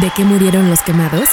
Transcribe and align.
¿De 0.00 0.10
qué 0.14 0.24
murieron 0.24 0.68
los 0.68 0.80
quemados? 0.82 1.28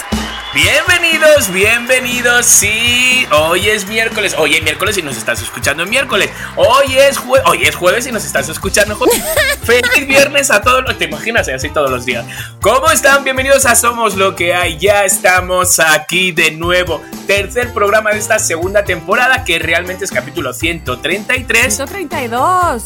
Bienvenidos, 0.53 1.51
bienvenidos. 1.51 2.45
Sí, 2.45 3.25
hoy 3.31 3.67
es 3.69 3.87
miércoles. 3.87 4.35
Hoy 4.37 4.53
es 4.55 4.63
miércoles 4.63 4.97
y 4.97 5.01
nos 5.01 5.17
estás 5.17 5.41
escuchando 5.41 5.83
en 5.83 5.89
miércoles. 5.89 6.29
Hoy 6.55 6.95
es 6.95 7.17
jueves. 7.17 7.47
Hoy 7.49 7.63
es 7.63 7.75
jueves 7.75 8.05
y 8.07 8.11
nos 8.11 8.23
estás 8.23 8.47
escuchando. 8.49 8.97
Feliz 9.63 10.07
viernes 10.07 10.51
a 10.51 10.61
todos. 10.61 10.83
los- 10.83 10.97
¿Te 10.97 11.05
imaginas? 11.05 11.49
Así 11.49 11.69
todos 11.69 11.89
los 11.89 12.05
días. 12.05 12.25
¿Cómo 12.61 12.89
están? 12.91 13.23
Bienvenidos 13.23 13.65
a 13.65 13.75
Somos 13.75 14.15
lo 14.15 14.35
que 14.35 14.53
hay. 14.53 14.77
Ya 14.77 15.03
estamos 15.05 15.79
aquí 15.79 16.31
de 16.31 16.51
nuevo. 16.51 17.01
Tercer 17.27 17.73
programa 17.73 18.11
de 18.11 18.19
esta 18.19 18.37
segunda 18.39 18.83
temporada 18.83 19.43
que 19.43 19.57
realmente 19.59 20.05
es 20.05 20.11
capítulo 20.11 20.53
133. 20.53 21.75
132. 21.75 22.83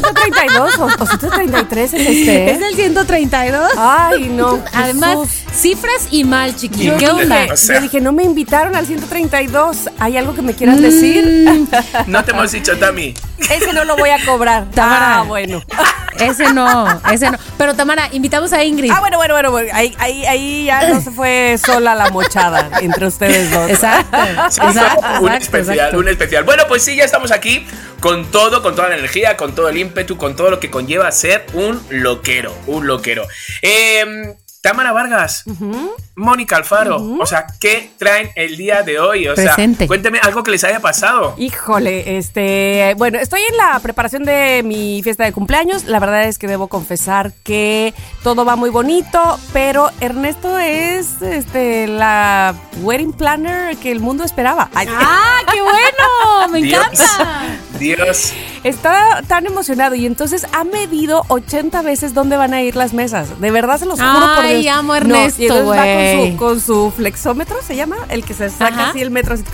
132 0.00 0.78
o, 0.78 0.84
o 0.84 1.06
133 1.06 1.94
es 1.94 2.00
este. 2.00 2.50
Es 2.54 2.62
el 2.62 2.74
132. 2.74 3.70
Ay, 3.76 4.28
no. 4.30 4.62
Además, 4.72 5.18
cifras 5.54 6.08
y 6.10 6.24
mal, 6.24 6.54
chiqui. 6.56 6.84
yo 6.84 6.96
¿Qué 6.96 7.08
onda? 7.08 7.46
O 7.52 7.56
sea- 7.56 7.76
yo 7.76 7.82
dije, 7.82 8.00
no 8.00 8.12
me 8.12 8.24
invitaron 8.24 8.74
al 8.76 8.86
132. 8.86 9.90
¿Hay 9.98 10.16
algo 10.16 10.34
que 10.34 10.42
me 10.42 10.54
quieras 10.54 10.80
decir? 10.80 11.24
Mm, 11.48 11.66
No 12.10 12.24
te 12.24 12.32
hemos 12.32 12.50
dicho, 12.52 12.76
Tami. 12.78 13.14
Ese 13.38 13.72
no 13.72 13.84
lo 13.84 13.96
voy 13.96 14.10
a 14.10 14.24
cobrar. 14.24 14.70
Tamara. 14.70 15.18
Ah, 15.18 15.22
bueno. 15.22 15.62
Ese 16.18 16.52
no, 16.52 16.86
ese 17.10 17.28
no. 17.30 17.36
Pero 17.58 17.74
Tamara, 17.74 18.08
invitamos 18.12 18.52
a 18.52 18.62
Ingrid. 18.62 18.90
Ah, 18.90 19.00
bueno, 19.00 19.16
bueno, 19.16 19.34
bueno. 19.34 19.50
bueno. 19.50 19.68
Ahí, 19.74 19.94
ahí, 19.98 20.24
ahí 20.26 20.64
ya 20.66 20.88
no 20.88 21.00
se 21.00 21.10
fue 21.10 21.58
sola 21.64 21.94
la 21.96 22.10
mochada 22.10 22.70
entre 22.80 23.06
ustedes 23.06 23.50
dos. 23.50 23.68
Exacto. 23.68 24.16
Sí, 24.50 24.60
exacto, 24.62 25.00
un 25.20 25.32
exacto, 25.32 25.34
especial, 25.36 25.76
exacto. 25.76 25.98
un 25.98 26.08
especial. 26.08 26.44
Bueno, 26.44 26.62
pues 26.68 26.84
sí, 26.84 26.94
ya 26.96 27.04
estamos 27.04 27.32
aquí 27.32 27.66
con 28.00 28.26
todo, 28.26 28.62
con 28.62 28.76
toda 28.76 28.90
la 28.90 28.96
energía, 28.96 29.36
con 29.36 29.54
todo 29.54 29.68
el 29.68 29.76
ímpetu, 29.84 30.16
con 30.16 30.34
todo 30.36 30.50
lo 30.50 30.60
que 30.60 30.70
conlleva 30.70 31.10
ser 31.12 31.46
un 31.54 31.80
loquero, 31.90 32.52
un 32.66 32.86
loquero. 32.86 33.24
Eh, 33.62 34.34
Tamara 34.60 34.92
Vargas, 34.92 35.44
Mónica 36.16 36.56
Alfaro, 36.56 36.96
o 37.20 37.26
sea, 37.26 37.44
¿qué 37.60 37.90
traen 37.98 38.30
el 38.34 38.56
día 38.56 38.82
de 38.82 38.98
hoy? 38.98 39.28
O 39.28 39.34
Presente. 39.34 39.80
sea, 39.80 39.86
cuénteme 39.88 40.20
algo 40.22 40.42
que 40.42 40.52
les 40.52 40.64
haya 40.64 40.80
pasado. 40.80 41.34
Híjole, 41.36 42.16
este, 42.16 42.94
bueno, 42.96 43.18
estoy 43.18 43.42
en 43.50 43.58
la 43.58 43.78
preparación 43.80 44.24
de 44.24 44.62
mi 44.64 45.02
fiesta 45.02 45.24
de 45.24 45.32
cumpleaños. 45.32 45.84
La 45.84 45.98
verdad 46.00 46.24
es 46.24 46.38
que 46.38 46.46
debo 46.46 46.68
confesar 46.68 47.32
que 47.44 47.92
todo 48.22 48.46
va 48.46 48.56
muy 48.56 48.70
bonito, 48.70 49.38
pero 49.52 49.90
Ernesto 50.00 50.58
es 50.58 51.20
este 51.20 51.86
la 51.86 52.54
wedding 52.80 53.12
planner 53.12 53.76
que 53.76 53.92
el 53.92 54.00
mundo 54.00 54.24
esperaba. 54.24 54.70
Ay, 54.74 54.86
¡Ah, 54.90 55.40
qué 55.52 55.60
bueno! 55.60 56.48
¡Me 56.50 56.62
Dios. 56.62 56.82
encanta! 56.90 57.58
Dios. 57.84 58.32
Está 58.64 59.22
tan 59.28 59.44
emocionado 59.46 59.94
y 59.94 60.06
entonces 60.06 60.46
ha 60.52 60.64
medido 60.64 61.24
80 61.28 61.82
veces 61.82 62.14
dónde 62.14 62.36
van 62.38 62.54
a 62.54 62.62
ir 62.62 62.76
las 62.76 62.94
mesas. 62.94 63.40
De 63.40 63.50
verdad 63.50 63.78
se 63.78 63.84
los 63.86 64.00
juro 64.00 64.12
por 64.34 64.44
Ay, 64.44 64.62
Dios. 64.62 64.76
amo 64.76 64.94
a 64.94 65.00
No, 65.00 65.06
Ernesto, 65.16 65.42
y 65.42 65.46
entonces 65.46 65.68
va 65.68 65.84
con 65.84 66.30
su, 66.32 66.36
con 66.36 66.60
su 66.60 66.90
flexómetro, 66.96 67.56
se 67.62 67.76
llama, 67.76 67.96
el 68.08 68.24
que 68.24 68.32
se 68.32 68.48
saca 68.48 68.74
Ajá. 68.74 68.90
así 68.90 69.00
el 69.02 69.10
metro, 69.10 69.34
así, 69.34 69.44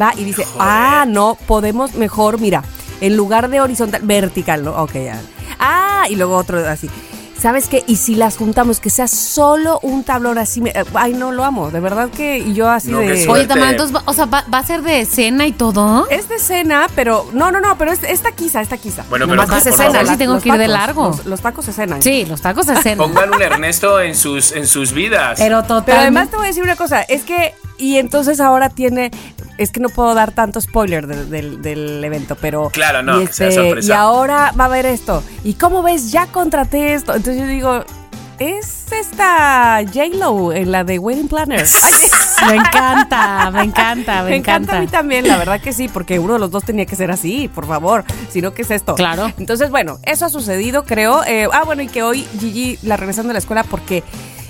va 0.00 0.12
y 0.16 0.24
dice, 0.24 0.46
ah, 0.58 1.04
no, 1.08 1.38
podemos 1.46 1.94
mejor, 1.94 2.38
mira, 2.40 2.62
en 3.00 3.16
lugar 3.16 3.48
de 3.48 3.60
horizontal, 3.60 4.02
vertical, 4.04 4.64
¿no? 4.64 4.72
Ok, 4.82 4.92
ya. 4.94 5.20
Ah, 5.58 6.04
y 6.10 6.16
luego 6.16 6.36
otro 6.36 6.58
así. 6.68 6.90
¿Sabes 7.40 7.68
qué? 7.68 7.84
Y 7.86 7.96
si 7.96 8.14
las 8.14 8.36
juntamos, 8.38 8.80
que 8.80 8.88
sea 8.90 9.06
solo 9.06 9.78
un 9.82 10.02
tablón 10.04 10.38
así, 10.38 10.60
me- 10.62 10.72
ay, 10.94 11.12
no, 11.12 11.30
lo 11.32 11.44
amo, 11.44 11.70
de 11.70 11.80
verdad 11.80 12.08
que, 12.08 12.38
y 12.38 12.54
yo 12.54 12.70
así 12.70 12.90
No, 12.90 13.00
de... 13.00 13.26
Oye, 13.28 13.46
Tamara, 13.46 13.76
o 14.06 14.12
sea, 14.14 14.24
va, 14.26 14.44
va 14.52 14.58
a 14.58 14.64
ser 14.64 14.80
de 14.82 15.00
escena 15.00 15.46
y 15.46 15.52
todo. 15.52 16.08
Es 16.08 16.28
de 16.28 16.38
cena, 16.38 16.86
pero 16.94 17.28
no, 17.34 17.50
no, 17.50 17.60
no, 17.60 17.76
pero 17.76 17.92
es, 17.92 18.02
esta 18.04 18.32
quizá, 18.32 18.62
esta 18.62 18.78
quizá. 18.78 19.04
Bueno, 19.10 19.26
pero 19.28 19.46
que 19.46 19.60
se 19.60 19.70
por 19.70 19.78
cena, 19.78 19.92
favor, 19.92 20.08
sí 20.08 20.16
tengo 20.16 20.34
los 20.34 20.42
que 20.42 20.48
ir 20.48 20.54
de 20.54 20.60
tacos, 20.66 20.72
largo. 20.72 21.06
Los, 21.08 21.26
los 21.26 21.40
tacos 21.40 21.64
se 21.66 21.72
cenan. 21.72 22.00
Sí, 22.02 22.24
los 22.24 22.40
tacos 22.40 22.66
de 22.66 22.76
cena. 22.76 23.02
pongan 23.02 23.34
un 23.34 23.42
Ernesto 23.42 24.00
en 24.00 24.14
sus, 24.14 24.52
en 24.52 24.66
sus 24.66 24.92
vidas. 24.92 25.38
Pero 25.38 25.62
total. 25.62 25.84
Pero 25.86 25.98
además 25.98 26.30
te 26.30 26.36
voy 26.36 26.46
a 26.46 26.48
decir 26.48 26.62
una 26.62 26.76
cosa, 26.76 27.02
es 27.02 27.24
que, 27.24 27.54
y 27.76 27.98
entonces 27.98 28.40
ahora 28.40 28.70
tiene, 28.70 29.10
es 29.58 29.70
que 29.70 29.80
no 29.80 29.88
puedo 29.88 30.14
dar 30.14 30.32
tanto 30.32 30.60
spoiler 30.60 31.06
del, 31.06 32.04
evento, 32.04 32.36
pero... 32.36 32.70
Claro, 32.70 33.02
no, 33.02 33.20
y, 33.20 33.24
este, 33.24 33.46
que 33.46 33.52
sea 33.52 33.62
sorpresa. 33.62 33.92
y 33.92 33.96
ahora 33.96 34.52
va 34.58 34.64
a 34.64 34.66
haber 34.66 34.86
esto. 34.86 35.22
¿Y 35.42 35.54
cómo 35.54 35.82
ves? 35.82 36.10
Ya 36.10 36.26
contraté 36.26 36.94
esto. 36.94 37.14
Entonces 37.14 37.42
yo 37.42 37.46
digo, 37.46 37.84
es 38.38 38.92
esta 38.92 39.80
J-Lo 39.84 40.52
en 40.52 40.72
la 40.72 40.84
de 40.84 40.98
Wedding 40.98 41.28
Planner. 41.28 41.64
Ay. 41.82 41.92
Me 42.48 42.56
encanta, 42.56 43.50
me 43.52 43.62
encanta, 43.62 44.22
me, 44.22 44.30
Me 44.30 44.36
encanta 44.36 44.76
a 44.76 44.80
mí 44.80 44.86
también, 44.86 45.26
la 45.26 45.38
verdad 45.38 45.60
que 45.60 45.72
sí, 45.72 45.88
porque 45.88 46.18
uno 46.18 46.34
de 46.34 46.40
los 46.40 46.50
dos 46.50 46.64
tenía 46.64 46.84
que 46.84 46.96
ser 46.96 47.10
así, 47.10 47.48
por 47.48 47.66
favor. 47.66 48.04
Si 48.28 48.42
no, 48.42 48.52
¿qué 48.52 48.62
es 48.62 48.70
esto? 48.70 48.94
Claro. 48.96 49.32
Entonces, 49.38 49.70
bueno, 49.70 49.98
eso 50.02 50.26
ha 50.26 50.28
sucedido, 50.28 50.84
creo. 50.84 51.24
Eh, 51.24 51.48
ah, 51.52 51.62
bueno, 51.64 51.82
y 51.82 51.88
que 51.88 52.02
hoy 52.02 52.26
Gigi 52.38 52.78
la 52.82 52.96
regresando 52.96 53.30
a 53.30 53.34
la 53.34 53.38
escuela 53.38 53.62
porque 53.64 54.02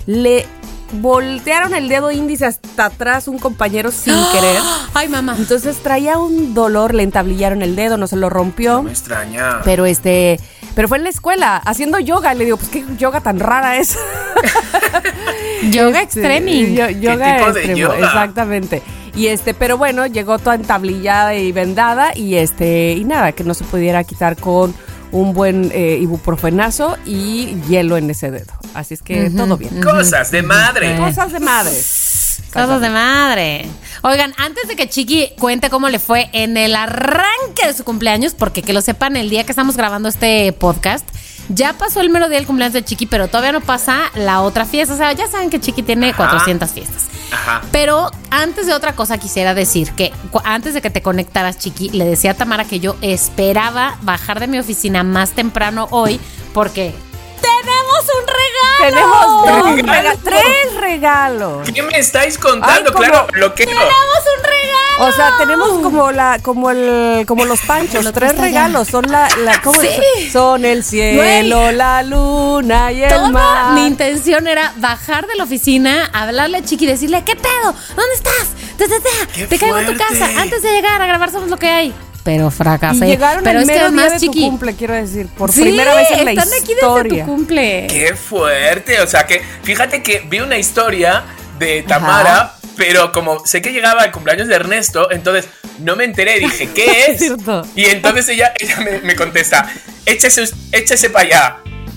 le 0.06 0.46
voltearon 0.92 1.74
el 1.74 1.88
dedo 1.88 2.10
índice 2.10 2.46
hasta 2.46 2.86
atrás 2.86 3.26
un 3.28 3.38
compañero 3.38 3.90
sin 3.90 4.14
querer. 4.32 4.60
Ay, 4.94 5.08
mamá. 5.08 5.34
Entonces 5.38 5.76
traía 5.78 6.18
un 6.18 6.54
dolor, 6.54 6.94
le 6.94 7.02
entablillaron 7.02 7.62
el 7.62 7.74
dedo, 7.76 7.96
no 7.96 8.06
se 8.06 8.16
lo 8.16 8.30
rompió. 8.30 8.74
No 8.74 8.82
me 8.84 8.90
extraña. 8.90 9.60
Pero 9.64 9.86
este, 9.86 10.38
pero 10.74 10.88
fue 10.88 10.98
en 10.98 11.04
la 11.04 11.10
escuela 11.10 11.56
haciendo 11.56 11.98
yoga. 11.98 12.34
Le 12.34 12.44
digo, 12.44 12.56
pues 12.56 12.68
qué 12.70 12.84
yoga 12.98 13.20
tan 13.20 13.40
rara 13.40 13.78
es. 13.78 13.96
Yoga 15.70 16.02
Este, 16.02 16.20
extreming. 16.20 16.74
yo- 16.76 16.90
yoga 16.90 17.36
tipo 17.38 17.52
de 17.52 17.60
extremo, 17.60 17.78
yoga? 17.94 17.98
exactamente. 18.06 18.82
Y 19.14 19.28
este, 19.28 19.54
pero 19.54 19.78
bueno, 19.78 20.06
llegó 20.06 20.38
toda 20.38 20.56
entablillada 20.56 21.34
y 21.34 21.52
vendada 21.52 22.16
y 22.16 22.34
este, 22.34 22.92
y 22.92 23.04
nada, 23.04 23.32
que 23.32 23.44
no 23.44 23.54
se 23.54 23.64
pudiera 23.64 24.02
quitar 24.04 24.36
con 24.36 24.74
un 25.12 25.32
buen 25.32 25.70
eh, 25.72 25.98
ibuprofenazo 26.00 26.96
y 27.06 27.56
hielo 27.68 27.96
en 27.96 28.10
ese 28.10 28.30
dedo. 28.30 28.52
Así 28.74 28.94
es 28.94 29.02
que 29.02 29.30
todo 29.30 29.56
bien. 29.56 29.80
Cosas 29.80 30.30
de 30.30 30.42
madre. 30.42 30.96
Cosas 30.98 31.32
de 31.32 31.40
madres. 31.40 32.40
Cosas 32.52 32.80
de 32.80 32.90
madre. 32.90 33.66
Oigan, 34.02 34.34
antes 34.36 34.68
de 34.68 34.76
que 34.76 34.88
Chiqui 34.88 35.32
cuente 35.38 35.70
cómo 35.70 35.88
le 35.88 35.98
fue 35.98 36.28
en 36.32 36.56
el 36.56 36.76
arranque 36.76 37.66
de 37.66 37.72
su 37.72 37.84
cumpleaños, 37.84 38.34
porque 38.34 38.62
que 38.62 38.72
lo 38.72 38.80
sepan, 38.80 39.16
el 39.16 39.30
día 39.30 39.44
que 39.44 39.52
estamos 39.52 39.76
grabando 39.76 40.08
este 40.08 40.52
podcast, 40.52 41.08
ya 41.48 41.72
pasó 41.72 42.00
el 42.00 42.10
mero 42.10 42.28
día 42.28 42.38
del 42.38 42.46
cumpleaños 42.46 42.74
de 42.74 42.84
Chiqui, 42.84 43.06
pero 43.06 43.28
todavía 43.28 43.52
no 43.52 43.60
pasa 43.60 44.10
la 44.14 44.40
otra 44.40 44.64
fiesta. 44.64 44.94
O 44.94 44.96
sea, 44.96 45.12
ya 45.12 45.26
saben 45.26 45.50
que 45.50 45.60
Chiqui 45.60 45.82
tiene 45.82 46.10
Ajá. 46.10 46.16
400 46.28 46.70
fiestas. 46.70 47.04
Ajá. 47.32 47.62
Pero 47.72 48.10
antes 48.30 48.66
de 48.66 48.74
otra 48.74 48.94
cosa 48.94 49.18
quisiera 49.18 49.54
decir 49.54 49.90
que 49.92 50.12
antes 50.44 50.74
de 50.74 50.80
que 50.80 50.90
te 50.90 51.02
conectaras, 51.02 51.58
Chiqui, 51.58 51.90
le 51.90 52.04
decía 52.04 52.32
a 52.32 52.34
Tamara 52.34 52.64
que 52.64 52.80
yo 52.80 52.96
esperaba 53.02 53.98
bajar 54.02 54.40
de 54.40 54.46
mi 54.46 54.58
oficina 54.58 55.02
más 55.02 55.30
temprano 55.30 55.88
hoy 55.90 56.20
porque 56.52 56.94
tenemos 57.44 58.04
un 58.18 58.26
regalo. 58.26 58.64
Tenemos 58.80 59.26
dos 59.46 59.76
Regalo. 59.76 59.92
rega- 59.92 60.16
tres 60.22 60.74
regalos. 60.80 61.70
¿Qué 61.72 61.82
me 61.82 61.98
estáis 61.98 62.38
contando? 62.38 62.90
Ay, 62.90 62.96
claro, 63.08 63.26
lo 63.34 63.54
que 63.54 63.64
Tenemos 63.66 63.84
un 63.88 64.42
regalo. 64.44 64.74
O 65.00 65.12
sea, 65.12 65.32
tenemos 65.38 65.68
como 65.80 66.12
la, 66.12 66.38
como 66.40 66.70
el, 66.70 67.24
como 67.26 67.44
los 67.46 67.60
panchos, 67.62 68.06
otro 68.06 68.12
tres 68.12 68.38
regalos. 68.38 68.88
Son 68.88 69.04
la, 69.10 69.28
la 69.38 69.60
¿cómo 69.60 69.80
Sí. 69.80 70.30
Son 70.30 70.64
el 70.64 70.84
cielo, 70.84 71.72
la 71.72 72.02
luna 72.04 72.92
y 72.92 73.02
el 73.02 73.08
Toda 73.10 73.28
mar. 73.30 73.72
mi 73.72 73.86
intención 73.86 74.46
era 74.46 74.72
bajar 74.76 75.26
de 75.26 75.34
la 75.34 75.44
oficina, 75.44 76.10
hablarle 76.12 76.58
a 76.58 76.62
Chiqui 76.64 76.84
y 76.84 76.88
decirle, 76.88 77.24
¿qué 77.24 77.34
pedo? 77.34 77.74
¿Dónde 77.96 78.14
estás? 78.14 78.48
Te, 78.78 78.86
te, 78.88 79.00
te, 79.00 79.08
¡Qué 79.34 79.46
te 79.48 79.58
caigo 79.58 79.78
en 79.78 79.86
tu 79.86 79.96
casa 79.96 80.26
antes 80.40 80.62
de 80.62 80.70
llegar 80.72 81.00
a 81.02 81.06
grabar 81.06 81.30
Somos 81.32 81.48
lo 81.48 81.56
que 81.56 81.68
hay. 81.68 81.94
Pero 82.24 82.48
Y 82.48 82.50
fracasé. 82.50 83.06
llegaron 83.06 83.44
Pero 83.44 83.60
el 83.60 83.64
es 83.64 83.68
que 83.70 83.74
mero 83.74 83.90
día 83.92 84.10
de 84.10 84.18
Chiqui. 84.18 84.40
tu 84.44 84.50
cumple, 84.50 84.74
quiero 84.74 84.94
decir, 84.94 85.28
por 85.28 85.52
sí, 85.52 85.60
primera 85.62 85.94
vez 85.94 86.10
en 86.10 86.24
la 86.24 86.30
están 86.32 86.48
aquí 86.48 86.74
desde 86.74 86.80
historia. 86.80 87.24
tu 87.24 87.30
cumple. 87.30 87.86
Qué 87.88 88.14
fuerte. 88.16 89.00
O 89.02 89.06
sea 89.06 89.26
que, 89.26 89.42
fíjate 89.62 90.02
que 90.02 90.20
vi 90.28 90.40
una 90.40 90.56
historia 90.58 91.24
de 91.58 91.82
Tamara, 91.82 92.54
pero 92.76 93.12
como 93.12 93.44
sé 93.46 93.62
que 93.62 93.72
llegaba 93.72 94.04
el 94.04 94.10
cumpleaños 94.10 94.48
de 94.48 94.54
Ernesto, 94.56 95.10
entonces 95.10 95.48
no 95.80 95.96
me 95.96 96.04
enteré. 96.04 96.38
Dije, 96.40 96.68
¿qué 96.74 97.04
es? 97.08 97.18
Cierto. 97.18 97.66
Y 97.76 97.84
entonces 97.86 98.28
ella, 98.30 98.52
ella 98.58 98.80
me, 98.80 99.00
me 99.00 99.14
contesta, 99.16 99.70
échese, 100.06 100.44
échese 100.72 101.10
para 101.10 101.24
allá. 101.26 101.56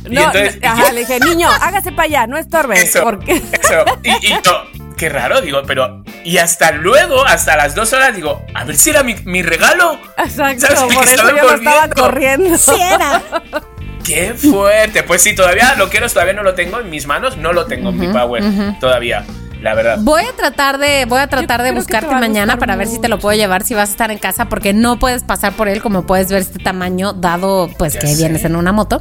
y 0.09 0.13
No, 0.13 0.21
entonces, 0.25 0.59
no, 0.61 0.67
ajá, 0.69 0.91
le 0.91 0.99
dije, 1.01 1.19
niño, 1.21 1.49
hágase 1.49 1.91
para 1.93 2.03
allá, 2.03 2.27
no 2.27 2.37
estorbe. 2.37 2.81
Eso, 2.81 3.01
Porque 3.03 3.31
eso. 3.33 3.85
Y, 4.03 4.27
y 4.27 4.29
yo, 4.43 4.63
qué 4.97 5.09
raro, 5.09 5.41
digo, 5.41 5.61
pero. 5.65 6.03
Y 6.23 6.39
hasta 6.39 6.71
luego, 6.71 7.25
hasta 7.25 7.55
las 7.55 7.75
dos 7.75 7.93
horas, 7.93 8.15
digo, 8.15 8.45
a 8.53 8.65
ver 8.65 8.75
si 8.75 8.89
era 8.89 9.03
mi, 9.03 9.15
mi 9.23 9.41
regalo. 9.43 9.99
Exacto, 10.17 10.67
¿Sabes? 10.67 10.93
por 10.93 11.05
Que 11.05 11.13
eso 11.13 11.27
estaba 11.55 11.87
yo 11.87 11.93
corriendo. 11.95 12.57
Sí 12.57 12.71
era. 12.81 13.21
¡Qué 14.03 14.33
fuerte! 14.33 15.03
Pues 15.03 15.21
sí, 15.21 15.35
todavía 15.35 15.75
lo 15.75 15.89
quiero, 15.89 16.09
todavía 16.09 16.33
no 16.33 16.41
lo 16.43 16.53
tengo 16.53 16.79
en 16.79 16.89
mis 16.89 17.07
manos, 17.07 17.35
no 17.35 17.51
lo 17.51 17.65
tengo 17.65 17.89
en 17.89 17.99
mi 17.99 18.07
power 18.07 18.41
todavía, 18.79 19.25
la 19.61 19.73
verdad. 19.73 19.97
Voy 20.01 20.23
a 20.23 20.33
tratar 20.35 20.77
de, 20.77 21.05
voy 21.05 21.19
a 21.19 21.27
tratar 21.27 21.59
Yo 21.59 21.65
de 21.65 21.71
buscarte 21.71 22.13
mañana 22.15 22.57
para 22.57 22.75
ver 22.75 22.87
si 22.87 22.99
te 22.99 23.07
lo 23.07 23.19
puedo 23.19 23.37
llevar 23.37 23.63
si 23.63 23.73
vas 23.73 23.89
a 23.89 23.91
estar 23.91 24.11
en 24.11 24.17
casa, 24.19 24.45
porque 24.49 24.73
no 24.73 24.99
puedes 24.99 25.23
pasar 25.23 25.53
por 25.53 25.67
él, 25.67 25.81
como 25.81 26.05
puedes 26.05 26.29
ver 26.29 26.41
este 26.41 26.59
tamaño, 26.59 27.13
dado 27.13 27.69
pues 27.77 27.93
Ya 27.93 27.99
que 28.01 28.07
sé. 28.07 28.15
vienes 28.17 28.43
en 28.45 28.55
una 28.55 28.71
moto. 28.71 28.99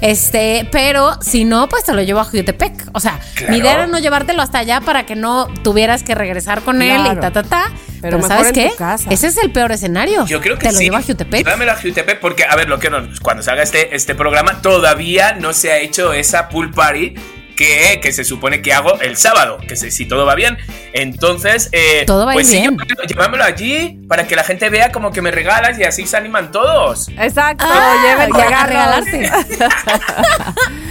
Este, 0.00 0.68
pero 0.70 1.12
si 1.22 1.44
no, 1.44 1.68
pues 1.68 1.84
te 1.84 1.92
lo 1.94 2.02
llevo 2.02 2.20
a 2.20 2.24
Jutepec. 2.24 2.88
O 2.92 3.00
sea, 3.00 3.18
Claro. 3.34 3.52
mi 3.52 3.58
idea 3.58 3.72
era 3.74 3.86
no 3.86 3.98
llevártelo 3.98 4.42
hasta 4.42 4.58
allá 4.58 4.80
para 4.80 5.06
que 5.06 5.16
no 5.16 5.48
tuvieras 5.62 6.02
que 6.02 6.14
regresar 6.14 6.62
con 6.62 6.82
él 6.82 7.00
y 7.12 7.16
ta 7.20 7.30
ta 7.30 7.42
ta. 7.42 7.70
Pero, 8.02 8.22
¿sabes 8.22 8.52
qué? 8.52 8.72
Ese 9.10 9.26
es 9.26 9.36
el 9.38 9.50
peor 9.50 9.72
escenario. 9.72 10.26
Yo 10.26 10.40
creo 10.40 10.56
que 10.58 10.66
te 10.66 10.72
lo 10.72 10.78
sí. 10.78 10.84
llevo 10.84 10.96
a 10.96 11.02
Jutepec. 11.02 11.44
Llévamelo 11.44 11.72
a 11.72 11.76
Jutepec 11.76 12.20
porque, 12.20 12.44
a 12.44 12.54
ver, 12.54 12.68
lo 12.68 12.78
que 12.78 12.90
no, 12.90 12.98
cuando 13.22 13.42
salga 13.42 13.62
este, 13.62 13.96
este 13.96 14.14
programa, 14.14 14.60
todavía 14.62 15.32
no 15.32 15.52
se 15.52 15.72
ha 15.72 15.78
hecho 15.78 16.12
esa 16.12 16.48
pool 16.48 16.70
party 16.70 17.14
que, 17.56 18.00
que 18.02 18.12
se 18.12 18.24
supone 18.24 18.62
que 18.62 18.72
hago 18.72 19.00
el 19.00 19.16
sábado, 19.16 19.58
que 19.66 19.76
sé 19.76 19.90
si 19.90 20.06
todo 20.06 20.26
va 20.26 20.34
bien. 20.34 20.56
Entonces, 20.92 21.68
eh, 21.72 22.04
Todo 22.06 22.26
va 22.26 22.32
pues 22.34 22.48
sí, 22.48 22.58
bien. 22.58 22.76
llévamelo- 22.78 23.42
allí 23.44 24.00
para 24.08 24.26
que 24.26 24.36
la 24.36 24.44
gente 24.44 24.68
vea 24.70 24.92
como 24.92 25.12
que 25.12 25.22
me 25.22 25.30
regalas 25.30 25.78
y 25.78 25.84
así 25.84 26.06
se 26.06 26.16
animan 26.16 26.50
todos. 26.52 27.08
Exacto, 27.18 27.64
Ah, 27.68 27.94
a 28.16 28.66
regalarte. 28.66 29.30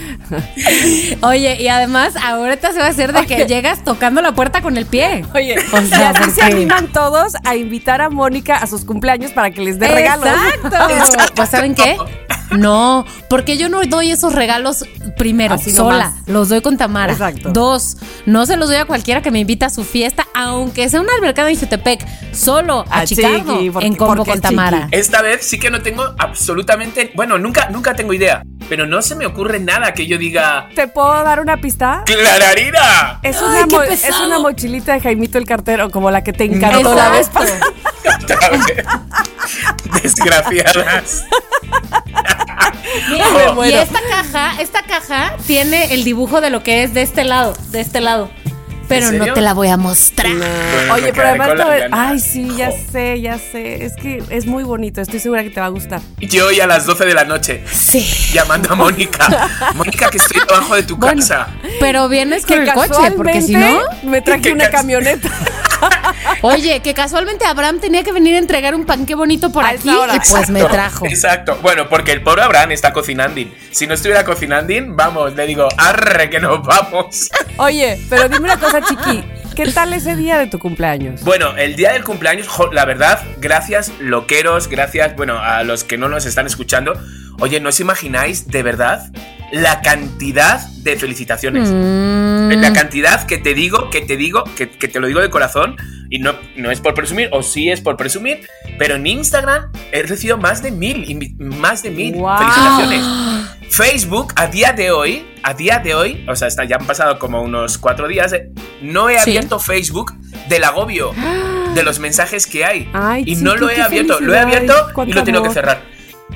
Oye, 1.21 1.61
y 1.61 1.67
además 1.67 2.15
ahorita 2.15 2.71
se 2.71 2.79
va 2.79 2.85
a 2.85 2.89
hacer 2.89 3.13
de 3.13 3.25
que 3.27 3.45
llegas 3.45 3.83
tocando 3.83 4.21
la 4.21 4.31
puerta 4.33 4.61
con 4.61 4.77
el 4.77 4.85
pie. 4.85 5.23
Oye, 5.33 5.55
O 5.71 5.81
sea, 5.81 6.09
así 6.11 6.31
se 6.31 6.41
animan 6.41 6.87
todos 6.87 7.33
a 7.43 7.55
invitar 7.55 8.01
a 8.01 8.09
Mónica 8.09 8.57
a 8.57 8.67
sus 8.67 8.85
cumpleaños 8.85 9.31
para 9.31 9.51
que 9.51 9.61
les 9.61 9.79
dé 9.79 9.87
regalos. 9.87 10.27
Exacto. 10.27 11.25
Pues 11.35 11.49
¿saben 11.49 11.75
qué? 11.75 11.97
No, 12.51 13.05
porque 13.29 13.57
yo 13.57 13.69
no 13.69 13.81
doy 13.87 14.11
esos 14.11 14.33
regalos 14.33 14.85
primero, 15.17 15.55
Así 15.55 15.71
sola. 15.71 16.05
nomás. 16.11 16.27
Los 16.27 16.49
doy 16.49 16.61
con 16.61 16.77
Tamara. 16.77 17.11
Exacto. 17.13 17.49
Dos, 17.51 17.97
no 18.25 18.45
se 18.45 18.55
los 18.57 18.67
doy 18.69 18.77
a 18.77 18.85
cualquiera 18.85 19.21
que 19.21 19.31
me 19.31 19.39
invita 19.39 19.65
a 19.67 19.69
su 19.69 19.83
fiesta, 19.83 20.27
aunque 20.35 20.87
sea 20.89 21.01
una 21.01 21.13
albercada 21.15 21.49
en 21.49 21.59
Jutepec, 21.59 22.05
solo 22.33 22.85
a, 22.89 22.99
A 22.99 23.05
Chicago, 23.05 23.53
Chiqui, 23.57 23.69
porque- 23.71 23.87
en 23.87 23.95
combo 23.95 24.25
con 24.25 24.39
Tamara. 24.41 24.87
Esta 24.91 25.21
vez 25.21 25.45
sí 25.45 25.59
que 25.59 25.69
no 25.71 25.81
tengo 25.81 26.03
absolutamente. 26.19 27.11
Bueno, 27.15 27.37
nunca, 27.37 27.69
nunca 27.69 27.93
tengo 27.95 28.13
idea. 28.13 28.43
Pero 28.67 28.87
no 28.87 29.01
se 29.03 29.15
me 29.15 29.25
ocurre 29.27 29.59
nada 29.59 29.93
que 29.93 30.07
yo 30.07 30.17
diga. 30.17 30.69
¿Te 30.73 30.87
puedo 30.87 31.23
dar 31.23 31.39
una 31.39 31.57
pista? 31.57 32.01
¡Clararira! 32.05 33.19
Es 33.21 33.39
una, 33.41 33.65
mo- 33.67 33.83
es 33.83 34.19
una 34.25 34.39
mochilita 34.39 34.93
de 34.93 35.01
Jaimito 35.01 35.37
el 35.37 35.45
cartero, 35.45 35.91
como 35.91 36.09
la 36.09 36.23
que 36.23 36.33
te 36.33 36.45
encantó 36.45 36.95
la 36.95 37.09
vez 37.09 37.29
pasada. 37.29 37.59
Otra 38.23 38.49
vez. 38.49 38.65
Desgraciadas. 40.03 41.25
Mira, 43.09 43.69
y 43.69 43.73
esta 43.73 43.99
caja, 44.09 44.61
esta 44.61 44.81
caja 44.83 45.35
tiene 45.47 45.93
el 45.93 46.03
dibujo 46.03 46.41
de 46.41 46.49
lo 46.49 46.63
que 46.63 46.83
es 46.83 46.93
de 46.93 47.01
este 47.01 47.23
lado, 47.23 47.53
de 47.71 47.81
este 47.81 48.01
lado. 48.01 48.29
Pero 48.87 49.07
¿En 49.09 49.17
no 49.17 49.33
te 49.33 49.41
la 49.41 49.53
voy 49.53 49.67
a 49.69 49.77
mostrar. 49.77 50.31
Bueno, 50.33 50.93
Oye, 50.93 51.11
pero 51.13 51.29
además, 51.29 51.49
te 51.55 51.87
ay, 51.91 52.19
sí, 52.19 52.49
ya 52.55 52.69
Jo. 52.71 52.77
sé, 52.91 53.21
ya 53.21 53.37
sé. 53.37 53.83
Es 53.85 53.93
que 53.95 54.23
es 54.29 54.45
muy 54.45 54.63
bonito, 54.63 55.01
estoy 55.01 55.19
segura 55.19 55.43
que 55.43 55.49
te 55.49 55.59
va 55.59 55.65
a 55.67 55.69
gustar. 55.69 56.01
Yo 56.19 56.47
hoy 56.47 56.59
a 56.59 56.67
las 56.67 56.85
12 56.85 57.05
de 57.05 57.13
la 57.13 57.23
noche 57.25 57.63
Sí. 57.71 58.01
llamando 58.33 58.71
a 58.73 58.75
Mónica. 58.75 59.49
Mónica, 59.75 60.09
que 60.09 60.17
estoy 60.17 60.41
debajo 60.47 60.75
de 60.75 60.83
tu 60.83 60.95
Bueno, 60.97 61.19
casa. 61.21 61.47
pero 61.79 62.07
vienes 62.09 62.45
con 62.45 62.57
Que 62.57 62.63
el 62.63 62.73
coche, 62.73 63.11
porque 63.15 63.41
si 63.41 63.53
no. 63.55 63.79
me 64.03 64.21
traje 64.21 64.53
una 64.53 64.69
camioneta. 64.69 65.29
Oye, 66.41 66.79
que 66.81 66.93
casualmente 66.93 67.45
Abraham 67.45 67.79
tenía 67.79 68.03
que 68.03 68.11
venir 68.11 68.35
a 68.35 68.39
entregar 68.39 68.75
un 68.75 68.85
pan 68.85 69.05
qué 69.05 69.15
bonito 69.15 69.51
por 69.51 69.65
A 69.65 69.69
aquí 69.69 69.89
y 69.89 70.19
pues 70.29 70.49
me 70.49 70.63
trajo. 70.63 71.05
Exacto. 71.05 71.57
Bueno, 71.61 71.89
porque 71.89 72.11
el 72.11 72.21
pobre 72.21 72.43
Abraham 72.43 72.71
está 72.71 72.93
cocinando. 72.93 73.41
Si 73.71 73.87
no 73.87 73.93
estuviera 73.93 74.23
cocinando, 74.23 74.73
vamos, 74.87 75.33
le 75.35 75.45
digo, 75.47 75.67
arre, 75.77 76.29
que 76.29 76.39
nos 76.39 76.61
vamos. 76.63 77.29
Oye, 77.57 77.99
pero 78.09 78.29
dime 78.29 78.45
una 78.45 78.59
cosa, 78.59 78.74
chiqui. 78.81 79.23
¿Qué 79.55 79.71
tal 79.71 79.93
ese 79.93 80.15
día 80.15 80.37
de 80.37 80.47
tu 80.47 80.59
cumpleaños? 80.59 81.23
Bueno, 81.23 81.55
el 81.55 81.75
día 81.75 81.93
del 81.93 82.03
cumpleaños, 82.03 82.47
jo, 82.47 82.71
la 82.73 82.85
verdad, 82.85 83.21
gracias, 83.39 83.91
loqueros, 83.99 84.67
gracias, 84.67 85.15
bueno, 85.15 85.39
a 85.39 85.63
los 85.63 85.83
que 85.83 85.97
no 85.97 86.09
nos 86.09 86.25
están 86.25 86.45
escuchando. 86.45 86.93
Oye, 87.39 87.59
¿no 87.59 87.69
os 87.69 87.79
imagináis 87.79 88.47
de 88.47 88.63
verdad 88.63 89.11
la 89.51 89.81
cantidad 89.81 90.59
de 90.83 90.97
felicitaciones? 90.97 91.69
Mm, 91.71 92.61
La 92.61 92.73
cantidad 92.73 93.25
que 93.25 93.37
te 93.37 93.53
digo, 93.53 93.89
que 93.89 94.01
te 94.01 94.17
digo, 94.17 94.43
que, 94.55 94.69
que 94.69 94.87
te 94.87 94.99
lo 94.99 95.07
digo 95.07 95.21
de 95.21 95.29
corazón, 95.29 95.77
y 96.09 96.19
no, 96.19 96.33
no 96.55 96.71
es 96.71 96.81
por 96.81 96.93
presumir, 96.93 97.29
o 97.31 97.41
sí 97.43 97.69
es 97.69 97.81
por 97.81 97.97
presumir, 97.97 98.47
pero 98.77 98.95
en 98.95 99.07
Instagram 99.07 99.71
he 99.91 100.03
recibido 100.03 100.37
más 100.37 100.61
de 100.63 100.71
mil, 100.71 101.35
más 101.39 101.83
de 101.83 101.91
mil 101.91 102.15
Wow. 102.15 102.37
felicitaciones. 102.37 103.05
Facebook, 103.69 104.33
a 104.35 104.47
día 104.47 104.73
de 104.73 104.91
hoy, 104.91 105.25
a 105.43 105.53
día 105.53 105.79
de 105.79 105.93
hoy, 105.95 106.25
o 106.29 106.35
sea, 106.35 106.47
está, 106.47 106.63
ya 106.65 106.77
han 106.77 106.85
pasado 106.87 107.19
como 107.19 107.41
unos 107.41 107.77
cuatro 107.77 108.07
días, 108.07 108.31
eh, 108.33 108.49
no 108.81 109.09
he 109.09 109.15
Sí. 109.19 109.31
abierto 109.31 109.59
Facebook 109.59 110.13
del 110.49 110.63
agobio 110.63 111.11
de 111.73 111.83
los 111.83 111.99
mensajes 111.99 112.47
que 112.47 112.63
hay. 112.63 112.89
Ay, 112.93 113.23
y 113.25 113.35
no 113.35 113.55
lo 113.55 113.69
he 113.69 113.81
abierto, 113.81 114.19
lo 114.21 114.33
he 114.33 114.39
abierto 114.39 114.73
y 115.05 115.11
lo 115.11 115.21
he 115.21 115.23
tenido 115.23 115.43
que 115.43 115.49
cerrar. 115.49 115.83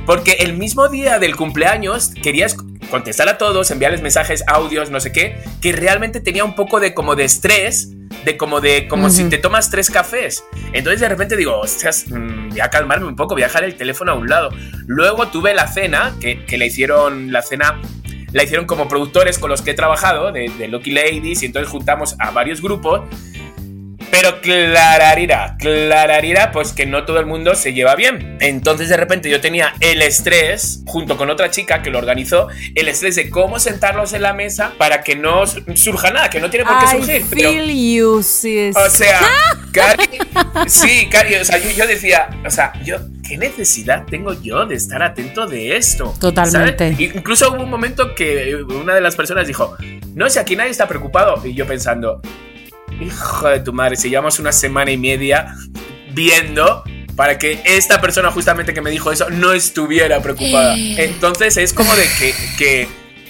Porque 0.06 0.34
el 0.40 0.54
mismo 0.58 0.88
día 0.90 1.20
del 1.20 1.36
cumpleaños 1.36 2.10
querías 2.22 2.56
contestar 2.90 3.30
a 3.30 3.38
todos, 3.38 3.70
enviarles 3.72 4.02
mensajes, 4.02 4.44
audios, 4.48 4.90
no 4.90 5.00
sé 5.00 5.12
qué, 5.12 5.38
que 5.62 5.72
realmente 5.72 6.20
tenía 6.20 6.44
un 6.44 6.56
poco 6.56 6.80
de 6.80 6.94
como 6.94 7.16
de 7.16 7.24
estrés, 7.26 7.90
de 8.26 8.38
como 8.38 8.62
de 8.62 8.88
como 8.88 9.10
si 9.10 9.30
te 9.30 9.38
tomas 9.38 9.70
tres 9.70 9.90
cafés. 9.90 10.44
Entonces 10.74 11.02
de 11.02 11.10
repente 11.10 11.36
digo, 11.36 11.58
hostias, 11.60 12.06
mm, 12.10 12.50
voy 12.50 12.60
a 12.60 12.70
calmarme 12.70 13.08
un 13.08 13.16
poco, 13.16 13.36
voy 13.36 13.44
a 13.44 13.48
dejar 13.48 13.64
el 13.64 13.76
teléfono 13.76 14.12
a 14.12 14.16
un 14.16 14.28
lado. 14.28 14.50
Luego 14.88 15.28
tuve 15.28 15.54
la 15.54 15.68
cena, 15.68 16.16
que, 16.20 16.46
que 16.46 16.58
la 16.58 16.66
hicieron, 16.66 17.32
la 17.32 17.42
cena 17.42 17.80
la 18.32 18.44
hicieron 18.44 18.66
como 18.66 18.88
productores 18.88 19.40
con 19.40 19.50
los 19.50 19.62
que 19.62 19.72
he 19.72 19.74
trabajado, 19.74 20.32
de, 20.32 20.50
de 20.58 20.68
Lucky 20.68 20.92
Ladies, 20.92 21.42
y 21.44 21.48
entonces 21.48 21.70
juntamos 21.70 22.16
a 22.20 22.32
varios 22.32 22.62
grupos. 22.62 23.02
Pero 24.12 24.42
clararira, 24.42 25.56
clararira, 25.60 26.52
pues 26.52 26.74
que 26.74 26.86
no 26.86 27.06
todo 27.06 27.20
el 27.20 27.26
mundo 27.28 27.54
se 27.56 27.74
lleva 27.74 27.96
bien. 27.96 28.38
Entonces 28.42 28.90
de 28.90 28.98
repente 28.98 29.30
yo 29.30 29.40
tenía 29.40 29.74
el 29.82 30.02
estrés, 30.02 30.82
junto 30.88 31.16
con 31.16 31.30
otra 31.30 31.52
chica 31.52 31.82
que 31.82 31.90
lo 31.92 32.00
organizó, 32.00 32.48
el 32.76 32.88
estrés 32.88 33.16
de 33.16 33.30
cómo 33.30 33.60
sentarlos 33.60 34.14
en 34.14 34.24
la 34.24 34.34
mesa 34.34 34.74
para 34.78 35.02
que 35.04 35.16
no 35.16 35.46
su- 35.46 35.64
surja 35.76 36.10
nada, 36.12 36.30
que 36.30 36.40
no 36.40 36.50
tiene 36.50 36.66
por 36.66 36.80
qué 36.80 36.86
I 36.86 37.00
surgir. 37.00 37.26
pero- 37.30 37.52
feel 37.52 37.94
you, 37.94 38.24
sis. 38.24 38.76
o 38.76 38.90
sea, 38.90 39.20
Cari, 39.72 40.04
sí, 40.68 41.08
Cari, 41.12 41.36
o 41.36 41.46
sea, 41.46 41.60
yo, 41.60 41.70
yo 41.70 41.86
decía, 41.86 42.30
o 42.46 42.50
sea, 42.50 42.74
yo, 42.84 42.98
¿qué 43.28 43.38
necesidad 43.38 44.06
tengo 44.10 44.34
yo 44.42 44.66
de 44.66 44.76
estar 44.76 45.04
atento 45.04 45.46
de 45.46 45.78
esto? 45.78 46.16
Totalmente. 46.20 46.94
¿Sabes? 46.96 47.00
Incluso 47.16 47.52
hubo 47.54 47.62
un 47.64 47.70
momento 47.70 48.16
que 48.16 48.56
una 48.56 48.96
de 48.96 49.02
las 49.02 49.16
personas 49.16 49.46
dijo, 49.46 49.78
no, 50.16 50.28
si 50.30 50.40
aquí 50.40 50.56
nadie 50.56 50.72
está 50.72 50.88
preocupado. 50.88 51.46
Y 51.46 51.54
yo 51.54 51.68
pensando, 51.68 52.22
hijo 53.02 53.50
de 53.50 53.60
tu 53.60 53.74
madre, 53.74 53.96
si 53.96 54.10
llevamos 54.10 54.40
una 54.40 54.52
semana 54.52 54.92
y 54.92 54.98
media 54.98 55.56
viendo 56.14 56.84
para 57.16 57.38
que 57.38 57.62
esta 57.66 58.00
persona 58.00 58.32
justamente 58.32 58.74
que 58.74 58.82
me 58.82 58.92
dijo 58.92 59.12
eso 59.12 59.30
no 59.30 59.54
estuviera 59.54 60.22
preocupada. 60.22 60.76
Entonces 60.78 61.58
es 61.58 61.74
como 61.74 61.94
de 61.96 62.08
que, 62.18 62.34
que, 62.58 62.88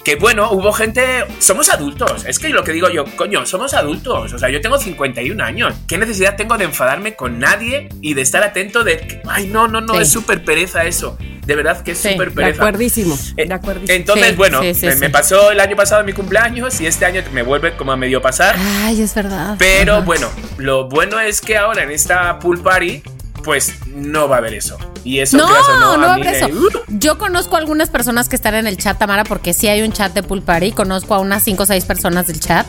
que, 0.10 0.16
bueno, 0.16 0.50
hubo 0.52 0.72
gente, 0.72 1.26
somos 1.38 1.70
adultos, 1.70 2.26
es 2.26 2.40
que 2.40 2.50
lo 2.50 2.64
que 2.64 2.72
digo 2.72 2.90
yo, 2.90 3.06
coño, 3.16 3.46
somos 3.46 3.76
adultos, 3.76 4.34
o 4.34 4.40
sea, 4.40 4.50
yo 4.50 4.60
tengo 4.60 4.80
51 4.80 5.44
años, 5.44 5.76
¿qué 5.88 6.00
necesidad 6.00 6.36
tengo 6.36 6.58
de 6.58 6.66
enfadarme 6.66 7.16
con 7.16 7.38
nadie 7.38 7.90
y 8.02 8.16
de 8.16 8.22
estar 8.24 8.42
atento 8.44 8.84
de, 8.84 8.98
que, 8.98 9.22
ay, 9.30 9.48
no, 9.48 9.68
no, 9.68 9.82
no, 9.82 9.94
Sí. 9.94 10.02
es 10.02 10.10
súper 10.12 10.44
pereza 10.44 10.84
eso, 10.86 11.16
de 11.46 11.56
verdad 11.56 11.82
que 11.84 11.92
es 11.92 12.00
Sí, 12.00 12.12
súper 12.14 12.30
de 12.30 12.36
pereza. 12.36 12.64
acuerdísimo, 12.64 13.18
Eh, 13.38 13.46
de 13.48 13.54
acuerdísimo. 13.54 13.96
Entonces, 13.96 14.30
Sí, 14.30 14.36
bueno, 14.36 14.62
me, 15.00 15.10
pasó 15.12 15.52
el 15.52 15.60
año 15.60 15.76
pasado 15.76 16.04
mi 16.04 16.14
cumpleaños 16.14 16.82
y 16.82 16.88
este 16.88 17.06
año 17.06 17.22
me 17.32 17.44
vuelve 17.44 17.76
como 17.76 17.92
a 17.92 17.96
medio 17.98 18.20
pasar. 18.20 18.56
Ay, 18.58 19.02
es 19.04 19.14
verdad. 19.14 19.58
Pero 19.60 19.98
Ajá. 19.98 20.06
bueno, 20.06 20.30
lo 20.58 20.90
bueno 20.90 21.20
es 21.20 21.40
que 21.42 21.56
ahora 21.58 21.84
en 21.84 21.92
esta 21.92 22.40
pool 22.40 22.62
party, 22.64 23.04
pues 23.50 23.74
no 23.96 24.30
va 24.30 24.36
a 24.36 24.38
haber 24.38 24.54
eso. 24.54 24.78
Y 25.04 25.22
eso, 25.22 25.38
No, 25.38 25.48
creas 25.48 25.70
o 25.70 25.80
no, 25.80 25.92
a 25.94 25.98
va 25.98 26.12
a 26.12 26.14
haber 26.14 26.28
eso. 26.28 26.48
¡Uh! 26.50 26.70
Yo 26.90 27.18
conozco 27.18 27.56
a 27.56 27.60
algunas 27.60 27.90
personas 27.90 28.30
que 28.30 28.36
están 28.36 28.54
en 28.54 28.68
el 28.68 28.78
chat, 28.78 29.00
Tamara, 29.00 29.24
porque 29.24 29.56
sí 29.56 29.68
hay 29.68 29.82
un 29.82 29.92
chat 29.92 30.14
de 30.14 30.22
Pool 30.22 30.44
Party. 30.44 30.72
Conozco 30.72 31.16
a 31.16 31.20
unas 31.20 31.42
5 31.46 31.64
o 31.64 31.66
6 31.66 31.84
personas 31.86 32.28
del 32.28 32.40
chat. 32.40 32.68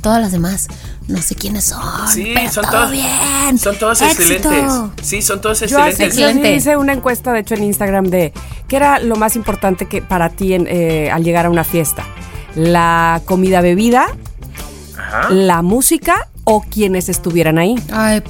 Todas 0.00 0.22
las 0.22 0.30
demás, 0.30 0.68
no 1.08 1.20
sé 1.20 1.34
quiénes 1.34 1.64
son. 1.64 1.82
Sí, 2.08 2.30
pero 2.32 2.52
son 2.52 2.62
todo 2.64 2.72
todos 2.74 2.90
bien. 2.92 3.58
Son 3.58 3.76
todos 3.76 4.00
Éxito. 4.02 4.52
excelentes. 4.52 5.06
Sí, 5.08 5.20
son 5.20 5.40
todos 5.40 5.58
Yo, 5.58 5.64
excelentes. 5.66 5.98
yo 5.98 6.06
sí 6.14 6.20
Excelente. 6.22 6.54
hice 6.54 6.76
una 6.76 6.92
encuesta, 6.92 7.32
de 7.32 7.40
hecho, 7.40 7.54
en 7.56 7.64
Instagram 7.64 8.04
de 8.04 8.32
qué 8.68 8.76
era 8.76 9.00
lo 9.00 9.16
más 9.16 9.34
importante 9.34 9.86
que 9.86 10.00
para 10.00 10.28
ti 10.30 10.54
en, 10.54 10.68
eh, 10.70 11.10
al 11.10 11.24
llegar 11.24 11.46
a 11.46 11.50
una 11.50 11.64
fiesta. 11.64 12.04
La 12.54 13.20
comida, 13.24 13.62
bebida, 13.62 14.06
Ajá. 14.96 15.30
la 15.30 15.62
música 15.62 16.28
o 16.44 16.62
quienes 16.62 17.08
estuvieran 17.08 17.58
ahí. 17.58 17.74
Ay, 17.92 18.22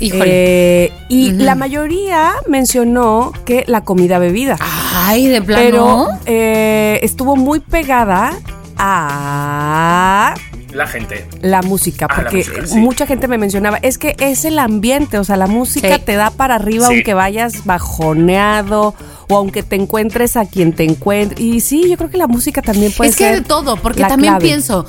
híjole. 0.00 0.84
Eh, 0.86 0.92
y 1.08 1.32
la 1.32 1.54
mayoría 1.54 2.32
mencionó 2.48 3.32
que 3.44 3.64
la 3.68 3.82
comida, 3.84 4.18
bebida. 4.18 4.56
Ay, 4.94 5.26
de 5.28 5.42
plano. 5.42 5.62
pero 5.62 6.08
eh, 6.26 6.98
estuvo 7.02 7.36
muy 7.36 7.60
pegada 7.60 8.32
a 8.78 10.34
La 10.72 10.86
gente. 10.86 11.26
la 11.42 11.62
música, 11.62 12.06
Ah, 12.08 12.14
la 12.16 12.22
porque 12.22 12.36
música, 12.38 12.66
sí. 12.66 12.76
mucha 12.78 13.06
gente 13.06 13.28
me 13.28 13.38
mencionaba, 13.38 13.78
es 13.82 13.98
que 13.98 14.16
es 14.18 14.44
el 14.44 14.58
ambiente, 14.58 15.18
o 15.18 15.24
sea, 15.24 15.36
la 15.36 15.46
música 15.46 15.96
Sí. 15.96 16.02
te 16.04 16.14
da 16.16 16.30
para 16.30 16.54
arriba 16.56 16.86
Sí. 16.88 16.94
aunque 16.94 17.14
vayas 17.14 17.64
bajoneado 17.64 18.94
o 19.28 19.36
aunque 19.36 19.62
te 19.62 19.76
encuentres 19.76 20.36
a 20.36 20.44
quien 20.46 20.72
te 20.72 20.84
encuentre. 20.84 21.42
Y 21.42 21.60
sí, 21.60 21.88
yo 21.88 21.96
creo 21.96 22.10
que 22.10 22.16
la 22.18 22.26
música 22.26 22.62
también 22.62 22.92
puede 22.92 23.10
es 23.10 23.16
que 23.16 23.24
ser. 23.24 23.34
de 23.36 23.42
todo, 23.42 23.76
porque 23.76 24.02
también 24.02 24.34
clave. 24.34 24.44
pienso, 24.44 24.86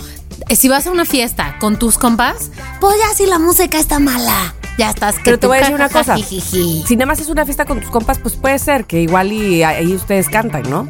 eh, 0.50 0.56
si 0.56 0.68
vas 0.70 0.88
a 0.88 0.92
una 0.92 1.06
fiesta 1.06 1.58
con 1.60 1.78
tus 1.78 1.98
compas, 1.98 2.52
pues 2.80 2.96
ya 2.98 3.14
si 3.16 3.26
la 3.26 3.40
música 3.40 3.78
está 3.80 4.00
mala, 4.00 4.56
ya 4.82 4.90
estás. 4.90 5.16
que 5.18 5.22
Pero 5.26 5.38
te 5.40 5.48
voy 5.48 5.58
a 5.58 5.60
decir 5.62 5.76
una 5.76 5.90
cosa. 5.90 6.16
jijiji. 6.16 6.84
Si 6.88 6.96
nada 6.96 7.06
más 7.06 7.20
es 7.20 7.30
una 7.30 7.46
fiesta 7.46 7.66
con 7.66 7.80
tus 7.80 7.90
compas, 7.90 8.18
pues 8.18 8.36
puede 8.36 8.58
ser 8.58 8.86
que 8.86 9.00
igual 9.02 9.32
y 9.32 9.62
ahí 9.62 9.94
ustedes 9.94 10.28
cantan, 10.28 10.64
¿no? 10.70 10.90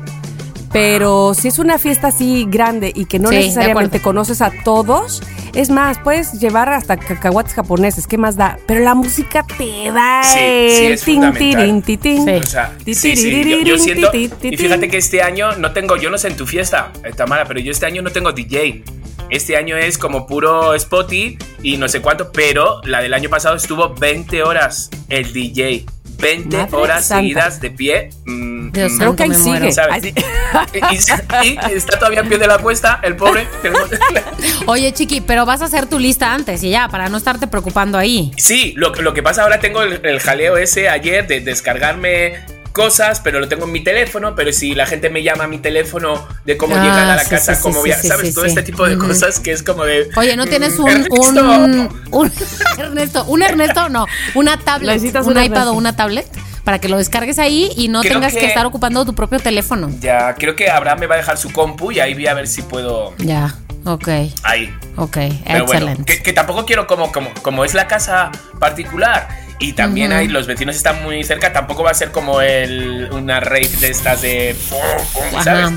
Pero 0.72 1.34
si 1.34 1.50
es 1.50 1.60
una 1.60 1.78
fiesta 1.78 2.08
así 2.08 2.46
grande 2.50 2.94
y 2.96 3.04
que 3.04 3.20
no 3.20 3.28
Sí, 3.28 3.36
necesariamente 3.36 4.02
conoces 4.02 4.42
a 4.42 4.54
todos, 4.64 5.22
es 5.54 5.70
más, 5.70 5.98
puedes 6.00 6.40
llevar 6.40 6.70
hasta 6.72 6.96
cacahuates 6.96 7.54
japoneses, 7.54 8.08
¿qué 8.08 8.18
más 8.18 8.38
da? 8.38 8.58
Pero 8.68 8.80
la 8.80 8.96
música 8.96 9.46
te 9.58 9.92
da 9.92 10.24
Sí, 10.24 10.40
sí, 10.40 10.86
el 10.86 10.94
es 10.94 11.04
tin. 11.04 11.84
Sí. 11.84 12.32
O 12.32 12.44
sea, 12.44 12.74
sí, 12.86 12.96
sí, 12.96 13.44
yo, 13.44 13.58
yo 13.60 13.78
siento, 13.78 14.10
y 14.16 14.30
fíjate 14.56 14.88
que 14.88 14.96
este 14.96 15.22
año 15.22 15.58
no 15.58 15.74
tengo, 15.74 15.98
yo 15.98 16.10
no 16.10 16.18
sé 16.18 16.30
en 16.30 16.38
tu 16.38 16.48
fiesta, 16.48 16.94
eh, 17.04 17.12
Tamara, 17.14 17.44
pero 17.44 17.60
yo 17.60 17.74
este 17.74 17.86
año 17.86 18.02
no 18.02 18.10
tengo 18.12 18.32
DJ. 18.32 18.86
Este 19.32 19.56
año 19.58 19.78
es 19.78 19.98
como 19.98 20.28
puro 20.28 20.78
Spotty 20.78 21.38
y 21.64 21.78
no 21.78 21.88
sé 21.88 22.02
cuánto, 22.02 22.32
pero 22.32 22.82
la 22.84 23.02
del 23.02 23.14
año 23.14 23.30
pasado 23.30 23.56
estuvo 23.56 23.90
20 23.96 24.44
horas 24.44 24.90
el 25.10 25.34
DJ. 25.34 25.86
20 26.20 26.56
Madre 26.56 26.76
horas 26.78 27.08
santa. 27.08 27.22
seguidas 27.24 27.62
de 27.62 27.72
pie. 27.72 28.10
mm, 28.26 28.72
Dios 28.74 28.92
mm, 28.92 28.98
Creo 29.00 29.16
que 29.16 29.24
ahí 29.24 29.30
me 29.30 29.36
sigue. 29.36 29.72
¿sabes? 29.72 30.04
Y, 30.06 30.10
y- 31.48 31.58
y 31.72 31.76
está 31.76 31.98
todavía 31.98 32.20
en 32.20 32.30
pie 32.30 32.38
de 32.38 32.46
la 32.46 32.56
apuesta, 32.56 33.00
el 33.02 33.16
pobre. 33.16 33.48
Oye, 34.68 34.92
Chiqui, 34.94 35.22
pero 35.22 35.46
vas 35.48 35.62
a 35.62 35.66
hacer 35.66 35.88
tu 35.88 35.98
lista 35.98 36.32
antes 36.34 36.62
y 36.64 36.70
ya, 36.70 36.90
para 36.90 37.10
no 37.10 37.18
estarte 37.18 37.48
preocupando 37.48 37.98
ahí. 37.98 38.32
Sí, 38.38 38.74
lo, 38.78 38.94
lo 38.94 39.14
que 39.16 39.24
pasa 39.24 39.42
ahora 39.44 39.60
tengo 39.60 39.82
el, 39.82 40.06
el 40.06 40.20
jaleo 40.20 40.58
ese 40.58 40.90
ayer 40.90 41.26
de 41.26 41.40
descargarme 41.40 42.34
cosas, 42.72 43.20
pero 43.20 43.40
lo 43.40 43.48
tengo 43.48 43.66
en 43.66 43.72
mi 43.72 43.84
teléfono, 43.84 44.36
pero 44.36 44.52
si 44.54 44.74
la 44.76 44.86
gente 44.86 45.10
me 45.10 45.24
llama 45.24 45.44
a 45.44 45.48
mi 45.48 45.58
teléfono 45.60 46.28
de 46.46 46.58
cómo 46.58 46.76
Ah, 46.76 46.82
llegar 46.84 47.10
a 47.10 47.16
la 47.16 47.24
sí, 47.24 47.30
casa, 47.30 47.56
sí, 47.56 47.62
cómo 47.62 47.76
sí, 47.76 47.80
voy 47.82 47.92
a- 47.92 47.98
sí, 48.02 48.08
¿sabes? 48.08 48.28
sí, 48.30 48.34
Todo 48.34 48.46
sí. 48.46 48.50
este 48.50 48.64
tipo 48.64 48.86
de 48.88 48.98
cosas 48.98 49.40
que 49.40 49.52
es 49.52 49.62
como 49.64 49.84
de... 49.86 50.10
Oye, 50.16 50.36
¿no 50.36 50.46
tienes 50.48 50.78
mm, 50.80 50.84
un, 50.84 50.90
Ernesto. 50.90 51.14
un, 51.16 52.04
un- 52.12 52.32
Ernesto, 52.78 53.26
un 53.26 53.42
Ernesto, 53.44 53.90
no, 53.90 54.08
una 54.36 54.58
tablet, 54.58 54.94
Necesitas 54.96 55.26
un 55.28 55.38
un 55.38 55.44
iPad 55.44 55.70
o 55.70 55.74
una 55.74 55.96
tablet 55.96 56.28
para 56.64 56.80
que 56.80 56.88
lo 56.90 56.98
descargues 56.98 57.40
ahí 57.40 57.72
y 57.76 57.88
no 57.88 58.02
Creo 58.02 58.14
tengas 58.14 58.34
que... 58.34 58.40
que- 58.40 58.46
estar 58.48 58.66
ocupando 58.66 59.04
tu 59.06 59.14
propio 59.16 59.40
teléfono. 59.40 59.90
Ya, 60.00 60.36
creo 60.36 60.56
que 60.56 60.70
Abraham 60.70 61.00
me 61.00 61.08
va 61.08 61.16
a 61.16 61.18
dejar 61.18 61.38
su 61.38 61.52
compu 61.52 61.92
y 61.92 62.00
ahí 62.00 62.14
voy 62.14 62.28
a 62.28 62.34
ver 62.34 62.48
si 62.48 62.62
puedo... 62.62 63.14
Ya, 63.18 63.56
ok, 63.86 64.08
Ahí. 64.44 64.74
ok, 64.96 65.12
Pero 65.12 65.66
bueno, 65.66 65.88
excelente. 65.88 66.04
que, 66.18 66.24
que 66.24 66.34
tampoco 66.34 66.66
quiero 66.66 66.86
como, 66.88 67.12
como, 67.12 67.34
como 67.42 67.66
es 67.66 67.74
la 67.74 67.88
casa 67.88 68.32
particular 68.60 69.28
y 69.62 69.74
también 69.74 70.12
Ujú. 70.12 70.20
hay, 70.20 70.28
los 70.28 70.48
vecinos 70.48 70.76
están 70.76 71.04
muy 71.04 71.24
cerca, 71.24 71.54
tampoco 71.54 71.84
va 71.84 71.92
a 71.92 71.94
ser 71.94 72.12
como 72.12 72.42
el, 72.42 73.10
una 73.12 73.40
rave 73.40 73.70
de 73.80 73.90
estas 73.90 74.24
de... 74.24 74.56
¿Sabes? 75.44 75.72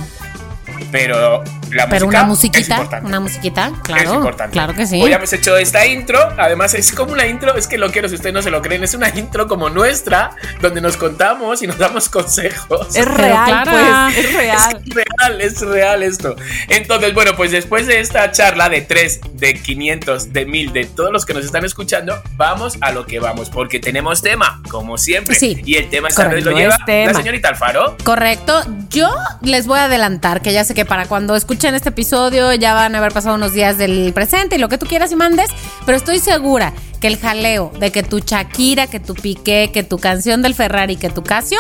Pero 0.90 1.42
la 1.70 1.88
Pero 1.88 2.06
música 2.06 2.06
una 2.06 2.20
es 2.20 2.26
musiquita, 2.26 2.74
importante. 2.76 3.06
una 3.06 3.20
musiquita, 3.20 3.66
es 3.66 3.80
claro, 3.82 4.14
importante. 4.14 4.52
claro 4.52 4.74
que 4.74 4.86
sí. 4.86 5.02
Hoy 5.02 5.12
hemos 5.12 5.32
hecho 5.32 5.56
esta 5.56 5.86
intro, 5.86 6.18
además 6.38 6.74
es 6.74 6.92
como 6.92 7.12
una 7.12 7.26
intro, 7.26 7.56
es 7.56 7.66
que 7.66 7.78
lo 7.78 7.90
quiero 7.90 8.08
si 8.08 8.14
ustedes 8.14 8.34
no 8.34 8.42
se 8.42 8.50
lo 8.50 8.62
creen, 8.62 8.84
es 8.84 8.94
una 8.94 9.08
intro 9.08 9.48
como 9.48 9.70
nuestra, 9.70 10.30
donde 10.60 10.80
nos 10.80 10.96
contamos 10.96 11.62
y 11.62 11.66
nos 11.66 11.78
damos 11.78 12.08
consejos. 12.08 12.94
Es 12.94 13.04
real, 13.06 13.62
pues, 13.64 14.18
es 14.24 14.32
real. 14.34 14.82
Es 14.84 14.94
real, 14.94 15.40
es 15.40 15.60
real 15.60 16.02
esto. 16.02 16.36
Entonces, 16.68 17.12
bueno, 17.14 17.32
pues 17.36 17.50
después 17.50 17.86
de 17.86 18.00
esta 18.00 18.30
charla 18.30 18.68
de 18.68 18.82
3, 18.82 19.20
de 19.34 19.54
500, 19.54 20.32
de 20.32 20.46
1000, 20.46 20.72
de 20.72 20.84
todos 20.84 21.12
los 21.12 21.26
que 21.26 21.34
nos 21.34 21.44
están 21.44 21.64
escuchando, 21.64 22.22
vamos 22.36 22.78
a 22.80 22.92
lo 22.92 23.06
que 23.06 23.18
vamos, 23.20 23.50
porque 23.50 23.80
tenemos 23.80 24.22
tema, 24.22 24.62
como 24.70 24.98
siempre. 24.98 25.34
Sí, 25.34 25.60
y 25.64 25.76
el 25.76 25.90
tema 25.90 26.08
esta 26.08 26.24
vez 26.28 26.44
correcto, 26.44 26.50
lo 26.50 26.56
lleva 26.56 26.76
es 26.86 27.06
la 27.06 27.14
señorita 27.14 27.48
Alfaro. 27.48 27.96
Correcto. 28.04 28.62
Yo 28.90 29.12
les 29.42 29.66
voy 29.66 29.78
a 29.78 29.84
adelantar 29.84 30.40
que 30.40 30.52
ya 30.52 30.63
sé 30.64 30.74
que 30.74 30.84
para 30.84 31.06
cuando 31.06 31.36
escuchen 31.36 31.74
este 31.74 31.90
episodio 31.90 32.52
ya 32.54 32.74
van 32.74 32.94
a 32.94 32.98
haber 32.98 33.12
pasado 33.12 33.34
unos 33.34 33.52
días 33.52 33.78
del 33.78 34.12
presente 34.12 34.56
y 34.56 34.58
lo 34.58 34.68
que 34.68 34.78
tú 34.78 34.86
quieras 34.86 35.12
y 35.12 35.16
mandes, 35.16 35.50
pero 35.86 35.96
estoy 35.96 36.18
segura 36.18 36.72
que 37.00 37.06
el 37.08 37.18
jaleo 37.18 37.72
de 37.78 37.92
que 37.92 38.02
tu 38.02 38.20
Shakira, 38.20 38.86
que 38.86 39.00
tu 39.00 39.14
Piqué, 39.14 39.70
que 39.72 39.82
tu 39.82 39.98
canción 39.98 40.42
del 40.42 40.54
Ferrari, 40.54 40.96
que 40.96 41.10
tu 41.10 41.22
Casio 41.22 41.58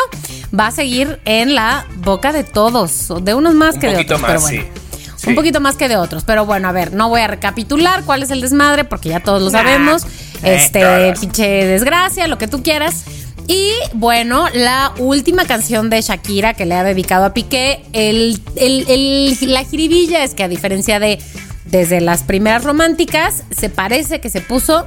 va 0.58 0.68
a 0.68 0.70
seguir 0.70 1.20
en 1.24 1.54
la 1.54 1.86
boca 1.96 2.32
de 2.32 2.44
todos, 2.44 3.12
de 3.22 3.34
unos 3.34 3.54
más 3.54 3.74
Un 3.74 3.80
que 3.80 3.86
de 3.88 3.96
otros, 3.98 4.20
pero 4.20 4.32
más, 4.34 4.42
bueno. 4.42 4.62
sí. 4.62 4.68
Sí. 5.16 5.30
Un 5.30 5.36
poquito 5.36 5.60
más 5.60 5.76
que 5.76 5.88
de 5.88 5.96
otros, 5.96 6.24
pero 6.24 6.44
bueno, 6.44 6.68
a 6.68 6.72
ver, 6.72 6.92
no 6.92 7.08
voy 7.08 7.20
a 7.22 7.26
recapitular 7.28 8.04
cuál 8.04 8.22
es 8.22 8.30
el 8.30 8.40
desmadre 8.42 8.84
porque 8.84 9.08
ya 9.08 9.20
todos 9.20 9.40
lo 9.40 9.50
sabemos. 9.50 10.04
Eh, 10.42 10.56
Este, 10.56 11.14
pinche 11.18 11.46
desgracia, 11.66 12.26
lo 12.28 12.36
que 12.36 12.46
tú 12.46 12.62
quieras. 12.62 13.04
Y 13.46 13.70
bueno, 13.92 14.46
la 14.54 14.92
última 14.98 15.44
canción 15.44 15.90
de 15.90 16.00
Shakira 16.00 16.54
que 16.54 16.64
le 16.64 16.74
ha 16.74 16.82
dedicado 16.84 17.26
a 17.26 17.34
Piqué, 17.34 17.84
el, 17.92 18.40
el- 18.56 19.36
la 19.52 19.64
jiribilla 19.64 20.24
es 20.24 20.34
que 20.34 20.44
a 20.44 20.48
diferencia 20.48 20.98
de 20.98 21.18
desde 21.66 22.00
las 22.00 22.22
primeras 22.22 22.62
románticas, 22.64 23.42
se 23.50 23.68
parece 23.68 24.20
que 24.20 24.30
se 24.30 24.40
puso, 24.40 24.86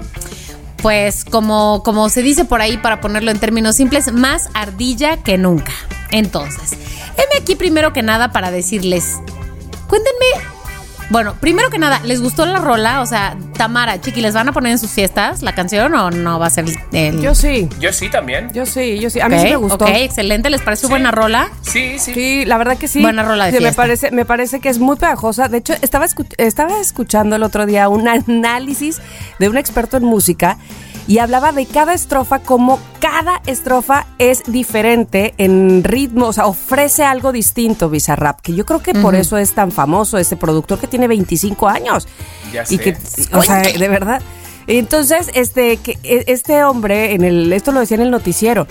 pues 0.81 1.25
como, 1.25 1.81
como 1.83 2.07
se 2.09 2.21
dice 2.23 2.45
por 2.45 2.61
ahí 2.61 2.77
para 2.77 3.01
ponerlo 3.01 3.31
en 3.31 3.39
términos 3.39 3.75
simples, 3.75 4.11
más 4.13 4.49
ardilla 4.53 5.17
que 5.17 5.37
nunca. 5.37 5.73
Entonces, 6.11 6.71
heme 7.17 7.41
aquí 7.41 7.55
primero 7.55 7.93
que 7.93 8.03
nada 8.03 8.31
para 8.31 8.51
decirles, 8.51 9.15
cuéntenme 9.87 10.25
bueno, 11.09 11.35
primero 11.39 11.69
que 11.69 11.77
nada, 11.79 12.01
¿les 12.03 12.21
gustó 12.21 12.45
la 12.45 12.59
rola? 12.59 13.01
O 13.01 13.05
sea, 13.05 13.37
Tamara, 13.57 13.99
Chiqui, 14.01 14.19
¿les 14.21 14.33
van 14.33 14.49
a 14.49 14.51
poner 14.51 14.73
en 14.73 14.77
sus 14.79 14.91
fiestas 14.91 15.41
la 15.41 15.53
canción 15.55 15.93
o 15.93 16.11
no 16.11 16.37
va 16.37 16.47
a 16.47 16.49
ser 16.49 16.65
el...? 16.91 17.21
Yo 17.21 17.33
sí, 17.33 17.69
Yo 17.79 17.93
sí 17.93 18.09
también. 18.09 18.51
yo 18.53 18.65
sí, 18.65 18.99
yo 18.99 19.09
sí. 19.09 19.19
A 19.21 19.29
mí 19.29 19.37
sí 19.39 19.45
me 19.45 19.55
gustó. 19.55 19.85
Ok, 19.85 19.91
excelente. 19.95 20.49
¿Les 20.49 20.61
pareció 20.61 20.87
Sí. 20.87 20.91
buena 20.91 21.11
rola? 21.11 21.49
Sí, 21.61 21.97
sí. 21.97 22.13
Sí, 22.13 22.45
la 22.45 22.57
verdad 22.57 22.77
que 22.77 22.87
sí. 22.89 23.01
Buena 23.01 23.23
rola 23.23 23.45
de 23.45 23.57
Sí, 23.57 23.63
me 23.63 23.71
parece, 23.71 24.11
me 24.11 24.25
parece 24.25 24.59
que 24.59 24.67
es 24.69 24.79
muy 24.79 24.97
pegajosa. 24.97 25.47
De 25.47 25.59
hecho, 25.59 25.73
estaba, 25.81 26.05
escu- 26.05 26.27
estaba 26.37 26.79
escuchando 26.81 27.37
el 27.37 27.43
otro 27.43 27.65
día 27.65 27.87
un 27.89 28.07
análisis 28.27 29.01
de 29.39 29.47
un 29.49 29.57
experto 29.57 29.97
en 29.97 30.03
música 30.03 30.57
y 31.07 31.19
hablaba 31.19 31.53
de 31.53 31.65
cada 31.65 31.93
estrofa 31.93 32.39
como 32.39 32.79
cada 32.99 33.41
estrofa 33.45 34.05
es 34.19 34.43
diferente 34.45 35.33
en 35.37 35.83
ritmo, 35.83 36.27
o 36.27 36.33
sea, 36.33 36.47
ofrece 36.47 37.03
algo 37.03 37.31
distinto 37.31 37.89
Bizarrap, 37.89 38.41
que 38.41 38.53
yo 38.53 38.65
creo 38.65 38.81
que 38.81 38.93
por 38.93 39.15
eso 39.15 39.37
es 39.37 39.53
tan 39.53 39.71
famoso 39.71 40.17
ese 40.17 40.35
productor 40.35 40.79
que 40.79 40.87
tiene 40.87 41.07
25 41.07 41.67
años. 41.69 42.07
Ya 42.51 42.63
y 42.63 42.65
sé. 42.65 42.77
que, 42.77 42.97
o 43.33 43.41
sea, 43.41 43.61
de 43.61 43.87
verdad. 43.87 44.21
Entonces, 44.67 45.31
este, 45.33 45.77
que 45.77 45.97
e- 46.03 46.25
este 46.27 46.63
hombre, 46.65 47.13
en 47.13 47.23
el, 47.23 47.53
esto 47.53 47.71
lo 47.71 47.79
decía 47.79 47.95
en 47.95 48.03
el 48.03 48.11
noticiero, 48.11 48.67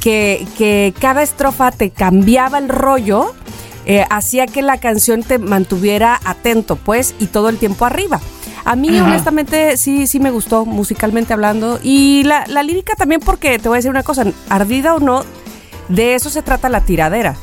que, 0.00 0.46
que 0.56 0.94
cada 0.98 1.22
estrofa 1.22 1.70
te 1.70 1.90
cambiaba 1.90 2.56
el 2.58 2.70
rollo, 2.70 3.34
eh, 3.84 4.06
hacía 4.08 4.46
que 4.46 4.62
la 4.62 4.78
canción 4.78 5.22
te 5.22 5.38
mantuviera 5.38 6.18
atento, 6.24 6.76
pues, 6.76 7.14
y 7.18 7.26
todo 7.26 7.50
el 7.50 7.58
tiempo 7.58 7.84
arriba. 7.84 8.20
A 8.64 8.76
mí, 8.76 8.98
honestamente, 8.98 9.76
sí, 9.76 10.06
sí 10.06 10.20
me 10.20 10.30
gustó, 10.30 10.64
musicalmente 10.64 11.32
hablando. 11.32 11.78
Y 11.82 12.22
la, 12.24 12.44
la 12.46 12.62
lírica 12.62 12.94
también, 12.96 13.20
porque 13.20 13.58
te 13.58 13.68
voy 13.68 13.76
a 13.76 13.78
decir 13.78 13.90
una 13.90 14.02
cosa, 14.02 14.24
ardida 14.48 14.94
o 14.94 15.00
no, 15.00 15.22
de 15.88 16.14
eso 16.14 16.30
se 16.30 16.42
trata 16.42 16.68
la 16.68 16.80
tiradera. 16.80 17.36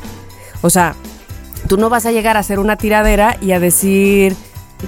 O 0.62 0.70
sea, 0.70 0.94
tú 1.68 1.76
no 1.76 1.90
vas 1.90 2.06
a 2.06 2.12
llegar 2.12 2.36
a 2.36 2.40
hacer 2.40 2.58
una 2.58 2.76
tiradera 2.76 3.36
y 3.40 3.52
a 3.52 3.60
decir 3.60 4.36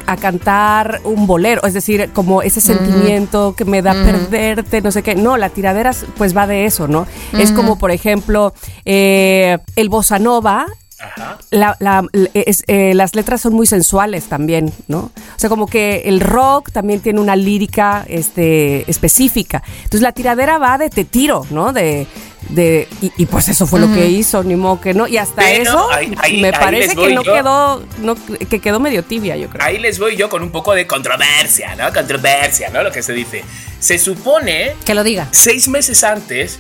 a 0.07 0.17
cantar 0.17 1.01
un 1.05 1.27
bolero, 1.27 1.63
es 1.65 1.75
decir, 1.75 2.11
como 2.13 2.43
ese 2.43 2.61
sentimiento 2.61 3.55
que 3.57 3.65
me 3.65 3.81
da 3.81 3.93
perderte, 3.93 4.81
no 4.83 4.91
sé 4.91 5.03
qué. 5.03 5.15
No, 5.15 5.37
la 5.37 5.51
tiradera 5.51 5.93
pues 6.17 6.37
va 6.37 6.47
de 6.47 6.65
eso, 6.65 6.89
¿no? 6.89 7.07
Es 7.33 7.53
como, 7.53 7.79
por 7.79 7.91
ejemplo, 7.91 8.55
eh, 8.85 9.59
el 9.77 9.89
bossa 9.89 10.19
nova. 10.19 10.67
Ajá. 10.99 11.39
La- 11.51 11.77
la- 11.81 12.07
es- 12.35 12.63
eh, 12.67 12.93
las 12.95 13.15
letras 13.15 13.41
son 13.41 13.53
muy 13.55 13.67
sensuales 13.67 14.25
también, 14.25 14.73
¿no? 14.89 14.99
O 14.99 15.11
sea, 15.39 15.49
como 15.51 15.67
que 15.67 16.03
el 16.07 16.21
rock 16.21 16.71
también 16.71 17.01
tiene 17.01 17.21
una 17.21 17.37
lírica 17.37 18.05
este, 18.09 18.89
específica. 18.91 19.63
Entonces 19.79 20.03
la 20.03 20.13
tiradera 20.13 20.59
va 20.59 20.79
de 20.79 20.91
te 20.91 21.05
tiro, 21.05 21.45
¿no? 21.51 21.73
De, 21.73 22.07
de, 22.51 22.87
y, 23.03 23.13
y 23.17 23.27
pues 23.27 23.49
eso 23.49 23.67
fue 23.67 23.81
lo 23.81 23.93
que 23.93 24.07
hizo, 24.07 24.45
ni 24.45 24.55
modo 24.57 24.81
que 24.81 24.95
no. 24.95 25.07
Y 25.09 25.17
hasta 25.17 25.43
Pero 25.43 25.63
eso 25.63 25.91
ahí- 25.93 26.15
ahí- 26.19 26.41
me 26.41 26.49
ahí 26.49 26.55
parece 26.59 26.95
que 26.97 27.13
no 27.15 27.23
yo. 27.23 27.35
quedó, 27.35 27.83
no, 27.99 28.15
que 28.49 28.61
quedó 28.61 28.81
medio 28.81 29.03
tibia, 29.03 29.37
yo 29.37 29.49
creo. 29.51 29.65
Ahí 29.67 29.79
les 29.79 29.99
voy 29.99 30.17
yo 30.17 30.29
con 30.29 30.43
un 30.43 30.51
poco 30.53 30.75
de 30.75 30.87
controversia, 30.87 31.75
¿no? 31.77 31.93
Controversia, 31.93 32.71
¿no? 32.71 32.83
Lo 32.83 32.93
que 32.93 33.03
se 33.03 33.13
dice. 33.13 33.45
Se 33.81 33.99
supone 33.99 34.75
Que 34.85 34.95
lo 34.95 35.03
diga. 35.03 35.29
seis 35.33 35.69
meses 35.69 36.05
antes, 36.05 36.59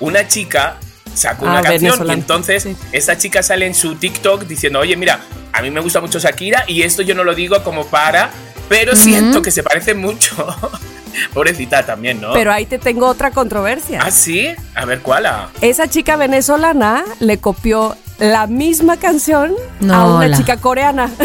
una 0.00 0.26
chica 0.26 0.78
sacó 1.12 1.46
Ah, 1.46 1.50
una 1.52 1.62
canción 1.62 2.06
y 2.08 2.12
entonces 2.12 2.62
Sí. 2.64 2.76
esta 2.92 3.16
chica 3.18 3.42
sale 3.42 3.66
en 3.66 3.74
su 3.74 3.94
TikTok 3.96 4.44
diciendo, 4.44 4.80
oye, 4.80 4.96
mira, 4.96 5.20
a 5.52 5.62
mí 5.62 5.70
me 5.70 5.80
gusta 5.80 6.00
mucho 6.00 6.18
Shakira 6.18 6.64
y 6.66 6.82
esto 6.82 7.02
yo 7.02 7.14
no 7.14 7.24
lo 7.24 7.34
digo 7.34 7.62
como 7.62 7.86
para, 7.86 8.30
pero 8.68 8.96
siento 8.96 9.42
que 9.42 9.50
se 9.50 9.62
parece 9.62 9.94
mucho. 9.94 10.34
Pobrecita 11.32 11.86
también, 11.86 12.20
¿no? 12.20 12.32
Pero 12.32 12.52
ahí 12.52 12.66
te 12.66 12.78
tengo 12.78 13.06
otra 13.06 13.30
controversia. 13.30 14.00
¿Ah, 14.02 14.10
sí? 14.10 14.48
A 14.74 14.84
ver, 14.84 15.00
¿cuál? 15.00 15.26
ah? 15.26 15.48
Esa 15.60 15.88
chica 15.88 16.16
venezolana 16.16 17.04
le 17.20 17.38
copió 17.38 17.96
la 18.18 18.46
misma 18.46 18.96
canción 18.96 19.52
a 19.90 20.06
una 20.16 20.28
la- 20.28 20.36
chica 20.36 20.56
coreana. 20.58 21.10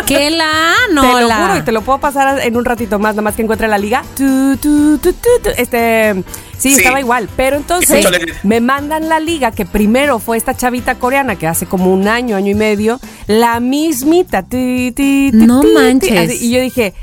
No. 0.00 0.06
¿Qué 0.06 0.30
la? 0.30 0.72
te 0.88 0.94
No, 0.94 1.20
lo 1.20 1.28
la. 1.28 1.36
juro 1.36 1.56
y 1.58 1.62
te 1.62 1.72
lo 1.72 1.82
puedo 1.82 1.98
pasar 2.00 2.40
en 2.40 2.56
un 2.56 2.64
ratito 2.64 2.98
más, 2.98 3.14
nada 3.14 3.22
más 3.22 3.36
que 3.36 3.42
encuentre 3.42 3.68
la 3.68 3.78
liga. 3.78 4.02
Tu, 4.16 4.56
tu, 4.56 4.98
tu, 4.98 5.12
tu, 5.12 5.28
tu. 5.42 5.50
Este, 5.56 6.14
sí, 6.58 6.70
Sí. 6.74 6.78
estaba 6.80 6.98
igual. 7.00 7.28
Pero 7.36 7.56
entonces 7.56 8.06
me 8.42 8.60
mandan 8.60 9.08
la 9.08 9.20
liga 9.20 9.50
que 9.52 9.66
primero 9.66 10.18
fue 10.18 10.36
esta 10.36 10.56
chavita 10.56 10.96
coreana 10.96 11.36
que 11.36 11.46
hace 11.46 11.66
como 11.66 11.92
un 11.92 12.08
año, 12.08 12.34
año 12.36 12.50
y 12.50 12.54
medio, 12.54 12.98
la 13.28 13.60
mismita. 13.60 14.42
Ti, 14.42 14.92
ti, 14.96 15.30
ti, 15.30 15.36
No 15.46 15.62
manches. 15.74 16.30
así, 16.30 16.46
y 16.46 16.50
yo 16.50 16.60
dije, 16.60 16.94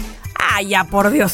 ay, 0.49 0.69
ya 0.69 0.83
por 0.85 1.09
Dios. 1.11 1.33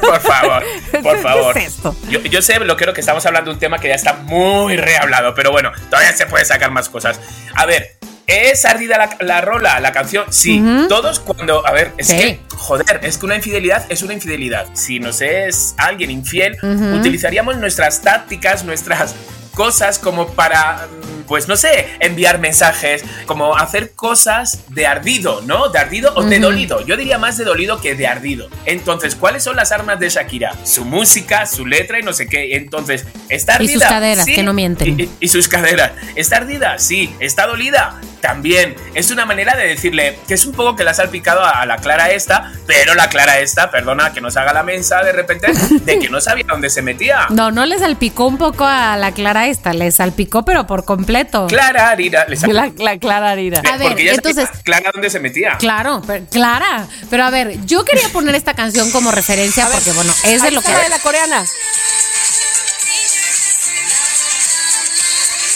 Por 0.00 0.20
favor, 0.20 0.62
por 1.02 1.16
¿Qué 1.16 1.22
favor. 1.22 1.58
es 1.58 1.66
esto? 1.74 1.94
Yo, 2.08 2.20
yo 2.20 2.42
sé, 2.42 2.58
lo 2.60 2.76
creo 2.76 2.92
que 2.94 3.00
estamos 3.00 3.24
hablando 3.26 3.50
de 3.50 3.54
un 3.54 3.60
tema 3.60 3.78
que 3.78 3.88
ya 3.88 3.94
está 3.94 4.14
muy 4.14 4.76
rehablado, 4.76 5.34
pero 5.34 5.50
bueno, 5.52 5.70
todavía 5.88 6.16
se 6.16 6.26
puede 6.26 6.44
sacar 6.44 6.70
más 6.70 6.88
cosas. 6.88 7.20
A 7.54 7.66
ver, 7.66 7.96
¿es 8.26 8.64
ardida 8.64 8.96
la, 8.98 9.10
la 9.20 9.40
rola, 9.40 9.78
la 9.80 9.92
canción? 9.92 10.24
Sí, 10.30 10.62
todos 10.88 11.20
cuando. 11.20 11.66
A 11.66 11.72
ver, 11.72 11.92
es 11.98 12.06
Sí. 12.08 12.16
que, 12.16 12.40
joder, 12.56 13.00
es 13.02 13.18
que 13.18 13.26
una 13.26 13.36
infidelidad 13.36 13.84
es 13.90 14.02
una 14.02 14.14
infidelidad. 14.14 14.66
Si 14.72 14.98
nos 15.00 15.20
es 15.20 15.74
alguien 15.78 16.10
infiel, 16.10 16.56
utilizaríamos 16.98 17.56
nuestras 17.58 18.02
tácticas, 18.02 18.64
nuestras 18.64 19.14
cosas 19.54 19.98
como 19.98 20.28
para, 20.34 20.86
pues 21.30 21.46
no 21.46 21.56
sé, 21.56 21.86
enviar 22.00 22.40
mensajes, 22.40 23.04
como 23.24 23.56
hacer 23.56 23.92
cosas 23.92 24.64
de 24.66 24.84
ardido, 24.88 25.42
¿no? 25.46 25.68
De 25.68 25.78
ardido 25.78 26.12
o 26.16 26.24
de 26.24 26.40
dolido. 26.40 26.84
Yo 26.84 26.96
diría 26.96 27.18
más 27.18 27.38
de 27.38 27.44
dolido 27.44 27.80
que 27.80 27.94
de 27.94 28.08
ardido. 28.08 28.48
Entonces, 28.66 29.14
¿cuáles 29.14 29.44
son 29.44 29.54
las 29.54 29.70
armas 29.70 30.00
de 30.00 30.08
Shakira? 30.08 30.56
Su 30.64 30.84
música, 30.84 31.46
su 31.46 31.66
letra 31.66 32.00
y 32.00 32.02
no 32.02 32.12
sé 32.12 32.26
qué. 32.26 32.56
Entonces, 32.56 33.06
¿está 33.28 33.52
Y 33.52 33.56
ardida? 33.58 33.72
sus 33.74 33.82
caderas, 33.84 34.24
Sí. 34.24 34.34
que 34.34 34.42
no 34.42 34.52
mienten. 34.52 34.98
Y, 34.98 35.04
y- 35.04 35.10
y 35.20 35.28
sus 35.28 35.46
caderas. 35.46 35.92
¿Está 36.16 36.38
ardida? 36.38 36.78
Sí. 36.78 37.14
¿Está 37.20 37.46
dolida? 37.46 38.00
También. 38.20 38.74
Es 38.94 39.10
una 39.12 39.24
manera 39.24 39.56
de 39.56 39.66
decirle 39.68 40.18
que 40.28 40.34
es 40.34 40.44
un 40.44 40.52
poco 40.52 40.74
que 40.76 40.82
la 40.84 40.90
has 40.90 40.96
salpicado 40.98 41.42
a, 41.42 41.60
a 41.62 41.64
la 41.66 41.76
Clara 41.78 42.10
esta, 42.10 42.52
pero 42.66 42.94
la 42.94 43.08
Clara 43.08 43.38
esta, 43.38 43.70
perdona, 43.70 44.12
que 44.12 44.20
nos 44.20 44.36
haga 44.36 44.52
la 44.52 44.62
mensa 44.64 45.02
de 45.04 45.12
repente, 45.12 45.46
de 45.84 45.98
que 46.00 46.08
no 46.10 46.20
sabía 46.20 46.44
dónde 46.48 46.68
se 46.70 46.82
metía. 46.82 47.26
No, 47.30 47.50
no 47.52 47.64
le 47.64 47.78
salpicó 47.78 48.26
un 48.26 48.36
poco 48.36 48.64
a 48.66 48.96
la 48.98 49.12
Clara 49.12 49.46
esta, 49.46 49.72
le 49.72 49.90
salpicó 49.92 50.44
pero 50.44 50.66
por 50.66 50.84
completo. 50.84 51.19
Clara, 51.48 51.90
Arira, 51.90 52.26
La, 52.48 52.72
la 52.76 52.98
Clara 52.98 53.30
Arira. 53.30 53.60
A 53.70 53.76
ver, 53.76 53.88
porque 53.88 54.04
ya 54.04 54.14
sabía 54.14 54.30
entonces- 54.30 54.62
Clara 54.64 54.90
dónde 54.92 55.10
se 55.10 55.20
metía. 55.20 55.56
Claro, 55.58 56.02
pero, 56.06 56.24
Clara. 56.30 56.86
Pero 57.10 57.24
a 57.24 57.30
ver, 57.30 57.64
yo 57.66 57.84
quería 57.84 58.08
poner 58.10 58.34
esta 58.34 58.54
canción 58.54 58.90
como 58.90 59.10
referencia 59.10 59.66
porque, 59.72 59.92
bueno, 59.92 60.12
es 60.24 60.42
de 60.42 60.50
lo 60.50 60.62
que. 60.62 60.72
de 60.72 60.88
la 60.88 60.98
coreana. 60.98 61.44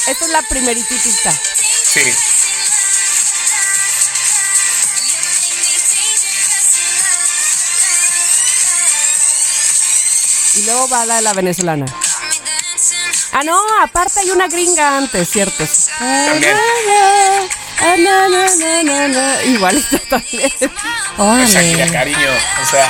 Esta 0.07 0.25
es 0.27 0.31
la 0.33 0.43
primeritita. 0.43 1.33
Sí. 1.85 2.01
Y 10.57 10.63
luego 10.67 10.89
va 10.89 11.05
la 11.05 11.17
de 11.17 11.23
la 11.23 11.33
venezolana. 11.33 11.87
Ah, 13.37 13.43
no, 13.45 13.59
aparte 13.83 14.21
hay 14.21 14.31
una 14.31 14.47
gringa 14.49 14.97
antes, 14.97 15.29
cierto. 15.29 15.65
También. 15.99 16.55
Ah, 17.77 17.97
na, 17.99 18.29
na, 18.29 18.47
na, 18.57 18.83
na, 18.85 19.09
na. 19.09 19.43
Igualita 19.43 19.99
también. 20.09 20.49
Shakira, 21.47 21.87
cariño. 21.91 22.19
O 22.63 22.67
sea, 22.71 22.89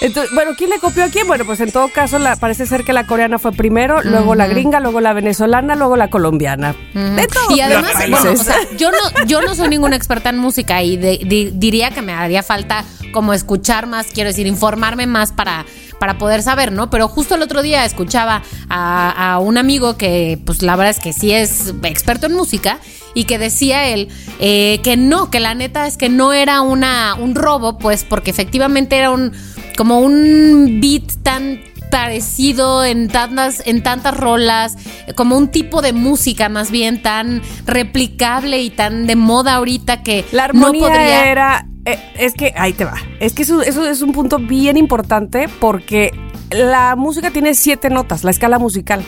Entonces, 0.00 0.32
bueno, 0.34 0.52
¿quién 0.56 0.70
le 0.70 0.78
copió 0.78 1.04
a 1.04 1.08
quién? 1.08 1.26
Bueno, 1.28 1.44
pues 1.44 1.60
en 1.60 1.70
todo 1.70 1.88
caso 1.90 2.18
la, 2.18 2.34
parece 2.36 2.64
ser 2.66 2.84
que 2.84 2.94
la 2.94 3.06
coreana 3.06 3.38
fue 3.38 3.52
primero, 3.52 4.02
luego 4.02 4.34
la 4.34 4.46
gringa, 4.46 4.80
luego 4.80 5.00
la 5.02 5.12
venezolana, 5.12 5.74
luego 5.76 5.96
la 5.96 6.08
colombiana. 6.08 6.74
De 6.94 7.26
todos 7.28 7.56
Y 7.56 7.60
además, 7.60 8.08
los 8.08 8.22
bueno, 8.22 8.40
o 8.40 8.42
sea, 8.42 8.56
yo 8.78 8.90
no, 8.90 9.24
yo 9.26 9.42
no 9.42 9.54
soy 9.54 9.68
ninguna 9.68 9.94
experta 9.94 10.30
en 10.30 10.38
música 10.38 10.82
y 10.82 10.96
de- 10.96 11.20
di- 11.24 11.50
diría 11.52 11.90
que 11.90 12.00
me 12.02 12.14
haría 12.14 12.42
falta 12.42 12.84
como 13.12 13.34
escuchar 13.34 13.86
más, 13.86 14.06
quiero 14.06 14.28
decir, 14.30 14.46
informarme 14.46 15.06
más 15.06 15.32
para, 15.32 15.66
para 16.02 16.18
poder 16.18 16.42
saber, 16.42 16.72
¿no? 16.72 16.90
Pero 16.90 17.06
justo 17.06 17.36
el 17.36 17.42
otro 17.42 17.62
día 17.62 17.84
escuchaba 17.84 18.42
a, 18.68 19.34
a 19.34 19.38
un 19.38 19.56
amigo 19.56 19.96
que, 19.96 20.36
pues 20.44 20.60
la 20.60 20.74
verdad 20.74 20.90
es 20.90 20.98
que 20.98 21.12
sí 21.12 21.30
es 21.30 21.72
experto 21.84 22.26
en 22.26 22.32
música 22.34 22.80
y 23.14 23.22
que 23.22 23.38
decía 23.38 23.86
él 23.86 24.08
eh, 24.40 24.80
que 24.82 24.96
no, 24.96 25.30
que 25.30 25.38
la 25.38 25.54
neta 25.54 25.86
es 25.86 25.96
que 25.96 26.08
no 26.08 26.32
era 26.32 26.60
una, 26.60 27.14
un 27.14 27.36
robo, 27.36 27.78
pues 27.78 28.02
porque 28.02 28.32
efectivamente 28.32 28.96
era 28.96 29.12
un 29.12 29.30
como 29.76 30.00
un 30.00 30.80
beat 30.80 31.22
tan 31.22 31.60
parecido 31.92 32.84
en 32.86 33.08
tantas, 33.08 33.62
en 33.66 33.82
tantas 33.82 34.16
rolas, 34.16 34.76
como 35.14 35.36
un 35.36 35.48
tipo 35.48 35.82
de 35.82 35.92
música 35.92 36.48
más 36.48 36.70
bien 36.70 37.02
tan 37.02 37.42
replicable 37.66 38.62
y 38.62 38.70
tan 38.70 39.06
de 39.06 39.14
moda 39.14 39.54
ahorita 39.56 40.02
que 40.02 40.24
La 40.32 40.44
no 40.48 40.66
armonía 40.66 40.80
podría. 40.80 41.30
era. 41.30 41.66
eh, 41.84 41.98
es 42.18 42.32
que, 42.32 42.54
ahí 42.56 42.72
te 42.72 42.86
va. 42.86 42.94
Es 43.20 43.34
que 43.34 43.42
eso, 43.42 43.60
eso 43.60 43.86
es 43.86 44.00
un 44.00 44.12
punto 44.12 44.38
bien 44.38 44.78
importante 44.78 45.48
porque 45.60 46.10
la 46.50 46.96
música 46.96 47.30
tiene 47.30 47.54
siete 47.54 47.90
notas, 47.90 48.24
la 48.24 48.30
escala 48.30 48.58
musical, 48.58 49.02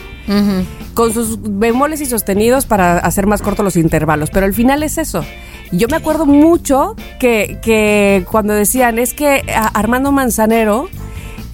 con 0.93 1.11
sus 1.11 1.37
bemoles 1.41 2.01
y 2.01 2.05
sostenidos 2.05 2.65
para 2.67 2.97
hacer 2.99 3.25
más 3.25 3.41
cortos 3.41 3.65
los 3.65 3.75
intervalos. 3.77 4.29
Pero 4.29 4.45
al 4.45 4.53
final 4.53 4.83
es 4.83 4.97
eso. 4.99 5.25
Yo 5.71 5.87
me 5.89 5.97
acuerdo 5.97 6.27
mucho 6.27 6.95
que, 7.19 7.57
que 7.63 8.25
cuando 8.29 8.53
decían, 8.53 8.99
es 8.99 9.13
que 9.15 9.43
Armando 9.73 10.11
Manzanero, 10.11 10.87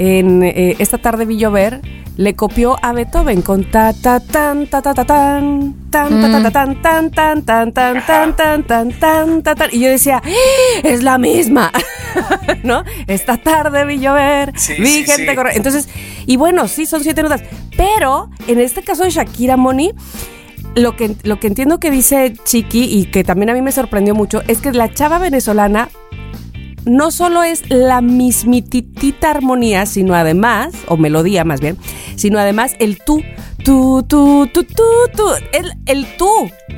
en 0.01 0.41
eh, 0.41 0.75
esta 0.79 0.97
tarde 0.97 1.25
vi 1.25 1.37
llover, 1.37 1.79
le 2.17 2.33
copió 2.33 2.75
a 2.81 2.91
Beethoven 2.91 3.43
con 3.43 3.69
ta 3.69 3.93
ta 3.93 4.19
tan 4.19 4.65
ta 4.65 4.81
ta 4.81 4.95
ta 4.95 5.05
tan 5.05 5.75
tan 5.91 6.21
ta 6.21 6.31
ta 6.31 6.41
ta 6.41 6.51
tan 6.51 6.81
tan 6.81 7.11
tan 7.11 7.43
tan 7.43 7.71
tan 7.71 8.05
tan 8.05 8.35
tan 8.35 8.63
tan 8.63 8.91
tan 8.99 9.43
ta 9.43 9.55
tan. 9.55 9.69
Y 9.71 9.79
yo 9.79 9.89
decía 9.89 10.19
"¡Ah! 10.25 10.79
es 10.83 11.03
la 11.03 11.19
misma 11.19 11.71
no 12.63 12.83
esta 13.05 13.37
tarde 13.37 13.85
vi 13.85 13.99
llover 13.99 14.53
vi 14.79 15.03
gente 15.03 15.35
correr. 15.35 15.55
Entonces 15.55 15.87
y 16.25 16.35
bueno 16.35 16.67
sí 16.67 16.87
son 16.87 17.03
siete 17.03 17.21
notas. 17.21 17.43
Pero 17.77 18.29
en 18.47 18.59
este 18.59 18.81
caso 18.81 19.03
de 19.03 19.11
Shakira 19.11 19.55
Moni 19.55 19.91
lo 20.73 20.95
que, 20.95 21.15
lo 21.23 21.39
que 21.39 21.47
entiendo 21.47 21.79
que 21.79 21.91
dice 21.91 22.33
Chiqui 22.43 22.85
y 22.85 23.05
que 23.05 23.23
también 23.23 23.49
a 23.51 23.53
mí 23.53 23.61
me 23.61 23.71
sorprendió 23.71 24.15
mucho 24.15 24.41
es 24.47 24.59
que 24.59 24.71
la 24.71 24.91
chava 24.91 25.19
venezolana 25.19 25.89
no 26.85 27.11
solo 27.11 27.43
es 27.43 27.63
la 27.69 28.01
mismititita 28.01 29.29
armonía, 29.31 29.85
sino 29.85 30.15
además, 30.15 30.73
o 30.87 30.97
melodía 30.97 31.43
más 31.43 31.61
bien, 31.61 31.77
sino 32.15 32.39
además 32.39 32.73
el 32.79 32.97
tú, 32.99 33.23
tú, 33.63 34.03
tú, 34.07 34.49
tú, 34.53 34.63
tú, 34.63 34.83
tú, 35.15 35.29
el, 35.53 35.73
el 35.85 36.05
tú. 36.17 36.29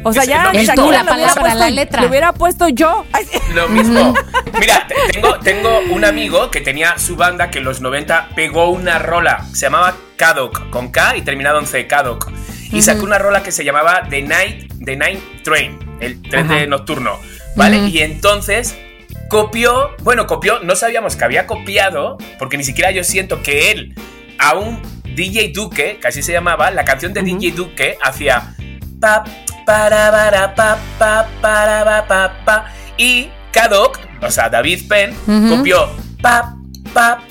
O 0.06 0.12
sea, 0.12 0.26
ya 0.26 0.44
lo 0.44 0.52
El 0.52 0.58
mismo. 0.68 0.76
tú, 0.76 0.92
la 0.92 1.06
palabra, 1.06 1.42
puesto- 1.42 1.60
la 1.60 1.70
letra. 1.70 2.02
Le 2.02 2.08
hubiera 2.10 2.34
puesto 2.34 2.68
yo. 2.68 3.06
Lo 3.56 3.70
mismo. 3.70 4.14
Mira, 4.60 4.86
te- 4.88 5.14
tengo, 5.14 5.40
tengo 5.40 5.80
un 5.92 6.04
amigo 6.04 6.52
que 6.52 6.60
tenía 6.60 6.98
su 6.98 7.16
banda 7.16 7.50
que 7.50 7.60
en 7.60 7.64
los 7.66 7.80
90 7.80 8.30
pegó 8.36 8.70
una 8.70 9.00
rola. 9.00 9.46
Se 9.54 9.62
llamaba 9.68 9.96
Kadok, 10.18 10.70
con 10.72 10.92
K 10.92 11.16
y 11.16 11.22
terminado 11.22 11.58
en 11.60 11.68
C, 11.68 11.88
Kadok. 11.88 12.30
Y 12.74 12.82
sacó 12.82 13.04
una 13.06 13.18
rola 13.20 13.44
que 13.44 13.52
se 13.54 13.64
llamaba 13.64 14.04
The 14.10 14.24
Night, 14.24 14.74
The 14.84 14.96
Night 14.98 15.20
Train, 15.44 15.78
el 16.02 16.22
tren 16.24 16.48
de 16.50 16.68
nocturno. 16.68 17.18
¿Vale? 17.56 17.88
Y 17.88 18.00
entonces 18.00 18.76
copió, 19.34 19.90
bueno, 20.04 20.28
copió, 20.28 20.60
no 20.60 20.76
sabíamos 20.76 21.16
que 21.16 21.26
había 21.26 21.48
copiado, 21.48 22.20
porque 22.38 22.56
ni 22.56 22.64
siquiera 22.64 22.92
yo 22.92 23.04
siento 23.04 23.42
que 23.42 23.72
él, 23.72 23.96
a 24.38 24.54
un 24.54 24.80
DJ 25.16 25.52
Duque, 25.56 25.98
que 26.00 26.08
así 26.08 26.22
se 26.22 26.32
llamaba, 26.32 26.70
la 26.70 26.86
canción 26.86 27.14
de. 27.14 27.24
DJ 27.24 27.52
Duque 27.52 27.98
hacía 28.04 28.56
pa 29.02 29.24
para 29.66 30.12
para 30.12 30.54
pa 30.54 30.78
pa 31.00 31.28
para 31.42 32.46
pa 32.46 32.66
y 32.96 33.30
Kadok, 33.52 34.00
o 34.22 34.30
sea, 34.30 34.50
David 34.50 34.88
Penn 34.88 35.16
copió 35.50 35.90
pa 36.22 36.56
pa 36.94 37.24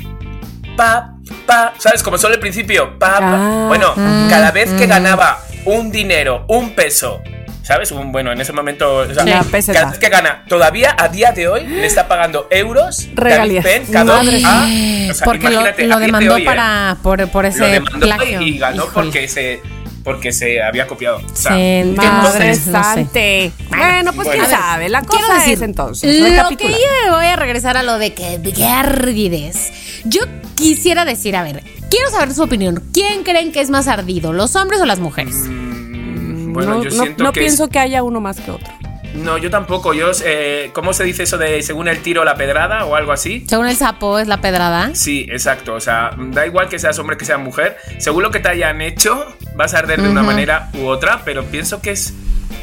pa 0.76 1.14
pa, 1.46 1.72
¿sabes? 1.78 2.02
Como 2.02 2.18
solo 2.18 2.34
el 2.34 2.40
principio, 2.40 2.98
pa, 2.98 3.20
pa. 3.20 3.34
Ah, 3.34 3.64
Bueno, 3.68 3.92
mm, 3.94 4.28
cada 4.28 4.50
vez 4.50 4.70
que 4.72 4.86
mm. 4.86 4.90
ganaba 4.90 5.38
un 5.66 5.92
dinero, 5.92 6.46
un 6.48 6.74
peso, 6.74 7.22
¿sabes? 7.62 7.90
Un, 7.92 8.12
bueno, 8.12 8.32
en 8.32 8.40
ese 8.40 8.52
momento, 8.52 8.96
o 8.96 9.14
sea, 9.14 9.42
peseta. 9.44 9.78
cada 9.80 9.90
vez 9.92 9.98
que 10.00 10.08
gana, 10.08 10.44
todavía 10.48 10.94
a 10.98 11.08
día 11.08 11.32
de 11.32 11.48
hoy 11.48 11.66
le 11.66 11.86
está 11.86 12.08
pagando 12.08 12.46
euros 12.50 13.08
Regalías. 13.14 13.64
David 13.64 13.82
Penn, 13.84 13.92
Kadok, 13.92 14.16
Madre 14.24 14.42
a- 14.44 14.66
Eh, 14.68 15.08
o 15.10 15.14
sea, 15.14 15.24
porque 15.24 15.50
lo, 15.50 15.62
de 15.62 15.72
demandó 16.06 16.36
¿eh? 16.38 16.44
para 16.44 16.96
por, 17.02 17.28
por 17.28 17.46
ese 17.46 17.58
lo 17.60 17.66
demandó 17.66 18.06
plagio. 18.06 18.40
y 18.42 18.58
ganó 18.58 18.84
Híjole. 18.84 18.92
porque 18.94 19.28
se 19.28 19.60
porque 20.04 20.32
se 20.32 20.60
había 20.60 20.88
copiado. 20.88 21.18
O 21.18 21.36
sea, 21.36 21.52
Sí, 21.54 21.94
Madre 21.94 22.50
entonces, 22.50 22.66
no 22.66 22.78
sé. 22.82 22.84
sante. 22.94 23.52
Bueno, 23.68 24.12
pues 24.14 24.26
Bueno. 24.26 24.44
quién 24.46 24.50
sabe. 24.58 24.88
La 24.88 25.00
Quiero 25.02 25.24
cosa 25.28 25.38
decir, 25.38 25.54
es 25.54 25.62
entonces. 25.62 26.18
Lo 26.18 26.56
que 26.56 26.68
yo 26.72 26.76
me 27.06 27.10
voy 27.14 27.26
a 27.26 27.36
regresar 27.36 27.76
a 27.76 27.84
lo 27.84 27.98
de 27.98 28.12
que 28.12 28.40
qué 28.52 28.64
ardidez. 28.66 29.70
Yo 30.04 30.22
quisiera 30.56 31.04
decir, 31.04 31.36
a 31.36 31.44
ver, 31.44 31.62
quiero 31.88 32.10
saber 32.10 32.34
su 32.34 32.42
opinión. 32.42 32.82
¿Quién 32.92 33.22
creen 33.22 33.52
que 33.52 33.60
es 33.60 33.70
más 33.70 33.86
ardido, 33.86 34.32
los 34.32 34.56
hombres 34.56 34.80
o 34.80 34.86
las 34.86 34.98
mujeres? 34.98 35.34
mm, 35.36 35.81
bueno, 36.52 36.74
no 36.76 36.84
yo 36.84 36.90
no- 36.90 37.02
siento 37.02 37.24
no 37.24 37.32
que 37.32 37.40
pienso 37.40 37.64
es- 37.64 37.70
que 37.70 37.78
haya 37.78 38.02
uno 38.02 38.20
más 38.20 38.40
que 38.40 38.50
otro. 38.50 38.68
no, 39.14 39.36
yo 39.38 39.50
tampoco. 39.50 39.92
Yo, 39.92 40.10
eh, 40.24 40.70
¿cómo 40.72 40.92
se 40.94 41.04
dice 41.04 41.24
eso 41.24 41.36
de 41.38 41.62
según 41.62 41.86
el 41.88 41.98
tiro 42.00 42.24
la 42.24 42.34
pedrada 42.36 42.84
o 42.86 42.94
algo 42.96 43.12
así? 43.12 43.44
Según 43.48 43.66
el 43.66 43.76
sapo 43.76 44.18
es 44.18 44.26
la 44.28 44.40
pedrada. 44.40 44.90
Sí, 44.94 45.26
exacto. 45.30 45.74
O 45.74 45.80
sea, 45.80 46.12
da 46.16 46.46
igual 46.46 46.68
que 46.68 46.78
seas 46.78 46.98
hombre 46.98 47.16
que 47.18 47.24
seas 47.26 47.38
mujer. 47.38 47.76
Según 47.98 48.22
lo 48.22 48.30
que 48.30 48.40
te 48.40 48.48
hayan 48.48 48.80
hecho, 48.80 49.26
vas 49.54 49.74
a 49.74 49.80
arder 49.80 50.00
de 50.00 50.08
una 50.08 50.22
manera 50.22 50.70
u 50.74 50.86
otra, 50.86 51.22
pero 51.24 51.44
pienso 51.44 51.80
que 51.82 51.90
es 51.90 52.14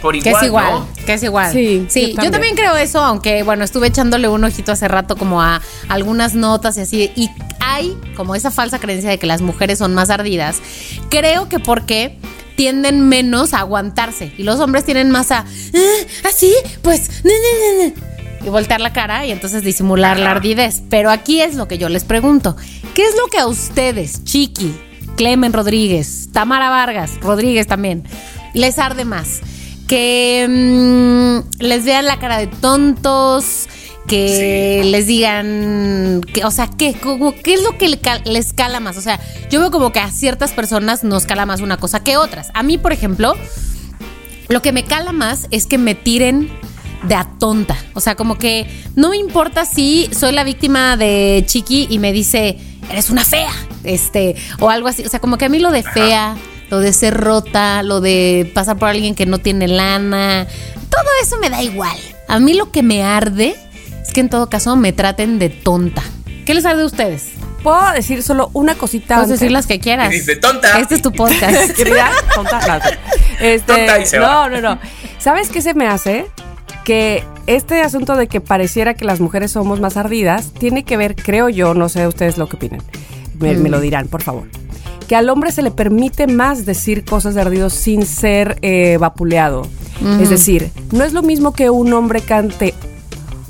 por 0.01 0.13
Que 0.13 0.29
igual. 0.29 0.35
es 0.43 0.47
igual, 0.47 0.71
¿no? 0.71 0.87
que 1.05 1.13
es 1.13 1.23
igual. 1.23 1.51
Sí, 1.53 1.85
sí 1.89 2.01
yo 2.01 2.07
yo, 2.07 2.13
también. 2.15 2.31
también. 2.31 2.55
creo 2.55 2.75
eso, 2.77 2.99
aunque 3.03 3.43
bueno, 3.43 3.63
estuve 3.65 3.87
echándole 3.87 4.27
un 4.29 4.43
ojito 4.43 4.71
hace 4.71 4.87
rato 4.87 5.17
como 5.17 5.41
a 5.43 5.61
algunas 5.89 6.33
notas 6.35 6.77
y 6.77 6.81
así. 6.81 7.11
Y 7.15 7.29
hay 7.59 7.95
como 8.15 8.33
esa 8.33 8.49
falsa 8.49 8.79
creencia 8.79 9.09
de 9.09 9.19
que 9.19 9.27
las 9.27 9.41
mujeres 9.41 9.77
son 9.77 9.93
más 9.93 10.09
ardidas. 10.09 10.61
Creo 11.09 11.49
que 11.49 11.59
porque 11.59 12.17
tienden 12.59 13.07
menos 13.07 13.53
a 13.53 13.59
aguantarse 13.59 14.33
y 14.37 14.43
los 14.43 14.59
hombres 14.59 14.83
tienen 14.83 15.11
más 15.11 15.31
a, 15.31 15.45
"Ah, 15.45 16.27
así, 16.27 16.53
pues, 16.81 17.23
ne, 17.23 17.31
ne, 17.31 17.77
ne, 17.77 17.85
ne", 17.85 17.93
y 18.45 18.49
voltear 18.49 18.81
la 18.81 18.91
cara 18.91 19.25
y 19.25 19.31
entonces 19.31 19.63
disimular 19.63 20.19
la 20.19 20.31
ardidez. 20.31 20.81
Pero 20.89 21.09
aquí 21.09 21.39
es 21.39 21.55
lo 21.55 21.69
que 21.69 21.77
yo 21.77 21.87
les 21.87 22.03
pregunto. 22.03 22.57
¿Qué 22.93 23.05
es 23.05 23.15
lo 23.15 23.27
que 23.27 23.37
a 23.37 23.47
ustedes, 23.47 24.25
Chiqui, 24.25 24.73
Clemen 25.15 25.53
Rodríguez, 25.53 26.27
Tamara 26.33 26.69
Vargas, 26.69 27.11
Rodríguez 27.21 27.65
también, 27.65 28.03
les 28.53 28.77
arde 28.77 29.05
más? 29.05 29.39
Que 29.87 30.45
mm, 30.49 31.63
les 31.63 31.85
vean 31.85 32.07
la 32.07 32.19
cara 32.19 32.39
de 32.39 32.47
tontos, 32.47 33.69
que 34.09 34.81
les 34.85 35.05
digan, 35.05 36.21
que, 36.33 36.43
o 36.43 36.51
sea, 36.51 36.67
¿qué, 36.67 36.95
como, 36.95 37.33
¿qué 37.35 37.53
es 37.53 37.63
lo 37.63 37.77
que 37.77 37.87
les 38.25 38.53
cala 38.53 38.79
más? 38.79 38.97
O 38.97 39.01
sea, 39.01 39.19
yo 39.51 39.59
veo 39.59 39.69
como 39.69 39.91
que 39.93 39.99
a 39.99 40.09
ciertas 40.09 40.51
personas 40.51 41.03
nos 41.03 41.25
cala 41.25 41.45
más 41.45 41.61
una 41.61 41.77
cosa 41.77 42.03
que 42.03 42.17
otras. 42.17 42.49
A 42.55 42.63
mí, 42.63 42.79
por 42.79 42.91
ejemplo, 42.91 43.35
lo 44.49 44.61
que 44.63 44.71
me 44.71 44.83
cala 44.83 45.11
más 45.11 45.47
es 45.51 45.67
que 45.67 45.77
me 45.77 45.93
tiren 45.93 46.49
de 47.03 47.13
a 47.13 47.29
tonta. 47.39 47.77
O 47.93 48.01
sea, 48.01 48.15
como 48.15 48.39
que 48.39 48.67
no 48.95 49.09
me 49.09 49.17
importa 49.17 49.63
si 49.65 50.09
soy 50.11 50.33
la 50.33 50.43
víctima 50.43 50.97
de 50.97 51.43
Chiqui 51.45 51.87
y 51.89 51.99
me 51.99 52.11
dice, 52.11 52.57
eres 52.89 53.11
una 53.11 53.23
fea, 53.23 53.53
este, 53.83 54.35
o 54.59 54.71
algo 54.71 54.87
así. 54.87 55.05
O 55.05 55.09
sea, 55.09 55.21
como 55.21 55.37
que 55.37 55.45
a 55.45 55.49
mí 55.49 55.59
lo 55.59 55.69
de 55.71 55.83
fea, 55.83 56.35
lo 56.71 56.79
de 56.79 56.93
ser 56.93 57.15
rota, 57.15 57.83
lo 57.83 58.01
de 58.01 58.51
pasar 58.55 58.77
por 58.77 58.89
alguien 58.89 59.13
que 59.13 59.27
no 59.27 59.37
tiene 59.37 59.67
lana, 59.67 60.47
todo 60.89 61.05
eso 61.21 61.37
me 61.37 61.51
da 61.51 61.61
igual. 61.61 61.97
A 62.27 62.39
mí 62.39 62.53
lo 62.53 62.71
que 62.71 62.81
me 62.81 63.03
arde 63.03 63.55
es 64.01 64.13
que 64.13 64.19
en 64.21 64.29
todo 64.29 64.49
caso 64.49 64.75
me 64.75 64.93
traten 64.93 65.39
de 65.39 65.49
tonta. 65.49 66.03
¿Qué 66.45 66.53
les 66.53 66.65
a 66.65 66.73
ustedes? 66.83 67.29
Puedo 67.63 67.91
decir 67.91 68.23
solo 68.23 68.49
una 68.53 68.75
cosita. 68.75 69.15
Puedes 69.15 69.31
decir 69.31 69.51
las 69.51 69.67
que 69.67 69.79
quieras. 69.79 70.09
Dice, 70.09 70.35
"Tonta". 70.37 70.79
Este 70.79 70.95
es 70.95 71.01
tu 71.01 71.11
podcast. 71.11 71.71
Querida, 71.75 72.09
tonta, 72.33 72.59
no, 72.67 73.45
este, 73.45 73.73
Tonta 73.73 73.99
y 73.99 74.05
se 74.05 74.17
no, 74.17 74.23
va. 74.23 74.49
no, 74.49 74.61
no. 74.61 74.79
¿Sabes 75.19 75.49
qué 75.49 75.61
se 75.61 75.73
me 75.73 75.87
hace? 75.87 76.25
Que 76.85 77.23
este 77.47 77.81
asunto 77.81 78.15
de 78.15 78.27
que 78.27 78.41
pareciera 78.41 78.93
que 78.93 79.05
las 79.05 79.19
mujeres 79.19 79.51
somos 79.51 79.79
más 79.79 79.97
ardidas 79.97 80.51
tiene 80.57 80.83
que 80.83 80.97
ver, 80.97 81.15
creo 81.15 81.49
yo, 81.49 81.73
no 81.73 81.89
sé 81.89 82.07
ustedes 82.07 82.37
lo 82.37 82.47
que 82.47 82.55
opinan, 82.55 82.81
me, 83.39 83.53
me 83.55 83.69
lo 83.69 83.79
dirán, 83.81 84.07
por 84.07 84.23
favor, 84.23 84.47
que 85.07 85.15
al 85.15 85.29
hombre 85.29 85.51
se 85.51 85.61
le 85.61 85.71
permite 85.71 86.25
más 86.27 86.65
decir 86.65 87.03
cosas 87.03 87.35
de 87.35 87.41
ardidos 87.41 87.73
sin 87.73 88.05
ser 88.05 88.57
eh, 88.61 88.97
vapuleado. 88.99 89.67
Es 90.21 90.29
decir, 90.29 90.71
no 90.91 91.03
es 91.03 91.11
lo 91.11 91.21
mismo 91.21 91.51
que 91.53 91.69
un 91.69 91.91
hombre 91.91 92.21
cante 92.21 92.73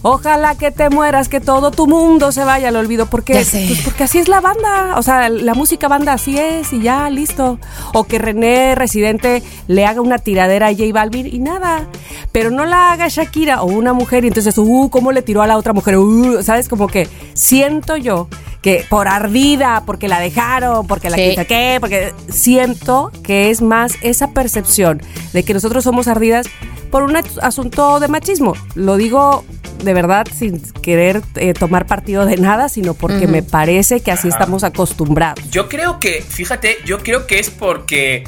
Ojalá 0.01 0.55
que 0.55 0.71
te 0.71 0.89
mueras, 0.89 1.27
que 1.27 1.41
todo 1.41 1.71
tu 1.71 1.85
mundo 1.85 2.31
se 2.31 2.45
vaya 2.45 2.69
al 2.69 2.75
olvido. 2.77 3.05
porque. 3.07 3.33
Pues 3.33 3.53
porque 3.83 4.03
así 4.05 4.17
es 4.17 4.27
la 4.29 4.39
banda. 4.39 4.95
O 4.97 5.03
sea, 5.03 5.27
la 5.29 5.53
música 5.53 5.87
banda 5.87 6.13
así 6.13 6.37
es 6.37 6.71
y 6.71 6.81
ya, 6.81 7.09
listo. 7.09 7.59
O 7.93 8.05
que 8.05 8.17
René 8.17 8.75
Residente 8.75 9.43
le 9.67 9.85
haga 9.85 9.99
una 10.01 10.17
tiradera 10.17 10.67
a 10.67 10.71
J 10.71 10.83
Balvin 10.93 11.27
y 11.27 11.39
nada. 11.39 11.85
Pero 12.31 12.49
no 12.49 12.65
la 12.65 12.91
haga 12.93 13.07
Shakira 13.09 13.61
o 13.61 13.65
una 13.65 13.91
mujer 13.93 14.23
y 14.23 14.29
entonces, 14.29 14.57
uh, 14.57 14.89
¿cómo 14.89 15.11
le 15.11 15.21
tiró 15.21 15.41
a 15.41 15.47
la 15.47 15.57
otra 15.57 15.73
mujer? 15.73 15.97
Uh, 15.97 16.43
¿Sabes? 16.43 16.69
Como 16.69 16.87
que 16.87 17.07
siento 17.33 17.97
yo 17.97 18.27
que 18.61 18.85
por 18.89 19.07
ardida, 19.07 19.83
porque 19.85 20.07
la 20.09 20.19
dejaron, 20.19 20.85
porque 20.85 21.09
la 21.09 21.15
Sí. 21.17 21.29
quita 21.29 21.45
qué, 21.45 21.77
porque 21.79 22.13
siento 22.29 23.11
que 23.23 23.49
es 23.49 23.61
más 23.61 23.93
esa 24.01 24.31
percepción 24.31 25.01
de 25.33 25.43
que 25.43 25.53
nosotros 25.53 25.83
somos 25.83 26.07
ardidas 26.09 26.45
por 26.91 27.03
un 27.03 27.15
asunto 27.41 27.99
de 28.01 28.07
machismo. 28.09 28.53
Lo 28.75 28.97
digo 28.97 29.45
de 29.83 29.93
verdad 29.93 30.27
sin 30.33 30.61
querer 30.81 31.21
eh, 31.35 31.53
tomar 31.53 31.85
partido 31.87 32.25
de 32.25 32.37
nada, 32.37 32.69
sino 32.69 32.93
porque 32.93 33.27
me 33.27 33.43
parece 33.43 34.01
que 34.01 34.11
así 34.11 34.27
estamos 34.27 34.63
acostumbrados. 34.63 35.49
Yo 35.49 35.67
creo 35.67 35.99
que, 35.99 36.21
fíjate, 36.21 36.77
yo 36.85 36.99
creo 36.99 37.27
que 37.27 37.39
es 37.39 37.49
porque. 37.49 38.23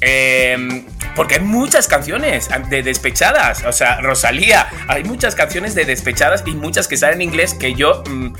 eh, 0.00 0.84
porque 1.16 1.36
hay 1.36 1.40
muchas 1.40 1.88
canciones 1.88 2.48
de 2.68 2.82
despechadas. 2.82 3.64
O 3.64 3.72
sea, 3.72 4.00
Rosalía, 4.00 4.68
hay 4.86 5.02
muchas 5.02 5.34
canciones 5.34 5.74
de 5.74 5.84
despechadas 5.86 6.44
y 6.46 6.54
muchas 6.54 6.86
que 6.86 6.94
están 6.94 7.14
en 7.14 7.22
inglés 7.22 7.54
que 7.54 7.74
yo. 7.74 8.04
mm, 8.08 8.34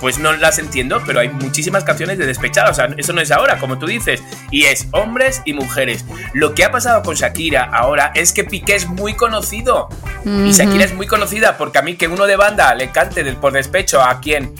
pues 0.00 0.18
no 0.18 0.32
las 0.32 0.58
entiendo, 0.58 1.00
pero 1.06 1.20
hay 1.20 1.28
muchísimas 1.28 1.84
canciones 1.84 2.18
de 2.18 2.26
despechadas. 2.26 2.72
O 2.72 2.74
sea, 2.74 2.88
eso 2.98 3.12
no 3.12 3.20
es 3.20 3.30
ahora, 3.30 3.60
como 3.60 3.78
tú 3.78 3.86
dices. 3.86 4.20
Y 4.50 4.64
es 4.64 4.88
hombres 4.90 5.42
y 5.44 5.52
mujeres. 5.52 6.04
Lo 6.32 6.56
que 6.56 6.64
ha 6.64 6.72
pasado 6.72 7.04
con 7.04 7.14
Shakira 7.14 7.62
ahora 7.62 8.10
es 8.16 8.32
que 8.32 8.42
Piqué 8.42 8.74
es 8.74 8.88
muy 8.88 9.14
conocido. 9.14 9.88
Y 10.24 10.50
Shakira 10.50 10.84
es 10.84 10.92
muy 10.92 11.06
conocida 11.06 11.56
porque 11.56 11.78
a 11.78 11.82
mí 11.82 11.94
que 11.94 12.08
uno 12.08 12.26
de 12.26 12.34
banda 12.34 12.74
le 12.74 12.90
cante 12.90 13.22
del 13.22 13.36
por 13.36 13.52
despecho 13.52 14.02
a 14.02 14.20
quien 14.20 14.52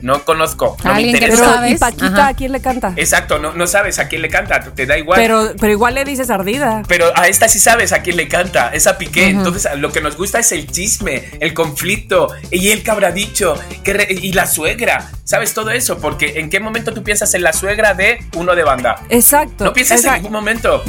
no 0.00 0.24
conozco, 0.24 0.76
no 0.84 0.94
me 0.94 1.00
que 1.02 1.06
interesa. 1.10 1.42
no 1.46 1.52
sabes. 1.54 1.72
¿y 1.72 1.76
Paquita 1.78 2.06
Ajá. 2.06 2.28
a 2.28 2.34
quién 2.34 2.52
le 2.52 2.60
canta? 2.60 2.92
Exacto, 2.96 3.38
no, 3.38 3.52
no 3.54 3.66
sabes 3.66 3.98
a 3.98 4.08
quién 4.08 4.20
le 4.22 4.28
canta, 4.28 4.60
te 4.60 4.84
da 4.86 4.98
igual. 4.98 5.18
Pero, 5.18 5.52
pero 5.58 5.72
igual 5.72 5.94
le 5.94 6.04
dices 6.04 6.28
ardida. 6.30 6.82
Pero 6.86 7.06
a 7.16 7.28
esta 7.28 7.48
sí 7.48 7.58
sabes 7.58 7.92
a 7.92 8.02
quién 8.02 8.16
le 8.16 8.28
canta, 8.28 8.70
es 8.74 8.86
a 8.86 8.98
Piqué. 8.98 9.28
Entonces, 9.30 9.66
lo 9.78 9.90
que 9.92 10.00
nos 10.00 10.16
gusta 10.16 10.38
es 10.38 10.52
el 10.52 10.70
chisme, 10.70 11.24
el 11.40 11.54
conflicto, 11.54 12.28
y 12.50 12.68
él 12.70 12.82
que 12.82 12.90
habrá 12.90 13.10
dicho, 13.10 13.58
que 13.82 13.92
re- 13.94 14.08
y 14.10 14.32
la 14.32 14.46
suegra. 14.46 15.10
¿Sabes 15.24 15.54
todo 15.54 15.70
eso? 15.70 15.98
Porque 15.98 16.38
¿en 16.40 16.50
qué 16.50 16.60
momento 16.60 16.92
tú 16.94 17.02
piensas 17.02 17.32
en 17.34 17.42
la 17.42 17.52
suegra 17.52 17.94
de 17.94 18.18
uno 18.36 18.54
de 18.54 18.62
banda? 18.64 19.02
Exacto. 19.08 19.64
No 19.64 19.72
piensas 19.72 20.04
en 20.04 20.12
ningún 20.14 20.32
momento. 20.32 20.82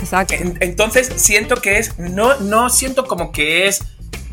exacto. 0.00 0.34
En- 0.34 0.58
Entonces, 0.60 1.10
siento 1.16 1.56
que 1.56 1.78
es. 1.78 1.98
No, 1.98 2.36
no 2.40 2.70
siento 2.70 3.06
como 3.06 3.32
que 3.32 3.68
es 3.68 3.82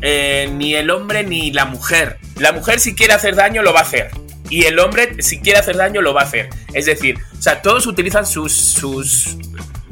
eh, 0.02 0.50
ni 0.52 0.74
el 0.74 0.90
hombre 0.90 1.24
ni 1.24 1.52
la 1.52 1.64
mujer. 1.64 2.18
La 2.36 2.52
mujer, 2.52 2.80
si 2.80 2.94
quiere 2.94 3.12
hacer 3.12 3.34
daño, 3.34 3.62
lo 3.62 3.72
va 3.72 3.80
a 3.80 3.82
hacer. 3.82 4.10
Y 4.48 4.64
el 4.64 4.78
hombre, 4.78 5.22
si 5.22 5.40
quiere 5.40 5.58
hacer 5.58 5.76
daño, 5.76 6.02
lo 6.02 6.12
va 6.12 6.22
a 6.22 6.24
hacer. 6.24 6.48
Es 6.74 6.86
decir, 6.86 7.18
o 7.38 7.42
sea, 7.42 7.62
todos 7.62 7.86
utilizan 7.86 8.26
sus, 8.26 8.52
sus 8.52 9.36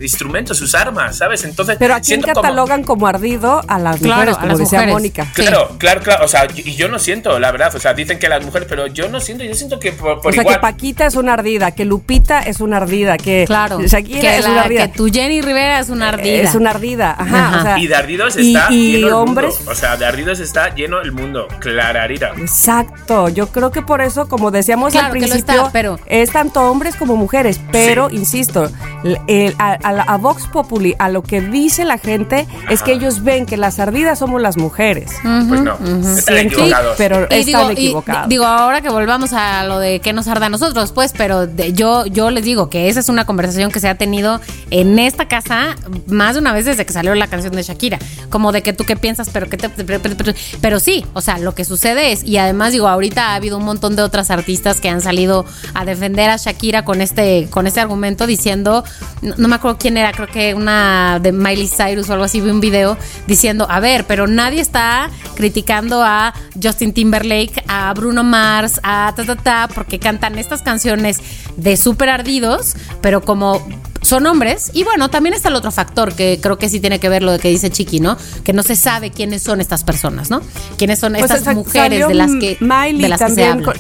instrumentos, 0.01 0.57
sus 0.59 0.75
armas, 0.75 1.17
¿sabes? 1.19 1.45
Entonces, 1.45 1.77
Pero 1.79 1.95
a 1.95 2.01
como- 2.01 2.23
catalogan 2.35 2.83
como 2.85 3.07
ardido 3.07 3.63
a 3.67 3.79
las 3.79 3.99
Claro, 3.99 4.15
mujeres, 4.17 4.35
a 4.37 4.41
como 4.41 4.49
las 4.49 4.59
decía 4.59 4.79
mujeres. 4.79 4.95
Mónica. 4.95 5.25
Sí. 5.27 5.43
Claro, 5.43 5.71
claro, 5.79 6.01
claro. 6.03 6.25
O 6.25 6.29
sea, 6.29 6.47
y 6.55 6.75
yo 6.77 6.89
no 6.89 6.99
siento, 6.99 7.39
la 7.39 7.51
verdad. 7.53 7.75
O 7.75 7.81
sea, 7.81 7.95
dicen 7.95 8.19
que 8.19 8.29
las 8.29 8.45
mujeres, 8.45 8.67
pero 8.69 8.87
yo 8.87 9.09
no 9.09 9.21
siento. 9.21 9.45
Yo 9.45 9.55
siento 9.55 9.79
que 9.81 9.93
por, 9.93 10.21
por 10.21 10.31
o 10.31 10.33
sea, 10.33 10.43
igual. 10.43 10.57
que 10.57 10.61
Paquita 10.61 11.07
es 11.07 11.15
una 11.15 11.35
ardida, 11.35 11.71
que 11.73 11.85
Lupita 11.85 12.41
es 12.41 12.61
una 12.61 12.79
ardida, 12.79 13.17
que 13.17 13.45
Claro. 13.47 13.81
Shakira 13.81 14.21
que, 14.21 14.37
es 14.39 14.45
la- 14.45 14.51
una 14.53 14.63
ardida. 14.63 14.87
que 14.89 14.97
tu 14.97 15.09
Jenny 15.11 15.41
Rivera 15.41 15.81
es 15.81 15.89
una 15.89 16.09
ardida. 16.11 16.43
Es 16.43 16.55
una 16.55 16.71
ardida, 16.71 17.15
ajá. 17.19 17.49
Ajá. 17.49 17.59
o 17.59 17.63
sea, 17.63 17.79
y 17.79 17.87
de 17.87 17.95
ardidos 17.95 18.37
está 18.37 18.67
y 18.71 18.93
lleno 18.93 19.07
el 19.09 19.13
hombres. 19.13 19.57
mundo. 19.57 19.71
O 19.73 19.75
sea, 19.75 19.97
de 19.97 20.07
ardidos 20.07 20.41
está 20.41 20.75
lleno 20.75 21.01
el 21.01 21.13
mundo. 21.13 21.49
Clararira. 21.61 22.33
Exacto, 22.39 23.29
yo 23.29 23.49
creo 23.49 23.71
que 23.71 23.83
por 23.83 24.01
eso, 24.01 24.29
como 24.29 24.51
decíamos 24.51 24.93
Claro 24.93 25.07
al 25.07 25.13
que 25.13 25.21
lo 25.21 25.27
principio, 25.29 25.55
está, 25.61 25.73
pero- 25.73 25.99
es 26.07 26.31
tanto 26.31 26.63
hombres 26.71 26.97
como 26.97 27.17
mujeres, 27.17 27.61
pero 27.73 28.09
Sí. 28.11 28.17
insisto, 28.17 28.71
el- 29.05 29.19
el- 29.27 29.55
a, 29.59 29.79
a 29.89 29.93
la- 29.93 30.03
a 30.03 30.17
Vox 30.19 30.47
Populi, 30.47 30.95
a 30.99 31.09
lo 31.09 31.23
que 31.23 31.41
dice 31.41 31.85
la 31.85 31.99
gente 31.99 32.47
es 32.71 32.83
que 32.83 32.93
ellos 32.93 33.23
ven 33.25 33.47
que 33.47 33.57
las 33.57 33.79
ardidas 33.79 34.19
somos 34.19 34.41
las 34.43 34.57
mujeres. 34.57 35.11
Pues 35.23 35.61
no, 35.63 35.75
están 35.75 36.35
Sí, 36.37 36.47
equivocados. 36.47 36.95
pero 36.99 37.21
Y 37.31 37.35
están 37.41 37.75
digo, 37.75 38.03
y 38.07 38.29
digo, 38.29 38.45
ahora 38.45 38.81
que 38.81 38.91
volvamos 38.91 39.33
a 39.33 39.65
lo 39.65 39.79
de 39.79 40.01
qué 40.01 40.13
nos 40.13 40.29
arda 40.29 40.47
a 40.47 40.49
nosotros, 40.49 40.93
pues, 40.93 41.13
pero 41.17 41.47
de- 41.47 41.73
yo, 41.73 42.07
yo 42.07 42.31
les 42.31 42.45
digo 42.45 42.69
que 42.71 42.89
esa 42.89 43.01
es 43.01 43.09
una 43.09 43.25
conversación 43.25 43.71
que 43.71 43.81
se 43.81 43.89
ha 43.89 43.95
tenido 43.97 44.41
en 44.71 44.99
esta 44.99 45.27
casa 45.29 45.77
más 46.07 46.35
de 46.35 46.41
una 46.41 46.53
vez 46.53 46.65
desde 46.67 46.85
que 46.85 46.93
salió 46.93 47.15
la 47.15 47.27
canción 47.29 47.55
de 47.55 47.63
Shakira. 47.63 47.99
Como 48.31 48.53
de 48.53 48.63
que 48.63 48.73
tú 48.73 48.85
qué 48.85 48.97
piensas, 48.97 49.31
pero 49.33 49.49
que 49.49 49.57
te. 49.57 49.69
Pero, 49.69 50.01
pero- 50.03 50.33
pero 50.61 50.81
sí, 50.81 51.07
o 51.15 51.21
sea, 51.21 51.39
lo 51.39 51.55
que 51.55 51.65
sucede 51.65 52.13
es, 52.13 52.25
y 52.25 52.37
además 52.37 52.73
digo, 52.73 52.89
ahorita 52.89 53.29
ha 53.29 53.35
habido 53.37 53.57
un 53.57 53.65
montón 53.65 53.97
de 53.97 54.03
otras 54.03 54.31
artistas 54.31 54.81
que 54.81 54.89
han 54.89 55.01
salido 55.01 55.47
a 55.75 55.85
defender 55.85 56.29
a 56.31 56.37
Shakira 56.37 56.85
con 56.85 57.01
este, 57.01 57.49
con 57.51 57.67
este 57.67 57.81
argumento 57.81 58.27
diciendo, 58.27 58.85
no, 59.23 59.35
no 59.39 59.49
me 59.49 59.55
acuerdo 59.57 59.78
quién 59.79 59.97
era, 59.97 60.13
creo 60.13 60.27
que 60.29 60.55
una 60.55 61.19
de 61.21 61.33
Miley 61.33 61.69
Cyrus 61.69 62.09
o 62.09 62.13
algo 62.13 62.25
así, 62.25 62.41
vi 62.41 62.51
un 62.51 62.61
video 62.61 62.97
diciendo, 63.27 63.67
a 63.71 63.81
ver, 63.81 64.05
pero 64.05 64.27
nadie 64.27 64.61
está 64.61 65.11
criticando 65.35 66.03
a 66.03 66.35
Justin 66.61 66.93
Timberlake, 66.93 67.63
a 67.69 67.93
Bruno 67.95 68.25
Mars, 68.25 68.81
a 68.83 69.13
ta 69.15 69.25
ta 69.25 69.37
ta, 69.37 69.69
porque 69.75 69.99
cantan 69.99 70.39
estas 70.39 70.63
canciones 70.63 71.21
de 71.57 71.77
súper 71.77 72.09
ardidos, 72.09 72.75
pero 73.01 73.23
como 73.23 73.67
son 74.03 74.27
hombres. 74.27 74.71
Y 74.75 74.85
bueno, 74.85 75.11
también 75.11 75.35
está 75.35 75.49
el 75.49 75.55
otro 75.57 75.71
factor 75.71 76.15
que 76.15 76.39
creo 76.41 76.59
que 76.59 76.69
sí 76.69 76.81
tiene 76.81 76.99
que 77.01 77.09
ver 77.09 77.23
lo 77.23 77.33
de 77.33 77.39
que 77.39 77.49
dice 77.49 77.71
Chiqui, 77.71 78.01
¿no? 78.01 78.17
Que 78.45 78.53
no 78.53 78.63
se 78.63 78.77
sabe 78.77 79.11
quiénes 79.11 79.43
son 79.43 79.61
estas 79.61 79.85
personas, 79.85 80.31
¿no? 80.31 80.41
Quiénes 80.77 80.99
son 80.99 81.15
Pues, 81.19 81.31
estas 81.31 81.55
mujeres 81.55 82.07
de 82.09 82.15
las 82.15 82.31
que, 82.33 82.57
Miley 82.61 83.03
de 83.03 83.09
las 83.09 83.21
que 83.23 83.31
se 83.31 83.45
habla. 83.45 83.65
con, 83.65 83.75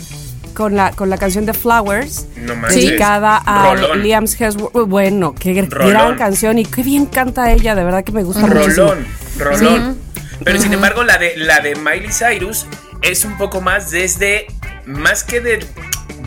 con 0.58 0.74
la, 0.74 0.90
con 0.90 1.08
la 1.08 1.16
canción 1.18 1.46
de 1.46 1.54
Flowers, 1.54 2.26
No 2.36 2.54
dedicada 2.66 3.36
a 3.36 3.76
Rolón. 3.76 4.02
Liam 4.02 4.24
Hemsworth. 4.24 4.88
Bueno, 4.88 5.32
qué 5.38 5.62
Rolón. 5.62 5.88
gran 5.90 6.18
canción 6.18 6.58
y 6.58 6.64
qué 6.64 6.82
bien 6.82 7.06
canta 7.06 7.52
ella, 7.52 7.76
de 7.76 7.84
verdad 7.84 8.02
que 8.02 8.10
me 8.10 8.24
gusta 8.24 8.44
muchísimo. 8.44 8.88
Rolón, 8.88 9.06
rolón. 9.38 9.98
Pero 10.42 10.60
sin 10.60 10.72
embargo, 10.72 11.04
la 11.04 11.16
de, 11.16 11.36
la 11.36 11.60
de 11.60 11.76
Miley 11.76 12.10
Cyrus 12.10 12.66
es 13.02 13.24
un 13.24 13.38
poco 13.38 13.60
más 13.60 13.92
desde. 13.92 14.48
Más 14.84 15.22
que 15.22 15.40
de, 15.40 15.64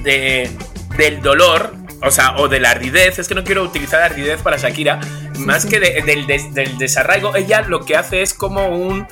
de- 0.04 0.50
del 0.98 1.22
dolor, 1.22 1.74
o 2.02 2.10
sea, 2.12 2.36
o 2.38 2.48
de 2.48 2.62
la 2.62 2.72
ardidez. 2.72 3.20
Es 3.20 3.28
que 3.28 3.36
no 3.36 3.44
quiero 3.44 3.64
utilizar 3.64 4.02
ardidez 4.02 4.42
para 4.42 4.56
Shakira. 4.56 5.02
más 5.40 5.66
que 5.66 5.80
del, 5.82 6.26
del 6.26 6.78
desarraigo, 6.78 7.36
ella 7.36 7.64
lo 7.64 7.82
que 7.86 7.98
hace 7.98 8.22
es 8.22 8.34
como 8.34 8.70
un. 8.70 9.08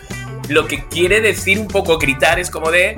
Lo 0.50 0.68
que 0.68 0.86
quiere 0.88 1.22
decir 1.22 1.60
un 1.60 1.68
poco 1.68 1.98
gritar 1.98 2.40
es 2.40 2.50
como 2.50 2.72
de. 2.72 2.98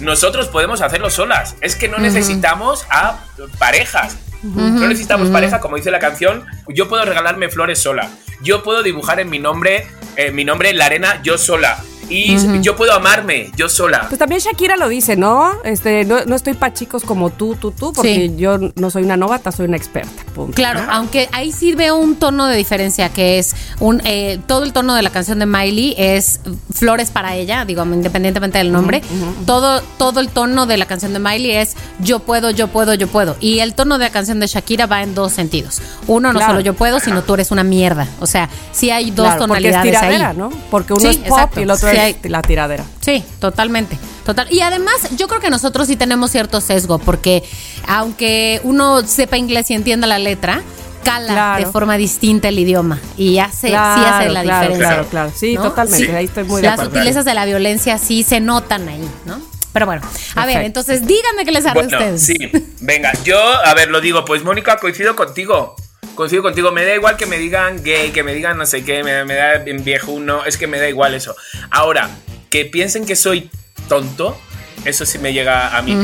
Nosotros 0.00 0.48
podemos 0.48 0.80
hacerlo 0.80 1.10
solas. 1.10 1.56
Es 1.60 1.74
que 1.74 1.88
no 1.88 1.98
necesitamos 1.98 2.86
a 2.90 3.24
parejas. 3.58 4.16
no 4.42 4.86
necesitamos 4.86 5.28
pareja, 5.28 5.60
como 5.60 5.76
dice 5.76 5.90
la 5.90 5.98
canción. 5.98 6.44
Yo 6.68 6.88
puedo 6.88 7.04
regalarme 7.04 7.48
flores 7.48 7.80
sola. 7.80 8.10
Yo 8.42 8.62
puedo 8.62 8.82
dibujar 8.82 9.18
en 9.18 9.30
mi 9.30 9.38
nombre, 9.38 9.86
eh, 10.16 10.30
mi 10.30 10.44
nombre 10.44 10.70
en 10.70 10.78
la 10.78 10.86
arena 10.86 11.20
yo 11.22 11.38
sola 11.38 11.82
y 12.08 12.60
yo 12.62 12.76
puedo 12.76 12.92
amarme 12.92 13.50
yo 13.56 13.68
sola. 13.68 14.06
Pues 14.08 14.18
también 14.18 14.40
Shakira 14.40 14.76
lo 14.76 14.88
dice, 14.88 15.16
¿no? 15.16 15.52
Este, 15.64 16.04
no, 16.04 16.18
estoy 16.34 16.54
para 16.54 16.72
chicos 16.72 17.02
como 17.02 17.30
tú, 17.30 17.56
tú, 17.56 17.70
tú, 17.72 17.92
porque 17.92 18.34
yo 18.36 18.58
no 18.74 18.90
soy 18.90 19.02
una 19.02 19.16
novata, 19.16 19.52
soy 19.52 19.66
una 19.66 19.76
experta. 19.76 20.22
Claro, 20.54 20.80
aunque 20.90 21.28
ahí 21.32 21.52
sí 21.52 21.74
veo 21.74 21.96
un 21.96 22.16
tono 22.16 22.46
de 22.46 22.56
diferencia 22.56 23.08
que 23.08 23.38
es 23.38 23.54
un 23.80 24.00
eh, 24.04 24.38
todo 24.46 24.64
el 24.64 24.72
tono 24.72 24.94
de 24.94 25.02
la 25.02 25.10
canción 25.10 25.38
de 25.38 25.46
Miley 25.46 25.94
es 25.98 26.40
flores 26.72 27.10
para 27.10 27.34
ella, 27.34 27.64
digo, 27.64 27.82
independientemente 27.84 28.58
del 28.58 28.72
nombre. 28.72 29.02
Todo 29.46 29.82
todo 29.98 30.20
el 30.20 30.28
tono 30.28 30.66
de 30.66 30.76
la 30.76 30.86
canción 30.86 31.12
de 31.12 31.18
Miley 31.18 31.52
es 31.52 31.76
yo 31.98 32.20
puedo, 32.20 32.50
yo 32.50 32.68
puedo, 32.68 32.94
yo 32.94 33.08
puedo. 33.08 33.36
Y 33.40 33.60
el 33.60 33.74
tono 33.74 33.98
de 33.98 34.04
la 34.04 34.10
canción 34.10 34.40
de 34.40 34.46
Shakira 34.46 34.86
va 34.86 35.02
en 35.02 35.14
dos 35.14 35.32
sentidos. 35.32 35.80
Uno, 36.06 36.32
no 36.32 36.40
solo 36.40 36.60
yo 36.60 36.74
puedo, 36.74 37.00
sino 37.00 37.22
tú 37.22 37.34
eres 37.34 37.50
una 37.50 37.64
mierda. 37.64 38.06
O 38.20 38.26
sea, 38.26 38.48
sí 38.72 38.90
hay 38.90 39.10
dos 39.10 39.36
tonalidades 39.36 39.96
porque 39.98 40.16
es 40.16 40.36
¿no? 40.36 40.50
Porque 40.70 40.92
uno 40.92 41.08
es 41.08 41.16
pop 41.18 41.50
y 41.56 41.62
el 41.62 41.70
otro 41.70 41.88
la 42.22 42.42
tiradera. 42.42 42.84
Sí, 43.00 43.24
totalmente. 43.40 43.98
Total. 44.24 44.46
Y 44.52 44.60
además, 44.60 44.94
yo 45.16 45.28
creo 45.28 45.40
que 45.40 45.50
nosotros 45.50 45.86
sí 45.86 45.96
tenemos 45.96 46.30
cierto 46.30 46.60
sesgo, 46.60 46.98
porque 46.98 47.42
aunque 47.86 48.60
uno 48.64 49.02
sepa 49.02 49.36
inglés 49.38 49.70
y 49.70 49.74
entienda 49.74 50.06
la 50.06 50.18
letra, 50.18 50.62
cala 51.04 51.56
de 51.58 51.66
forma 51.66 51.96
distinta 51.96 52.48
el 52.48 52.58
idioma 52.58 53.00
y 53.16 53.38
hace, 53.38 53.68
sí 53.68 53.74
hace 53.74 54.28
la 54.28 54.42
diferencia. 54.42 54.78
Claro, 54.78 55.06
claro. 55.08 55.32
Sí, 55.34 55.56
totalmente. 55.56 56.14
Ahí 56.14 56.26
estoy 56.26 56.44
muy 56.44 56.60
de 56.60 56.68
Las 56.68 56.80
sutilezas 56.80 57.24
de 57.24 57.34
la 57.34 57.44
violencia 57.44 57.98
sí 57.98 58.22
se 58.22 58.40
notan 58.40 58.88
ahí, 58.88 59.08
¿no? 59.24 59.40
Pero 59.72 59.86
bueno, 59.86 60.02
a 60.34 60.46
ver, 60.46 60.64
entonces 60.64 61.06
díganme 61.06 61.44
qué 61.44 61.52
les 61.52 61.64
arde 61.64 61.80
a 61.80 61.84
ustedes. 61.84 62.22
Sí, 62.22 62.36
venga, 62.80 63.12
yo, 63.22 63.38
a 63.38 63.74
ver, 63.74 63.90
lo 63.90 64.00
digo, 64.00 64.24
pues 64.24 64.42
Mónica, 64.42 64.76
coincido 64.78 65.14
contigo 65.14 65.76
coincido 66.18 66.42
contigo, 66.42 66.72
me 66.72 66.84
da 66.84 66.96
igual 66.96 67.16
que 67.16 67.26
me 67.26 67.38
digan 67.38 67.80
gay, 67.84 68.10
que 68.10 68.24
me 68.24 68.34
digan 68.34 68.58
no 68.58 68.66
sé 68.66 68.84
qué, 68.84 69.04
me, 69.04 69.24
me 69.24 69.34
da 69.34 69.58
viejo, 69.58 70.18
no, 70.18 70.44
es 70.44 70.56
que 70.58 70.66
me 70.66 70.80
da 70.80 70.88
igual 70.88 71.14
eso. 71.14 71.36
Ahora, 71.70 72.10
que 72.50 72.64
piensen 72.64 73.06
que 73.06 73.14
soy 73.14 73.48
tonto, 73.88 74.36
eso 74.84 75.06
sí 75.06 75.20
me 75.20 75.32
llega 75.32 75.78
a 75.78 75.80
mí, 75.80 75.96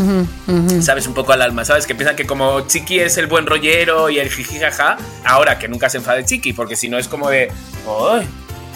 ¿sabes? 0.81 1.09
Un 1.09 1.15
poco 1.15 1.33
al 1.33 1.43
alma, 1.43 1.65
¿sabes? 1.65 1.85
Que 1.85 1.97
piensan 1.97 2.15
que 2.15 2.27
como 2.27 2.61
Chiqui 2.61 3.01
es 3.01 3.19
el 3.19 3.27
buen 3.27 3.45
rollero 3.45 4.09
y 4.09 4.21
el 4.21 4.31
jijijaja, 4.31 4.99
ahora 5.25 5.59
que 5.59 5.67
nunca 5.67 5.91
se 5.91 5.97
enfade 5.97 6.25
Chiqui, 6.25 6.53
porque 6.53 6.77
si 6.77 6.89
no 6.89 6.97
es 6.97 7.09
como 7.09 7.29
de, 7.29 7.51
¡ay! 7.85 8.29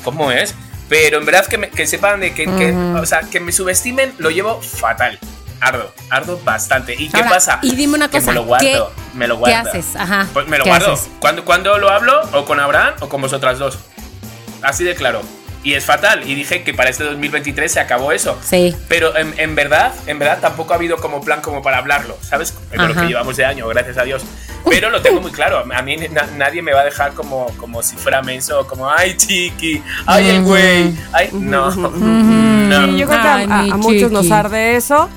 ¿Cómo 0.03 0.33
es? 0.33 0.57
Pero 0.89 1.19
en 1.19 1.25
verdad 1.25 1.47
que, 1.47 1.71
que 1.71 1.87
sepan 1.87 2.19
de 2.19 2.35
que, 2.35 2.47
que, 2.47 2.73
o 2.73 3.07
sea, 3.07 3.21
que 3.21 3.39
me 3.39 3.53
subestimen 3.53 4.13
lo 4.19 4.31
llevo 4.31 4.61
fatal 4.61 5.21
ardo, 5.61 5.93
ardo 6.11 6.41
bastante. 6.45 6.95
¿Y 6.95 7.09
qué 7.09 7.23
pasa? 7.23 7.59
Y 7.63 7.75
dime 7.75 7.95
una 7.95 8.11
cosa. 8.11 8.27
me 8.27 8.35
lo 8.35 8.45
guardo, 8.45 8.93
me 9.15 9.29
lo 9.29 9.37
guardo. 9.37 9.71
¿Qué 9.71 9.79
haces? 9.79 9.97
Ajá. 9.97 10.27
Pues 10.33 10.47
me 10.49 10.59
lo 10.59 10.65
guardo. 10.65 10.99
¿Cuándo, 11.21 11.45
¿Cuándo 11.45 11.79
lo 11.79 11.91
hablo? 11.91 12.21
¿O 12.33 12.45
con 12.45 12.61
Abraham 12.61 12.95
o 13.01 13.09
con 13.09 13.21
vosotras 13.21 13.59
dos? 13.59 13.79
Así 14.63 14.85
de 14.85 14.95
claro. 14.95 15.23
Y 15.65 15.75
es 15.75 15.85
fatal. 15.85 16.29
Y 16.29 16.35
dije 16.35 16.63
que 16.63 16.73
para 16.73 16.89
este 16.89 17.05
2023 17.05 17.71
se 17.71 17.81
acabó 17.81 18.13
eso. 18.13 18.39
Sí. 18.43 18.75
Pero 18.89 19.13
en, 19.17 19.55
verdad, 19.55 19.93
en 20.07 20.19
verdad 20.19 20.39
tampoco 20.41 20.73
ha 20.73 20.77
habido 20.77 20.97
como 20.99 21.21
plan 21.21 21.41
como 21.41 21.63
para 21.63 21.79
hablarlo, 21.79 22.17
¿sabes? 22.23 22.55
De 22.71 22.77
lo 22.77 22.95
que 22.95 23.07
llevamos 23.07 23.37
de 23.37 23.45
año, 23.45 23.67
gracias 23.69 23.99
a 23.99 24.05
Dios. 24.05 24.23
Pero 24.69 24.91
lo 24.91 25.03
tengo 25.03 25.21
muy 25.21 25.31
claro. 25.33 25.65
A 25.75 25.83
mí 25.83 25.97
nadie 26.37 26.63
me 26.63 26.73
va 26.73 26.83
a 26.83 26.85
dejar 26.85 27.13
como, 27.13 27.47
como 27.59 27.83
si 27.83 27.97
fuera 27.97 28.23
menso, 28.23 28.67
como, 28.67 28.89
ay, 28.89 29.17
chiqui, 29.17 29.83
ay, 30.07 30.29
el 30.31 30.43
güey. 30.43 30.95
Ay, 31.13 31.31
no. 31.33 31.71
no. 31.75 32.97
yo 32.97 33.07
creo 33.07 33.21
que 33.21 33.29
a, 33.29 33.43
a 33.43 33.77
muchos 33.77 34.13
nos 34.13 34.31
arde 34.31 34.77
eso. 34.77 35.09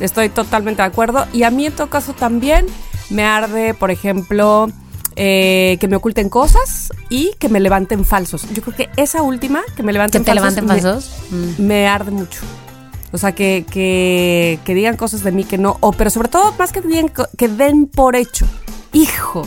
Estoy 0.00 0.28
totalmente 0.28 0.82
de 0.82 0.88
acuerdo. 0.88 1.26
Y 1.32 1.42
a 1.42 1.50
mí 1.50 1.66
en 1.66 1.72
todo 1.72 1.88
caso 1.88 2.12
también 2.12 2.66
me 3.10 3.24
arde, 3.24 3.74
por 3.74 3.90
ejemplo, 3.90 4.68
eh, 5.16 5.78
que 5.80 5.88
me 5.88 5.96
oculten 5.96 6.28
cosas 6.28 6.92
y 7.10 7.32
que 7.38 7.48
me 7.48 7.60
levanten 7.60 8.04
falsos. 8.04 8.48
Yo 8.52 8.62
creo 8.62 8.76
que 8.76 8.88
esa 8.96 9.22
última, 9.22 9.62
que 9.76 9.82
me 9.82 9.92
levanten 9.92 10.22
¿Que 10.22 10.30
te 10.30 10.34
levanten 10.34 10.68
falsos? 10.68 11.10
Mm. 11.30 11.62
Me, 11.62 11.88
arde 11.88 12.12
mucho. 12.12 12.40
O 13.10 13.18
sea, 13.18 13.32
que, 13.32 13.64
que, 13.68 14.74
digan 14.74 14.96
cosas 14.96 15.24
de 15.24 15.32
mí 15.32 15.44
que 15.44 15.58
no, 15.58 15.76
o, 15.80 15.92
pero 15.92 16.10
sobre 16.10 16.28
todo 16.28 16.54
más 16.58 16.72
que, 16.72 16.82
digan, 16.82 17.10
que 17.36 17.48
den 17.48 17.86
por 17.86 18.14
hecho. 18.14 18.46
Hijo, 18.92 19.42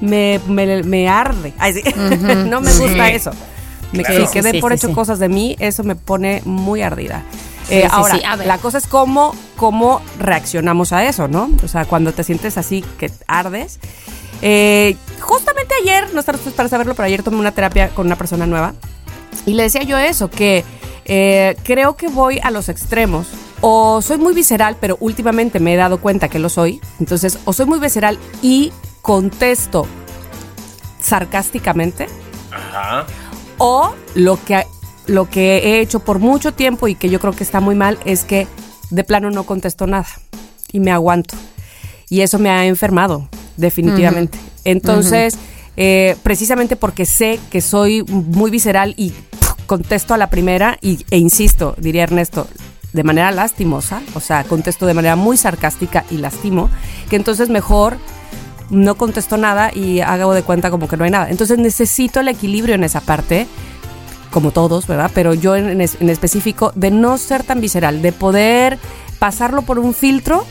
me, 0.00 0.40
me, 0.46 1.08
arde. 1.08 1.54
no 2.48 2.60
me 2.60 2.72
gusta 2.74 3.10
eso. 3.10 3.30
Me, 3.92 4.02
que, 4.02 4.42
den 4.42 4.60
por 4.60 4.72
hecho 4.72 4.92
cosas 4.92 5.18
de 5.18 5.30
mí, 5.30 5.56
eso 5.58 5.84
me 5.84 5.96
pone 5.96 6.42
muy 6.44 6.82
ardida. 6.82 7.22
Eh, 7.70 7.86
ahora, 7.90 8.36
la 8.36 8.58
cosa 8.58 8.78
es 8.78 8.86
cómo, 8.86 9.34
cómo 9.56 10.00
reaccionamos 10.18 10.92
a 10.92 11.04
eso, 11.04 11.28
¿no? 11.28 11.50
O 11.62 11.68
sea, 11.68 11.84
cuando 11.84 12.12
te 12.12 12.24
sientes 12.24 12.56
así 12.56 12.82
que 12.98 13.10
ardes. 13.26 13.78
Eh, 14.40 14.96
justamente 15.20 15.74
ayer, 15.82 16.14
no 16.14 16.20
estás 16.20 16.38
para 16.56 16.68
saberlo, 16.68 16.94
pero 16.94 17.06
ayer 17.06 17.22
tomé 17.22 17.38
una 17.38 17.52
terapia 17.52 17.90
con 17.90 18.06
una 18.06 18.16
persona 18.16 18.46
nueva 18.46 18.74
y 19.46 19.54
le 19.54 19.64
decía 19.64 19.82
yo 19.82 19.98
eso, 19.98 20.30
que 20.30 20.64
eh, 21.04 21.56
creo 21.64 21.96
que 21.96 22.08
voy 22.08 22.38
a 22.42 22.50
los 22.50 22.68
extremos. 22.68 23.28
O 23.60 24.02
soy 24.02 24.18
muy 24.18 24.34
visceral, 24.34 24.76
pero 24.80 24.96
últimamente 25.00 25.58
me 25.58 25.74
he 25.74 25.76
dado 25.76 26.00
cuenta 26.00 26.28
que 26.28 26.38
lo 26.38 26.48
soy. 26.48 26.80
Entonces, 27.00 27.38
o 27.44 27.52
soy 27.52 27.66
muy 27.66 27.80
visceral 27.80 28.18
y 28.40 28.72
contesto 29.02 29.86
sarcásticamente. 31.00 32.06
Ajá. 32.52 33.04
O 33.56 33.94
lo 34.14 34.38
que 34.44 34.64
lo 35.08 35.28
que 35.28 35.58
he 35.58 35.80
hecho 35.80 36.00
por 36.00 36.20
mucho 36.20 36.52
tiempo 36.52 36.86
y 36.86 36.94
que 36.94 37.08
yo 37.08 37.18
creo 37.18 37.32
que 37.32 37.42
está 37.42 37.60
muy 37.60 37.74
mal 37.74 37.98
es 38.04 38.24
que 38.24 38.46
de 38.90 39.04
plano 39.04 39.30
no 39.30 39.44
contesto 39.44 39.86
nada 39.86 40.08
y 40.70 40.80
me 40.80 40.92
aguanto. 40.92 41.34
Y 42.08 42.20
eso 42.20 42.38
me 42.38 42.50
ha 42.50 42.66
enfermado, 42.66 43.28
definitivamente. 43.56 44.38
Entonces, 44.64 45.36
eh, 45.76 46.16
precisamente 46.22 46.76
porque 46.76 47.06
sé 47.06 47.40
que 47.50 47.60
soy 47.60 48.02
muy 48.04 48.50
visceral 48.50 48.94
y 48.96 49.12
contesto 49.66 50.14
a 50.14 50.18
la 50.18 50.30
primera 50.30 50.78
y, 50.80 51.04
e 51.10 51.18
insisto, 51.18 51.74
diría 51.78 52.04
Ernesto, 52.04 52.46
de 52.92 53.04
manera 53.04 53.30
lastimosa, 53.30 54.02
o 54.14 54.20
sea, 54.20 54.44
contesto 54.44 54.86
de 54.86 54.94
manera 54.94 55.16
muy 55.16 55.36
sarcástica 55.36 56.04
y 56.10 56.16
lastimo, 56.16 56.70
que 57.10 57.16
entonces 57.16 57.50
mejor 57.50 57.98
no 58.70 58.96
contesto 58.96 59.36
nada 59.36 59.70
y 59.74 60.00
hago 60.00 60.34
de 60.34 60.42
cuenta 60.42 60.70
como 60.70 60.88
que 60.88 60.96
no 60.96 61.04
hay 61.04 61.10
nada. 61.10 61.30
Entonces 61.30 61.58
necesito 61.58 62.20
el 62.20 62.28
equilibrio 62.28 62.74
en 62.74 62.84
esa 62.84 63.00
parte 63.00 63.46
como 64.30 64.50
todos, 64.50 64.86
¿verdad? 64.86 65.10
Pero 65.14 65.34
yo 65.34 65.56
en, 65.56 65.80
en, 65.80 66.08
específico, 66.10 66.72
de 66.74 66.90
no 66.90 67.18
ser 67.18 67.42
tan 67.44 67.60
visceral, 67.60 68.02
de 68.02 68.12
poder 68.12 68.78
pasarlo 69.18 69.62
por 69.62 69.78
un 69.78 69.94
filtro. 69.94 70.44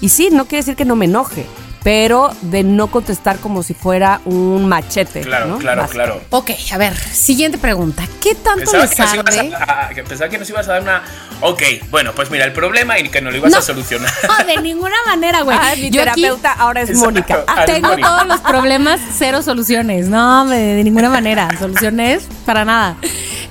Y 0.00 0.10
sí, 0.10 0.28
no 0.30 0.44
quiere 0.44 0.62
decir 0.62 0.76
que 0.76 0.84
no 0.84 0.96
me 0.96 1.06
enoje, 1.06 1.46
pero 1.86 2.32
de 2.42 2.64
no 2.64 2.88
contestar 2.88 3.38
como 3.38 3.62
si 3.62 3.72
fuera 3.72 4.20
un 4.24 4.66
machete. 4.66 5.20
Claro, 5.20 5.56
claro, 5.58 5.86
claro. 5.86 6.20
Ok, 6.30 6.50
a 6.72 6.78
ver, 6.78 6.96
siguiente 6.96 7.58
pregunta. 7.58 8.02
¿Qué 8.20 8.34
tanto 8.34 8.72
pensaba 8.72 9.22
les 9.22 9.38
arde? 9.38 9.94
Que, 9.94 10.02
pensaba 10.02 10.28
que 10.28 10.36
nos 10.36 10.50
ibas 10.50 10.68
a 10.68 10.72
dar 10.72 10.82
una. 10.82 11.04
Ok, 11.42 11.62
bueno, 11.92 12.10
pues 12.12 12.28
mira, 12.28 12.44
el 12.44 12.52
problema 12.52 12.98
y 12.98 13.08
que 13.08 13.20
no 13.20 13.30
lo 13.30 13.36
ibas 13.36 13.54
a 13.54 13.62
solucionar. 13.62 14.10
No, 14.26 14.44
de 14.52 14.60
ninguna 14.62 14.96
manera, 15.06 15.42
güey. 15.42 15.56
Ah, 15.56 15.74
mi 15.76 15.92
terapeuta 15.92 16.54
ahora 16.54 16.80
es 16.80 16.92
Mónica. 16.96 17.44
tengo 17.66 17.96
todos 17.96 18.26
los 18.26 18.40
problemas, 18.40 19.00
cero 19.16 19.40
soluciones. 19.42 20.08
No, 20.08 20.44
de 20.46 20.82
ninguna 20.82 21.08
manera. 21.08 21.56
Soluciones 21.56 22.26
para 22.44 22.64
nada. 22.64 22.96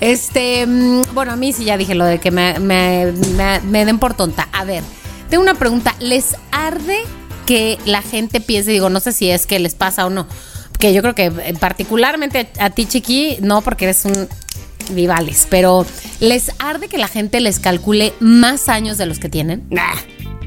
Este, 0.01 0.67
mm, 0.67 1.03
bueno, 1.13 1.31
a 1.31 1.35
mí 1.37 1.53
sí 1.53 1.63
ya 1.63 1.77
dije 1.77 1.95
lo 1.95 2.03
de 2.03 2.19
que 2.19 2.31
me, 2.31 2.59
me, 2.59 3.13
me 3.63 3.85
den 3.85 3.97
por 3.97 4.13
tonta. 4.13 4.49
A 4.51 4.65
ver, 4.65 4.83
tengo 5.29 5.41
una 5.41 5.53
pregunta. 5.53 5.95
¿Les 5.99 6.35
arde 6.51 7.05
que 7.45 7.77
la 7.85 8.01
gente 8.01 8.41
piense, 8.41 8.71
digo, 8.71 8.89
no 8.89 8.99
sé 8.99 9.11
si 9.11 9.29
es 9.29 9.45
que 9.45 9.59
les 9.59 9.75
pasa 9.75 10.05
o 10.05 10.09
no, 10.09 10.27
que 10.79 10.93
yo 10.93 11.01
creo 11.01 11.15
que 11.15 11.25
eh, 11.25 11.53
particularmente 11.59 12.47
a, 12.59 12.69
ti, 12.69 12.85
Chiqui, 12.85 13.37
no 13.41 13.61
porque 13.61 13.85
eres 13.85 14.05
un 14.05 14.27
vivales, 14.91 15.47
pero 15.49 15.85
¿les 16.19 16.51
arde 16.59 16.87
que 16.87 16.97
la 16.97 17.07
gente 17.07 17.39
les 17.39 17.59
calcule 17.59 18.13
más 18.19 18.69
años 18.69 18.97
de 18.97 19.05
los 19.05 19.19
que 19.19 19.29
tienen? 19.29 19.63
Nah. 19.69 19.95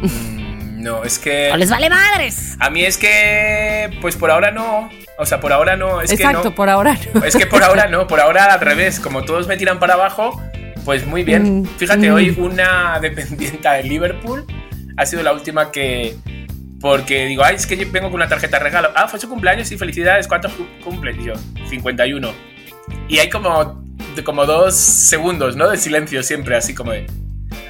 Mm, 0.01 0.83
no, 0.83 1.03
es 1.05 1.19
que... 1.19 1.51
¿O 1.53 1.57
les 1.57 1.71
vale 1.71 1.91
madres? 1.91 2.57
A 2.61 2.71
mí 2.71 2.85
es 2.85 2.99
que, 2.99 3.91
pues 4.01 4.17
por 4.17 4.31
ahora 4.31 4.51
no. 4.51 4.89
O 5.19 5.27
sea, 5.27 5.41
por 5.41 5.53
ahora 5.53 5.77
no. 5.77 6.01
Es 6.01 6.13
Exacto, 6.13 6.43
que 6.43 6.49
no. 6.51 6.55
por 6.55 6.69
ahora 6.69 6.97
no. 7.13 7.25
Es 7.25 7.35
que 7.35 7.47
por 7.47 7.65
ahora 7.65 7.89
no, 7.89 8.07
por 8.07 8.21
ahora 8.21 8.53
al 8.53 8.61
revés. 8.61 9.01
Como 9.03 9.25
todos 9.25 9.49
me 9.49 9.57
tiran 9.57 9.81
para 9.81 9.95
abajo, 9.95 10.41
pues 10.85 11.05
muy 11.05 11.25
bien. 11.25 11.63
Mm, 11.63 11.67
Fíjate, 11.79 12.11
mm. 12.11 12.15
hoy 12.15 12.37
una 12.39 12.99
dependienta 13.03 13.73
de 13.73 13.83
Liverpool 13.83 14.47
ha 14.97 15.07
sido 15.07 15.23
la 15.23 15.33
última 15.33 15.71
que, 15.73 16.17
porque 16.81 17.27
digo, 17.27 17.43
ay, 17.45 17.57
es 17.57 17.67
que 17.67 17.77
yo 17.77 17.91
vengo 17.91 18.09
con 18.09 18.17
una 18.17 18.29
tarjeta 18.29 18.59
de 18.59 18.65
regalo. 18.65 18.91
Ah, 18.95 19.09
fue 19.09 19.19
su 19.19 19.29
cumpleaños 19.29 19.71
y 19.73 19.79
felicidades. 19.79 20.29
¿Cuántos 20.29 20.53
cumple? 20.83 21.13
Y 21.13 21.25
yo, 21.25 21.35
51. 21.69 22.31
Y 23.09 23.19
hay 23.19 23.29
como, 23.29 23.85
como 24.25 24.47
dos 24.47 24.75
segundos, 24.75 25.57
¿no? 25.57 25.69
De 25.69 25.77
silencio 25.77 26.23
siempre, 26.23 26.57
así 26.57 26.75
como 26.75 26.93
de. 26.93 27.07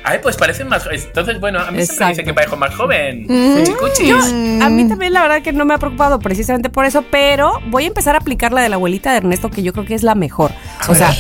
Ay, 0.04 0.20
pues 0.22 0.36
parecen 0.36 0.68
más 0.68 0.86
Entonces, 0.90 1.40
bueno, 1.40 1.60
a 1.60 1.70
mí 1.70 1.78
siempre 1.78 1.78
me 1.78 1.82
Exacto. 1.82 2.08
dicen 2.08 2.24
que 2.24 2.34
parezco 2.34 2.56
más 2.56 2.74
joven. 2.74 3.26
Mm. 3.28 3.64
Yo, 4.04 4.16
a 4.64 4.68
mí 4.68 4.88
también 4.88 5.12
la 5.12 5.22
verdad 5.22 5.42
que 5.42 5.52
no 5.52 5.64
me 5.64 5.74
ha 5.74 5.78
preocupado 5.78 6.18
precisamente 6.18 6.70
por 6.70 6.84
eso, 6.84 7.04
pero 7.10 7.60
voy 7.66 7.84
a 7.84 7.86
empezar 7.88 8.14
a 8.14 8.18
aplicar 8.18 8.52
la 8.52 8.62
de 8.62 8.68
la 8.68 8.76
abuelita 8.76 9.10
de 9.12 9.18
Ernesto, 9.18 9.50
que 9.50 9.62
yo 9.62 9.72
creo 9.72 9.84
que 9.84 9.94
es 9.94 10.02
la 10.02 10.14
mejor. 10.14 10.52
O 10.88 10.94
sea, 10.94 11.14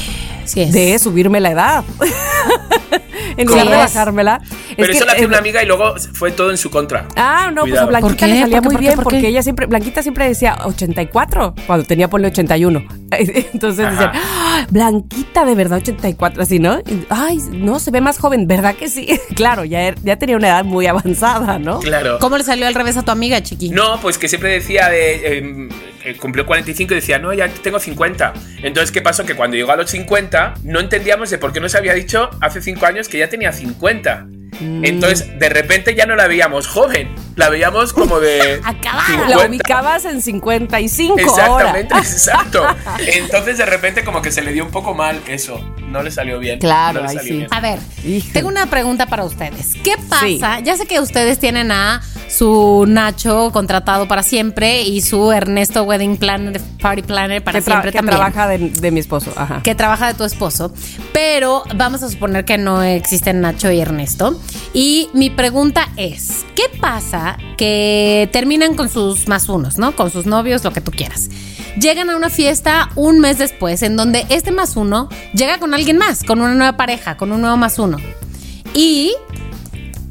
Es. 0.56 0.72
de 0.72 0.98
subirme 0.98 1.40
la 1.40 1.50
edad. 1.50 1.84
en 3.36 3.46
lugar 3.46 3.68
de 3.68 3.76
bajármela. 3.76 4.40
Pero 4.76 4.90
Es 4.92 4.96
eso 4.96 5.00
que, 5.00 5.06
lo 5.06 5.12
hace 5.12 5.22
eh, 5.22 5.26
una 5.26 5.38
amiga 5.38 5.62
y 5.62 5.66
luego 5.66 5.94
fue 6.14 6.30
todo 6.32 6.50
en 6.50 6.56
su 6.58 6.70
contra. 6.70 7.06
Ah, 7.16 7.50
no, 7.54 7.62
Cuidado. 7.62 7.88
pues 7.88 7.96
a 7.96 8.00
¿Por 8.00 8.10
Blanquita 8.16 8.26
le 8.26 8.40
salía 8.40 8.60
¿Por 8.62 8.62
qué? 8.62 8.66
muy 8.68 8.74
¿Por 8.74 8.80
qué? 8.80 8.86
bien 8.86 8.94
¿Por 8.96 9.04
porque 9.04 9.28
ella 9.28 9.42
siempre, 9.42 9.66
Blanquita 9.66 10.02
siempre 10.02 10.28
decía 10.28 10.58
84, 10.64 11.54
cuando 11.66 11.84
tenía 11.86 12.08
ponle 12.08 12.28
81. 12.28 12.82
Entonces 13.10 13.84
Ajá. 13.84 13.90
decían, 13.90 14.10
"Ah, 14.14 14.66
Blanquita 14.70 15.44
de 15.44 15.54
verdad 15.54 15.78
84, 15.78 16.42
así, 16.42 16.58
¿no? 16.58 16.78
Y, 16.80 17.04
Ay, 17.10 17.38
no, 17.52 17.78
se 17.80 17.90
ve 17.90 18.00
más 18.00 18.18
joven, 18.18 18.46
¿verdad 18.46 18.74
que 18.74 18.88
sí? 18.88 19.08
claro, 19.34 19.64
ya, 19.64 19.88
er- 19.88 19.98
ya 20.02 20.16
tenía 20.16 20.36
una 20.36 20.48
edad 20.48 20.64
muy 20.64 20.86
avanzada, 20.86 21.58
¿no? 21.58 21.80
Claro. 21.80 22.18
¿Cómo 22.20 22.38
le 22.38 22.44
salió 22.44 22.66
al 22.66 22.74
revés 22.74 22.96
a 22.96 23.02
tu 23.02 23.10
amiga, 23.10 23.42
chiqui? 23.42 23.70
No, 23.70 24.00
pues 24.00 24.18
que 24.18 24.28
siempre 24.28 24.50
decía 24.52 24.88
de. 24.88 25.38
eh, 25.38 25.68
cumplió 26.16 26.46
45 26.46 26.92
y 26.92 26.96
decía, 26.96 27.18
no, 27.18 27.32
ya 27.32 27.48
tengo 27.48 27.78
50. 27.78 28.32
Entonces, 28.62 28.92
¿qué 28.92 29.02
pasó? 29.02 29.24
Que 29.24 29.34
cuando 29.34 29.56
llegó 29.56 29.72
a 29.72 29.76
los 29.76 29.90
50, 29.90 30.54
no 30.64 30.80
entendíamos 30.80 31.30
de 31.30 31.38
por 31.38 31.52
qué 31.52 31.60
nos 31.60 31.74
había 31.74 31.94
dicho 31.94 32.30
hace 32.40 32.60
5 32.62 32.86
años 32.86 33.08
que 33.08 33.18
ya 33.18 33.28
tenía 33.28 33.52
50. 33.52 34.26
Mm. 34.60 34.84
Entonces, 34.84 35.38
de 35.38 35.48
repente 35.48 35.94
ya 35.94 36.06
no 36.06 36.16
la 36.16 36.26
veíamos 36.26 36.66
joven, 36.66 37.14
la 37.36 37.48
veíamos 37.48 37.92
como 37.92 38.18
de. 38.20 38.60
Acabada. 38.64 39.06
50. 39.06 39.36
La 39.36 39.46
ubicabas 39.46 40.04
en 40.04 40.22
55 40.22 41.18
Exactamente, 41.18 41.94
ahora. 41.94 42.06
exacto. 42.08 42.66
Entonces, 42.98 43.58
de 43.58 43.66
repente, 43.66 44.04
como 44.04 44.22
que 44.22 44.32
se 44.32 44.42
le 44.42 44.52
dio 44.52 44.64
un 44.64 44.70
poco 44.70 44.94
mal 44.94 45.20
eso. 45.28 45.60
No 45.88 46.02
le 46.02 46.10
salió 46.10 46.38
bien. 46.38 46.58
Claro, 46.58 47.02
no 47.02 47.08
ahí 47.08 47.16
salió 47.16 47.32
sí. 47.32 47.36
bien. 47.38 47.48
A 47.50 47.60
ver, 47.60 47.78
Híjole. 48.04 48.32
tengo 48.32 48.48
una 48.48 48.66
pregunta 48.66 49.06
para 49.06 49.24
ustedes. 49.24 49.74
¿Qué 49.84 49.94
pasa? 50.08 50.56
Sí. 50.56 50.62
Ya 50.64 50.76
sé 50.76 50.86
que 50.86 51.00
ustedes 51.00 51.38
tienen 51.38 51.70
a 51.72 52.02
su 52.28 52.84
Nacho 52.86 53.50
contratado 53.52 54.06
para 54.06 54.22
siempre 54.22 54.82
y 54.82 55.00
su 55.00 55.32
Ernesto 55.32 55.82
Wedding 55.84 56.16
Planner, 56.18 56.60
Party 56.80 57.02
Planner 57.02 57.42
para 57.42 57.58
que, 57.58 57.64
siempre 57.64 57.90
que 57.90 57.98
también. 57.98 58.16
trabaja 58.16 58.46
de, 58.48 58.58
de 58.70 58.90
mi 58.90 59.00
esposo, 59.00 59.32
ajá. 59.36 59.62
que 59.62 59.74
trabaja 59.74 60.08
de 60.08 60.14
tu 60.14 60.24
esposo, 60.24 60.72
pero 61.12 61.64
vamos 61.74 62.02
a 62.02 62.08
suponer 62.08 62.44
que 62.44 62.58
no 62.58 62.82
existen 62.82 63.40
Nacho 63.40 63.70
y 63.70 63.80
Ernesto. 63.80 64.38
Y 64.74 65.08
mi 65.14 65.30
pregunta 65.30 65.88
es, 65.96 66.44
¿qué 66.54 66.64
pasa 66.80 67.38
que 67.56 68.28
terminan 68.32 68.74
con 68.74 68.88
sus 68.88 69.28
más 69.28 69.48
unos, 69.48 69.78
¿no? 69.78 69.96
Con 69.96 70.10
sus 70.10 70.26
novios, 70.26 70.64
lo 70.64 70.72
que 70.72 70.80
tú 70.80 70.90
quieras. 70.90 71.28
Llegan 71.80 72.10
a 72.10 72.16
una 72.16 72.28
fiesta 72.28 72.90
un 72.96 73.20
mes 73.20 73.38
después 73.38 73.82
en 73.82 73.96
donde 73.96 74.26
este 74.30 74.50
más 74.50 74.76
uno 74.76 75.08
llega 75.32 75.58
con 75.58 75.74
alguien 75.74 75.96
más, 75.96 76.24
con 76.24 76.40
una 76.40 76.54
nueva 76.54 76.76
pareja, 76.76 77.16
con 77.16 77.32
un 77.32 77.40
nuevo 77.40 77.56
más 77.56 77.78
uno. 77.78 77.98
Y 78.74 79.14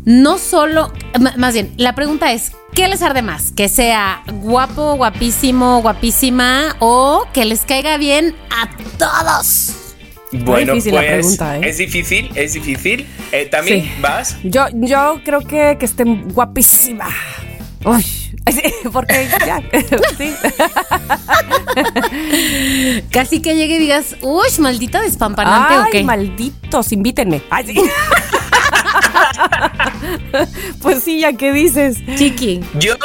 no 0.08 0.38
solo, 0.38 0.94
más 1.36 1.54
bien, 1.54 1.74
la 1.76 1.94
pregunta 1.94 2.32
es, 2.32 2.54
¿qué 2.74 2.88
les 2.88 3.02
arde 3.02 3.22
más? 3.22 3.52
¿Que 3.52 3.68
sea 3.68 4.24
guapo, 4.36 4.96
guapísimo, 4.96 5.82
guapísima 5.82 6.78
o 6.80 7.26
que 7.34 7.44
les 7.44 7.60
caiga 7.66 7.98
bien 7.98 8.34
a 8.50 8.70
todos? 8.98 9.74
Bueno, 10.32 10.74
difícil 10.76 10.96
la 10.96 11.02
pues 11.02 11.12
pregunta, 11.12 11.58
¿eh? 11.58 11.62
es 11.70 11.78
difícil, 11.78 12.32
es 12.36 12.54
difícil. 12.54 13.06
Eh, 13.34 13.48
También 13.48 13.84
Sí. 13.84 13.92
vas. 14.00 14.38
Yo, 14.44 14.68
yo 14.74 15.20
creo 15.26 15.42
que, 15.42 15.76
que 15.78 15.86
esté 15.86 16.06
guapísima. 16.06 17.10
Uy, 17.84 18.02
sí, 18.04 18.74
porque 18.94 19.28
ya, 19.46 19.62
sí. 20.18 20.34
Casi 23.12 23.42
que 23.42 23.56
llegue 23.56 23.76
y 23.76 23.80
digas, 23.80 24.16
uy, 24.22 24.48
maldita 24.60 25.02
despampanante 25.02 25.74
Ay, 25.74 25.80
o 25.80 25.92
qué. 25.92 26.04
malditos, 26.04 26.92
invítenme. 26.94 27.42
Ay, 27.50 27.66
sí. 27.68 27.76
pues 30.82 31.04
sí, 31.04 31.20
ya 31.20 31.34
qué 31.34 31.52
dices. 31.52 31.98
Chiqui. 32.16 32.62
Yo 32.76 32.96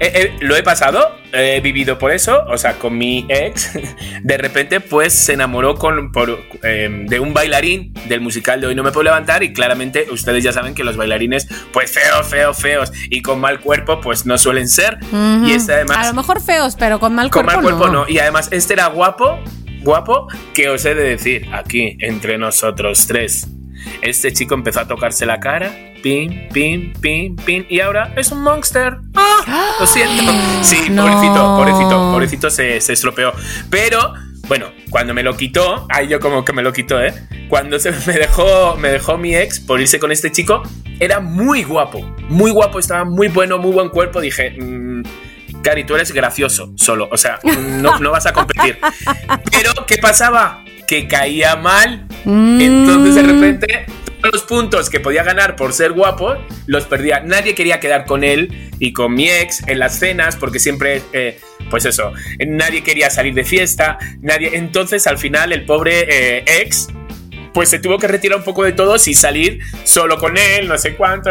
eh, 0.00 0.12
eh, 0.14 0.36
lo 0.40 0.56
he 0.56 0.62
pasado, 0.62 1.16
he 1.32 1.60
vivido 1.60 1.98
por 1.98 2.12
eso, 2.12 2.44
o 2.48 2.56
sea, 2.58 2.78
con 2.78 2.96
mi 2.96 3.26
ex, 3.28 3.72
de 4.22 4.38
repente 4.38 4.80
pues 4.80 5.12
se 5.12 5.34
enamoró 5.34 5.76
con, 5.76 6.12
por, 6.12 6.38
eh, 6.62 6.88
de 7.08 7.20
un 7.20 7.34
bailarín 7.34 7.92
del 8.08 8.20
musical 8.20 8.60
de 8.60 8.68
Hoy 8.68 8.74
No 8.74 8.82
Me 8.82 8.92
Puedo 8.92 9.04
Levantar 9.04 9.42
y 9.42 9.52
claramente 9.52 10.06
ustedes 10.10 10.42
ya 10.42 10.52
saben 10.52 10.74
que 10.74 10.84
los 10.84 10.96
bailarines 10.96 11.48
pues 11.72 11.92
feos, 11.92 12.26
feos, 12.26 12.56
feos 12.58 12.92
y 13.10 13.22
con 13.22 13.40
mal 13.40 13.60
cuerpo 13.60 14.00
pues 14.00 14.26
no 14.26 14.38
suelen 14.38 14.68
ser. 14.68 14.98
Y 15.44 15.52
este 15.52 15.74
además... 15.74 15.98
A 15.98 16.06
lo 16.08 16.14
mejor 16.14 16.40
feos, 16.40 16.76
pero 16.78 16.98
con 16.98 17.14
mal 17.14 17.30
Con 17.30 17.44
cuerpo, 17.44 17.62
mal 17.62 17.70
cuerpo 17.70 17.86
no. 17.86 18.04
no. 18.04 18.08
Y 18.08 18.18
además, 18.18 18.48
este 18.52 18.74
era 18.74 18.86
guapo, 18.86 19.38
guapo, 19.82 20.28
que 20.54 20.68
os 20.68 20.84
he 20.84 20.94
de 20.94 21.02
decir 21.02 21.48
aquí, 21.52 21.96
entre 22.00 22.38
nosotros 22.38 23.06
tres. 23.06 23.46
Este 24.02 24.32
chico 24.32 24.54
empezó 24.54 24.80
a 24.80 24.88
tocarse 24.88 25.26
la 25.26 25.40
cara, 25.40 25.72
pim, 26.02 26.48
pim, 26.52 26.92
pim, 27.00 27.36
pim, 27.36 27.64
y 27.68 27.80
ahora 27.80 28.12
es 28.16 28.30
un 28.32 28.42
monster. 28.42 28.96
¡Ah! 29.14 29.74
Lo 29.80 29.86
siento. 29.86 30.32
Sí, 30.62 30.88
No. 30.90 31.02
pobrecito, 31.06 31.56
pobrecito, 31.56 32.12
pobrecito 32.12 32.50
se, 32.50 32.80
se 32.80 32.92
estropeó. 32.92 33.32
Pero, 33.70 34.12
bueno, 34.48 34.66
cuando 34.90 35.14
me 35.14 35.22
lo 35.22 35.36
quitó, 35.36 35.86
ahí 35.90 36.08
yo 36.08 36.20
como 36.20 36.44
que 36.44 36.52
me 36.52 36.62
lo 36.62 36.72
quitó, 36.72 37.02
¿eh? 37.02 37.14
Cuando 37.48 37.78
se 37.78 37.90
me 38.06 38.12
dejó, 38.14 38.76
me 38.76 38.88
dejó 38.90 39.16
mi 39.18 39.34
ex 39.34 39.58
por 39.60 39.80
irse 39.80 39.98
con 39.98 40.12
este 40.12 40.30
chico, 40.30 40.62
era 41.00 41.20
muy 41.20 41.62
guapo, 41.64 42.00
muy 42.28 42.50
guapo, 42.50 42.78
estaba 42.78 43.04
muy 43.04 43.28
bueno, 43.28 43.58
muy 43.58 43.72
buen 43.72 43.88
cuerpo. 43.88 44.20
Dije, 44.20 44.50
mm, 44.60 45.02
Cari, 45.62 45.84
tú 45.84 45.94
eres 45.94 46.12
gracioso 46.12 46.72
solo, 46.76 47.08
o 47.10 47.16
sea, 47.16 47.38
no, 47.42 47.98
no 47.98 48.10
vas 48.10 48.26
a 48.26 48.32
competir. 48.32 48.78
Pero, 49.50 49.86
¿qué 49.86 49.98
pasaba? 49.98 50.64
Que 50.86 51.06
caía 51.06 51.56
mal. 51.56 52.06
Entonces, 52.24 53.14
de 53.14 53.22
repente, 53.22 53.86
todos 54.20 54.32
los 54.34 54.42
puntos 54.42 54.90
que 54.90 55.00
podía 55.00 55.22
ganar 55.22 55.56
por 55.56 55.72
ser 55.72 55.92
guapo, 55.92 56.36
los 56.66 56.84
perdía. 56.84 57.20
Nadie 57.20 57.54
quería 57.54 57.80
quedar 57.80 58.04
con 58.04 58.24
él 58.24 58.70
y 58.78 58.92
con 58.92 59.14
mi 59.14 59.28
ex 59.28 59.66
en 59.66 59.78
las 59.78 59.98
cenas, 59.98 60.36
porque 60.36 60.58
siempre, 60.58 61.02
eh, 61.12 61.38
pues 61.70 61.84
eso, 61.84 62.12
nadie 62.46 62.82
quería 62.82 63.10
salir 63.10 63.34
de 63.34 63.44
fiesta, 63.44 63.98
nadie. 64.20 64.56
Entonces, 64.56 65.06
al 65.06 65.18
final, 65.18 65.52
el 65.52 65.64
pobre 65.64 66.06
eh, 66.08 66.44
ex 66.62 66.88
pues 67.52 67.68
se 67.68 67.78
tuvo 67.78 67.98
que 67.98 68.08
retirar 68.08 68.38
un 68.38 68.44
poco 68.44 68.64
de 68.64 68.72
todos 68.72 69.08
y 69.08 69.14
salir 69.14 69.60
solo 69.84 70.18
con 70.18 70.36
él, 70.36 70.68
no 70.68 70.78
sé 70.78 70.94
cuánto. 70.94 71.30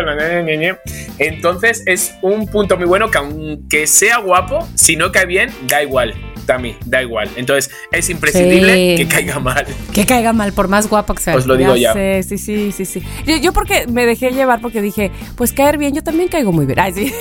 Entonces 1.18 1.84
es 1.86 2.14
un 2.22 2.48
punto 2.48 2.78
muy 2.78 2.86
bueno 2.86 3.10
que 3.12 3.18
aunque 3.18 3.88
sea 3.88 4.18
guapo, 4.18 4.68
si 4.76 4.96
no 4.96 5.12
cae 5.12 5.26
bien, 5.26 5.54
da 5.68 5.82
igual. 5.82 6.14
Tami, 6.50 6.76
da 6.84 7.04
igual. 7.04 7.30
Entonces 7.36 7.70
es 7.92 8.10
imprescindible 8.10 8.74
Sí. 8.98 9.04
que 9.04 9.08
caiga 9.08 9.38
mal. 9.40 9.64
Que 9.94 10.04
caiga 10.04 10.34
mal, 10.34 10.52
por 10.52 10.68
más 10.68 10.88
guapo 10.90 11.14
que 11.14 11.22
sea. 11.22 11.36
Os 11.36 11.46
lo 11.46 11.56
digo 11.56 11.76
ya. 11.76 11.94
sé, 11.94 12.24
sí, 12.24 12.40
sí, 12.40 12.72
sí, 12.72 12.86
sí. 12.86 13.04
Yo, 13.28 13.38
yo 13.38 13.54
porque 13.54 13.86
me 13.88 14.08
dejé 14.08 14.32
llevar 14.32 14.60
porque 14.60 14.82
dije, 14.82 15.12
pues 15.36 15.54
caer 15.54 15.78
bien, 15.78 15.94
yo 15.94 16.02
también 16.02 16.28
caigo 16.28 16.52
muy 16.52 16.66
bien. 16.66 16.80
Ay, 16.80 16.92
sí. 16.94 17.14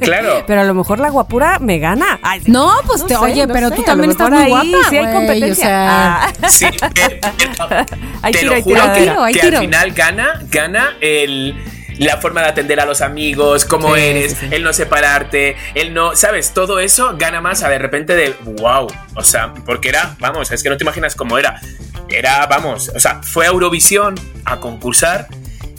Claro. 0.00 0.44
Pero 0.46 0.60
a 0.60 0.64
lo 0.64 0.74
mejor 0.74 0.98
la 1.00 1.08
guapura 1.08 1.58
me 1.60 1.78
gana. 1.78 2.18
Ay, 2.22 2.42
sí. 2.44 2.50
No, 2.50 2.70
pues 2.86 3.00
No 3.00 3.06
te, 3.06 3.14
sé, 3.14 3.20
oye, 3.20 3.46
no 3.46 3.54
pero 3.54 3.68
sé, 3.70 3.76
tú 3.76 3.82
también 3.84 4.08
lo 4.08 4.12
estás 4.12 4.28
muy 4.30 4.38
ahí 4.42 4.48
guapa. 4.50 4.90
Sí 4.90 4.96
hay 4.98 5.14
competencia. 5.14 5.50
o 5.50 5.54
sea, 5.54 6.24
Ah. 6.26 6.32
Sí, 6.50 6.66
eh, 6.66 6.70
pero 6.90 7.86
Hay 8.22 8.32
te 8.34 8.38
tiro, 8.40 8.50
lo 8.50 8.56
hay 8.56 8.62
juro 8.62 8.80
que, 8.92 9.00
Tiro, 9.00 9.22
hay 9.24 9.32
que 9.34 9.40
tiro. 9.40 9.58
al 9.58 9.64
final 9.64 9.92
gana, 9.92 10.42
gana 10.50 10.96
el 11.00 11.54
la 11.98 12.18
forma 12.18 12.42
de 12.42 12.48
atender 12.48 12.80
a 12.80 12.86
los 12.86 13.00
amigos, 13.00 13.64
cómo 13.64 13.94
Sí, 13.94 14.00
eres, 14.00 14.32
sí, 14.32 14.38
sí. 14.40 14.48
el 14.50 14.62
no 14.62 14.72
separarte, 14.72 15.56
el 15.74 15.94
no, 15.94 16.16
¿sabes? 16.16 16.52
Todo 16.52 16.80
eso 16.80 17.16
gana 17.16 17.40
más 17.40 17.62
a 17.62 17.68
de 17.68 17.78
repente 17.78 18.16
de 18.16 18.34
wow. 18.44 18.86
O 19.14 19.22
sea, 19.22 19.52
porque 19.66 19.88
era, 19.88 20.16
vamos, 20.18 20.50
es 20.50 20.62
que 20.62 20.68
no 20.68 20.76
te 20.76 20.84
imaginas 20.84 21.14
cómo 21.14 21.38
era. 21.38 21.60
Era, 22.08 22.46
vamos, 22.46 22.90
o 22.94 23.00
sea, 23.00 23.22
fue 23.22 23.46
a 23.46 23.48
Eurovisión 23.48 24.14
a 24.44 24.60
concursar 24.60 25.28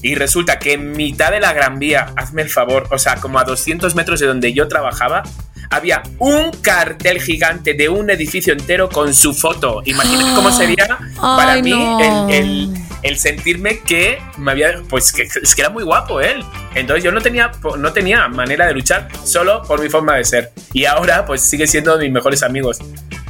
y 0.02 0.16
resulta 0.16 0.60
que 0.60 0.74
en 0.74 0.92
mitad 0.92 1.32
de 1.32 1.40
la 1.40 1.54
Gran 1.54 1.80
Vía, 1.80 2.14
hazme 2.16 2.44
el 2.44 2.50
favor, 2.50 2.88
o 2.92 3.00
sea, 3.00 3.16
como 3.16 3.40
a 3.40 3.44
200 3.44 3.96
metros 3.96 4.20
de 4.20 4.28
donde 4.28 4.54
yo 4.54 4.68
trabajaba, 4.68 5.24
había 5.70 6.04
un 6.20 6.52
cartel 6.62 7.22
gigante 7.22 7.74
de 7.74 7.90
un 7.90 8.10
edificio 8.10 8.54
entero 8.54 8.90
con 8.90 9.14
su 9.14 9.34
foto. 9.34 9.82
Imagínate 9.86 10.34
cómo 10.36 10.52
sería 10.58 10.98
para 11.20 11.54
Ay, 11.54 11.64
mí 11.64 11.72
no. 11.72 12.30
el, 12.30 12.34
el- 12.36 12.70
el 13.04 13.20
sentirme 13.20 13.82
que 13.82 14.18
me 14.38 14.50
había. 14.52 14.82
Pues 14.90 15.12
que, 15.12 15.22
es 15.24 15.54
que 15.54 15.62
era 15.62 15.70
muy 15.70 15.84
guapo 15.84 16.22
él. 16.22 16.44
Entonces 16.74 17.04
yo 17.04 17.12
no 17.12 17.22
tenía, 17.22 17.52
no 17.78 17.94
tenía 17.94 18.28
manera 18.30 18.66
de 18.66 18.74
luchar 18.74 19.10
solo 19.24 19.62
por 19.62 19.80
mi 19.80 19.90
forma 19.90 20.16
de 20.16 20.26
ser. 20.26 20.52
Y 20.74 20.86
ahora, 20.86 21.24
pues 21.24 21.42
sigue 21.44 21.68
siendo 21.68 21.96
de 21.98 22.06
mis 22.06 22.14
mejores 22.14 22.42
amigos 22.42 22.80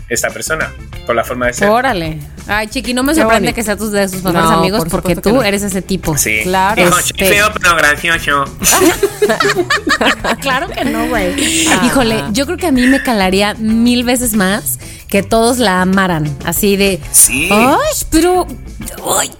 esta 0.10 0.30
persona, 0.30 0.72
por 1.06 1.16
la 1.16 1.24
forma 1.24 1.48
de 1.48 1.54
ser. 1.54 1.70
Órale. 1.70 2.20
Ay, 2.48 2.68
chiqui, 2.68 2.94
no 2.94 3.02
me 3.04 3.16
sorprende 3.16 3.54
que 3.54 3.64
sea 3.64 3.76
tus 3.76 3.92
de 3.92 4.08
sus 4.08 4.22
mejores 4.24 4.44
No, 4.50 4.60
amigos 4.60 4.82
por 4.82 4.90
porque 5.02 5.16
tú 5.16 5.34
no. 5.34 5.44
eres 5.44 5.64
ese 5.64 5.82
tipo. 5.82 6.16
Sí. 6.18 6.42
Claro. 6.44 6.84
Dijo, 6.84 6.98
Este- 7.00 7.26
"Soy 7.28 7.36
feo 7.36 7.48
pero 7.60 7.76
gracioso. 7.76 8.46
claro 10.42 10.68
que 10.68 10.86
no, 10.86 11.08
güey. 11.08 11.68
Ah. 11.70 11.82
Híjole, 11.86 12.24
yo 12.32 12.46
creo 12.46 12.58
que 12.58 12.68
a 12.68 12.72
mí 12.72 12.86
me 12.88 13.02
calaría 13.02 13.54
mil 13.56 14.04
veces 14.04 14.34
más 14.36 14.80
que 15.08 15.24
todos 15.24 15.58
la 15.58 15.82
amaran. 15.82 16.36
Así 16.46 16.76
de. 16.78 17.00
Sí. 17.12 17.50
Ay, 17.52 17.78
pero. 18.12 18.46
ay, 19.20 19.32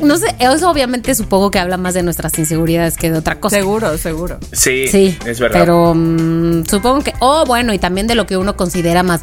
no 0.00 0.16
sé, 0.16 0.26
eso 0.38 0.70
obviamente 0.70 1.14
supongo 1.14 1.50
que 1.50 1.58
habla 1.58 1.76
más 1.76 1.94
de 1.94 2.02
nuestras 2.02 2.38
inseguridades 2.38 2.96
que 2.96 3.10
de 3.10 3.18
otra 3.18 3.40
cosa. 3.40 3.56
Seguro, 3.56 3.96
seguro. 3.98 4.38
Sí, 4.52 4.86
Sí, 4.88 5.16
es 5.26 5.40
verdad. 5.40 5.60
Pero 5.60 5.94
mm, 5.94 6.64
supongo 6.66 7.02
que. 7.02 7.14
Oh, 7.20 7.44
bueno, 7.46 7.72
y 7.72 7.78
también 7.78 8.06
de 8.06 8.14
lo 8.14 8.26
que 8.26 8.36
uno 8.36 8.56
considera 8.56 9.02
más, 9.02 9.22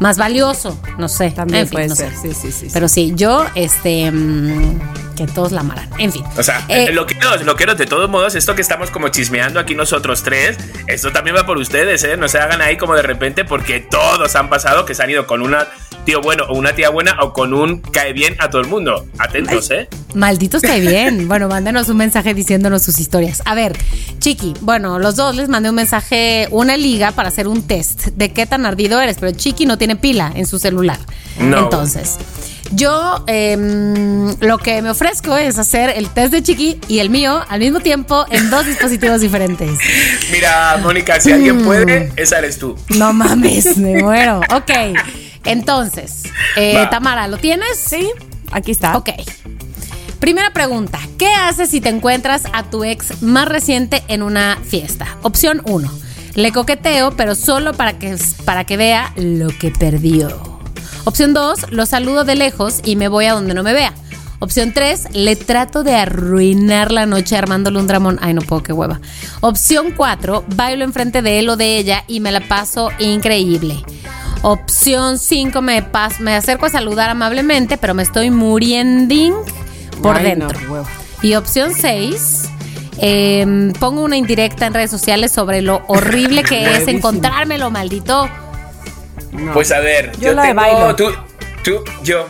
más 0.00 0.18
valioso. 0.18 0.80
No 0.98 1.08
sé. 1.08 1.30
También 1.30 1.62
En 1.62 1.66
fin, 1.68 1.72
puede 1.76 1.88
no 1.88 1.94
ser. 1.96 2.12
sé. 2.12 2.34
Sí, 2.34 2.34
sí, 2.34 2.52
sí. 2.52 2.68
Pero 2.72 2.88
sí, 2.88 3.12
yo, 3.14 3.44
este. 3.54 4.10
mm, 4.10 4.80
que 5.16 5.26
todos 5.26 5.52
la 5.52 5.60
amarán. 5.60 5.90
En 5.98 6.10
fin. 6.10 6.24
O 6.38 6.42
sea, 6.42 6.64
Eh, 6.68 6.90
lo 6.92 7.04
quiero, 7.06 7.36
lo 7.44 7.54
quiero 7.54 7.74
de 7.74 7.84
todos 7.84 8.08
modos, 8.08 8.34
esto 8.34 8.54
que 8.54 8.62
estamos 8.62 8.90
como 8.90 9.08
chismeando 9.08 9.60
aquí 9.60 9.74
nosotros 9.74 10.22
tres, 10.22 10.56
esto 10.86 11.12
también 11.12 11.36
va 11.36 11.44
por 11.44 11.58
ustedes, 11.58 12.02
¿eh? 12.04 12.16
No 12.16 12.28
se 12.28 12.38
hagan 12.38 12.62
ahí 12.62 12.78
como 12.78 12.94
de 12.94 13.02
repente 13.02 13.44
porque 13.44 13.80
todos 13.80 14.34
han 14.36 14.48
pasado 14.48 14.86
que 14.86 14.94
se 14.94 15.02
han 15.02 15.10
ido 15.10 15.26
con 15.26 15.42
una 15.42 15.66
tío 16.06 16.20
bueno 16.20 16.44
o 16.48 16.56
una 16.56 16.74
tía 16.74 16.88
buena 16.90 17.16
o 17.20 17.32
con 17.32 17.52
un 17.54 17.78
cae 17.80 18.12
bien 18.12 18.34
a 18.40 18.48
todo 18.50 18.62
el 18.62 18.68
mundo. 18.68 19.06
Atentos, 19.18 19.70
¿eh? 19.70 19.88
Malditos 20.14 20.62
cae 20.62 20.80
bien. 20.80 21.28
Bueno, 21.32 21.46
mándenos 21.48 21.88
un 21.90 21.98
mensaje 21.98 22.32
diciéndonos 22.34 22.82
sus 22.82 22.98
historias. 22.98 23.42
A 23.44 23.54
ver, 23.54 23.76
Chiqui, 24.18 24.54
bueno, 24.62 24.98
los 24.98 25.14
dos 25.16 25.36
les 25.36 25.48
mandé 25.48 25.68
un 25.68 25.76
mensaje, 25.76 26.48
una 26.50 26.76
liga 26.76 27.12
para 27.12 27.28
hacer 27.28 27.46
un 27.48 27.62
test 27.66 28.06
de 28.16 28.32
qué 28.32 28.46
tan 28.46 28.66
ardido 28.66 29.00
eres, 29.00 29.18
pero 29.20 29.30
Chiqui 29.32 29.64
no 29.66 29.78
tiene 29.82 29.96
pila 29.96 30.30
en 30.36 30.46
su 30.46 30.60
celular. 30.60 30.98
No. 31.40 31.58
Entonces, 31.64 32.16
yo 32.70 33.24
em, 33.26 34.32
lo 34.38 34.58
que 34.58 34.80
me 34.80 34.90
ofrezco 34.90 35.36
es 35.36 35.58
hacer 35.58 35.90
el 35.96 36.08
test 36.08 36.30
de 36.32 36.40
Chiqui 36.40 36.78
y 36.86 37.00
el 37.00 37.10
mío 37.10 37.42
al 37.48 37.58
mismo 37.58 37.80
tiempo 37.80 38.24
en 38.30 38.48
dos 38.48 38.64
dispositivos 38.64 39.20
diferentes. 39.20 39.76
Mira, 40.30 40.78
Mónica, 40.80 41.20
si 41.20 41.30
Mm. 41.30 41.34
alguien 41.34 41.64
puede, 41.64 42.12
esa 42.14 42.38
eres 42.38 42.58
tú. 42.58 42.76
No 42.90 43.12
mames, 43.12 43.76
me 43.76 44.00
muero. 44.00 44.40
Ok, 44.54 44.70
entonces, 45.46 46.22
eh. 46.56 46.86
Tamara, 46.92 47.26
¿lo 47.26 47.38
tienes? 47.38 47.76
Sí, 47.76 48.08
aquí 48.52 48.70
está. 48.70 48.96
Ok. 48.96 49.10
Primera 50.20 50.52
pregunta. 50.52 51.00
¿Qué 51.18 51.26
haces 51.26 51.70
si 51.70 51.80
te 51.80 51.88
encuentras 51.88 52.42
a 52.52 52.62
tu 52.70 52.84
ex 52.84 53.20
más 53.22 53.48
reciente 53.48 54.04
en 54.06 54.22
una 54.22 54.58
fiesta? 54.64 55.16
Opción 55.22 55.60
1. 55.64 55.90
Le 56.34 56.50
coqueteo, 56.52 57.12
pero 57.12 57.34
solo 57.34 57.74
para 57.74 57.98
que, 57.98 58.16
para 58.44 58.64
que 58.64 58.76
vea 58.76 59.12
lo 59.16 59.48
que 59.48 59.70
perdió. 59.70 60.60
Opción 61.04 61.34
2. 61.34 61.72
Lo 61.72 61.84
saludo 61.86 62.24
de 62.24 62.36
lejos 62.36 62.80
y 62.84 62.96
me 62.96 63.08
voy 63.08 63.26
a 63.26 63.34
donde 63.34 63.54
no 63.54 63.62
me 63.62 63.72
vea. 63.72 63.92
Opción 64.38 64.72
3. 64.72 65.08
Le 65.14 65.36
trato 65.36 65.82
de 65.82 65.94
arruinar 65.94 66.90
la 66.90 67.06
noche 67.06 67.36
armándole 67.36 67.78
un 67.78 67.86
dramón. 67.86 68.18
Ay, 68.22 68.34
no 68.34 68.40
puedo, 68.42 68.62
qué 68.62 68.72
hueva. 68.72 69.00
Opción 69.40 69.92
4. 69.96 70.44
Bailo 70.56 70.84
enfrente 70.84 71.22
de 71.22 71.38
él 71.38 71.48
o 71.48 71.56
de 71.56 71.76
ella 71.78 72.04
y 72.08 72.20
me 72.20 72.32
la 72.32 72.40
paso 72.40 72.90
increíble. 72.98 73.84
Opción 74.42 75.18
5. 75.18 75.60
Me, 75.62 75.84
pas- 75.92 76.18
me 76.18 76.34
acerco 76.34 76.66
a 76.66 76.70
saludar 76.70 77.10
amablemente, 77.10 77.76
pero 77.78 77.94
me 77.94 78.02
estoy 78.02 78.30
muriendo 78.30 79.44
por 80.02 80.16
Ay, 80.16 80.24
dentro. 80.24 80.58
y 81.22 81.34
opción 81.34 81.72
6, 81.76 82.48
pongo 83.78 84.02
una 84.02 84.16
indirecta 84.16 84.66
en 84.66 84.74
redes 84.74 84.90
sociales 84.90 85.32
sobre 85.32 85.62
lo 85.62 85.82
horrible 85.88 86.42
que 86.44 86.76
es 86.76 86.88
encontrármelo, 86.88 87.70
maldito. 87.70 88.28
No. 89.32 89.52
Pues 89.54 89.72
a 89.72 89.80
ver, 89.80 90.12
Yo 90.18 90.28
yo, 90.28 90.32
la 90.34 90.42
tengo. 90.42 90.54
bailo. 90.60 90.96
Tú, 90.96 91.06
tú, 91.64 91.82
yo. 92.02 92.28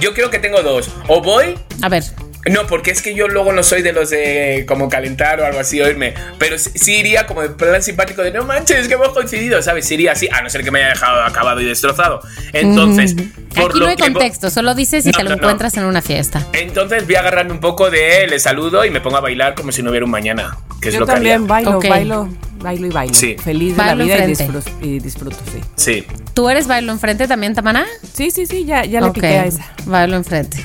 Yo 0.00 0.14
creo 0.14 0.30
que 0.30 0.38
tengo 0.38 0.62
dos. 0.62 0.90
O 1.08 1.20
voy. 1.20 1.58
A 1.82 1.88
ver, 1.90 2.02
No, 2.48 2.66
porque 2.66 2.90
es 2.90 3.02
que 3.02 3.14
yo 3.14 3.28
luego 3.28 3.52
no 3.52 3.62
soy 3.62 3.82
de 3.82 3.92
los 3.92 4.08
de 4.10 4.64
como 4.66 4.88
calentar 4.88 5.40
o 5.40 5.44
algo 5.44 5.60
así, 5.60 5.80
oírme. 5.80 6.14
Pero 6.38 6.58
sí, 6.58 6.70
sí 6.74 6.96
iría 6.96 7.26
como 7.26 7.42
de 7.42 7.50
plan 7.50 7.82
simpático 7.82 8.22
de 8.22 8.30
no 8.32 8.44
manches, 8.44 8.88
que 8.88 8.94
hemos 8.94 9.10
coincidido, 9.10 9.60
¿sabes? 9.62 9.86
Sí 9.86 9.94
iría 9.94 10.12
así, 10.12 10.26
a 10.32 10.40
no 10.40 10.48
ser 10.48 10.64
que 10.64 10.70
me 10.70 10.78
haya 10.78 10.88
dejado 10.94 11.22
acabado 11.22 11.60
y 11.60 11.66
destrozado. 11.66 12.20
Entonces, 12.54 13.14
por 13.54 13.70
aquí 13.70 13.78
lo 13.78 13.84
no 13.84 13.90
hay 13.90 13.96
que 13.96 14.02
contexto, 14.04 14.48
solo 14.50 14.74
dices 14.74 15.04
si 15.04 15.10
No, 15.10 15.18
te 15.18 15.24
lo 15.24 15.30
no, 15.30 15.36
no. 15.36 15.42
encuentras 15.42 15.76
en 15.76 15.84
una 15.84 16.00
fiesta. 16.00 16.46
Entonces 16.54 17.04
voy 17.04 17.16
a 17.16 17.20
agarrarme 17.20 17.52
un 17.52 17.60
poco 17.60 17.90
de 17.90 18.26
le 18.26 18.38
saludo 18.38 18.84
y 18.86 18.90
me 18.90 19.00
pongo 19.02 19.18
a 19.18 19.20
bailar 19.20 19.54
como 19.54 19.70
si 19.72 19.82
no 19.82 19.90
hubiera 19.90 20.06
un 20.06 20.10
mañana. 20.12 20.56
Que 20.80 20.88
es 20.88 20.94
Yo 20.94 21.00
lo 21.00 21.06
que 21.06 21.12
también 21.12 21.34
haría. 21.42 21.46
bailo, 21.46 21.76
Ok. 21.78 21.88
bailo, 21.88 22.28
bailo 22.58 22.86
y 22.86 22.90
bailo. 22.90 23.14
Sí. 23.14 23.36
Feliz 23.42 23.72
de 23.76 23.82
Bailo 23.82 23.96
la 23.96 24.04
vida 24.04 24.24
y 24.24 24.28
disfruto, 24.28 24.70
y 24.80 24.98
disfruto, 24.98 25.36
sí. 25.52 25.60
Sí. 25.76 26.06
¿Tú 26.32 26.48
eres 26.48 26.66
bailo 26.66 26.90
enfrente 26.92 27.28
también, 27.28 27.54
Tamara? 27.54 27.84
Sí, 28.14 28.30
sí, 28.30 28.46
sí, 28.46 28.64
ya, 28.64 28.84
ya 28.86 29.00
le 29.02 29.08
Ok, 29.08 29.14
piqué 29.16 29.26
a 29.26 29.44
esa. 29.44 29.70
Bailo 29.84 30.16
enfrente. 30.16 30.64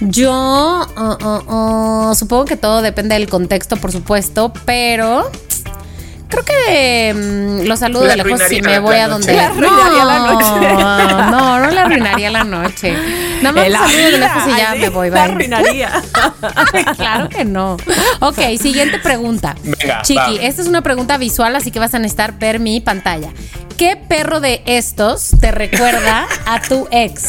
Yo 0.00 0.86
uh, 0.96 1.00
uh, 1.00 2.10
uh, 2.10 2.14
supongo 2.14 2.44
que 2.44 2.56
todo 2.56 2.82
depende 2.82 3.14
del 3.14 3.28
contexto, 3.28 3.76
por 3.76 3.92
supuesto, 3.92 4.52
pero 4.66 5.30
creo 6.28 6.44
que 6.44 7.14
mm, 7.14 7.66
lo 7.66 7.76
saludo 7.76 8.04
de 8.04 8.16
lejos 8.16 8.52
y 8.52 8.58
arruinaría 8.58 8.62
me 8.62 8.72
la 8.72 8.80
voy 8.80 8.96
a 8.96 9.08
donde. 9.08 9.32
Le 9.32 9.40
arruinaría 9.40 10.04
la 10.04 10.18
noche. 10.18 10.74
No, 10.74 11.30
no, 11.30 11.60
no 11.60 11.70
le 11.70 11.80
arruinaría 11.80 12.30
la 12.30 12.44
noche. 12.44 12.96
Nada 13.42 13.52
más 13.52 13.64
lo 13.66 13.72
la 13.72 13.78
saludo 13.78 14.10
de 14.10 14.18
lejos 14.18 14.42
y 14.46 14.58
ya 14.58 14.74
me 14.74 14.88
voy. 14.90 15.10
la 15.10 15.14
bye. 15.14 15.32
arruinaría. 15.32 16.02
claro 16.96 17.28
que 17.30 17.44
no. 17.44 17.76
Ok, 18.20 18.38
siguiente 18.60 18.98
pregunta. 18.98 19.56
Venga, 19.62 20.02
Chiqui, 20.02 20.38
va. 20.38 20.42
esta 20.42 20.60
es 20.60 20.68
una 20.68 20.82
pregunta 20.82 21.16
visual, 21.16 21.56
así 21.56 21.70
que 21.70 21.78
vas 21.78 21.94
a 21.94 21.98
necesitar 21.98 22.38
ver 22.38 22.60
mi 22.60 22.80
pantalla. 22.80 23.30
¿Qué 23.76 23.96
perro 23.96 24.40
de 24.40 24.62
estos 24.66 25.30
te 25.40 25.52
recuerda 25.52 26.26
a 26.46 26.60
tu 26.60 26.86
ex? 26.90 27.24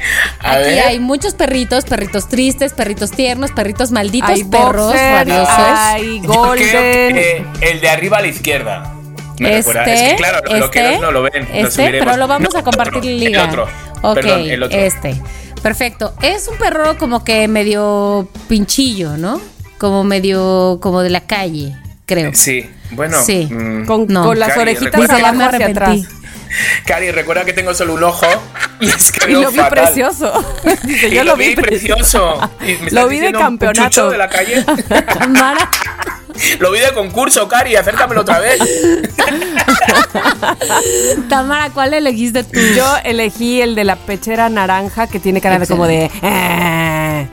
A 0.40 0.52
Aquí 0.52 0.62
ver. 0.62 0.80
hay 0.86 0.98
muchos 0.98 1.34
perritos, 1.34 1.84
perritos 1.84 2.28
tristes, 2.28 2.72
perritos 2.72 3.10
tiernos, 3.10 3.50
perritos 3.52 3.90
malditos, 3.90 4.30
Hay 4.30 4.44
perros 4.44 4.86
boxer, 4.86 5.12
rabiosos. 5.28 5.48
hay 5.58 6.20
Yo 6.22 6.28
creo 6.28 6.44
golden. 6.46 7.14
que 7.14 7.44
el 7.60 7.80
de 7.80 7.88
arriba 7.90 8.18
a 8.18 8.20
la 8.22 8.28
izquierda. 8.28 8.94
Me 9.38 9.56
recuerda. 9.56 9.84
Es 9.84 10.10
que 10.10 10.16
claro, 10.16 10.38
este, 10.44 10.58
lo 10.58 10.70
que 10.70 10.98
no 10.98 11.12
lo 11.12 11.22
ven. 11.22 11.46
Este, 11.52 11.90
pero 11.92 12.16
lo 12.16 12.26
vamos 12.28 12.52
No, 12.52 12.60
a 12.60 12.62
compartir 12.62 13.04
en 13.04 13.20
liga. 13.20 13.42
El 13.44 13.48
otro. 13.48 13.68
Ok, 14.02 14.14
Perdón, 14.14 14.40
el 14.50 14.62
otro. 14.62 14.78
este. 14.78 15.20
Perfecto. 15.62 16.14
Es 16.22 16.48
un 16.48 16.56
perro 16.58 16.96
como 16.98 17.22
que 17.24 17.46
medio 17.48 18.28
pinchillo, 18.48 19.16
¿no? 19.18 19.40
Como 19.78 20.04
medio, 20.04 20.78
como 20.82 21.00
de 21.02 21.10
la 21.10 21.20
calle, 21.22 21.74
creo. 22.06 22.30
Sí, 22.34 22.68
bueno. 22.92 23.18
Sí. 23.22 23.46
mm, 23.50 23.84
Con, 23.86 24.06
No. 24.08 24.24
con 24.24 24.38
las 24.38 24.56
orejitas 24.56 25.08
abajo 25.10 25.34
me 25.34 25.44
hacia 25.44 25.66
atrás. 25.66 25.98
Cari, 26.86 27.10
recuerda 27.10 27.44
que 27.44 27.52
tengo 27.52 27.74
solo 27.74 27.94
un 27.94 28.02
ojo 28.04 28.26
y 28.80 28.88
es 28.88 29.12
que 29.12 29.24
Y 29.30 29.34
veo 29.34 29.42
lo 29.42 29.50
vi 29.50 29.58
fatal. 29.58 29.70
precioso. 29.84 30.44
Dice, 30.84 31.08
Y 31.08 31.14
yo 31.14 31.24
lo 31.24 31.36
vi 31.36 31.54
precioso. 31.54 32.50
Y 32.60 32.64
me 32.66 32.72
estás 32.72 32.92
Lo 32.92 33.08
vi 33.08 33.20
de 33.20 33.28
un 33.28 33.32
campeonato. 33.34 34.10
de 34.10 34.18
la 34.18 34.28
calle. 34.28 34.64
Mara, 35.28 35.70
lo 36.58 36.70
vi 36.70 36.80
de 36.80 36.92
concurso, 36.92 37.46
Cari, 37.48 37.76
acércamelo 37.76 38.22
otra 38.22 38.38
vez. 38.38 38.58
Tamara, 41.28 41.70
¿cuál 41.70 41.94
elegiste 41.94 42.44
tú? 42.44 42.58
Yo 42.76 42.96
elegí 43.04 43.60
el 43.60 43.74
de 43.74 43.84
la 43.84 43.96
pechera 43.96 44.48
naranja 44.48 45.06
que 45.06 45.20
tiene 45.20 45.40
cara 45.40 45.58
de 45.58 45.66
como 45.66 45.86
de. 45.86 46.10
eh, 46.22 47.28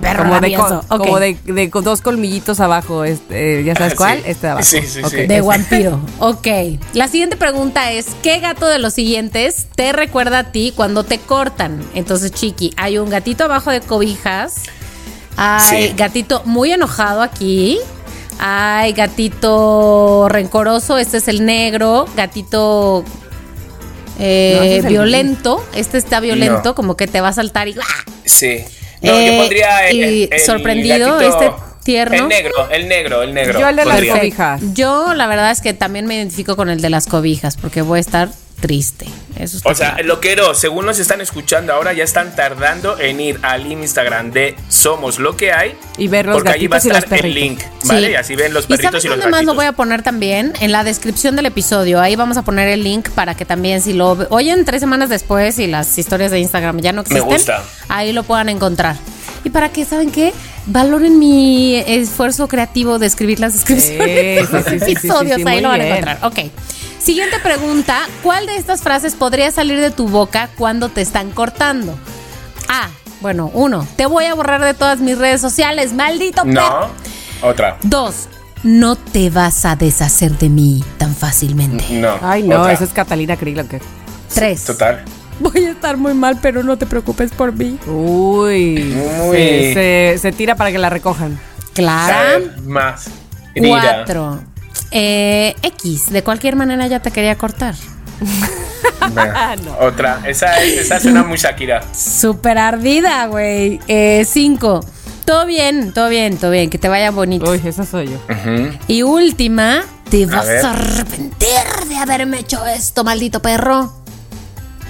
perro 0.00 0.24
como 0.24 0.40
de, 0.40 0.54
co- 0.54 0.62
rabioso. 0.62 0.86
Ok. 0.88 0.98
como 0.98 1.18
de, 1.20 1.36
de 1.44 1.70
con 1.70 1.84
dos 1.84 2.00
colmillitos 2.00 2.60
abajo. 2.60 3.04
Este, 3.04 3.60
eh, 3.60 3.64
¿Ya 3.64 3.74
sabes 3.74 3.92
Ah, 3.94 3.96
cuál? 3.96 4.18
sí. 4.18 4.24
Este 4.26 4.46
de 4.46 4.50
abajo. 4.52 4.64
Sí, 4.68 4.82
sí, 4.82 5.00
Ok. 5.02 5.10
sí. 5.10 5.16
De 5.26 5.40
vampiro. 5.40 6.00
Ok. 6.18 6.46
La 6.94 7.08
siguiente 7.08 7.36
pregunta 7.36 7.92
es: 7.92 8.06
¿Qué 8.22 8.38
gato 8.40 8.66
de 8.66 8.78
los 8.78 8.94
siguientes 8.94 9.66
te 9.74 9.92
recuerda 9.92 10.40
a 10.40 10.44
ti 10.52 10.72
cuando 10.74 11.04
te 11.04 11.18
cortan? 11.18 11.82
Entonces, 11.94 12.32
Chiqui, 12.32 12.72
hay 12.76 12.98
un 12.98 13.10
gatito 13.10 13.44
abajo 13.44 13.70
de 13.70 13.80
cobijas. 13.80 14.54
Hay 15.36 15.88
Sí. 15.88 15.94
gatito 15.96 16.42
muy 16.44 16.72
enojado 16.72 17.22
aquí. 17.22 17.78
Hay 18.38 18.92
gatito 18.92 20.26
rencoroso. 20.28 20.98
Este 20.98 21.18
es 21.18 21.28
el 21.28 21.44
negro. 21.46 22.06
Gatito. 22.16 23.04
eh, 24.18 24.54
No, 24.56 24.62
ese 24.62 24.76
es 24.78 24.84
el 24.84 24.90
violento. 24.90 25.64
Este 25.74 25.96
está 25.98 26.20
violento, 26.20 26.62
No. 26.70 26.74
como 26.74 26.96
que 26.96 27.06
te 27.06 27.20
va 27.20 27.28
a 27.28 27.32
saltar 27.32 27.68
y. 27.68 27.74
¡ah! 27.80 28.12
Sí. 28.24 28.58
No, 29.02 29.12
Eh, 29.18 29.26
yo 29.26 29.38
pondría 29.42 29.88
el, 29.88 29.96
y 29.96 30.02
el- 30.24 30.28
el 30.32 30.40
sorprendido, 30.40 31.18
gatito- 31.18 31.40
este 31.42 31.52
tierno. 31.84 32.16
El 32.16 32.28
negro, 32.28 32.70
el 32.70 32.88
negro, 32.88 33.22
el 33.22 33.34
negro. 33.34 33.58
Yo 33.60 33.68
el 33.68 33.76
de 33.76 33.84
las 33.84 34.00
cobijas. 34.00 34.60
Yo 34.74 35.14
la 35.14 35.26
verdad 35.26 35.50
es 35.50 35.60
que 35.60 35.74
también 35.74 36.06
me 36.06 36.14
identifico 36.16 36.54
con 36.56 36.70
el 36.70 36.80
de 36.80 36.90
las 36.90 37.06
cobijas 37.06 37.56
porque 37.56 37.82
voy 37.82 37.98
a 37.98 38.00
estar 38.00 38.28
triste. 38.62 39.04
Eso 39.38 39.58
está 39.58 39.68
O 39.68 39.74
sea, 39.74 39.90
claro. 39.94 40.08
loqueros, 40.08 40.58
según 40.58 40.86
nos 40.86 40.98
están 40.98 41.20
escuchando 41.20 41.74
ahora, 41.74 41.92
ya 41.92 42.04
están 42.04 42.34
tardando 42.34 42.98
en 42.98 43.20
ir 43.20 43.38
al 43.42 43.70
Instagram 43.70 44.30
de 44.30 44.56
Somos 44.70 45.18
lo 45.18 45.36
que 45.36 45.52
hay. 45.52 45.74
Y 45.98 46.08
ver 46.08 46.24
los 46.24 46.36
porque 46.36 46.50
allí 46.52 46.68
va 46.68 46.76
a 46.76 46.80
gatitos 46.80 46.84
y 46.86 46.88
los 46.88 47.04
estar 47.04 47.26
el 47.26 47.34
link, 47.34 47.60
¿vale? 47.84 48.06
Sí. 48.06 48.12
Y 48.12 48.14
así 48.16 48.36
ven 48.36 48.54
los 48.54 48.64
¿Y 48.64 48.68
perritos 48.68 48.90
sabes 48.92 49.04
y, 49.04 49.08
los 49.08 49.16
dónde 49.18 49.30
más 49.30 49.40
lo 49.44 49.52
gatitos. 49.52 49.56
voy 49.56 49.66
a 49.66 49.72
poner 49.72 50.02
también? 50.02 50.52
En 50.60 50.72
la 50.72 50.84
descripción 50.84 51.36
del 51.36 51.46
episodio. 51.46 52.00
Ahí 52.00 52.16
vamos 52.16 52.36
a 52.38 52.42
poner 52.42 52.68
el 52.68 52.82
link 52.84 53.10
para 53.10 53.34
que 53.34 53.44
también 53.44 53.82
si 53.82 53.92
lo 53.92 54.12
oyen 54.30 54.64
tres 54.64 54.80
semanas 54.80 55.10
después 55.10 55.58
y 55.58 55.66
las 55.66 55.98
historias 55.98 56.30
de 56.30 56.38
Instagram 56.40 56.80
ya 56.80 56.92
no 56.92 57.02
existen, 57.02 57.24
gusta. 57.24 57.62
ahí 57.88 58.12
lo 58.14 58.22
puedan 58.22 58.48
encontrar. 58.48 58.96
Y 59.44 59.50
para 59.50 59.70
que, 59.70 59.84
¿saben 59.84 60.12
qué? 60.12 60.32
Valoren 60.66 61.18
mi 61.18 61.74
esfuerzo 61.84 62.46
creativo 62.46 63.00
de 63.00 63.06
escribir 63.06 63.40
las 63.40 63.54
descripciones 63.54 64.06
Sí, 64.06 64.12
de 64.14 64.46
los 64.52 64.64
sí, 64.64 64.70
sí, 64.70 64.78
sí, 64.78 64.84
sí, 64.86 64.92
episodios. 64.92 65.36
sí, 65.38 65.44
ahí 65.48 65.60
lo 65.60 65.68
van 65.68 65.80
a 65.80 65.86
encontrar. 65.88 66.18
Ok. 66.22 66.38
Siguiente 67.02 67.38
pregunta. 67.40 67.98
¿Cuál 68.22 68.46
de 68.46 68.56
estas 68.56 68.82
frases 68.82 69.14
podría 69.14 69.50
salir 69.50 69.80
de 69.80 69.90
tu 69.90 70.08
boca 70.08 70.48
cuando 70.56 70.88
te 70.88 71.00
están 71.00 71.30
cortando? 71.30 71.98
A. 72.68 72.88
Bueno, 73.20 73.50
uno. 73.54 73.86
Te 73.96 74.06
voy 74.06 74.24
a 74.26 74.34
borrar 74.34 74.60
de 74.64 74.74
todas 74.74 75.00
mis 75.00 75.18
redes 75.18 75.40
sociales, 75.40 75.92
maldito 75.92 76.42
perro. 76.44 76.90
No, 77.42 77.48
otra. 77.48 77.78
Dos, 77.82 78.28
no 78.62 78.96
te 78.96 79.30
vas 79.30 79.64
a 79.64 79.74
deshacer 79.76 80.38
de 80.38 80.48
mí 80.48 80.84
tan 80.98 81.14
fácilmente. 81.14 81.84
No. 81.90 82.18
Ay, 82.22 82.42
no, 82.44 82.60
otra. 82.60 82.72
esa 82.72 82.84
es 82.84 82.90
Catalina 82.90 83.36
Krill. 83.36 83.60
¿o 83.60 83.68
qué? 83.68 83.80
Tres, 84.32 84.64
Total. 84.64 85.04
voy 85.40 85.64
a 85.64 85.70
estar 85.70 85.96
muy 85.96 86.14
mal, 86.14 86.38
pero 86.40 86.62
no 86.62 86.76
te 86.78 86.86
preocupes 86.86 87.32
por 87.32 87.52
mí. 87.52 87.78
Uy. 87.86 88.94
Uy. 89.28 89.36
Se, 89.36 89.72
se- 89.74 90.18
se 90.20 90.32
tira 90.32 90.54
para 90.56 90.70
que 90.72 90.78
la 90.78 90.88
recojan. 90.90 91.38
Clara. 91.74 92.38
ver, 92.38 92.60
más. 92.62 93.06
Mira. 93.54 93.68
Cuatro. 94.04 94.40
Eh, 94.90 95.54
X, 95.62 96.10
de 96.10 96.22
cualquier 96.22 96.56
manera 96.56 96.86
ya 96.86 97.00
te 97.00 97.10
quería 97.10 97.36
cortar. 97.36 97.74
Venga, 99.14 99.56
Otra. 99.80 100.20
Esa, 100.26 100.60
esa 100.62 101.00
suena 101.00 101.22
muy 101.22 101.38
Shakira. 101.38 101.82
Súper 101.94 102.58
ardida, 102.58 103.26
güey. 103.26 103.80
Eh, 103.88 104.26
cinco. 104.28 104.80
Todo 105.24 105.46
bien, 105.46 105.92
todo 105.92 106.08
bien, 106.08 106.36
todo 106.36 106.50
bien. 106.50 106.68
Que 106.68 106.78
te 106.78 106.88
vaya 106.88 107.10
bonito. 107.10 107.50
Uy, 107.50 107.60
esa 107.64 107.86
soy 107.86 108.08
yo. 108.10 108.18
Y 108.88 109.02
última, 109.02 109.82
te 110.10 110.26
vas 110.26 110.46
ver. 110.46 110.64
a 110.66 110.70
arrepentir 110.70 111.48
de 111.88 111.96
haberme 111.96 112.40
hecho 112.40 112.66
esto, 112.66 113.04
maldito 113.04 113.40
perro. 113.40 114.01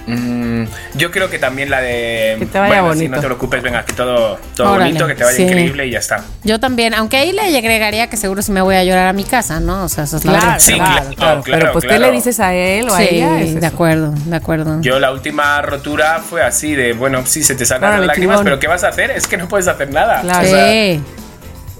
Mm, 0.06 0.64
yo 0.94 1.10
creo 1.12 1.30
que 1.30 1.38
también 1.38 1.70
la 1.70 1.80
de. 1.80 2.36
Que 2.38 2.46
te 2.46 2.58
vaya 2.58 2.80
bueno, 2.82 2.94
sí, 2.94 2.98
bonito. 3.00 3.14
no 3.16 3.20
te 3.20 3.26
preocupes, 3.26 3.62
venga, 3.62 3.84
que 3.84 3.92
todo, 3.92 4.38
todo 4.56 4.72
Órale, 4.72 4.90
bonito, 4.90 5.06
que 5.06 5.14
te 5.14 5.24
vaya 5.24 5.36
sí. 5.36 5.42
increíble 5.44 5.86
y 5.86 5.90
ya 5.92 5.98
está. 6.00 6.24
Yo 6.42 6.58
también, 6.58 6.94
aunque 6.94 7.16
ahí 7.18 7.32
le 7.32 7.56
agregaría 7.56 8.10
que 8.10 8.16
seguro 8.16 8.42
si 8.42 8.50
me 8.52 8.60
voy 8.62 8.74
a 8.74 8.84
llorar 8.84 9.06
a 9.06 9.12
mi 9.12 9.24
casa, 9.24 9.60
¿no? 9.60 9.84
O 9.84 9.88
sea, 9.88 10.04
eso 10.04 10.16
es 10.16 10.24
la 10.24 10.32
Claro, 10.32 10.46
verdad. 10.46 10.58
Sí, 10.60 10.74
claro, 10.74 10.92
claro, 10.92 11.14
claro. 11.14 11.42
claro, 11.42 11.60
Pero 11.60 11.72
pues, 11.72 11.82
¿qué 11.84 11.88
claro. 11.88 12.06
le 12.06 12.12
dices 12.12 12.40
a 12.40 12.52
él 12.54 12.88
o 12.88 12.94
a 12.94 12.98
Sí, 12.98 13.08
ella? 13.12 13.40
Es 13.40 13.52
de 13.54 13.58
eso. 13.58 13.66
acuerdo, 13.68 14.12
de 14.26 14.36
acuerdo. 14.36 14.80
Yo 14.80 14.98
la 14.98 15.12
última 15.12 15.62
rotura 15.62 16.20
fue 16.28 16.42
así 16.42 16.74
de, 16.74 16.92
bueno, 16.94 17.24
sí, 17.26 17.42
se 17.44 17.54
te 17.54 17.64
Órale, 17.64 17.98
las 17.98 18.06
lágrimas, 18.08 18.34
chingón. 18.36 18.44
pero 18.44 18.58
¿qué 18.58 18.66
vas 18.66 18.82
a 18.84 18.88
hacer? 18.88 19.10
Es 19.12 19.26
que 19.26 19.36
no 19.36 19.48
puedes 19.48 19.68
hacer 19.68 19.90
nada. 19.92 20.20
Claro. 20.22 20.46
O 20.46 20.50
sea, 20.50 20.66
Sí. 20.72 21.00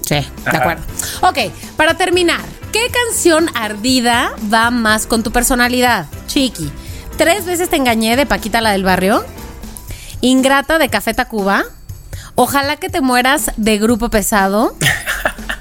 Sí, 0.01 0.15
de 0.15 0.23
Ajá. 0.49 0.57
acuerdo. 0.57 0.83
Ok, 1.21 1.37
para 1.77 1.95
terminar, 1.95 2.41
¿qué 2.73 2.87
canción 2.91 3.49
ardida 3.55 4.33
va 4.53 4.69
más 4.69 5.07
con 5.07 5.23
tu 5.23 5.31
personalidad? 5.31 6.07
Chiqui. 6.27 6.71
¿Tres 7.17 7.45
veces 7.45 7.69
te 7.69 7.75
engañé 7.75 8.15
de 8.15 8.25
Paquita 8.25 8.61
la 8.61 8.71
del 8.71 8.83
barrio? 8.83 9.23
¿Ingrata 10.21 10.77
de 10.77 10.89
Café 10.89 11.13
Tacuba? 11.13 11.63
Ojalá 12.35 12.77
que 12.77 12.89
te 12.89 13.01
mueras 13.01 13.51
de 13.57 13.77
Grupo 13.77 14.09
Pesado. 14.09 14.75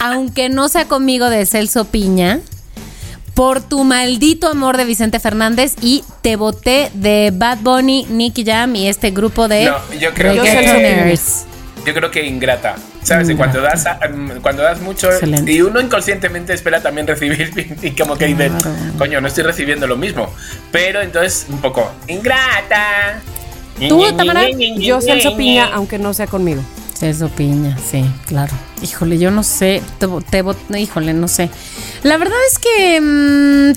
aunque 0.03 0.49
no 0.49 0.69
sea 0.69 0.87
conmigo 0.87 1.31
de 1.31 1.47
Celso 1.47 1.85
Piña. 1.85 2.41
Por 3.35 3.63
tu 3.63 3.85
maldito 3.85 4.49
amor 4.49 4.77
de 4.77 4.85
Vicente 4.85 5.21
Fernández 5.21 5.75
y 5.81 6.03
te 6.23 6.35
voté 6.37 6.91
de 6.93 7.31
Bad 7.33 7.59
Bunny, 7.61 8.07
Nicky 8.11 8.45
Jam 8.45 8.75
y 8.75 8.89
este 8.89 9.13
grupo 9.13 9.47
de 9.47 9.67
No, 9.67 9.77
yo 9.99 10.13
creo 10.13 10.43
que-. 10.43 11.17
Yo 11.85 11.95
creo 11.95 12.11
que 12.11 12.25
ingrata. 12.27 12.77
¿Sabes? 13.03 13.29
Y 13.29 13.35
Cuando 13.35 13.61
das, 13.61 13.85
mm, 14.11 14.41
cuando 14.43 14.63
das 14.63 14.81
mucho 14.81 15.11
Excelente. 15.11 15.51
y 15.51 15.61
uno 15.61 15.81
inconscientemente 15.81 16.53
espera 16.53 16.81
también 16.81 17.07
recibir 17.09 17.77
y 17.83 17.91
como 17.93 18.17
que 18.17 18.27
dice, 18.27 18.51
coño, 18.97 19.21
no 19.21 19.29
estoy 19.29 19.43
recibiendo 19.45 19.87
lo 19.87 19.97
mismo. 19.97 20.33
Pero 20.71 21.01
entonces 21.01 21.47
un 21.49 21.61
poco 21.61 21.91
ingrata. 22.09 23.21
¿Tú, 23.89 24.05
Tamara? 24.17 24.45
Yo 24.77 25.01
Celso 25.01 25.37
Piña, 25.37 25.71
aunque 25.73 25.99
no 25.99 26.15
sea 26.15 26.27
conmigo. 26.27 26.63
Celso 27.03 27.29
Piña, 27.31 27.77
sí, 27.91 28.05
claro. 28.27 28.53
Híjole, 28.81 29.19
yo 29.19 29.33
no 29.33 29.43
sé, 29.43 29.83
te, 29.99 30.07
te 30.07 30.81
híjole, 30.81 31.13
no 31.15 31.27
sé. 31.27 31.51
La 32.05 32.17
verdad 32.17 32.37
es 32.49 32.61
que 32.61 33.01
mm, 33.01 33.75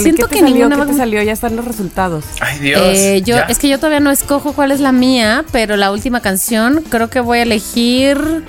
siento 0.00 0.28
¿qué 0.28 0.28
te 0.28 0.34
que 0.36 0.38
salió? 0.38 0.54
ninguna 0.68 0.76
¿Qué 0.76 0.80
va- 0.82 0.86
te 0.86 0.96
salió? 0.96 1.20
Ya 1.24 1.32
están 1.32 1.56
los 1.56 1.64
resultados. 1.64 2.24
Ay, 2.40 2.60
Dios. 2.60 2.80
Eh, 2.84 3.22
yo, 3.26 3.34
ya. 3.38 3.42
es 3.48 3.58
que 3.58 3.68
yo 3.68 3.78
todavía 3.78 3.98
no 3.98 4.12
escojo 4.12 4.52
cuál 4.52 4.70
es 4.70 4.78
la 4.78 4.92
mía, 4.92 5.44
pero 5.50 5.76
la 5.76 5.90
última 5.90 6.20
canción 6.20 6.84
creo 6.88 7.10
que 7.10 7.18
voy 7.18 7.38
a 7.38 7.42
elegir. 7.42 8.44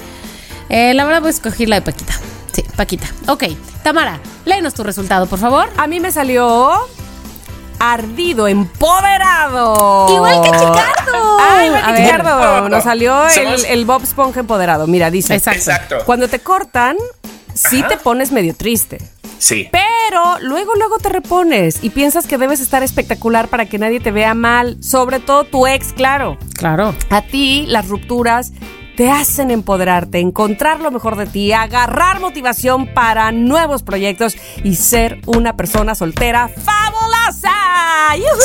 eh, 0.69 0.93
la 0.93 1.03
verdad 1.05 1.21
voy 1.21 1.29
a 1.29 1.31
escoger 1.31 1.69
la 1.69 1.77
de 1.77 1.81
Paquita. 1.81 2.13
Sí, 2.53 2.63
Paquita. 2.75 3.07
Ok, 3.29 3.45
Tamara, 3.81 4.19
léenos 4.45 4.75
tu 4.75 4.83
resultado, 4.83 5.25
por 5.25 5.39
favor. 5.39 5.69
A 5.75 5.87
mí 5.87 5.99
me 5.99 6.11
salió 6.11 6.71
ardido, 7.79 8.47
empoderado. 8.47 10.07
Igual 10.13 10.41
que 10.41 10.51
Chicardo. 10.51 11.37
Ay, 11.39 11.67
igual 11.67 11.95
que. 11.95 12.03
Chicardo. 12.03 12.69
Nos 12.69 12.83
salió 12.83 13.27
el, 13.67 13.85
Bob 13.85 14.03
Esponja 14.03 14.41
empoderado. 14.41 14.87
Mira, 14.87 15.09
dice. 15.09 15.35
Exacto. 15.35 15.59
Exacto. 15.59 15.97
Cuando 16.05 16.27
te 16.27 16.39
cortan, 16.39 16.97
sí 17.53 17.79
Ajá. 17.79 17.87
te 17.89 17.97
pones 17.97 18.31
medio 18.31 18.55
triste. 18.55 18.99
Sí. 19.37 19.69
Pero 19.71 20.39
luego, 20.41 20.73
luego 20.75 20.97
te 20.99 21.07
repones 21.09 21.81
y 21.81 21.91
piensas 21.91 22.27
que 22.27 22.37
debes 22.37 22.59
estar 22.59 22.83
espectacular 22.83 23.47
para 23.47 23.65
que 23.65 23.79
nadie 23.79 23.99
te 23.99 24.11
vea 24.11 24.33
mal. 24.33 24.77
Sobre 24.83 25.19
todo 25.19 25.45
tu 25.45 25.65
ex, 25.65 25.93
claro. 25.93 26.37
Claro. 26.55 26.93
A 27.09 27.21
ti 27.21 27.65
las 27.67 27.87
rupturas 27.87 28.51
te 28.99 29.09
hacen 29.09 29.49
empoderarte, 29.49 30.19
encontrar 30.19 30.81
lo 30.81 30.91
mejor 30.91 31.15
de 31.15 31.25
ti, 31.25 31.53
agarrar 31.53 32.19
motivación 32.19 32.85
para 32.93 33.31
nuevos 33.31 33.81
proyectos 33.81 34.35
y 34.61 34.75
ser 34.75 35.21
una 35.25 35.55
persona 35.55 35.95
soltera 35.95 36.49
fabulosa. 36.49 37.49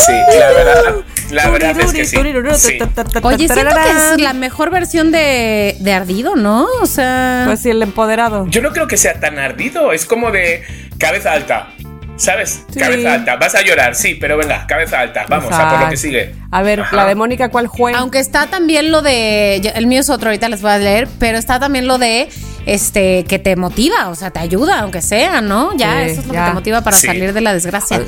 Sí, 0.06 0.12
la 0.38 0.52
verdad, 0.52 0.94
la 1.32 1.50
verdad 1.50 1.80
es 1.80 1.92
que 1.92 2.04
sí. 2.04 2.16
Sí. 2.56 2.78
Oye, 3.24 3.48
siento 3.48 3.74
que 3.74 4.14
es 4.14 4.20
la 4.20 4.32
mejor 4.32 4.70
versión 4.70 5.10
de, 5.10 5.76
de 5.80 5.92
Ardido, 5.92 6.36
¿no? 6.36 6.68
O 6.80 6.86
sea. 6.86 7.42
Pues 7.46 7.58
sí, 7.58 7.70
el 7.70 7.82
empoderado. 7.82 8.46
Yo 8.46 8.62
no 8.62 8.70
creo 8.70 8.86
que 8.86 8.96
sea 8.96 9.18
tan 9.18 9.40
ardido, 9.40 9.90
es 9.92 10.06
como 10.06 10.30
de 10.30 10.62
cabeza 10.98 11.32
alta. 11.32 11.73
¿Sabes? 12.16 12.64
Sí. 12.70 12.78
Cabeza 12.78 13.14
alta. 13.14 13.36
Vas 13.36 13.54
a 13.54 13.62
llorar, 13.62 13.94
sí, 13.94 14.14
pero 14.14 14.36
venga, 14.36 14.66
cabeza 14.66 15.00
alta. 15.00 15.26
Vamos 15.28 15.52
a 15.52 15.70
por 15.70 15.80
lo 15.80 15.88
que 15.90 15.96
sigue. 15.96 16.34
A 16.50 16.62
ver, 16.62 16.80
Ajá. 16.80 16.94
la 16.96 17.06
de 17.06 17.14
Mónica, 17.14 17.48
¿cuál 17.48 17.68
fue? 17.68 17.92
Aunque 17.94 18.20
está 18.20 18.46
también 18.46 18.92
lo 18.92 19.02
de. 19.02 19.56
El 19.56 19.86
mío 19.86 20.00
es 20.00 20.10
otro, 20.10 20.28
ahorita 20.28 20.48
les 20.48 20.62
voy 20.62 20.70
a 20.70 20.78
leer, 20.78 21.08
pero 21.18 21.38
está 21.38 21.58
también 21.58 21.86
lo 21.88 21.98
de 21.98 22.28
este 22.66 23.24
que 23.24 23.38
te 23.38 23.56
motiva, 23.56 24.08
o 24.08 24.14
sea, 24.14 24.30
te 24.30 24.40
ayuda, 24.40 24.80
aunque 24.80 25.02
sea, 25.02 25.40
¿no? 25.40 25.76
Ya, 25.76 26.04
Sí, 26.04 26.10
eso 26.10 26.20
es 26.22 26.26
lo 26.28 26.32
ya. 26.34 26.44
que 26.44 26.50
te 26.50 26.54
motiva 26.54 26.80
para 26.82 26.96
Sí. 26.96 27.06
salir 27.06 27.32
de 27.32 27.40
la 27.40 27.52
desgracia. 27.52 28.00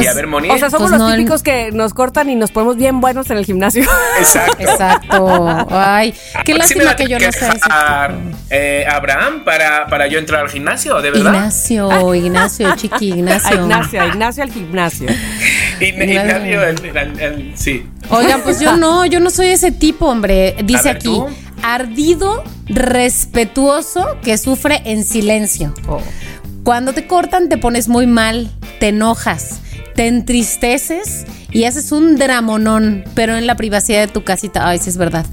y 0.00 0.06
a 0.06 0.14
ver, 0.14 0.26
Moni. 0.26 0.48
o 0.50 0.58
sea, 0.58 0.70
somos 0.70 0.90
pues 0.90 0.90
los 0.92 1.00
no, 1.00 1.10
el- 1.12 1.18
típicos 1.18 1.42
que 1.42 1.70
nos 1.72 1.92
cortan 1.94 2.30
y 2.30 2.34
nos 2.36 2.50
ponemos 2.52 2.76
bien 2.76 3.00
buenos 3.00 3.30
en 3.30 3.36
el 3.38 3.44
gimnasio. 3.44 3.84
Exacto. 4.18 4.56
Exacto. 4.60 5.66
Ay, 5.70 6.12
qué 6.44 6.52
sí 6.52 6.58
lástima 6.58 6.96
que 6.96 7.08
yo 7.08 7.18
no 7.18 7.32
sé. 7.32 7.48
tipo. 7.50 7.68
eh, 8.50 8.84
Abraham 8.90 9.44
para, 9.44 9.86
para 9.86 10.06
yo 10.06 10.18
entrar 10.18 10.42
al 10.42 10.50
gimnasio, 10.50 11.00
¿de 11.00 11.10
verdad? 11.10 11.32
Ignacio, 11.34 12.14
Ignacio, 12.14 12.76
chiqui, 12.76 13.08
Ignacio. 13.14 13.54
Ignacio, 13.62 14.06
Ignacio 14.06 14.42
al 14.42 14.52
gimnasio. 14.52 15.06
Ign- 15.80 16.08
Ignacio, 16.10 16.62
el- 16.64 16.96
el- 16.96 17.20
el- 17.20 17.52
sí. 17.56 17.86
Oigan, 18.10 18.40
pues 18.42 18.60
yo 18.60 18.76
no, 18.76 19.06
yo 19.06 19.20
no 19.20 19.30
soy 19.30 19.48
ese 19.48 19.72
tipo, 19.72 20.06
hombre. 20.06 20.56
Dice 20.64 20.84
ver, 20.88 20.96
aquí, 20.96 21.04
¿tú? 21.06 21.28
Ardido, 21.62 22.42
respetuoso, 22.66 24.18
que 24.22 24.38
sufre 24.38 24.82
en 24.84 25.04
silencio. 25.04 25.74
Oh. 25.88 26.00
Cuando 26.64 26.92
te 26.92 27.06
cortan 27.06 27.48
te 27.48 27.58
pones 27.58 27.88
muy 27.88 28.06
mal, 28.06 28.50
te 28.78 28.88
enojas, 28.88 29.60
te 29.94 30.06
entristeces 30.06 31.26
y 31.50 31.64
haces 31.64 31.92
un 31.92 32.16
dramonón, 32.16 33.04
pero 33.14 33.36
en 33.36 33.46
la 33.46 33.56
privacidad 33.56 34.00
de 34.00 34.08
tu 34.08 34.24
casita. 34.24 34.68
Ay, 34.68 34.78
sí 34.78 34.90
es 34.90 34.96
verdad. 34.96 35.26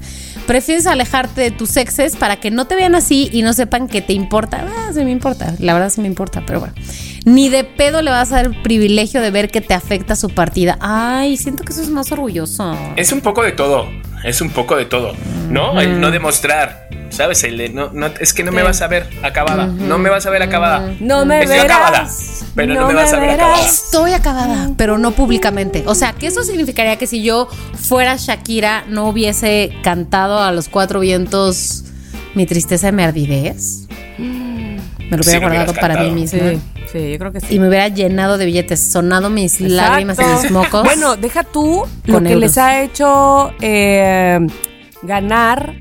Prefieres 0.46 0.86
alejarte 0.86 1.40
de 1.42 1.50
tus 1.52 1.76
exes 1.76 2.16
para 2.16 2.40
que 2.40 2.50
no 2.50 2.66
te 2.66 2.74
vean 2.74 2.96
así 2.96 3.30
y 3.32 3.42
no 3.42 3.52
sepan 3.52 3.86
que 3.86 4.02
te 4.02 4.12
importa. 4.12 4.66
Ah, 4.66 4.90
sí 4.92 5.04
me 5.04 5.12
importa, 5.12 5.54
la 5.60 5.74
verdad 5.74 5.90
sí 5.90 6.00
me 6.00 6.08
importa, 6.08 6.42
pero 6.44 6.58
bueno. 6.58 6.74
Ni 7.24 7.48
de 7.48 7.62
pedo 7.62 8.02
le 8.02 8.10
vas 8.10 8.32
a 8.32 8.36
dar 8.36 8.46
el 8.46 8.62
privilegio 8.62 9.20
de 9.20 9.30
ver 9.30 9.50
que 9.50 9.60
te 9.60 9.74
afecta 9.74 10.16
su 10.16 10.30
partida. 10.30 10.76
Ay, 10.80 11.36
siento 11.36 11.62
que 11.62 11.72
eso 11.72 11.82
es 11.82 11.90
más 11.90 12.10
orgulloso. 12.10 12.76
Es 12.96 13.12
un 13.12 13.20
poco 13.20 13.42
de 13.42 13.52
todo. 13.52 13.86
Es 14.24 14.40
un 14.40 14.50
poco 14.50 14.76
de 14.76 14.84
todo. 14.84 15.14
¿No? 15.48 15.80
El 15.80 16.00
no 16.00 16.10
demostrar. 16.10 16.88
¿Sabes? 17.10 17.42
El 17.42 17.58
de 17.58 17.68
no, 17.70 17.90
no, 17.92 18.06
es 18.20 18.32
que 18.32 18.44
no 18.44 18.52
me 18.52 18.62
vas 18.62 18.82
a 18.82 18.86
ver 18.86 19.08
acabada. 19.22 19.66
No 19.66 19.98
me 19.98 20.10
vas 20.10 20.26
a 20.26 20.30
ver 20.30 20.42
acabada. 20.42 20.94
No 21.00 21.24
me 21.24 21.42
Estoy 21.42 21.58
verás. 21.58 21.76
acabada. 21.76 22.10
Pero 22.54 22.74
no, 22.74 22.86
me 22.86 22.94
vas 22.94 23.12
a 23.12 23.18
ver 23.18 23.30
verás. 23.30 23.46
acabada. 23.48 23.66
Estoy 23.66 24.12
acabada, 24.12 24.70
pero 24.76 24.96
no 24.96 25.10
públicamente. 25.10 25.82
O 25.86 25.94
sea, 25.96 26.12
que 26.12 26.28
eso 26.28 26.44
significaría 26.44 26.96
que 26.96 27.08
si 27.08 27.22
yo 27.22 27.48
fuera 27.74 28.14
Shakira, 28.16 28.84
no 28.88 29.08
hubiese 29.08 29.72
cantado 29.82 30.40
a 30.40 30.52
los 30.52 30.68
cuatro 30.68 31.00
vientos 31.00 31.84
mi 32.34 32.46
tristeza 32.46 32.88
y 32.88 32.92
mi 32.92 33.02
ardidez. 33.02 33.88
Me 35.10 35.16
lo 35.16 35.22
Sí, 35.22 35.30
hubiera 35.30 35.48
lo 35.48 35.54
guardado 35.54 35.74
para 35.80 36.02
mí 36.02 36.10
misma. 36.10 36.38
Sí, 36.38 36.60
sí, 36.92 37.12
yo 37.12 37.18
creo 37.18 37.32
que 37.32 37.40
sí. 37.40 37.54
Y 37.54 37.58
me 37.58 37.68
hubiera 37.68 37.88
llenado 37.88 38.38
de 38.38 38.46
billetes, 38.46 38.80
sonado 38.92 39.28
mis 39.30 39.60
lágrimas 39.60 40.18
y 40.18 40.24
mis 40.24 40.50
mocos. 40.50 40.84
Bueno, 40.84 41.16
deja 41.16 41.42
tú 41.42 41.84
lo 42.04 42.20
que 42.20 42.28
euros. 42.28 42.40
les 42.40 42.58
ha 42.58 42.82
hecho 42.82 43.52
eh, 43.60 44.38
ganar 45.02 45.74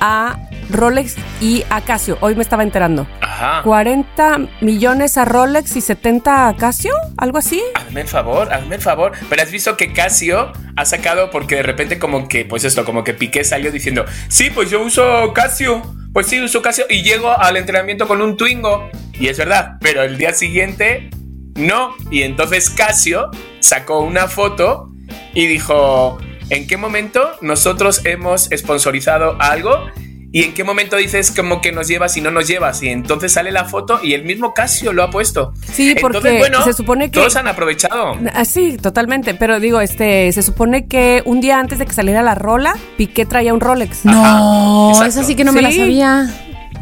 a 0.00 0.38
Rolex 0.70 1.16
y 1.40 1.64
a 1.70 1.80
Casio. 1.82 2.18
Hoy 2.20 2.34
me 2.34 2.42
estaba 2.42 2.62
enterando. 2.62 3.06
Ajá. 3.20 3.62
40 3.62 4.38
millones 4.60 5.16
a 5.16 5.24
Rolex 5.24 5.76
y 5.76 5.80
70 5.80 6.48
a 6.48 6.56
Casio, 6.56 6.92
algo 7.16 7.38
así. 7.38 7.62
Hazme 7.74 8.02
el 8.02 8.08
favor, 8.08 8.52
hazme 8.52 8.76
el 8.76 8.82
favor. 8.82 9.12
Pero 9.28 9.42
has 9.42 9.50
visto 9.50 9.76
que 9.76 9.92
Casio 9.92 10.52
ha 10.76 10.84
sacado 10.84 11.30
porque 11.30 11.56
de 11.56 11.62
repente 11.62 11.98
como 11.98 12.28
que, 12.28 12.44
pues 12.44 12.64
esto, 12.64 12.84
como 12.84 13.04
que 13.04 13.14
Piqué 13.14 13.44
salió 13.44 13.70
diciendo, 13.70 14.04
sí, 14.28 14.50
pues 14.50 14.70
yo 14.70 14.82
uso 14.82 15.32
Casio. 15.32 15.82
Pues 16.12 16.26
sí, 16.26 16.40
uso 16.40 16.60
Casio 16.60 16.86
y 16.88 17.02
llego 17.02 17.30
al 17.30 17.56
entrenamiento 17.56 18.08
con 18.08 18.20
un 18.20 18.36
Twingo. 18.36 18.90
Y 19.12 19.28
es 19.28 19.38
verdad, 19.38 19.76
pero 19.80 20.02
el 20.02 20.18
día 20.18 20.32
siguiente 20.32 21.10
no. 21.54 21.94
Y 22.10 22.22
entonces 22.22 22.70
Casio 22.70 23.30
sacó 23.60 24.00
una 24.00 24.26
foto 24.26 24.90
y 25.34 25.46
dijo, 25.46 26.18
¿en 26.48 26.66
qué 26.66 26.76
momento 26.76 27.32
nosotros 27.42 28.02
hemos 28.04 28.48
sponsorizado 28.56 29.36
algo? 29.40 29.86
¿Y 30.32 30.44
en 30.44 30.54
qué 30.54 30.62
momento 30.62 30.96
dices 30.96 31.32
como 31.32 31.60
que 31.60 31.72
nos 31.72 31.88
llevas 31.88 32.16
y 32.16 32.20
no 32.20 32.30
nos 32.30 32.46
llevas? 32.46 32.82
Y 32.84 32.88
entonces 32.88 33.32
sale 33.32 33.50
la 33.50 33.64
foto 33.64 33.98
y 34.00 34.14
el 34.14 34.22
mismo 34.24 34.54
Casio 34.54 34.92
lo 34.92 35.02
ha 35.02 35.10
puesto. 35.10 35.52
Sí, 35.72 35.96
porque 36.00 36.18
Entonces, 36.18 36.38
bueno, 36.38 36.62
se 36.64 36.72
supone 36.72 37.06
que- 37.10 37.18
Todos 37.18 37.34
han 37.34 37.48
aprovechado. 37.48 38.16
Ah, 38.32 38.44
sí, 38.44 38.76
totalmente. 38.80 39.34
Pero 39.34 39.58
digo, 39.58 39.80
este, 39.80 40.30
se 40.30 40.42
supone 40.42 40.86
que 40.86 41.22
un 41.24 41.40
día 41.40 41.58
antes 41.58 41.80
de 41.80 41.86
que 41.86 41.92
saliera 41.92 42.22
la 42.22 42.36
rola, 42.36 42.74
Piqué 42.96 43.26
traía 43.26 43.52
un 43.52 43.58
Rolex. 43.60 44.04
no, 44.04 44.90
Ajá, 44.92 45.06
esa 45.08 45.24
sí 45.24 45.34
que 45.34 45.42
no 45.42 45.52
me 45.52 45.62
la 45.62 45.72
sabía. 45.72 46.32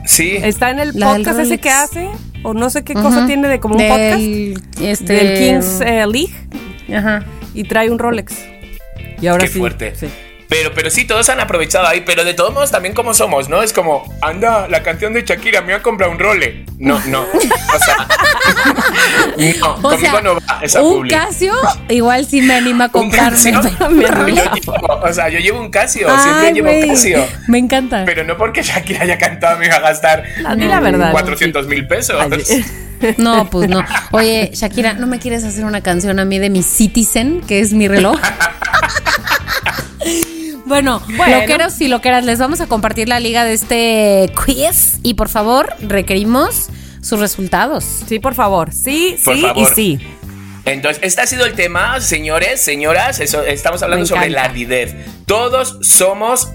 Sí. 0.04 0.36
Está 0.42 0.70
en 0.70 0.78
el 0.80 0.90
La 0.94 1.14
podcast 1.14 1.40
ese 1.40 1.56
que 1.58 1.70
hace, 1.70 2.08
o 2.42 2.52
no 2.52 2.68
sé 2.68 2.84
qué 2.84 2.92
cosa 2.94 3.24
tiene 3.26 3.48
de 3.48 3.60
como 3.60 3.76
un 3.76 3.82
podcast. 3.88 4.18
Del, 4.20 4.62
este, 4.82 5.12
Del 5.14 5.38
Kings 5.38 5.80
eh, 5.80 6.04
League 6.06 6.34
Ajá. 6.94 7.24
y 7.54 7.64
trae 7.64 7.90
un 7.90 7.98
Rolex. 7.98 8.34
Y 9.22 9.26
ahora 9.26 9.44
Qué 9.46 9.50
sí. 9.52 9.58
fuerte. 9.58 9.94
sí. 9.96 10.06
Pero, 10.48 10.72
pero 10.74 10.88
sí, 10.90 11.04
todos 11.04 11.28
han 11.28 11.40
aprovechado 11.40 11.86
ahí, 11.86 12.02
pero 12.06 12.24
de 12.24 12.32
todos 12.32 12.54
modos 12.54 12.70
también 12.70 12.94
como 12.94 13.12
somos, 13.12 13.50
¿no? 13.50 13.62
Es 13.62 13.72
como, 13.74 14.10
anda, 14.22 14.66
la 14.68 14.82
canción 14.82 15.12
de 15.12 15.22
Shakira, 15.22 15.60
me 15.60 15.74
ha 15.74 15.82
comprado 15.82 16.10
un 16.12 16.18
role. 16.18 16.64
No, 16.78 16.98
no. 17.06 17.22
O 17.22 17.78
sea, 17.84 18.08
no, 19.60 19.74
O 19.74 19.82
conmigo 19.82 20.00
sea, 20.10 20.20
no 20.22 20.34
va 20.36 20.60
esa 20.62 20.82
un. 20.82 21.06
Casio, 21.08 21.52
igual 21.90 22.24
sí 22.26 22.40
me 22.40 22.54
anima 22.54 22.84
a 22.84 22.88
comprarme, 22.92 23.52
pero 24.00 24.28
Yo 24.28 24.34
llevo- 24.44 25.00
o 25.02 25.12
sea, 25.12 25.28
yo 25.28 25.38
llevo 25.38 25.60
un 25.60 25.70
Casio, 25.70 26.08
Ay, 26.10 26.18
siempre 26.22 26.52
llevo 26.54 26.70
un 26.70 26.88
Casio. 26.94 27.26
Me 27.46 27.58
encanta. 27.58 28.04
Pero 28.06 28.24
no 28.24 28.36
porque 28.38 28.62
Shakira 28.62 29.02
haya 29.02 29.18
cantado 29.18 29.58
me 29.58 29.66
iba 29.66 29.76
a 29.76 29.80
gastar 29.80 30.24
A 30.46 30.54
mí 30.56 30.64
la 30.66 30.80
verdad. 30.80 31.12
400 31.12 31.66
mil 31.66 31.86
pesos. 31.86 32.16
No, 33.16 33.48
pues 33.48 33.68
no. 33.68 33.84
Oye, 34.10 34.50
Shakira, 34.54 34.94
¿no 34.94 35.06
me 35.06 35.20
quieres 35.20 35.44
hacer 35.44 35.64
una 35.64 35.82
canción 35.82 36.18
a 36.18 36.24
mí 36.24 36.40
de 36.40 36.50
mi 36.50 36.64
Citizen, 36.64 37.42
que 37.42 37.60
es 37.60 37.72
mi 37.72 37.86
reloj? 37.86 38.18
Bueno, 40.68 41.02
Bueno. 41.16 41.40
loqueros 41.40 41.80
y 41.80 41.88
loqueras, 41.88 42.24
les 42.24 42.38
vamos 42.38 42.60
a 42.60 42.66
compartir 42.66 43.08
la 43.08 43.18
liga 43.20 43.44
de 43.44 43.54
este 43.54 44.30
quiz 44.44 44.98
y 45.02 45.14
por 45.14 45.28
favor 45.28 45.74
requerimos 45.80 46.68
sus 47.00 47.18
resultados. 47.20 47.84
Sí, 48.06 48.18
por 48.18 48.34
favor. 48.34 48.72
Sí, 48.72 49.16
Por 49.24 49.34
sí 49.36 49.42
favor. 49.42 49.62
y 49.72 49.74
sí. 49.74 49.98
Entonces, 50.64 51.02
este 51.02 51.22
ha 51.22 51.26
sido 51.26 51.46
el 51.46 51.54
tema, 51.54 52.00
señores, 52.00 52.60
señoras. 52.60 53.20
Eso, 53.20 53.42
estamos 53.42 53.82
hablando 53.82 54.04
sobre 54.04 54.28
la 54.28 54.44
ardidez. 54.44 54.94
Todos 55.24 55.78
somos. 55.80 56.48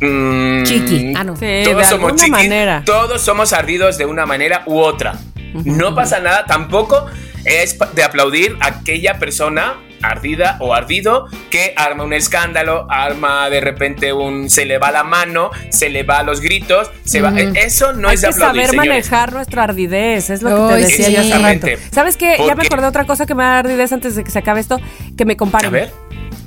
mm, 0.00 0.62
Chiqui. 0.64 1.12
Ah, 1.16 1.22
no. 1.24 1.36
Sí, 1.36 1.44
de 1.46 1.64
Todos 1.70 1.86
somos 1.86 2.12
chiquis, 2.16 2.30
manera. 2.30 2.82
todos 2.84 3.22
somos 3.22 3.52
ardidos 3.52 3.96
de 3.98 4.06
una 4.06 4.26
manera 4.26 4.64
u 4.66 4.78
otra. 4.78 5.18
No 5.64 5.94
pasa 5.94 6.18
nada, 6.20 6.46
tampoco 6.46 7.06
es 7.44 7.76
de 7.94 8.02
aplaudir 8.02 8.56
a 8.60 8.66
aquella 8.68 9.18
persona 9.18 9.74
ardida 10.02 10.56
o 10.60 10.74
ardido 10.74 11.26
que 11.50 11.74
arma 11.76 12.04
un 12.04 12.12
escándalo, 12.12 12.86
arma 12.90 13.48
de 13.50 13.60
repente 13.60 14.12
un 14.12 14.48
se 14.50 14.64
le 14.66 14.78
va 14.78 14.90
la 14.90 15.04
mano, 15.04 15.50
se 15.70 15.88
le 15.90 16.02
va 16.02 16.22
los 16.22 16.40
gritos, 16.40 16.90
se 17.04 17.20
va 17.20 17.32
eh, 17.38 17.52
eso 17.56 17.92
no 17.92 18.08
Hay 18.08 18.14
es 18.14 18.20
de 18.22 18.28
que 18.28 18.34
aplaudir, 18.34 18.62
saber 18.66 18.70
señores. 18.70 18.90
manejar 18.90 19.32
nuestra 19.32 19.64
ardidez, 19.64 20.30
es 20.30 20.42
lo 20.42 20.68
que 20.68 20.74
te 20.74 20.80
decía 20.82 21.06
sí. 21.06 21.12
yo 21.14 21.20
hace 21.20 21.38
rato. 21.38 21.66
¿Sabes 21.92 22.16
qué? 22.16 22.36
Ya 22.46 22.54
me 22.54 22.62
acordé 22.64 22.82
de 22.82 22.88
otra 22.88 23.04
cosa 23.04 23.26
que 23.26 23.34
me 23.34 23.42
da 23.42 23.58
ardidez 23.58 23.92
antes 23.92 24.16
de 24.16 24.24
que 24.24 24.30
se 24.30 24.38
acabe 24.38 24.60
esto, 24.60 24.78
que 25.16 25.24
me 25.24 25.36
comparen. 25.36 25.68
A 25.68 25.70
ver, 25.70 25.92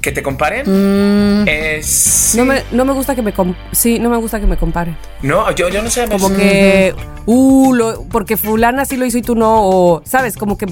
que 0.02 0.12
te 0.12 0.22
comparen. 0.24 0.66
Mm, 0.68 1.48
Es 1.48 2.34
No 2.38 2.46
me, 2.46 2.64
no 2.72 2.84
me 2.86 2.94
gusta 2.94 3.16
que 3.16 3.22
me 3.22 3.34
com- 3.34 3.56
sí, 3.72 4.00
no 4.00 4.10
me 4.10 4.18
gusta 4.18 4.40
que 4.40 4.48
me 4.48 4.58
comparen. 4.58 4.98
No, 5.22 5.50
yo, 5.52 5.70
yo 5.70 5.82
no 5.82 5.90
sé. 5.90 6.08
Como 6.10 6.30
que 6.36 6.94
uh, 7.26 7.74
lo- 7.74 8.04
porque 8.10 8.36
fulana 8.38 8.86
sí 8.86 8.98
lo 8.98 9.06
hizo 9.06 9.18
y 9.18 9.22
tú 9.22 9.36
no 9.36 9.68
o 9.70 10.02
sabes, 10.06 10.36
como 10.36 10.58
que 10.58 10.66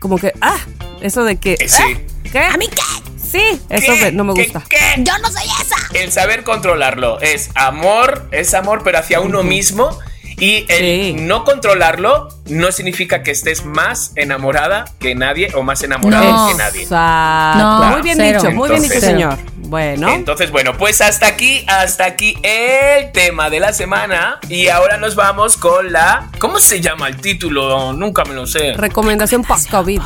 como 0.00 0.18
que 0.18 0.32
ah, 0.40 0.56
eso 1.00 1.22
de 1.24 1.36
que 1.36 1.52
eh, 1.52 1.68
sí. 1.68 1.82
ah, 1.84 1.98
¿qué? 2.34 2.40
¿A 2.40 2.56
mí 2.56 2.66
qué? 2.68 2.82
Sí, 3.16 3.60
eso 3.68 3.92
no 4.12 4.24
me 4.24 4.34
¿Qué? 4.34 4.42
gusta. 4.44 4.64
¿Qué? 4.68 4.78
Yo 4.98 5.16
no 5.18 5.30
soy 5.30 5.44
esa. 5.62 5.76
El 5.94 6.10
saber 6.10 6.42
controlarlo 6.42 7.20
es 7.20 7.50
amor, 7.54 8.28
es 8.32 8.54
amor, 8.54 8.82
pero 8.84 8.98
hacia 8.98 9.20
uno 9.20 9.42
mismo. 9.44 9.96
Y 10.38 10.66
el 10.68 10.78
Sí. 10.78 11.12
no 11.20 11.44
controlarlo 11.44 12.28
no 12.46 12.72
significa 12.72 13.22
que 13.22 13.30
estés 13.30 13.64
más 13.64 14.12
enamorada 14.16 14.84
que 14.98 15.14
nadie 15.14 15.50
o 15.54 15.62
más 15.62 15.82
enamorado 15.82 16.24
No. 16.24 16.48
que 16.48 16.54
nadie. 16.54 16.86
No, 16.90 17.84
muy 17.90 18.02
bien 18.02 18.16
cero. 18.18 18.40
dicho, 18.42 18.50
muy 18.54 18.68
bien 18.70 18.82
dicho, 18.82 19.00
señor. 19.00 19.38
Bueno, 19.66 20.10
Entonces, 20.10 20.50
bueno, 20.50 20.76
pues 20.76 21.00
hasta 21.00 21.26
aquí, 21.26 21.64
hasta 21.66 22.04
aquí 22.04 22.36
el 22.42 23.10
tema 23.12 23.48
de 23.48 23.60
la 23.60 23.72
semana. 23.72 24.38
Y 24.48 24.68
ahora 24.68 24.98
nos 24.98 25.14
vamos 25.16 25.56
con 25.56 25.90
la. 25.90 26.28
¿Cómo 26.38 26.60
se 26.60 26.80
llama 26.80 27.08
el 27.08 27.16
título? 27.16 27.92
Nunca 27.94 28.24
me 28.24 28.34
lo 28.34 28.46
sé. 28.46 28.74
recomendación 28.74 29.42
post-COVID. 29.42 30.00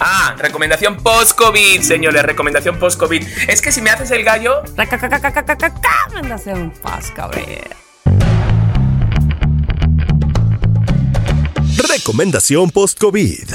Ah, 0.00 0.36
recomendación 0.38 0.96
post-COVID, 0.98 1.82
señores, 1.82 2.22
recomendación 2.22 2.78
post-COVID. 2.78 3.26
Es 3.48 3.60
que 3.60 3.72
si 3.72 3.82
me 3.82 3.90
haces 3.90 4.10
el 4.12 4.22
gallo, 4.22 4.62
Recomendación 6.12 6.70
post-COVID. 6.80 7.87
Recomendación 12.08 12.70
post-COVID. 12.70 13.50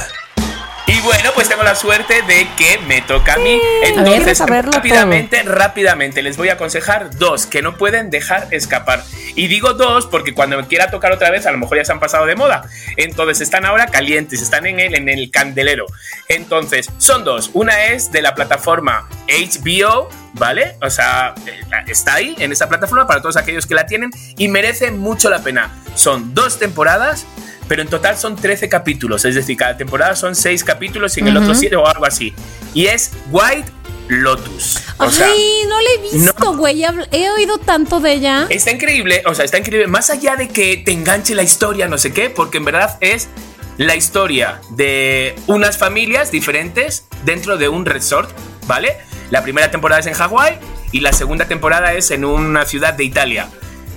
Y 0.86 1.00
bueno, 1.00 1.32
pues 1.34 1.50
tengo 1.50 1.64
la 1.64 1.74
suerte 1.74 2.22
de 2.22 2.48
que 2.56 2.78
me 2.88 3.02
toca 3.02 3.34
a 3.34 3.38
mí. 3.38 3.60
Entonces, 3.82 4.38
saberlo 4.38 4.72
rápidamente, 4.72 5.42
rápidamente, 5.42 6.22
les 6.22 6.38
voy 6.38 6.50
a 6.50 6.54
aconsejar 6.54 7.18
dos 7.18 7.48
que 7.48 7.64
no 7.64 7.78
pueden 7.78 8.12
dejar 8.12 8.50
escapar. 8.52 9.04
Y 9.34 9.48
digo 9.48 9.74
dos 9.74 10.06
porque 10.06 10.36
cuando 10.36 10.56
me 10.56 10.68
quiera 10.68 10.92
tocar 10.92 11.12
otra 11.12 11.32
vez, 11.32 11.48
a 11.48 11.52
lo 11.52 11.58
mejor 11.58 11.78
ya 11.80 11.86
se 11.86 11.94
han 11.94 12.00
pasado 12.00 12.28
de 12.28 12.36
moda. 12.36 12.70
Entonces, 12.96 13.42
están 13.42 13.66
ahora 13.66 13.88
calientes, 13.88 14.40
están 14.40 14.68
en 14.68 14.80
el, 14.80 14.94
en 14.94 15.10
el 15.10 15.32
candelero. 15.32 15.88
Entonces, 16.30 16.92
son 17.00 17.24
dos. 17.24 17.50
Una 17.54 17.86
es 17.86 18.12
de 18.12 18.22
la 18.22 18.36
plataforma 18.36 19.10
HBO, 19.28 20.10
¿vale? 20.34 20.76
O 20.84 20.92
sea, 20.92 21.34
eh, 21.48 21.60
está 21.88 22.14
ahí 22.14 22.36
en 22.38 22.52
esa 22.52 22.70
plataforma 22.70 23.08
para 23.08 23.20
todos 23.20 23.36
aquellos 23.36 23.66
que 23.66 23.74
la 23.74 23.88
tienen 23.88 24.12
y 24.38 24.48
merece 24.48 24.92
mucho 24.92 25.32
la 25.32 25.40
pena. 25.40 25.72
Son 25.96 26.36
dos 26.36 26.60
temporadas 26.60 27.26
pero 27.68 27.82
en 27.82 27.88
total 27.88 28.18
son 28.18 28.36
13 28.36 28.70
capítulos, 28.70 29.26
es 29.26 29.36
decir, 29.36 29.58
cada 29.58 29.78
temporada 29.78 30.16
son 30.16 30.36
6 30.36 30.64
capítulos 30.64 31.16
y 31.18 31.22
en 31.22 31.28
el 31.30 31.38
otro 31.38 31.56
7 31.56 31.76
o 31.76 31.88
algo 31.88 32.06
así. 32.06 32.34
Y 32.74 32.86
es 32.88 33.12
White 33.32 33.72
Lotus. 34.10 34.80
O 34.98 35.10
sea, 35.10 35.28
Ay, 35.28 35.62
no 35.68 35.80
la 35.82 35.90
he 35.98 36.12
visto, 36.14 36.54
güey. 36.58 36.82
Habl- 36.84 37.08
He 37.12 37.30
oído 37.32 37.58
tanto 37.58 38.00
de 38.00 38.14
ella. 38.14 38.48
está 38.50 38.72
increíble, 38.72 39.24
o 39.26 39.34
sea, 39.34 39.46
está 39.46 39.58
increíble, 39.58 39.88
más 39.88 40.10
allá 40.10 40.36
de 40.36 40.50
que 40.50 40.78
te 40.78 40.92
enganche 40.92 41.36
la 41.36 41.44
historia, 41.44 41.88
no 41.88 41.98
sé 41.98 42.12
qué, 42.14 42.30
porque 42.30 42.58
en 42.58 42.66
verdad 42.66 42.98
es 43.02 43.30
la 43.78 43.96
historia 43.96 44.62
de 44.72 45.36
unas 45.48 45.78
familias 45.78 46.32
diferentes 46.32 47.06
dentro 47.26 47.58
de 47.58 47.70
un 47.70 47.86
resort, 47.86 48.30
¿vale? 48.68 48.98
La 49.32 49.42
primera 49.42 49.72
temporada 49.72 50.00
es 50.02 50.06
en 50.08 50.14
Hawái 50.14 50.58
y 50.92 51.00
la 51.00 51.12
segunda 51.14 51.46
temporada 51.48 51.94
es 51.94 52.12
en 52.12 52.24
una 52.26 52.66
ciudad 52.66 52.94
de 52.94 53.04
Italia. 53.06 53.48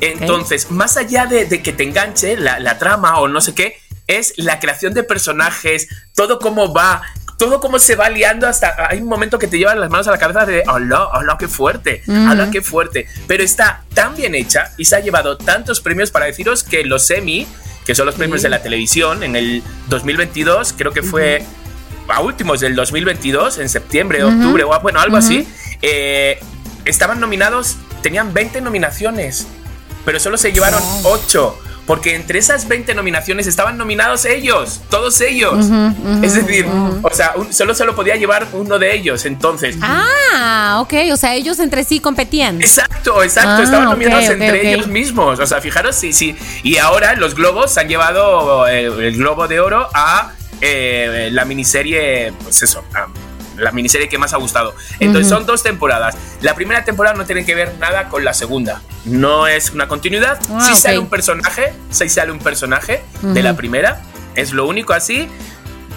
Entonces, 0.00 0.70
más 0.70 0.96
allá 0.96 1.26
de, 1.26 1.46
de 1.46 1.62
que 1.62 1.72
te 1.72 1.84
enganche 1.84 2.36
la, 2.36 2.58
la 2.58 2.78
trama 2.78 3.18
o 3.18 3.28
no 3.28 3.40
sé 3.40 3.54
qué, 3.54 3.78
es 4.06 4.34
la 4.36 4.60
creación 4.60 4.94
de 4.94 5.02
personajes, 5.02 5.88
todo 6.14 6.38
cómo 6.38 6.72
va, 6.72 7.02
todo 7.38 7.60
cómo 7.60 7.78
se 7.78 7.96
va 7.96 8.08
liando 8.08 8.46
hasta 8.46 8.88
hay 8.88 9.00
un 9.00 9.08
momento 9.08 9.38
que 9.38 9.46
te 9.46 9.58
llevan 9.58 9.80
las 9.80 9.90
manos 9.90 10.08
a 10.08 10.10
la 10.10 10.18
cabeza 10.18 10.46
de 10.46 10.62
hola, 10.66 11.08
hola, 11.08 11.36
qué 11.38 11.48
fuerte, 11.48 12.02
hola, 12.08 12.50
qué 12.50 12.62
fuerte. 12.62 13.06
Pero 13.26 13.42
está 13.42 13.84
tan 13.94 14.14
bien 14.14 14.34
hecha 14.34 14.72
y 14.76 14.84
se 14.84 14.96
ha 14.96 15.00
llevado 15.00 15.36
tantos 15.36 15.80
premios 15.80 16.10
para 16.10 16.26
deciros 16.26 16.62
que 16.62 16.84
los 16.84 17.10
Emmy, 17.10 17.46
que 17.84 17.94
son 17.94 18.06
los 18.06 18.14
premios 18.14 18.42
de 18.42 18.48
la 18.48 18.62
televisión, 18.62 19.22
en 19.22 19.36
el 19.36 19.62
2022, 19.88 20.74
creo 20.76 20.92
que 20.92 21.02
fue 21.02 21.44
a 22.08 22.20
últimos 22.20 22.60
del 22.60 22.74
2022, 22.74 23.58
en 23.58 23.68
septiembre, 23.68 24.22
octubre, 24.22 24.62
o 24.64 24.80
bueno, 24.80 25.00
algo 25.00 25.16
así, 25.16 25.46
eh, 25.82 26.38
estaban 26.84 27.18
nominados, 27.20 27.76
tenían 28.02 28.32
20 28.32 28.60
nominaciones, 28.60 29.46
pero 30.06 30.18
solo 30.18 30.38
se 30.38 30.50
llevaron 30.52 30.82
8. 31.02 31.58
Porque 31.86 32.16
entre 32.16 32.40
esas 32.40 32.66
20 32.66 32.96
nominaciones 32.96 33.46
estaban 33.46 33.78
nominados 33.78 34.24
ellos, 34.24 34.80
todos 34.90 35.20
ellos. 35.20 35.66
es 36.20 36.34
decir, 36.34 36.66
o 37.00 37.10
sea, 37.12 37.34
un- 37.36 37.52
solo 37.52 37.74
se 37.76 37.84
lo 37.84 37.94
podía 37.94 38.16
llevar 38.16 38.48
uno 38.54 38.76
de 38.80 38.92
ellos. 38.92 39.24
Entonces, 39.24 39.76
Ah, 39.80 40.78
ok. 40.80 40.94
O 41.12 41.16
sea, 41.16 41.34
ellos 41.36 41.60
entre 41.60 41.84
sí 41.84 42.00
competían. 42.00 42.60
Exacto, 42.60 43.22
exacto. 43.22 43.50
Ah, 43.50 43.62
Estaban 43.62 43.84
nominados 43.90 44.24
entre 44.24 44.72
ellos 44.74 44.88
mismos. 44.88 45.38
O 45.38 45.46
sea, 45.46 45.60
fijaros, 45.60 45.94
sí, 45.94 46.12
sí. 46.12 46.34
Y 46.64 46.78
ahora 46.78 47.14
los 47.14 47.36
globos 47.36 47.78
han 47.78 47.86
llevado 47.88 48.66
el 48.66 49.16
globo 49.16 49.46
de 49.46 49.60
oro 49.60 49.88
a 49.94 50.32
eh, 50.60 51.28
la 51.30 51.44
miniserie, 51.44 52.32
pues 52.42 52.62
eso, 52.64 52.82
a 52.94 53.06
la 53.56 53.72
miniserie 53.72 54.08
que 54.08 54.18
más 54.18 54.32
ha 54.32 54.36
gustado. 54.36 54.74
Entonces 55.00 55.28
son 55.28 55.46
dos 55.46 55.62
temporadas. 55.62 56.16
La 56.40 56.54
primera 56.54 56.84
temporada 56.84 57.16
no 57.16 57.24
tiene 57.24 57.44
que 57.44 57.54
ver 57.54 57.74
nada 57.78 58.08
con 58.08 58.24
la 58.24 58.34
segunda. 58.34 58.82
No 59.04 59.46
es 59.46 59.70
una 59.70 59.88
continuidad. 59.88 60.38
Ah, 60.50 60.70
sí 60.72 60.80
sale 60.80 60.98
un 60.98 61.08
personaje, 61.08 61.72
sí 61.90 62.08
sale 62.08 62.32
un 62.32 62.38
personaje 62.38 63.02
de 63.22 63.42
la 63.42 63.56
primera. 63.56 64.02
Es 64.34 64.52
lo 64.52 64.66
único 64.66 64.92
así 64.92 65.28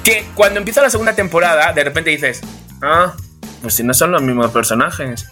que 0.03 0.25
cuando 0.35 0.59
empieza 0.59 0.81
la 0.81 0.89
segunda 0.89 1.13
temporada, 1.13 1.73
de 1.73 1.83
repente 1.83 2.09
dices, 2.09 2.41
ah, 2.81 3.13
pues 3.61 3.75
si 3.75 3.83
no 3.83 3.93
son 3.93 4.11
los 4.11 4.21
mismos 4.21 4.51
personajes. 4.51 5.27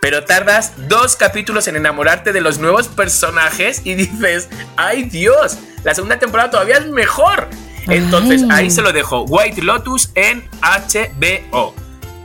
Pero 0.00 0.24
tardas 0.24 0.72
dos 0.88 1.16
capítulos 1.16 1.66
en 1.66 1.76
enamorarte 1.76 2.32
de 2.32 2.40
los 2.40 2.58
nuevos 2.58 2.86
personajes 2.88 3.82
y 3.84 3.94
dices, 3.94 4.48
¡ay 4.76 5.04
Dios! 5.04 5.58
La 5.82 5.94
segunda 5.94 6.18
temporada 6.18 6.50
todavía 6.50 6.76
es 6.76 6.86
mejor. 6.86 7.48
Entonces 7.88 8.42
Ay. 8.50 8.64
ahí 8.64 8.70
se 8.70 8.82
lo 8.82 8.92
dejo. 8.92 9.22
White 9.22 9.62
Lotus 9.62 10.10
en 10.14 10.44
HBO. 10.62 11.74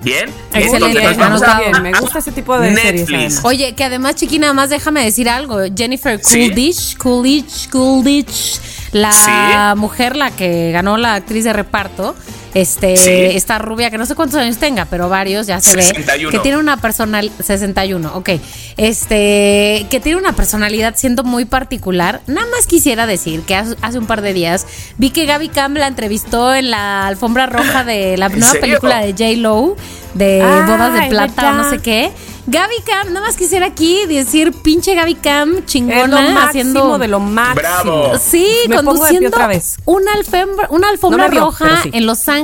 Bien. 0.02 0.30
Excelente, 0.54 0.98
Entonces 1.00 1.18
nos 1.18 1.18
vamos 1.18 1.42
a, 1.44 1.60
Bien, 1.60 1.82
me 1.82 1.92
gusta 1.98 2.20
ese 2.20 2.34
tipo 2.34 2.60
de 2.60 2.76
series, 2.76 2.94
Netflix. 3.10 3.18
además. 3.38 3.46
Oye, 3.46 3.74
que 3.74 3.84
además, 3.86 4.16
chiqui, 4.16 4.38
nada 4.38 4.52
más 4.54 4.70
déjame 4.70 5.02
decir 5.04 5.30
algo. 5.30 5.60
Jennifer 5.76 6.20
Sí. 6.22 6.50
Coolidge, 6.50 6.98
Coolidge, 6.98 7.70
Coolidge, 7.70 8.60
la 8.92 9.12
Sí. 9.14 9.80
mujer, 9.80 10.18
la 10.18 10.32
que 10.32 10.72
ganó 10.74 10.98
la 10.98 11.16
actriz 11.16 11.46
de 11.46 11.54
reparto, 11.54 12.16
este, 12.54 12.98
Sí. 12.98 13.10
esta 13.36 13.58
rubia 13.60 13.90
que 13.90 13.98
no 13.98 14.06
sé 14.06 14.16
cuántos 14.16 14.40
años 14.40 14.58
tenga, 14.58 14.86
pero 14.86 15.10
varios 15.10 15.48
ya 15.48 15.60
se 15.62 15.72
61. 15.82 16.30
ve 16.32 16.38
que 16.38 16.40
tiene 16.40 16.58
una 16.58 16.78
personal 16.78 17.32
61, 17.44 18.12
ok, 18.16 18.30
este, 18.78 19.88
que 19.90 20.00
tiene 20.00 20.18
una 20.20 20.34
personalidad 20.34 20.94
siendo 20.96 21.24
muy 21.24 21.46
particular. 21.46 22.22
Nada 22.28 22.48
más 22.56 22.68
quisiera 22.68 23.06
decir 23.08 23.42
que 23.42 23.56
hace, 23.56 23.98
un 23.98 24.06
par 24.06 24.22
de 24.22 24.34
días 24.34 24.66
vi 24.98 25.10
que 25.10 25.26
Gaby 25.26 25.50
Cam 25.50 25.74
la 25.76 25.88
entrevistó 25.88 26.54
en 26.54 26.70
la 26.72 27.08
alfombra 27.08 27.46
roja 27.48 27.84
de 27.84 28.18
la 28.18 28.28
¿En 28.28 28.34
nueva 28.40 28.52
serio? 28.52 28.62
película 28.80 29.00
de 29.02 29.12
J 29.14 29.40
Lo 29.42 29.76
de 30.14 30.42
Ay, 30.44 30.62
bodas 30.70 30.94
de 30.94 31.08
plata 31.10 31.54
no 31.54 31.70
sé 31.70 31.80
qué. 31.80 32.12
Gaby 32.46 32.76
Cam, 32.86 33.14
nada 33.14 33.26
más 33.28 33.38
quisiera 33.38 33.68
aquí 33.68 34.06
decir 34.06 34.52
pinche 34.52 34.94
Gaby 34.96 35.16
Cam 35.16 35.50
Es 35.52 35.56
lo 35.60 35.66
chingona 35.66 36.08
máximo 36.08 36.40
haciendo 36.42 36.98
de 37.00 37.08
lo 37.08 37.22
máximo. 37.22 37.56
Bravo. 37.56 38.12
Sí, 38.20 38.46
Me 38.68 38.76
conduciendo 38.84 39.30
otra 39.30 39.48
vez. 39.48 39.78
una 39.86 40.12
alfombra, 40.12 40.68
una 40.70 40.90
alfombra 40.90 41.24
No 41.24 41.30
me 41.30 41.36
vio, 41.36 41.46
roja 41.46 41.84
sí. 41.84 41.92
en 41.94 42.06
Los 42.06 42.28
Ángeles. 42.28 42.43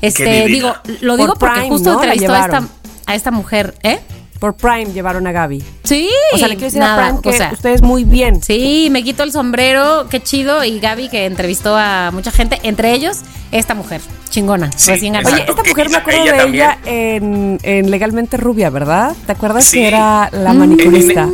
Este, 0.00 0.24
divina. 0.46 0.46
digo, 0.46 0.74
lo 1.00 1.16
Por 1.16 1.20
digo 1.26 1.34
porque 1.38 1.54
Prime, 1.60 1.68
justo 1.68 1.92
entrevistó 1.94 2.32
a 2.32 2.36
esta, 2.38 2.46
llevaron. 2.48 2.70
a 3.06 3.14
esta 3.14 3.30
mujer, 3.30 3.74
¿eh? 3.82 4.00
Por 4.38 4.54
Prime 4.56 4.86
llevaron 4.94 5.26
a 5.26 5.32
Gaby. 5.32 5.62
Sí. 5.84 6.08
O 6.32 6.38
sea, 6.38 6.48
le 6.48 6.54
quiero 6.54 6.66
decir 6.68 6.80
nada, 6.80 6.94
a 6.94 7.06
Prime 7.08 7.20
que 7.22 7.28
o 7.28 7.32
sea, 7.32 7.50
ustedes 7.52 7.82
muy 7.82 8.04
bien. 8.04 8.42
Sí, 8.42 8.88
me 8.90 9.02
quito 9.04 9.22
el 9.22 9.32
sombrero, 9.32 10.06
qué 10.08 10.22
chido. 10.22 10.64
Y 10.64 10.80
Gaby 10.80 11.10
que 11.10 11.26
entrevistó 11.26 11.76
a 11.76 12.10
mucha 12.10 12.30
gente, 12.30 12.58
entre 12.62 12.92
ellos 12.94 13.18
esta 13.52 13.74
mujer, 13.74 14.00
chingona, 14.30 14.70
Sí, 14.74 14.92
recién 14.92 15.12
ganada. 15.12 15.34
Oye, 15.36 15.44
esta 15.46 15.62
mujer 15.62 15.90
me 15.90 15.96
acuerdo 15.98 16.22
ella 16.22 16.32
de 16.32 16.38
también. 16.38 16.64
ella 16.64 16.78
en, 16.86 17.58
en 17.62 17.90
Legalmente 17.90 18.38
Rubia, 18.38 18.70
¿verdad? 18.70 19.14
¿Te 19.26 19.32
acuerdas 19.32 19.64
Sí. 19.66 19.76
que 19.78 19.88
era 19.88 20.30
la 20.32 20.54
Mm. 20.54 20.58
manicurista? 20.58 21.28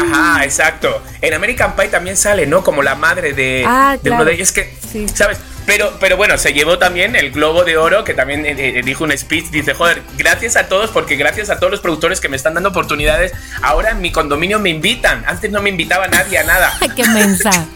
Ajá, 0.00 0.44
exacto. 0.44 0.88
En 1.20 1.34
American 1.34 1.74
Pie 1.74 1.88
también 1.88 2.16
sale, 2.16 2.46
¿no? 2.46 2.62
Como 2.62 2.82
la 2.84 2.94
madre 2.94 3.32
de, 3.32 3.64
Ah, 3.66 3.92
de 3.94 3.98
claro. 4.10 4.22
uno 4.22 4.24
de 4.26 4.34
ellos. 4.36 4.52
que, 4.52 4.72
Sí. 4.92 5.06
¿sabes? 5.12 5.38
Pero, 5.68 5.92
pero 6.00 6.16
bueno, 6.16 6.38
se 6.38 6.54
llevó 6.54 6.78
también 6.78 7.14
el 7.14 7.30
Globo 7.30 7.62
de 7.62 7.76
Oro, 7.76 8.02
que 8.02 8.14
también 8.14 8.46
eh, 8.46 8.54
eh, 8.56 8.82
dijo 8.82 9.04
un 9.04 9.12
speech. 9.16 9.50
Dice, 9.50 9.74
joder, 9.74 10.02
gracias 10.16 10.56
a 10.56 10.66
todos, 10.66 10.90
porque 10.90 11.16
gracias 11.16 11.50
a 11.50 11.58
todos 11.58 11.70
los 11.70 11.80
productores 11.80 12.22
que 12.22 12.30
me 12.30 12.36
están 12.36 12.54
dando 12.54 12.70
oportunidades, 12.70 13.34
ahora 13.60 13.90
en 13.90 14.00
mi 14.00 14.10
condominio 14.10 14.58
me 14.58 14.70
invitan. 14.70 15.22
Antes 15.26 15.50
no 15.50 15.60
me 15.60 15.68
invitaba 15.68 16.08
nadie 16.08 16.38
a 16.38 16.44
nada. 16.44 16.72
Qué 16.96 17.06
mensa. 17.08 17.66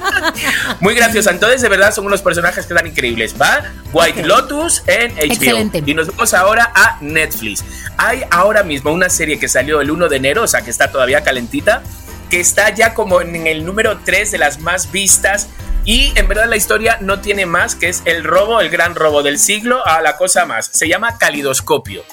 Muy 0.80 0.94
graciosa. 0.94 1.30
Entonces, 1.30 1.60
de 1.60 1.68
verdad, 1.68 1.92
son 1.92 2.06
unos 2.06 2.22
personajes 2.22 2.64
que 2.64 2.72
están 2.72 2.86
increíbles. 2.86 3.34
Va 3.38 3.64
White 3.92 4.22
Lotus 4.22 4.82
en 4.86 5.14
HBO. 5.14 5.24
Excelente. 5.24 5.82
Y 5.84 5.92
nos 5.92 6.06
vamos 6.06 6.32
ahora 6.32 6.72
a 6.74 6.96
Netflix. 7.02 7.62
Hay 7.98 8.22
ahora 8.30 8.62
mismo 8.62 8.92
una 8.92 9.10
serie 9.10 9.38
que 9.38 9.46
salió 9.46 9.82
el 9.82 9.90
1 9.90 10.08
de 10.08 10.16
enero, 10.16 10.44
o 10.44 10.48
sea, 10.48 10.62
que 10.62 10.70
está 10.70 10.90
todavía 10.90 11.20
calentita, 11.20 11.82
que 12.30 12.40
está 12.40 12.70
ya 12.74 12.94
como 12.94 13.20
en 13.20 13.46
el 13.46 13.66
número 13.66 13.98
3 14.06 14.30
de 14.30 14.38
las 14.38 14.60
más 14.60 14.90
vistas. 14.90 15.48
Y 15.84 16.12
en 16.16 16.28
verdad 16.28 16.48
la 16.48 16.56
historia 16.56 16.98
no 17.00 17.20
tiene 17.20 17.46
más 17.46 17.74
que 17.74 17.88
es 17.88 18.02
el 18.04 18.24
robo, 18.24 18.60
el 18.60 18.68
gran 18.68 18.94
robo 18.94 19.22
del 19.22 19.38
siglo, 19.38 19.86
a 19.86 20.00
la 20.02 20.16
cosa 20.16 20.44
más. 20.44 20.66
Se 20.66 20.88
llama 20.88 21.18
Calidoscopio. 21.18 22.04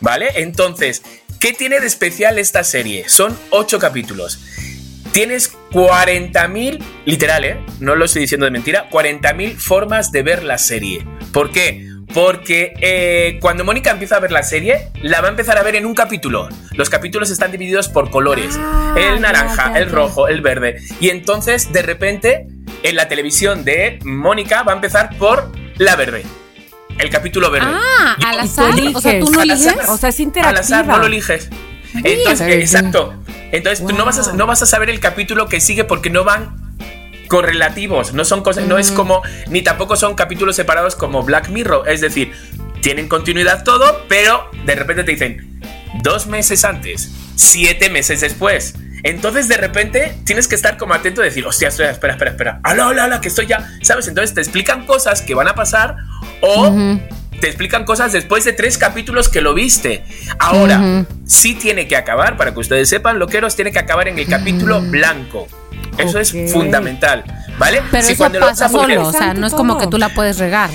¿Vale? 0.00 0.28
Entonces, 0.36 1.02
¿qué 1.40 1.52
tiene 1.52 1.80
de 1.80 1.86
especial 1.86 2.38
esta 2.38 2.62
serie? 2.64 3.08
Son 3.08 3.36
8 3.50 3.78
capítulos. 3.78 4.38
Tienes 5.12 5.52
40.000, 5.70 6.82
literal, 7.04 7.44
¿eh? 7.44 7.64
No 7.80 7.94
lo 7.94 8.04
estoy 8.04 8.22
diciendo 8.22 8.44
de 8.46 8.50
mentira, 8.50 8.90
40.000 8.90 9.56
formas 9.56 10.10
de 10.10 10.22
ver 10.22 10.42
la 10.42 10.58
serie. 10.58 11.06
¿Por 11.32 11.52
qué? 11.52 11.88
Porque 12.12 12.74
eh, 12.80 13.38
cuando 13.40 13.64
Mónica 13.64 13.90
empieza 13.90 14.16
a 14.16 14.20
ver 14.20 14.32
la 14.32 14.42
serie, 14.42 14.90
la 15.02 15.20
va 15.20 15.28
a 15.28 15.30
empezar 15.30 15.56
a 15.56 15.62
ver 15.62 15.76
en 15.76 15.86
un 15.86 15.94
capítulo. 15.94 16.48
Los 16.72 16.90
capítulos 16.90 17.30
están 17.30 17.50
divididos 17.50 17.88
por 17.88 18.10
colores. 18.10 18.56
Ah, 18.58 18.94
el 18.98 19.14
ya, 19.14 19.20
naranja, 19.20 19.72
ya, 19.72 19.78
el 19.78 19.90
rojo, 19.90 20.28
el 20.28 20.40
verde. 20.40 20.80
Y 21.00 21.10
entonces, 21.10 21.72
de 21.72 21.82
repente, 21.82 22.46
en 22.84 22.94
la 22.96 23.08
televisión 23.08 23.64
de 23.64 23.98
Mónica 24.04 24.62
va 24.62 24.72
a 24.72 24.74
empezar 24.76 25.16
por 25.18 25.50
la 25.78 25.96
verde. 25.96 26.22
El 26.98 27.10
capítulo 27.10 27.50
verde. 27.50 27.66
Ah, 27.68 28.16
Yo- 28.20 28.28
al 28.28 28.40
azar. 28.40 28.72
O 28.94 29.00
sea, 29.00 29.18
tú 29.18 29.30
no 29.32 29.40
Al 29.40 29.50
eliges. 29.50 29.72
azar. 29.72 29.84
O 29.90 29.96
sea, 29.96 30.08
es 30.10 30.16
Al 30.16 30.20
interactiva. 30.22 30.60
azar, 30.60 30.86
no 30.86 30.98
lo 30.98 31.06
eliges. 31.06 31.48
Entonces, 31.94 32.48
exacto. 32.54 33.14
Entonces, 33.52 33.84
tú 33.84 33.94
no 33.94 34.04
vas, 34.04 34.28
a, 34.28 34.32
no 34.34 34.46
vas 34.46 34.62
a 34.62 34.66
saber 34.66 34.90
el 34.90 35.00
capítulo 35.00 35.48
que 35.48 35.60
sigue 35.60 35.84
porque 35.84 36.10
no 36.10 36.22
van 36.24 36.56
correlativos. 37.28 38.12
No 38.12 38.24
son 38.24 38.42
cosas, 38.42 38.66
no 38.66 38.78
es 38.78 38.92
como, 38.92 39.22
ni 39.48 39.62
tampoco 39.62 39.96
son 39.96 40.14
capítulos 40.14 40.54
separados 40.56 40.94
como 40.94 41.22
Black 41.22 41.48
Mirror. 41.48 41.88
Es 41.88 42.00
decir, 42.00 42.32
tienen 42.80 43.08
continuidad 43.08 43.64
todo, 43.64 44.04
pero 44.08 44.48
de 44.64 44.74
repente 44.74 45.04
te 45.04 45.12
dicen 45.12 45.60
dos 46.02 46.26
meses 46.26 46.64
antes, 46.64 47.10
siete 47.34 47.90
meses 47.90 48.20
después. 48.20 48.74
Entonces, 49.04 49.48
de 49.48 49.56
repente, 49.58 50.16
tienes 50.24 50.48
que 50.48 50.54
estar 50.54 50.76
como 50.78 50.94
atento 50.94 51.20
y 51.20 51.24
decir, 51.26 51.46
hostia, 51.46 51.68
espera, 51.68 51.90
espera, 51.92 52.14
espera, 52.14 52.30
espera. 52.32 52.60
Hola, 52.68 52.88
hola, 52.88 53.04
hola, 53.04 53.20
que 53.20 53.28
estoy 53.28 53.46
ya. 53.46 53.68
¿Sabes? 53.82 54.08
Entonces 54.08 54.34
te 54.34 54.40
explican 54.40 54.86
cosas 54.86 55.20
que 55.22 55.34
van 55.34 55.46
a 55.46 55.54
pasar 55.54 55.96
o 56.40 56.74
te 57.40 57.46
explican 57.48 57.84
cosas 57.84 58.12
después 58.12 58.44
de 58.44 58.54
tres 58.54 58.78
capítulos 58.78 59.28
que 59.28 59.42
lo 59.42 59.52
viste. 59.54 60.04
Ahora, 60.38 61.04
sí 61.26 61.54
tiene 61.54 61.86
que 61.86 61.96
acabar, 61.96 62.36
para 62.38 62.54
que 62.54 62.60
ustedes 62.60 62.88
sepan, 62.88 63.18
loqueros, 63.18 63.54
tiene 63.54 63.70
que 63.72 63.78
acabar 63.78 64.08
en 64.08 64.18
el 64.18 64.26
capítulo 64.26 64.80
blanco. 64.80 65.46
Eso 65.98 66.18
es 66.18 66.32
fundamental, 66.52 67.22
¿vale? 67.58 67.82
Pero 67.90 68.02
Si 68.04 68.12
eso 68.12 68.18
cuando 68.18 68.40
lo 68.40 68.46
pasa 68.46 68.68
poner- 68.68 68.96
solo, 68.96 69.08
o 69.08 69.12
sea, 69.12 69.32
no 69.34 69.46
es 69.46 69.52
como 69.52 69.78
que 69.78 69.86
tú 69.86 69.98
la 69.98 70.08
puedes 70.08 70.38
regar. 70.38 70.70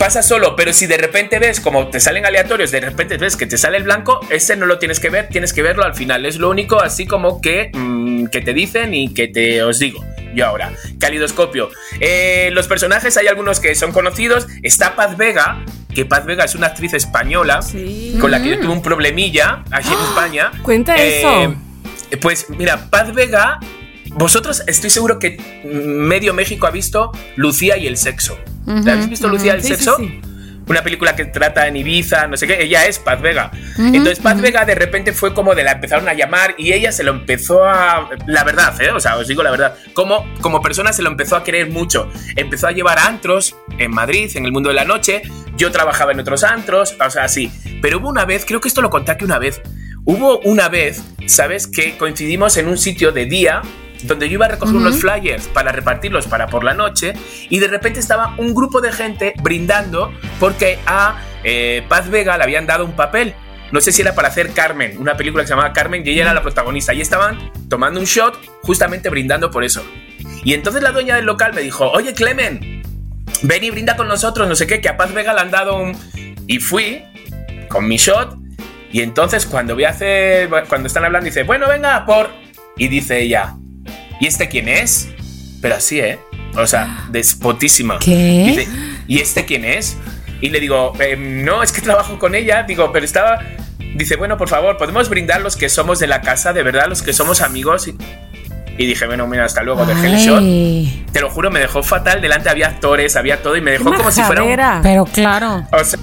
Pasa 0.00 0.22
solo, 0.22 0.56
pero 0.56 0.72
si 0.72 0.86
de 0.86 0.96
repente 0.96 1.38
ves 1.38 1.60
como 1.60 1.88
te 1.88 2.00
salen 2.00 2.24
aleatorios, 2.24 2.70
de 2.70 2.80
repente 2.80 3.18
ves 3.18 3.36
que 3.36 3.44
te 3.44 3.58
sale 3.58 3.76
el 3.76 3.82
blanco, 3.82 4.18
ese 4.30 4.56
no 4.56 4.64
lo 4.64 4.78
tienes 4.78 4.98
que 4.98 5.10
ver, 5.10 5.28
tienes 5.28 5.52
que 5.52 5.60
verlo 5.60 5.84
al 5.84 5.94
final. 5.94 6.24
Es 6.24 6.36
lo 6.38 6.48
único 6.48 6.80
así 6.80 7.04
como 7.06 7.42
que, 7.42 7.70
mm, 7.74 8.28
que 8.28 8.40
te 8.40 8.54
dicen 8.54 8.94
y 8.94 9.12
que 9.12 9.28
te 9.28 9.62
os 9.62 9.78
digo. 9.78 10.02
Yo 10.34 10.46
ahora, 10.46 10.72
calidoscopio. 10.98 11.68
Eh, 12.00 12.48
los 12.52 12.66
personajes 12.66 13.14
hay 13.18 13.26
algunos 13.26 13.60
que 13.60 13.74
son 13.74 13.92
conocidos. 13.92 14.46
Está 14.62 14.96
Paz 14.96 15.18
Vega, 15.18 15.62
que 15.94 16.06
Paz 16.06 16.24
Vega 16.24 16.44
es 16.46 16.54
una 16.54 16.68
actriz 16.68 16.94
española 16.94 17.60
Sí. 17.60 18.16
con 18.22 18.30
la 18.30 18.42
que 18.42 18.48
yo 18.48 18.58
tuve 18.58 18.72
un 18.72 18.80
problemilla 18.80 19.64
aquí 19.70 19.88
en 19.92 20.00
España. 20.08 20.50
Cuenta 20.62 20.96
eso. 20.96 21.54
Pues 22.22 22.46
mira, 22.48 22.88
Paz 22.88 23.12
Vega, 23.12 23.58
vosotros 24.14 24.62
estoy 24.66 24.88
seguro 24.88 25.18
que 25.18 25.36
medio 25.64 26.32
México 26.32 26.66
ha 26.66 26.70
visto 26.70 27.12
Lucía 27.36 27.76
y 27.76 27.86
el 27.86 27.98
sexo. 27.98 28.38
Ujú, 28.66 28.84
¿La 28.84 28.92
habéis 28.92 29.08
visto 29.08 29.26
ujú. 29.26 29.36
Lucía 29.36 29.52
y 29.54 29.56
el 29.56 29.62
Sí, 29.62 29.68
sí, 29.68 29.74
sexo? 29.76 29.96
sí. 29.98 30.20
Una 30.66 30.82
película 30.84 31.16
que 31.16 31.24
trata 31.24 31.66
en 31.66 31.76
Ibiza, 31.76 32.28
no 32.28 32.36
sé 32.36 32.46
qué. 32.46 32.62
Ella 32.62 32.86
es 32.86 33.00
Paz 33.00 33.20
Vega. 33.20 33.50
Ujú, 33.74 33.86
Entonces 33.88 34.20
Paz. 34.20 34.40
Vega 34.40 34.64
de 34.64 34.76
repente 34.76 35.12
fue 35.12 35.34
como 35.34 35.56
de 35.56 35.64
la 35.64 35.72
empezaron 35.72 36.08
a 36.08 36.14
llamar 36.14 36.54
y 36.58 36.72
ella 36.72 36.92
se 36.92 37.02
lo 37.02 37.10
empezó 37.10 37.64
a. 37.64 38.08
La 38.28 38.44
verdad, 38.44 38.80
¿eh? 38.80 38.90
O 38.92 39.00
sea, 39.00 39.16
os 39.16 39.26
digo 39.26 39.42
la 39.42 39.50
verdad. 39.50 39.74
Como, 39.94 40.24
como 40.40 40.62
persona 40.62 40.92
se 40.92 41.02
lo 41.02 41.10
empezó 41.10 41.34
a 41.34 41.42
querer 41.42 41.70
mucho. 41.70 42.08
Empezó 42.36 42.68
a 42.68 42.72
llevar 42.72 43.00
a 43.00 43.06
antros 43.06 43.56
en 43.78 43.90
Madrid, 43.90 44.30
en 44.36 44.44
el 44.44 44.52
mundo 44.52 44.68
de 44.68 44.76
la 44.76 44.84
noche. 44.84 45.22
Yo 45.56 45.72
trabajaba 45.72 46.12
en 46.12 46.20
otros 46.20 46.44
antros, 46.44 46.94
o 47.04 47.10
sea, 47.10 47.26
sí. 47.26 47.50
Pero 47.82 47.98
hubo 47.98 48.08
una 48.08 48.24
vez, 48.24 48.44
creo 48.46 48.60
que 48.60 48.68
esto 48.68 48.80
lo 48.80 48.90
conté 48.90 49.10
aquí 49.10 49.24
una 49.24 49.40
vez. 49.40 49.60
Hubo 50.04 50.38
una 50.40 50.68
vez, 50.68 51.02
¿sabes? 51.26 51.66
Que 51.66 51.96
coincidimos 51.98 52.56
en 52.56 52.68
un 52.68 52.78
sitio 52.78 53.10
de 53.10 53.26
día 53.26 53.60
donde 54.04 54.28
yo 54.28 54.34
iba 54.34 54.46
a 54.46 54.48
recoger 54.48 54.74
Ujú. 54.74 54.86
unos 54.86 55.00
flyers 55.00 55.48
para 55.48 55.72
repartirlos 55.72 56.26
para 56.26 56.46
por 56.46 56.64
la 56.64 56.74
noche 56.74 57.14
y 57.48 57.58
de 57.58 57.68
repente 57.68 58.00
estaba 58.00 58.34
un 58.38 58.54
grupo 58.54 58.80
de 58.80 58.92
gente 58.92 59.34
brindando 59.42 60.12
porque 60.38 60.78
a 60.86 61.20
eh, 61.44 61.84
Paz 61.88 62.08
Vega 62.10 62.36
le 62.36 62.44
habían 62.44 62.66
dado 62.66 62.84
un 62.84 62.92
papel. 62.92 63.34
No 63.72 63.80
sé 63.80 63.92
si 63.92 64.02
era 64.02 64.14
para 64.14 64.28
hacer 64.28 64.52
Carmen, 64.52 64.98
una 64.98 65.16
película 65.16 65.44
que 65.44 65.46
se 65.46 65.52
llamaba 65.52 65.72
Carmen 65.72 66.02
y 66.04 66.10
ella 66.10 66.22
era 66.22 66.34
la 66.34 66.42
protagonista. 66.42 66.92
Y 66.92 67.00
estaban 67.00 67.52
tomando 67.68 68.00
un 68.00 68.06
shot 68.06 68.36
justamente 68.62 69.10
brindando 69.10 69.50
por 69.50 69.62
eso. 69.62 69.84
Y 70.42 70.54
entonces 70.54 70.82
la 70.82 70.90
dueña 70.90 71.14
del 71.16 71.26
local 71.26 71.52
me 71.54 71.60
dijo, 71.60 71.88
oye 71.90 72.12
Clemen, 72.12 72.82
ven 73.42 73.64
y 73.64 73.70
brinda 73.70 73.96
con 73.96 74.08
nosotros, 74.08 74.48
no 74.48 74.56
sé 74.56 74.66
qué, 74.66 74.80
que 74.80 74.88
a 74.88 74.96
Paz 74.96 75.14
Vega 75.14 75.34
le 75.34 75.40
han 75.40 75.50
dado 75.50 75.76
un... 75.76 75.96
Y 76.48 76.58
fui 76.58 77.04
con 77.68 77.86
mi 77.86 77.96
shot 77.96 78.36
y 78.92 79.02
entonces 79.02 79.46
cuando 79.46 79.74
voy 79.74 79.84
a 79.84 79.90
hacer, 79.90 80.50
cuando 80.68 80.88
están 80.88 81.04
hablando 81.04 81.26
dice, 81.26 81.44
bueno, 81.44 81.68
venga, 81.68 82.04
por... 82.04 82.30
Y 82.76 82.88
dice 82.88 83.20
ella, 83.20 83.54
¿y 84.20 84.26
este 84.26 84.48
quién 84.48 84.68
es? 84.68 85.08
Pero 85.60 85.74
así, 85.76 85.98
¿eh? 86.00 86.18
O 86.56 86.66
sea, 86.66 87.06
despotísima. 87.10 87.98
¿Qué? 87.98 88.44
Dice, 88.46 88.68
¿y 89.08 89.18
este 89.20 89.44
quién 89.44 89.64
es? 89.64 89.96
Y 90.40 90.50
le 90.50 90.60
digo, 90.60 90.92
"Em, 91.00 91.44
no, 91.44 91.62
es 91.62 91.72
que 91.72 91.80
trabajo 91.80 92.18
con 92.18 92.34
ella. 92.34 92.62
Digo, 92.62 92.92
pero 92.92 93.04
estaba... 93.04 93.40
Dice, 93.96 94.16
bueno, 94.16 94.36
por 94.38 94.48
favor, 94.48 94.76
podemos 94.76 95.08
brindar 95.08 95.40
los 95.40 95.56
que 95.56 95.68
somos 95.68 95.98
de 95.98 96.06
la 96.06 96.20
casa, 96.22 96.52
de 96.52 96.62
verdad, 96.62 96.86
los 96.88 97.02
que 97.02 97.12
somos 97.12 97.40
amigos. 97.40 97.88
Y, 97.88 97.96
y 98.78 98.86
dije, 98.86 99.04
bueno, 99.06 99.26
mira, 99.26 99.44
hasta 99.44 99.62
luego, 99.62 99.84
dejé 99.84 100.06
el 100.06 100.16
shot. 100.16 101.12
Te 101.12 101.20
lo 101.20 101.28
juro, 101.28 101.50
me 101.50 101.58
dejó 101.60 101.82
fatal. 101.82 102.20
Delante 102.22 102.48
había 102.48 102.68
actores, 102.68 103.16
había 103.16 103.42
todo 103.42 103.56
y 103.56 103.60
me 103.60 103.72
dejó 103.72 103.92
como 103.92 104.10
si 104.10 104.22
fuera 104.22 104.42
un... 104.44 104.82
pero 104.82 105.04
claro. 105.04 105.66
O 105.72 105.84
sea, 105.84 105.98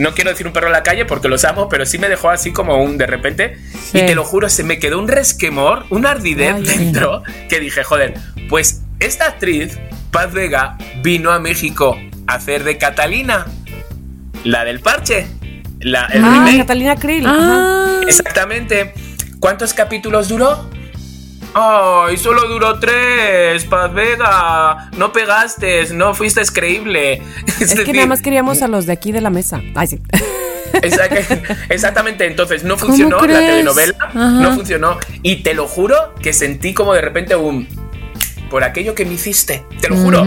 no 0.00 0.12
quiero 0.14 0.30
decir 0.30 0.46
un 0.46 0.52
perro 0.52 0.66
en 0.66 0.72
la 0.72 0.82
calle 0.82 1.04
porque 1.04 1.28
los 1.28 1.44
amo, 1.44 1.68
pero 1.68 1.86
sí 1.86 1.98
me 1.98 2.08
dejó 2.08 2.30
así 2.30 2.52
como 2.52 2.82
un 2.82 2.98
de 2.98 3.06
repente. 3.06 3.58
Sí. 3.90 3.98
Y 3.98 4.06
te 4.06 4.14
lo 4.14 4.24
juro, 4.24 4.48
se 4.48 4.62
me 4.64 4.78
quedó 4.78 4.98
un 4.98 5.08
resquemor, 5.08 5.86
una 5.90 6.10
ardidez 6.12 6.54
Ay, 6.56 6.62
dentro 6.62 7.22
que 7.48 7.60
dije, 7.60 7.84
joder, 7.84 8.14
pues 8.48 8.82
esta 9.00 9.26
actriz, 9.26 9.78
Paz 10.10 10.32
Vega, 10.32 10.76
vino 11.02 11.30
a 11.32 11.38
México 11.38 11.98
a 12.26 12.34
hacer 12.34 12.64
de 12.64 12.76
Catalina, 12.78 13.46
la 14.44 14.64
del 14.64 14.80
parche, 14.80 15.26
la, 15.80 16.06
el 16.06 16.24
Ah, 16.24 16.30
remake. 16.34 16.58
Catalina 16.58 16.96
Krill. 16.96 17.24
Ah, 17.26 18.00
Exactamente. 18.06 18.92
¿Cuántos 19.40 19.72
capítulos 19.74 20.28
duró? 20.28 20.68
Ay, 21.60 22.16
solo 22.16 22.46
duró 22.46 22.78
tres, 22.78 23.64
Paz 23.64 23.92
Vega. 23.92 24.90
No 24.96 25.12
pegaste, 25.12 25.92
no 25.92 26.14
fuiste 26.14 26.42
creíble. 26.52 27.20
Es 27.60 27.74
que 27.80 27.92
nada 27.92 28.06
más 28.06 28.22
queríamos 28.22 28.62
a 28.62 28.68
los 28.68 28.86
de 28.86 28.92
aquí 28.92 29.10
de 29.12 29.20
la 29.20 29.30
mesa. 29.30 29.60
Ay, 29.74 29.86
sí. 29.88 30.00
Exact- 30.82 31.56
Exactamente, 31.70 32.26
entonces 32.26 32.62
no 32.62 32.74
¿Cómo 32.76 32.88
funcionó 32.88 33.16
la 33.26 33.38
telenovela, 33.40 33.94
Ajá. 34.00 34.28
no 34.30 34.54
funcionó. 34.54 34.98
Y 35.22 35.36
te 35.42 35.54
lo 35.54 35.66
juro 35.66 36.14
que 36.22 36.32
sentí 36.32 36.74
como 36.74 36.94
de 36.94 37.00
repente 37.00 37.34
un. 37.34 37.66
Por 38.50 38.64
aquello 38.64 38.94
que 38.94 39.04
me 39.04 39.14
hiciste, 39.14 39.64
te 39.80 39.88
lo 39.88 39.96
juro. 39.96 40.24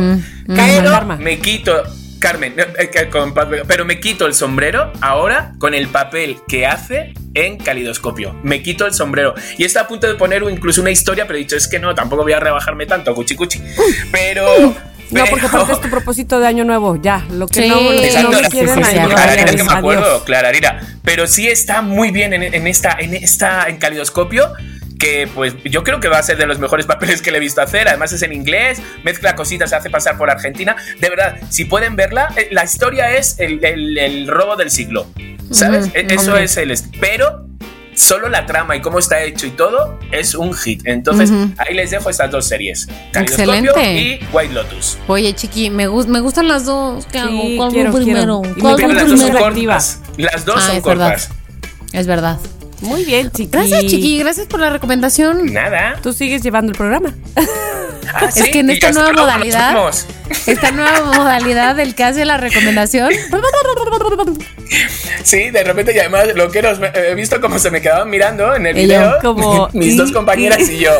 Pero 0.47 0.79
ujú. 0.81 0.83
Karma. 0.91 1.15
me 1.15 1.39
quito. 1.39 1.83
Carmen, 2.21 2.55
pero 3.67 3.83
me 3.83 3.99
quito 3.99 4.27
el 4.27 4.33
sombrero 4.33 4.93
ahora 5.01 5.53
con 5.57 5.73
el 5.73 5.87
papel 5.89 6.37
que 6.47 6.65
hace 6.67 7.13
en 7.33 7.57
calidoscopio. 7.57 8.35
Me 8.43 8.61
quito 8.61 8.85
el 8.85 8.93
sombrero. 8.93 9.33
Y 9.57 9.65
está 9.65 9.81
a 9.81 9.87
punto 9.87 10.07
de 10.07 10.13
poner 10.15 10.43
incluso 10.43 10.81
una 10.81 10.91
historia, 10.91 11.25
pero 11.25 11.37
he 11.37 11.41
dicho, 11.41 11.57
es 11.57 11.67
que 11.67 11.79
no, 11.79 11.93
tampoco 11.95 12.21
voy 12.23 12.33
a 12.33 12.39
rebajarme 12.39 12.85
tanto, 12.85 13.13
cuchi 13.15 13.35
cuchi. 13.35 13.59
Pero. 14.11 14.45
No, 15.09 15.25
porque 15.25 15.45
aparte 15.45 15.73
es 15.73 15.81
tu 15.81 15.89
propósito 15.89 16.39
de 16.39 16.47
año 16.47 16.63
nuevo, 16.63 16.97
ya. 17.01 17.25
Lo 17.31 17.47
que 17.47 17.63
Sí, 17.63 17.67
no, 17.69 17.81
lo 17.81 17.89
que 18.01 18.23
no 18.23 18.31
la- 18.31 18.47
quieren, 18.49 18.75
sí, 18.85 19.55
que 19.57 19.63
me 19.63 19.73
acuerdo. 19.73 20.23
Pero 21.03 21.27
sí 21.27 21.49
está 21.49 21.81
muy 21.81 22.11
bien 22.11 22.33
en, 22.33 22.43
en 22.43 22.67
esta, 22.67 22.95
en 22.97 23.13
esta, 23.15 23.67
en 23.67 23.77
calidoscopio. 23.77 24.53
Que 25.01 25.27
pues 25.33 25.55
yo 25.65 25.83
creo 25.83 25.99
que 25.99 26.07
va 26.07 26.19
a 26.19 26.23
ser 26.23 26.37
de 26.37 26.45
los 26.45 26.59
mejores 26.59 26.85
papeles 26.93 27.21
que 27.21 27.31
le 27.31 27.37
he 27.37 27.39
visto 27.41 27.61
hacer. 27.61 27.87
Además 27.87 28.13
es 28.13 28.21
en 28.21 28.31
inglés, 28.33 28.81
mezcla 29.03 29.35
cositas, 29.35 29.71
se 29.71 29.75
hace 29.75 29.89
pasar 29.89 30.17
por 30.17 30.29
Argentina. 30.29 30.75
De 30.99 31.09
verdad, 31.09 31.37
si 31.49 31.65
pueden 31.65 31.95
verla, 31.95 32.27
eh, 32.37 32.47
la 32.51 32.63
historia 32.63 33.11
es 33.17 33.39
el, 33.39 33.63
el- 33.65 33.97
el 33.97 34.27
robo 34.27 34.55
del 34.55 34.69
siglo. 34.71 35.07
¿Sabes? 35.49 35.87
E- 35.93 36.05
Eso 36.09 36.33
ok. 36.33 36.37
es 36.39 36.55
el. 36.57 36.73
Pero 37.01 37.47
solo 37.93 38.29
la 38.29 38.45
trama 38.45 38.75
y 38.77 38.81
cómo 38.81 38.99
está 38.99 39.21
hecho 39.21 39.47
y 39.47 39.49
todo 39.49 39.99
es 40.11 40.33
un 40.33 40.53
hit. 40.53 40.81
Entonces, 40.85 41.29
Ujú. 41.29 41.51
ahí 41.57 41.73
les 41.73 41.91
dejo 41.91 42.09
estas 42.09 42.31
dos 42.31 42.47
series: 42.47 42.87
Excelente. 43.13 43.93
y 43.93 44.19
White 44.31 44.53
Lotus. 44.53 44.97
Oye, 45.07 45.33
chiqui, 45.33 45.69
me, 45.69 45.87
gus- 45.87 46.07
me 46.07 46.19
gustan 46.21 46.47
las 46.47 46.65
dos. 46.65 47.05
¿Qué 47.07 47.19
Sí, 47.19 47.25
hago? 47.27 47.57
¿Cuál 47.57 47.71
quiero, 47.73 47.91
primero? 47.91 48.41
¿Cuál 48.59 48.93
las 48.95 49.07
dos 49.09 49.31
cortas. 49.31 49.99
Las 50.17 50.45
dos 50.45 50.55
Ah, 50.59 50.67
son 50.67 50.77
es 50.77 50.83
verdad. 50.83 51.07
cortas. 51.09 51.29
Es 51.91 52.07
verdad. 52.07 52.37
Muy 52.81 53.05
bien, 53.05 53.29
chiqui. 53.31 53.49
Gracias, 53.51 53.85
chiqui. 53.85 54.19
Gracias 54.19 54.47
por 54.47 54.59
la 54.59 54.69
recomendación. 54.69 55.53
Nada. 55.53 55.95
Tú 56.01 56.13
sigues 56.13 56.41
llevando 56.41 56.71
el 56.71 56.77
programa. 56.77 57.13
Ah, 58.13 58.25
Es 58.35 58.49
que 58.49 58.59
en 58.59 58.69
esta 58.69 58.91
nueva 58.91 59.13
modalidad, 59.21 59.93
esta 60.45 60.71
nueva 60.71 61.01
modalidad 61.15 61.75
del 61.77 61.95
que 61.95 62.03
hace 62.03 62.25
la 62.25 62.35
recomendación. 62.35 63.09
Sí, 65.23 65.49
de 65.49 65.63
repente, 65.63 65.93
y 65.95 65.99
además, 65.99 66.27
lo 66.35 66.49
que 66.51 66.61
los 66.61 66.79
he 66.93 67.15
visto 67.15 67.39
como 67.39 67.59
se 67.59 67.71
me 67.71 67.81
quedaban 67.81 68.09
mirando 68.09 68.53
en 68.55 68.65
el 68.65 68.73
video. 68.75 69.17
como, 69.21 69.69
mis 69.73 69.93
y- 69.93 69.97
dos 69.97 70.11
compañeras 70.11 70.67
y- 70.69 70.73
y 70.73 70.79
yo. 70.79 70.91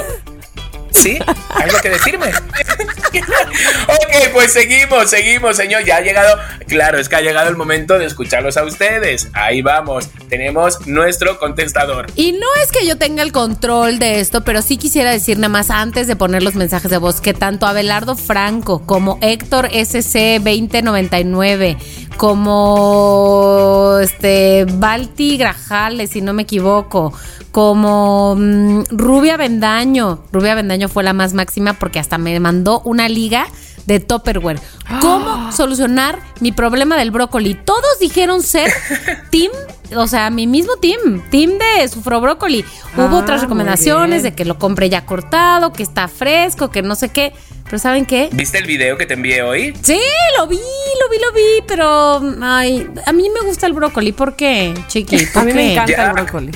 ¿Sí? 0.92 1.18
¿Algo 1.50 1.78
que 1.82 1.90
decirme? 1.90 2.28
ok, 3.88 4.34
pues 4.34 4.54
seguimos, 4.54 5.10
seguimos, 5.10 5.58
señor. 5.58 5.84
Ya 5.84 5.98
ha 5.98 6.02
llegado. 6.02 6.38
Claro, 6.68 7.00
es 7.00 7.10
que 7.10 7.16
ha 7.16 7.22
llegado 7.22 7.50
el 7.50 7.56
momento 7.56 7.98
de 7.98 8.06
escucharlos 8.06 8.58
a 8.58 8.64
ustedes. 8.64 9.30
Ahí 9.34 9.62
vamos. 9.62 10.10
Tenemos 10.30 10.86
nuestro 10.88 11.40
contestador. 11.40 12.08
Y 12.16 12.34
no 12.34 12.48
es 12.64 12.72
que 12.72 12.86
yo 12.86 12.98
tenga 12.98 13.24
el 13.24 13.32
control 13.32 14.00
de 14.00 14.20
esto, 14.20 14.44
pero 14.44 14.62
sí 14.62 14.78
quisiera 14.78 15.12
decir 15.12 15.38
nada 15.38 15.50
más 15.50 15.70
antes 15.70 16.08
de 16.08 16.16
poner 16.16 16.44
los 16.44 16.56
mensajes 16.56 16.92
de 16.92 16.98
voz 16.98 17.22
que 17.22 17.34
tanto 17.34 17.66
Abelardo 17.66 18.16
Franco 18.16 18.86
como 18.86 19.18
Héctor 19.22 19.70
SC 19.74 20.40
2099 20.40 21.78
como 22.22 23.98
este 24.00 24.66
Balti 24.66 25.38
Grajales, 25.38 26.12
si 26.12 26.22
no 26.22 26.34
me 26.34 26.44
equivoco, 26.44 27.12
como 27.52 28.36
mm, 28.38 28.84
Rubia 28.92 29.38
Bendaño. 29.38 30.20
Rubia 30.32 30.54
Bendaño 30.54 30.88
fue 30.88 31.02
la 31.02 31.14
más 31.14 31.34
máxima 31.34 31.74
porque 31.74 31.98
hasta 31.98 32.20
me 32.20 32.40
mandó 32.40 32.82
una 32.82 33.10
liga 33.10 33.48
de 33.86 34.00
Topperware. 34.00 34.60
¿Cómo 35.02 35.52
solucionar 35.56 36.20
mi 36.40 36.52
problema 36.52 36.98
del 36.98 37.12
brócoli? 37.12 37.54
Todos 37.56 38.00
dijeron 38.00 38.42
ser 38.44 38.72
team, 39.32 39.52
o 39.96 40.08
sea, 40.08 40.30
mi 40.30 40.48
mismo 40.48 40.78
team, 40.78 41.22
team 41.30 41.52
de 41.58 41.88
Sufro 41.88 42.22
Brócoli. 42.22 42.66
Hubo 42.96 43.18
Ah, 43.18 43.20
otras 43.20 43.42
recomendaciones 43.42 44.24
de 44.24 44.34
que 44.34 44.46
lo 44.46 44.58
compre 44.60 44.90
ya 44.90 45.06
cortado, 45.06 45.72
que 45.74 45.84
está 45.84 46.08
fresco, 46.08 46.70
que 46.72 46.82
no 46.82 46.96
sé 46.96 47.10
qué. 47.10 47.34
Pero 47.66 47.80
¿saben 47.80 48.06
qué? 48.06 48.28
¿Viste 48.34 48.58
el 48.58 48.66
video 48.66 48.98
que 48.98 49.06
te 49.06 49.14
envié 49.14 49.42
hoy? 49.44 49.74
Sí, 49.82 50.00
lo 50.38 50.46
vi, 50.48 50.58
lo 50.58 51.10
vi, 51.10 51.18
lo 51.20 51.32
vi, 51.34 51.64
pero 51.68 52.22
ay, 52.42 52.86
a 53.06 53.14
mí 53.14 53.30
me 53.30 53.48
gusta 53.48 53.66
el 53.66 53.72
brócoli. 53.74 54.12
¿Por 54.12 54.36
qué, 54.36 54.74
chiqui? 54.88 55.26
¿Por 55.28 55.44
A 55.44 55.46
mí 55.46 55.54
me 55.54 55.72
encanta 55.72 55.92
Ya. 55.92 56.08
el 56.08 56.14
brócoli. 56.14 56.52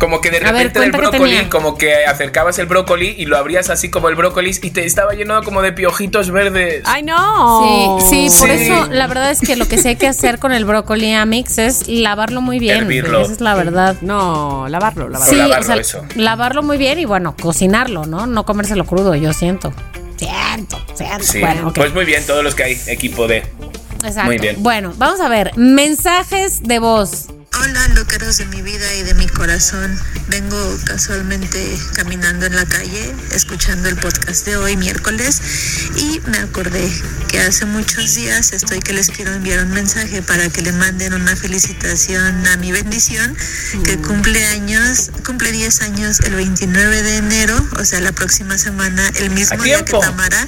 Como 0.00 0.20
que 0.22 0.30
de 0.30 0.40
ver, 0.40 0.52
repente 0.52 0.80
del 0.80 0.92
brócoli, 0.92 1.44
como 1.50 1.76
que 1.78 2.04
acercabas 2.06 2.58
el 2.58 2.66
brócoli 2.66 3.14
y 3.18 3.26
lo 3.26 3.36
abrías 3.36 3.68
así 3.70 3.90
como 3.90 4.08
el 4.08 4.16
brócoli 4.16 4.50
y 4.62 4.70
te 4.70 4.84
estaba 4.86 5.12
lleno 5.12 5.42
como 5.44 5.60
de 5.62 5.72
piojitos 5.72 6.30
verdes. 6.30 6.82
¡Ay, 6.86 7.02
no! 7.02 7.98
Sí, 8.00 8.28
sí, 8.30 8.40
por 8.40 8.48
Sí. 8.48 8.62
eso 8.64 8.86
la 8.90 9.06
verdad 9.06 9.30
es 9.30 9.40
que 9.40 9.56
lo 9.56 9.68
que 9.68 9.76
sí 9.76 9.88
hay 9.88 9.96
que 9.96 10.08
hacer 10.08 10.38
con 10.38 10.52
el 10.52 10.64
brócoli 10.64 11.12
Amix 11.12 11.58
es 11.58 11.86
lavarlo 11.86 12.40
muy 12.40 12.58
bien. 12.58 12.78
Hervirlo. 12.78 13.20
Esa 13.20 13.32
es 13.34 13.40
la 13.42 13.54
verdad. 13.54 13.96
No, 14.00 14.66
lavarlo, 14.68 15.08
lavarlo. 15.10 15.30
Sí, 15.32 15.36
lavarlo, 15.36 15.60
o 15.60 15.64
sea, 15.66 15.76
eso. 15.76 16.04
lavarlo 16.16 16.62
muy 16.62 16.78
bien 16.78 16.98
y 16.98 17.04
bueno, 17.04 17.36
cocinarlo, 17.40 18.06
¿no? 18.06 18.26
No 18.26 18.46
comérselo 18.46 18.86
crudo, 18.86 19.14
yo 19.14 19.32
siento. 19.34 19.72
Siento, 20.16 20.78
siento. 20.94 21.24
Sí, 21.24 21.40
Bueno, 21.40 21.68
ok. 21.68 21.74
pues 21.76 21.92
muy 21.94 22.06
bien, 22.06 22.26
todos 22.26 22.42
los 22.42 22.54
que 22.54 22.64
hay, 22.64 22.80
equipo 22.86 23.26
de. 23.26 23.38
Exacto. 24.02 24.24
muy 24.24 24.38
bien. 24.38 24.56
Bueno, 24.60 24.94
vamos 24.96 25.20
a 25.20 25.28
ver. 25.28 25.52
Mensajes 25.56 26.62
de 26.62 26.78
voz. 26.78 27.26
Hola, 27.58 27.88
loqueros 27.88 28.38
de 28.38 28.46
mi 28.46 28.62
vida 28.62 28.94
y 28.94 29.02
de 29.02 29.12
mi 29.14 29.26
corazón. 29.26 29.98
Vengo 30.28 30.78
casualmente 30.84 31.76
caminando 31.94 32.46
en 32.46 32.54
la 32.54 32.64
calle, 32.64 33.12
escuchando 33.32 33.88
el 33.88 33.96
podcast 33.96 34.46
de 34.46 34.56
hoy, 34.56 34.76
miércoles, 34.76 35.40
y 35.96 36.20
me 36.30 36.38
acordé 36.38 36.88
que 37.28 37.40
hace 37.40 37.64
muchos 37.64 38.14
días 38.14 38.52
estoy 38.52 38.78
que 38.78 38.92
les 38.92 39.10
quiero 39.10 39.32
enviar 39.32 39.64
un 39.64 39.72
mensaje 39.72 40.22
para 40.22 40.48
que 40.48 40.62
le 40.62 40.70
manden 40.72 41.12
una 41.12 41.34
felicitación 41.34 42.46
a 42.46 42.56
mi 42.58 42.70
bendición, 42.70 43.36
que 43.84 43.98
cumple 43.98 44.46
años, 44.46 45.10
cumple 45.26 45.50
10 45.50 45.82
años 45.82 46.20
el 46.20 46.36
29 46.36 47.02
de 47.02 47.16
enero, 47.16 47.68
o 47.78 47.84
sea, 47.84 48.00
la 48.00 48.12
próxima 48.12 48.58
semana, 48.58 49.10
el 49.16 49.30
mismo 49.30 49.60
¡A 49.60 49.64
día 49.64 49.84
que! 49.84 49.98
Tamara, 49.98 50.46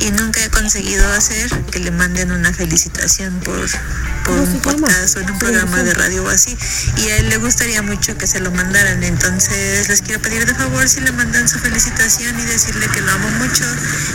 y 0.00 0.10
nunca 0.10 0.44
he 0.44 0.50
conseguido 0.50 1.10
hacer 1.12 1.50
que 1.70 1.78
le 1.78 1.90
manden 1.90 2.30
una 2.30 2.52
felicitación 2.52 3.40
por, 3.40 3.66
por 4.24 4.38
un 4.38 4.60
podcast 4.60 5.16
o 5.16 5.20
en 5.20 5.30
un 5.30 5.38
programa 5.38 5.82
de 5.82 5.94
radio 5.94 6.24
o 6.24 6.28
así. 6.42 6.56
Y 7.02 7.10
a 7.10 7.16
él 7.18 7.28
le 7.28 7.36
gustaría 7.38 7.82
mucho 7.82 8.16
que 8.16 8.26
se 8.26 8.40
lo 8.40 8.50
mandaran. 8.50 9.02
Entonces 9.02 9.88
les 9.88 10.02
quiero 10.02 10.20
pedir 10.20 10.44
de 10.46 10.54
favor 10.54 10.88
si 10.88 11.00
le 11.00 11.12
mandan 11.12 11.48
su 11.48 11.58
felicitación 11.58 12.38
y 12.38 12.42
decirle 12.42 12.86
que 12.92 13.00
lo 13.00 13.12
amo 13.12 13.28
mucho, 13.38 13.64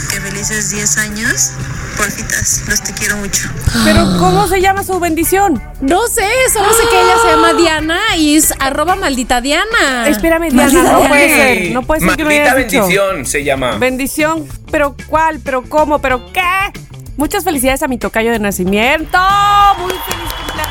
que 0.10 0.20
felices 0.22 0.70
10 0.72 0.98
años. 0.98 1.52
Porfitas, 1.96 2.62
los 2.68 2.82
te 2.84 2.94
quiero 2.94 3.18
mucho. 3.18 3.50
Pero, 3.84 4.04
¿cómo 4.20 4.48
se 4.48 4.62
llama 4.62 4.84
su 4.84 5.00
bendición? 5.00 5.62
No 5.82 6.08
sé, 6.08 6.28
solo 6.54 6.70
sé 6.72 6.84
que 6.92 7.02
ella 7.02 7.16
se 7.24 7.28
llama 7.30 7.54
Diana 7.54 8.00
y 8.18 8.36
es 8.38 8.54
arroba 8.60 8.96
maldita 8.96 9.42
Diana. 9.42 10.08
Espérame, 10.08 10.50
Diana, 10.52 10.64
Maldita 10.64 10.84
no 10.84 10.98
Diana. 11.00 11.10
puede 11.10 11.30
ser. 11.30 11.72
No 11.72 11.82
puede 11.82 12.02
ser 12.02 12.16
que 12.16 12.24
me 12.26 12.36
Maldita 12.40 12.56
dicho. 12.56 12.80
bendición 12.82 13.26
se 13.26 13.44
llama. 13.44 13.78
Bendición, 13.80 14.48
pero 14.72 14.96
¿cuál? 15.08 15.40
¿Pero 15.44 15.64
cómo? 15.64 16.00
¿Pero 16.00 16.32
qué? 16.34 16.42
Muchas 17.18 17.44
felicidades 17.44 17.82
a 17.82 17.88
mi 17.88 17.98
tocayo 17.98 18.32
de 18.32 18.38
nacimiento. 18.38 19.18
Muy 19.80 19.90
feliz 20.08 20.34
cumpleaños. 20.38 20.67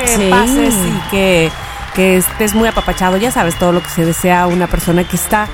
Que 0.00 0.16
Sí. 0.16 0.28
pases 0.30 0.74
y 0.74 1.10
que, 1.10 1.50
que 1.94 2.16
estés 2.18 2.54
muy 2.54 2.68
apapachado. 2.68 3.16
Ya 3.16 3.30
sabes 3.30 3.58
todo 3.58 3.72
lo 3.72 3.82
que 3.82 3.88
se 3.90 4.04
desea 4.04 4.42
a 4.42 4.46
una 4.46 4.66
persona 4.66 5.06
que 5.06 5.16
está 5.16 5.48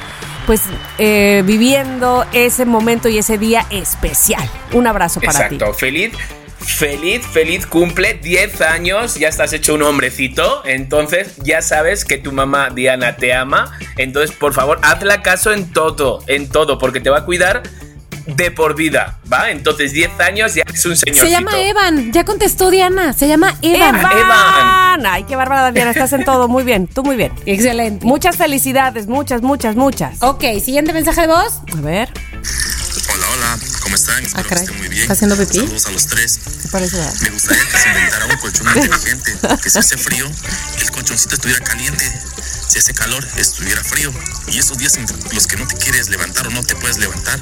pues 0.47 0.63
eh, 0.99 1.43
viviendo 1.45 2.25
ese 2.33 2.65
momento 2.67 3.09
y 3.09 3.19
ese 3.19 3.37
día 3.37 3.67
especial. 3.71 4.49
Un 4.73 4.87
abrazo 4.87 5.21
para 5.21 5.49
ti. 5.49 5.55
Exacto, 5.57 5.75
feliz. 5.75 6.13
Feliz, 6.59 7.25
feliz 7.27 7.65
cumple, 7.67 8.15
10 8.15 8.61
años, 8.63 9.15
ya 9.15 9.29
estás 9.29 9.53
hecho 9.53 9.75
un 9.75 9.83
hombrecito, 9.83 10.63
entonces 10.65 11.37
ya 11.37 11.63
sabes 11.63 12.05
que 12.05 12.19
tu 12.19 12.33
mamá 12.33 12.71
Diana 12.71 13.17
te 13.17 13.33
ama, 13.33 13.71
entonces 13.97 14.35
por 14.35 14.53
favor 14.53 14.81
hazla 14.83 15.23
caso 15.23 15.53
en 15.53 15.73
todo, 15.73 16.25
en 16.27 16.49
todo, 16.49 16.79
porque 16.79 16.99
te 17.01 17.09
va 17.09 17.19
a 17.19 17.25
cuidar 17.25 17.63
de 18.27 18.51
por 18.51 18.75
vida, 18.75 19.19
¿va? 19.33 19.51
Entonces 19.51 19.93
10 19.93 20.21
años 20.21 20.55
ya 20.55 20.63
es 20.73 20.85
un 20.85 20.97
señorcito. 20.97 21.27
Se 21.27 21.31
llama 21.31 21.59
Evan, 21.61 22.13
ya 22.13 22.25
contestó 22.25 22.71
Diana, 22.71 23.13
se 23.13 23.29
llama 23.29 23.57
Evan. 23.63 23.97
Evan. 23.97 24.13
Evan. 24.19 25.07
Ay, 25.07 25.25
qué 25.25 25.37
bárbara, 25.37 25.73
Diana. 25.73 25.91
Estás 25.91 26.13
en 26.13 26.25
todo. 26.25 26.49
Muy 26.49 26.65
bien. 26.65 26.87
Tú 26.89 27.05
muy 27.05 27.17
bien. 27.17 27.33
Excelente. 27.47 28.05
Muchas 28.05 28.37
felicidades. 28.37 29.07
Muchas, 29.07 29.43
muchas, 29.43 29.77
muchas. 29.77 30.23
Ok, 30.23 30.43
siguiente 30.65 30.93
mensaje 30.93 31.23
de 31.23 31.27
voz. 31.29 31.61
A 31.77 31.81
ver. 31.81 32.09
Hola, 33.15 33.27
hola, 33.35 33.59
¿cómo 33.83 33.95
están? 33.95 34.25
Espero 34.25 34.43
Ah, 34.45 34.49
que 34.49 34.55
estén 34.55 34.79
muy 34.79 34.89
bien. 34.89 35.03
¿Está 35.03 35.13
haciendo 35.13 35.37
pipí? 35.37 35.59
Saludos 35.59 35.87
a 35.87 35.91
los 35.93 36.07
tres. 36.07 36.41
¿Qué 36.63 36.69
parece? 36.69 36.97
verdad? 36.97 37.15
Me 37.23 37.31
gustaría 37.31 37.65
que 37.65 37.79
se 37.79 37.89
inventara 37.89 38.27
un 38.27 38.37
colchón 38.39 38.67
inteligente, 38.77 39.33
que 39.63 39.71
si 39.71 39.79
hace 39.79 39.97
frío, 39.97 40.27
el 40.81 40.91
colchoncito 40.91 41.35
estuviera 41.35 41.65
caliente. 41.65 42.13
Si 42.77 42.81
hace 42.81 42.93
calor, 42.93 43.27
estuviera 43.39 43.83
frío. 43.83 44.13
Y 44.49 44.59
esos 44.59 44.77
días 44.77 44.99
en 44.99 45.07
los 45.33 45.47
que 45.47 45.57
no 45.57 45.67
te 45.67 45.77
quieres 45.77 46.11
levantar 46.11 46.47
o 46.47 46.51
no 46.51 46.63
te 46.63 46.77
puedes 46.77 46.99
levantar, 46.99 47.41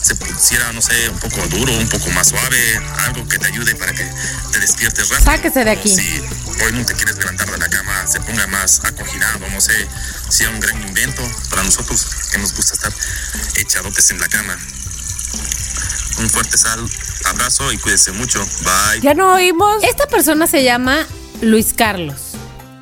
se 0.00 0.14
pusiera, 0.14 0.72
no 0.74 0.80
sé, 0.80 1.10
un 1.10 1.18
poco 1.18 1.44
duro, 1.48 1.72
un 1.72 1.88
poco 1.88 2.08
más 2.10 2.28
suave, 2.28 2.80
algo 2.98 3.26
que 3.26 3.36
te 3.36 3.48
ayude 3.48 3.74
para 3.74 3.92
que 3.92 4.08
te 4.52 4.60
despiertes 4.60 5.08
rápido. 5.08 5.32
Sáquese 5.32 5.64
de 5.64 5.70
aquí. 5.72 5.92
O 5.92 5.96
Si 5.96 6.20
hoy 6.62 6.72
no 6.72 6.86
te 6.86 6.94
quieres 6.94 7.16
levantar 7.16 7.50
de 7.50 7.58
la 7.58 7.68
cama, 7.68 8.06
se 8.06 8.20
ponga 8.20 8.46
más 8.46 8.84
acoginado, 8.84 9.48
no 9.50 9.60
sé, 9.60 9.88
sea 10.28 10.50
un 10.50 10.60
gran 10.60 10.80
invento 10.80 11.28
para 11.50 11.64
nosotros 11.64 12.06
que 12.30 12.38
nos 12.38 12.54
gusta 12.54 12.74
estar 12.74 12.92
echadotes 13.56 14.08
en 14.12 14.20
la 14.20 14.28
cama. 14.28 14.56
Un 16.20 16.30
fuerte 16.30 16.56
sal, 16.56 16.88
abrazo 17.24 17.72
y 17.72 17.78
cuídense 17.78 18.12
mucho. 18.12 18.38
Bye. 18.62 19.00
Ya 19.02 19.14
no 19.14 19.34
oímos. 19.34 19.82
Esta 19.82 20.06
persona 20.06 20.46
se 20.46 20.62
llama 20.62 21.04
Luis 21.40 21.74
Carlos. 21.76 22.25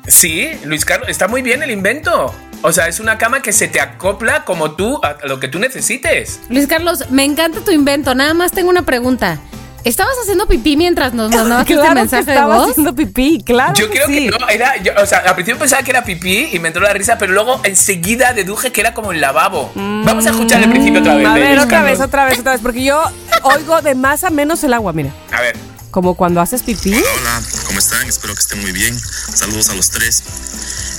Sí, 0.07 0.51
Luis 0.65 0.85
Carlos, 0.85 1.09
está 1.09 1.27
muy 1.27 1.41
bien 1.41 1.63
el 1.63 1.71
invento. 1.71 2.33
O 2.61 2.71
sea, 2.71 2.87
es 2.87 2.99
una 2.99 3.17
cama 3.17 3.41
que 3.41 3.51
se 3.51 3.67
te 3.67 3.79
acopla 3.79 4.43
como 4.43 4.71
tú 4.71 4.99
a 5.03 5.17
lo 5.27 5.39
que 5.39 5.47
tú 5.47 5.59
necesites. 5.59 6.39
Luis 6.49 6.67
Carlos, 6.67 7.09
me 7.11 7.23
encanta 7.23 7.61
tu 7.61 7.71
invento. 7.71 8.15
Nada 8.15 8.33
más 8.33 8.51
tengo 8.51 8.69
una 8.69 8.81
pregunta. 8.83 9.37
¿Estabas 9.83 10.15
haciendo 10.23 10.47
pipí 10.47 10.75
mientras 10.77 11.13
nos 11.13 11.29
mandabas 11.29 11.67
claro 11.67 11.83
este 11.83 11.89
que 11.93 11.95
mensaje 12.01 12.25
de 12.25 12.31
estaba 12.31 12.55
voz? 12.57 12.71
haciendo 12.71 12.95
pipí, 12.95 13.43
claro 13.45 13.73
Yo 13.75 13.87
que 13.87 13.93
creo 13.93 14.07
sí. 14.07 14.29
que 14.31 14.39
no, 14.39 14.49
era, 14.49 14.77
yo- 14.77 14.93
o 14.99 15.05
sea, 15.05 15.19
al 15.19 15.35
principio 15.35 15.59
pensaba 15.59 15.83
que 15.83 15.91
era 15.91 16.03
pipí 16.03 16.49
y 16.53 16.57
me 16.57 16.69
entró 16.69 16.81
la 16.81 16.91
risa, 16.91 17.19
pero 17.19 17.33
luego 17.33 17.61
enseguida 17.63 18.33
deduje 18.33 18.71
que 18.71 18.81
era 18.81 18.95
como 18.95 19.11
el 19.11 19.21
lavabo. 19.21 19.71
Vamos 19.75 20.25
a 20.25 20.31
escuchar 20.31 20.63
el 20.63 20.71
principio 20.71 21.01
otra 21.01 21.13
vez. 21.13 21.27
A 21.27 21.33
de 21.35 21.39
ver, 21.39 21.59
otra 21.59 21.83
vez, 21.83 22.01
otra 22.01 22.25
vez, 22.25 22.39
otra 22.39 22.53
vez, 22.53 22.61
porque 22.61 22.83
yo 22.83 22.99
oigo 23.43 23.79
de 23.83 23.93
más 23.93 24.23
a 24.23 24.31
menos 24.31 24.63
el 24.63 24.73
agua, 24.73 24.91
mira. 24.91 25.11
A 25.31 25.41
ver. 25.41 25.55
Como 25.95 26.13
cuando 26.15 26.41
haces 26.41 26.61
pipí. 26.61 26.93
Hola, 26.93 27.41
¿cómo 27.67 27.79
están? 27.79 28.05
Espero 28.09 28.35
que 28.35 28.41
estén 28.41 28.59
muy 28.59 28.73
bien. 28.73 29.01
Saludos 29.33 29.69
a 29.69 29.75
los 29.75 29.91
tres. 29.91 30.23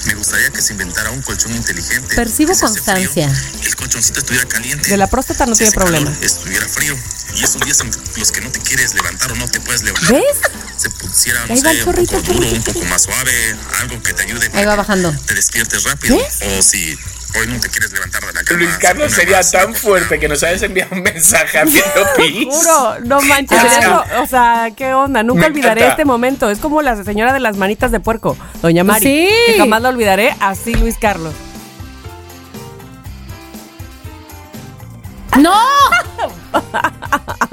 Me 0.07 0.15
gustaría 0.15 0.49
que 0.49 0.63
se 0.63 0.73
inventara 0.73 1.11
un 1.11 1.21
colchón 1.21 1.55
inteligente. 1.55 2.17
Percibo 2.17 2.55
si 2.55 2.61
constancia. 2.63 3.29
frío, 3.29 3.61
el 3.67 3.77
colchoncito 3.77 4.21
estuviera 4.21 4.49
caliente. 4.49 4.89
De 4.89 4.97
la 4.97 5.07
próstata 5.07 5.45
no 5.45 5.55
Si 5.55 5.59
tiene 5.59 5.69
hace 5.69 5.77
calor, 5.77 5.93
problema. 6.01 6.17
estuviera 6.25 6.67
frío. 6.67 6.97
Y 7.35 7.45
esos 7.45 7.61
días 7.61 7.79
en 7.81 7.91
los 8.17 8.33
que 8.33 8.41
no 8.41 8.51
te 8.51 8.59
quieres 8.61 8.95
levantar 8.95 9.33
o 9.33 9.35
no 9.35 9.47
te 9.47 9.61
puedes 9.61 9.83
levantar. 9.83 10.13
¿Ves? 10.15 10.25
Se 10.79 10.89
pusiera, 10.89 11.45
no 11.45 11.53
Ahí 11.53 11.61
va 11.61 11.71
sé, 11.73 11.77
el 11.77 11.77
un 11.81 11.85
chorrito, 11.85 12.13
poco 12.23 12.33
duro, 12.33 12.49
un 12.49 12.63
poco 12.63 12.85
más 12.87 13.03
suave, 13.03 13.57
algo 13.81 14.03
que 14.03 14.15
te 14.15 14.23
ayude 14.23 14.51
Ahí 14.55 14.65
va 14.65 14.77
bajando. 14.77 15.15
te 15.27 15.35
despiertes 15.35 15.85
rápido. 15.85 16.17
¿Ves? 16.17 16.39
O 16.59 16.63
si 16.63 16.99
hoy 17.39 17.47
no 17.49 17.61
te 17.61 17.69
quieres 17.69 17.93
levantar 17.93 18.21
de 18.27 18.33
la 18.33 18.43
cama. 18.43 18.59
Luis 18.61 18.79
Carlos 18.79 19.13
sería 19.13 19.37
más, 19.39 19.51
tan 19.51 19.75
fuerte 19.75 20.19
que 20.19 20.29
nos 20.29 20.43
hayas 20.43 20.63
enviado 20.63 20.95
un 20.95 21.03
mensaje 21.03 21.59
haciendo 21.59 22.01
pis. 22.17 22.49
Juro, 22.51 23.01
no 23.05 23.21
manches. 23.29 23.59
Ah. 23.61 23.79
eso, 23.81 24.23
o 24.23 24.27
sea, 24.27 24.71
¿qué 24.77 24.95
onda? 24.95 25.23
Nunca 25.23 25.47
olvidaré 25.47 25.81
encanta. 25.83 25.93
este 25.93 26.05
momento. 26.05 26.51
Es 26.51 26.59
como 26.59 26.83
la 26.83 27.03
señora 27.05 27.33
de 27.33 27.41
las 27.41 27.57
manitas 27.57 27.91
de 27.93 28.01
puerco, 28.01 28.37
doña 28.63 28.85
Mari. 28.85 29.05
Sí. 29.05 29.29
Que 29.47 29.59
jamás 29.59 29.83
la 29.83 29.89
olvidaré. 29.91 30.35
Así, 30.41 30.75
Luis 30.75 30.97
Carlos. 30.99 31.35
¡No! 35.39 35.53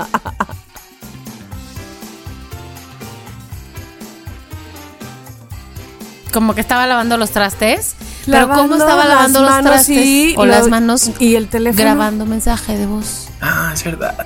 Como 6.32 6.56
que 6.56 6.62
estaba 6.62 6.88
lavando 6.88 7.18
los 7.18 7.32
trastes. 7.32 7.96
Pero 8.26 8.48
¿cómo 8.48 8.56
Lavando 8.56 8.76
estaba 8.78 9.06
las 9.06 9.08
lavando 9.10 9.42
los 9.42 9.62
trastes? 9.62 9.86
sí, 9.86 10.34
o 10.38 10.46
lo- 10.46 10.52
las 10.52 10.68
manos 10.68 11.12
y 11.20 11.36
el 11.36 11.48
teléfono. 11.50 11.84
grabando 11.84 12.26
mensaje 12.26 12.78
de 12.78 12.86
voz. 12.86 13.28
Ah, 13.42 13.72
es 13.74 13.84
verdad. 13.84 14.26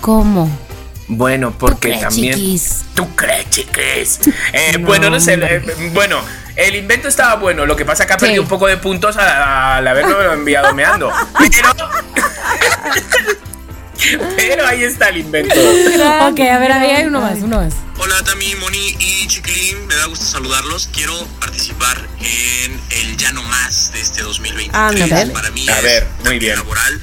¿Cómo? 0.00 0.48
Bueno, 1.08 1.52
porque 1.58 1.88
crees, 1.90 2.00
también. 2.02 2.34
chiquis? 2.34 2.82
¿Tú 2.94 3.06
crees, 3.14 3.50
chiquis? 3.50 4.20
Eh, 4.52 4.78
bueno, 4.78 5.10
no 5.10 5.18
sé. 5.20 5.34
eh, 5.34 5.90
bueno, 5.92 6.18
el 6.56 6.76
invento 6.76 7.08
estaba 7.08 7.34
bueno. 7.36 7.66
Lo 7.66 7.74
que 7.76 7.84
pasa 7.84 8.06
que 8.06 8.12
ha 8.12 8.16
perdido 8.16 8.42
un 8.42 8.48
poco 8.48 8.66
de 8.66 8.76
puntos 8.76 9.16
al, 9.16 9.26
al 9.28 9.88
haberlo 9.88 10.32
enviado 10.32 10.72
meando. 10.74 11.10
Pero. 11.38 11.68
Pero 14.36 14.66
ahí 14.66 14.82
está 14.84 15.08
el 15.10 15.18
invento. 15.18 15.54
Ok, 15.54 16.40
a 16.40 16.58
ver, 16.58 16.72
ahí 16.72 16.90
hay 16.90 17.04
uno 17.06 17.20
más, 17.20 17.38
uno 17.40 17.58
más. 17.62 17.74
Hola 17.98 18.22
Tami, 18.24 18.54
Moni 18.56 18.96
y 18.98 19.26
Chiquilín, 19.28 19.86
me 19.86 19.94
da 19.94 20.06
gusto 20.06 20.24
saludarlos. 20.24 20.88
Quiero 20.92 21.26
participar 21.40 22.08
en 22.20 22.80
el 22.90 23.16
Ya 23.16 23.32
No 23.32 23.42
Más 23.44 23.92
de 23.92 24.00
este 24.00 24.22
2023. 24.22 24.74
Ándale. 25.02 25.30
Para 25.32 25.50
mí 25.50 25.68
A 25.68 25.76
es 25.78 25.82
ver, 25.82 26.06
muy 26.24 26.38
bien. 26.38 26.56
laboral. 26.56 27.00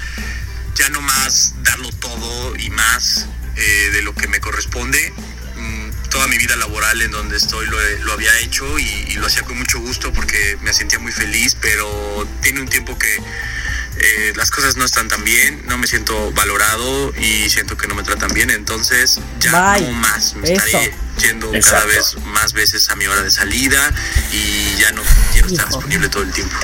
Ya 0.76 0.90
no 0.90 1.02
más 1.02 1.56
darlo 1.64 1.90
todo 2.00 2.56
y 2.56 2.70
más 2.70 3.28
eh, 3.58 3.90
de 3.94 4.02
lo 4.02 4.14
que 4.14 4.28
me 4.28 4.40
corresponde. 4.40 5.14
Mm, 5.56 5.90
Toda 6.10 6.28
mi 6.28 6.38
vida 6.38 6.56
laboral 6.56 7.02
en 7.02 7.12
donde 7.12 7.38
estoy 7.38 7.68
lo, 7.68 7.78
lo 8.04 8.14
había 8.14 8.38
hecho 8.40 8.80
y, 8.80 8.84
y 9.10 9.14
lo 9.16 9.28
hacía 9.28 9.44
con 9.44 9.58
mucho 9.58 9.80
gusto 9.80 10.12
porque 10.12 10.58
me 10.62 10.74
sentía 10.74 10.98
muy 11.00 11.12
feliz, 11.12 11.56
pero 11.62 12.28
tiene 12.42 12.62
un 12.62 12.68
tiempo 12.68 12.98
que 12.98 13.18
eh, 14.00 14.34
las 14.36 14.50
cosas 14.52 14.76
no 14.78 14.86
están 14.86 15.08
tan 15.08 15.24
bien, 15.24 15.62
no 15.68 15.78
me 15.78 15.86
siento 15.88 16.32
valorado 16.32 17.14
y 17.18 17.50
siento 17.50 17.78
que 17.78 17.88
no 17.88 17.96
me 17.96 18.04
tratan 18.04 18.34
bien, 18.34 18.50
entonces 18.50 19.20
ya 19.40 19.74
Bye. 19.74 19.88
no 19.88 19.92
más, 19.94 20.36
me 20.36 20.52
Eso. 20.54 20.66
estaré 20.66 20.94
yendo 21.18 21.54
Exacto. 21.54 21.86
cada 21.88 21.96
vez 21.98 22.16
más 22.34 22.54
veces 22.54 22.90
a 22.90 22.96
mi 22.96 23.06
hora 23.08 23.22
de 23.22 23.32
salida 23.32 23.94
y 24.32 24.76
ya 24.80 24.92
no 24.94 25.02
quiero 25.34 25.48
estar 25.48 25.68
disponible 25.68 26.08
todo 26.10 26.24
el 26.24 26.32
tiempo. 26.32 26.56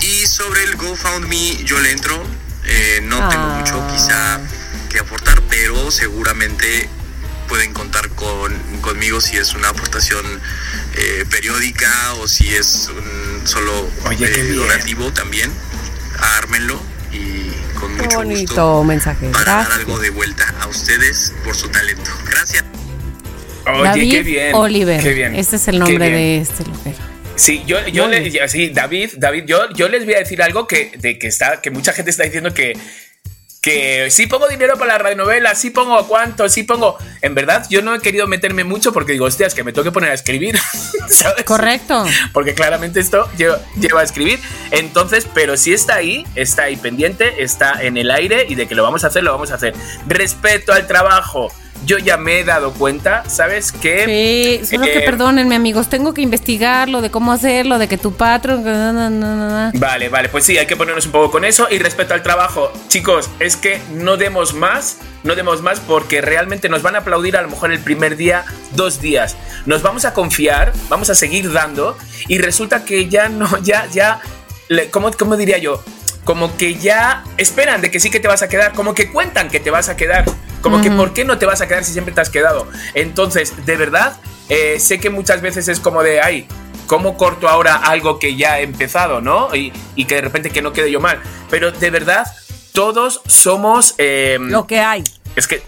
Y 0.00 0.26
sobre 0.26 0.64
el 0.64 0.76
GoFundMe 0.76 1.62
yo 1.64 1.78
le 1.80 1.90
entro, 1.92 2.22
eh, 2.64 3.00
no 3.02 3.16
tengo 3.28 3.44
Ah. 3.44 3.58
mucho 3.60 3.86
quizá 3.92 4.40
que 4.88 4.98
aportar, 5.00 5.42
pero 5.50 5.90
seguramente 5.90 6.88
pueden 7.48 7.72
contar 7.72 8.08
con, 8.10 8.52
conmigo 8.80 9.20
si 9.20 9.36
es 9.36 9.54
una 9.54 9.68
aportación 9.68 10.24
eh, 10.94 11.24
periódica 11.30 12.14
o 12.14 12.26
si 12.26 12.54
es 12.54 12.88
un 12.88 13.46
solo 13.46 13.88
Oye, 14.04 14.26
eh, 14.26 14.52
donativo 14.54 15.12
también. 15.12 15.52
Ármenlo 16.18 16.80
y 17.12 17.50
con 17.78 17.94
Qué 17.96 18.02
mucho 18.04 18.16
bonito 18.18 18.42
gusto 18.46 18.84
mensaje. 18.84 19.28
para 19.28 19.56
dar 19.56 19.72
algo 19.72 19.98
de 19.98 20.10
vuelta 20.10 20.54
a 20.60 20.66
ustedes 20.68 21.32
por 21.44 21.54
su 21.54 21.68
talento. 21.68 22.10
Gracias. 22.30 22.64
Oye, 23.66 23.82
David 23.84 24.10
qué 24.10 24.22
bien. 24.22 24.54
Oliver. 24.54 25.02
Qué 25.02 25.12
bien. 25.12 25.34
Este 25.34 25.56
es 25.56 25.68
el 25.68 25.78
nombre 25.78 26.08
de 26.10 26.38
este 26.38 26.64
loquero. 26.64 26.96
Sí, 27.34 27.62
yo, 27.66 27.86
yo 27.88 28.08
le, 28.08 28.48
sí, 28.48 28.70
David, 28.70 29.10
David, 29.18 29.44
yo, 29.46 29.70
yo 29.74 29.88
les 29.88 30.06
voy 30.06 30.14
a 30.14 30.18
decir 30.20 30.40
algo 30.40 30.66
que, 30.66 30.92
de 30.98 31.18
que 31.18 31.26
está, 31.26 31.60
que 31.60 31.70
mucha 31.70 31.92
gente 31.92 32.10
está 32.10 32.22
diciendo 32.24 32.54
que, 32.54 32.72
que 33.66 34.12
sí 34.12 34.28
pongo 34.28 34.46
dinero 34.46 34.78
para 34.78 34.92
la 34.92 34.98
radionovela, 34.98 35.56
sí 35.56 35.70
pongo 35.70 36.06
cuánto, 36.06 36.48
sí 36.48 36.62
pongo. 36.62 36.96
En 37.20 37.34
verdad, 37.34 37.66
yo 37.68 37.82
no 37.82 37.96
he 37.96 37.98
querido 37.98 38.28
meterme 38.28 38.62
mucho 38.62 38.92
porque 38.92 39.10
digo, 39.10 39.24
hostias, 39.24 39.54
que 39.54 39.64
me 39.64 39.72
tengo 39.72 39.82
que 39.82 39.90
poner 39.90 40.12
a 40.12 40.14
escribir. 40.14 40.56
¿sabes? 41.08 41.42
Correcto. 41.42 42.04
Porque 42.32 42.54
claramente 42.54 43.00
esto 43.00 43.28
lleva, 43.36 43.58
lleva 43.76 44.02
a 44.02 44.04
escribir. 44.04 44.38
Entonces, 44.70 45.26
pero 45.34 45.56
si 45.56 45.72
está 45.72 45.96
ahí, 45.96 46.24
está 46.36 46.62
ahí 46.62 46.76
pendiente, 46.76 47.42
está 47.42 47.82
en 47.82 47.96
el 47.96 48.12
aire 48.12 48.46
y 48.48 48.54
de 48.54 48.68
que 48.68 48.76
lo 48.76 48.84
vamos 48.84 49.02
a 49.02 49.08
hacer, 49.08 49.24
lo 49.24 49.32
vamos 49.32 49.50
a 49.50 49.56
hacer. 49.56 49.74
Respecto 50.06 50.72
al 50.72 50.86
trabajo, 50.86 51.52
yo 51.84 51.98
ya 51.98 52.16
me 52.16 52.40
he 52.40 52.44
dado 52.44 52.72
cuenta, 52.72 53.28
¿sabes? 53.28 53.72
Que 53.72 54.60
Sí, 54.60 54.66
solo 54.76 54.86
que 54.86 55.00
perdónenme, 55.00 55.54
amigos. 55.54 55.88
Tengo 55.88 56.14
que 56.14 56.22
investigarlo 56.22 57.00
de 57.02 57.10
cómo 57.10 57.32
hacerlo, 57.32 57.78
de 57.78 57.88
que 57.88 57.98
tu 57.98 58.12
patrón. 58.12 58.64
na, 58.64 58.92
na, 58.92 59.10
na, 59.10 59.34
na, 59.34 59.48
na. 59.48 59.72
Vale, 59.74 60.08
vale, 60.08 60.28
pues 60.28 60.44
sí, 60.44 60.56
hay 60.58 60.66
que 60.66 60.76
ponernos 60.76 61.06
un 61.06 61.12
poco 61.12 61.30
con 61.30 61.44
eso. 61.44 61.68
Y 61.70 61.78
respecto 61.78 62.14
al 62.14 62.22
trabajo, 62.22 62.72
chicos, 62.88 63.30
es 63.40 63.56
que 63.56 63.80
no 63.92 64.16
demos 64.16 64.54
más, 64.54 64.98
no 65.22 65.34
demos 65.34 65.62
más 65.62 65.80
porque 65.80 66.20
realmente 66.20 66.68
nos 66.68 66.82
van 66.82 66.96
a 66.96 66.98
aplaudir 66.98 67.36
a 67.36 67.42
lo 67.42 67.48
mejor 67.48 67.72
el 67.72 67.80
primer 67.80 68.16
día, 68.16 68.44
dos 68.72 69.00
días. 69.00 69.36
Nos 69.66 69.82
vamos 69.82 70.04
a 70.04 70.14
confiar, 70.14 70.72
vamos 70.88 71.10
a 71.10 71.14
seguir 71.14 71.52
dando 71.52 71.96
y 72.28 72.38
resulta 72.38 72.84
que 72.84 73.08
ya 73.08 73.28
no, 73.28 73.46
ya, 73.62 73.86
ya, 73.86 74.20
¿cómo, 74.90 75.10
cómo 75.12 75.36
diría 75.36 75.58
yo? 75.58 75.82
Como 76.26 76.54
que 76.58 76.74
ya 76.74 77.24
esperan 77.38 77.80
de 77.80 77.90
que 77.90 78.00
sí 78.00 78.10
que 78.10 78.20
te 78.20 78.28
vas 78.28 78.42
a 78.42 78.48
quedar, 78.48 78.72
como 78.74 78.94
que 78.94 79.10
cuentan 79.10 79.48
que 79.48 79.60
te 79.60 79.70
vas 79.70 79.88
a 79.88 79.96
quedar, 79.96 80.24
como 80.60 80.82
que 80.82 80.90
¿por 80.90 81.14
qué 81.14 81.24
no 81.24 81.38
te 81.38 81.46
vas 81.46 81.60
a 81.60 81.68
quedar 81.68 81.84
si 81.84 81.92
siempre 81.92 82.12
te 82.12 82.20
has 82.20 82.30
quedado? 82.30 82.66
Entonces, 82.94 83.64
de 83.64 83.76
verdad, 83.76 84.16
eh, 84.48 84.78
sé 84.80 84.98
que 84.98 85.08
muchas 85.08 85.40
veces 85.40 85.68
es 85.68 85.78
como 85.78 86.02
de, 86.02 86.20
ay, 86.20 86.48
¿cómo 86.88 87.16
corto 87.16 87.48
ahora 87.48 87.76
algo 87.76 88.18
que 88.18 88.34
ya 88.34 88.58
he 88.58 88.64
empezado, 88.64 89.20
no? 89.20 89.54
Y, 89.54 89.72
y 89.94 90.04
que 90.06 90.16
de 90.16 90.20
repente 90.22 90.50
que 90.50 90.62
no 90.62 90.72
quede 90.72 90.90
yo 90.90 91.00
mal. 91.00 91.20
Pero 91.48 91.70
de 91.70 91.90
verdad, 91.90 92.26
todos 92.72 93.22
somos... 93.26 93.94
eh, 93.98 94.38
Lo 94.40 94.66
que 94.66 94.80
hay. 94.80 95.04
es 95.36 95.46
que 95.46 95.62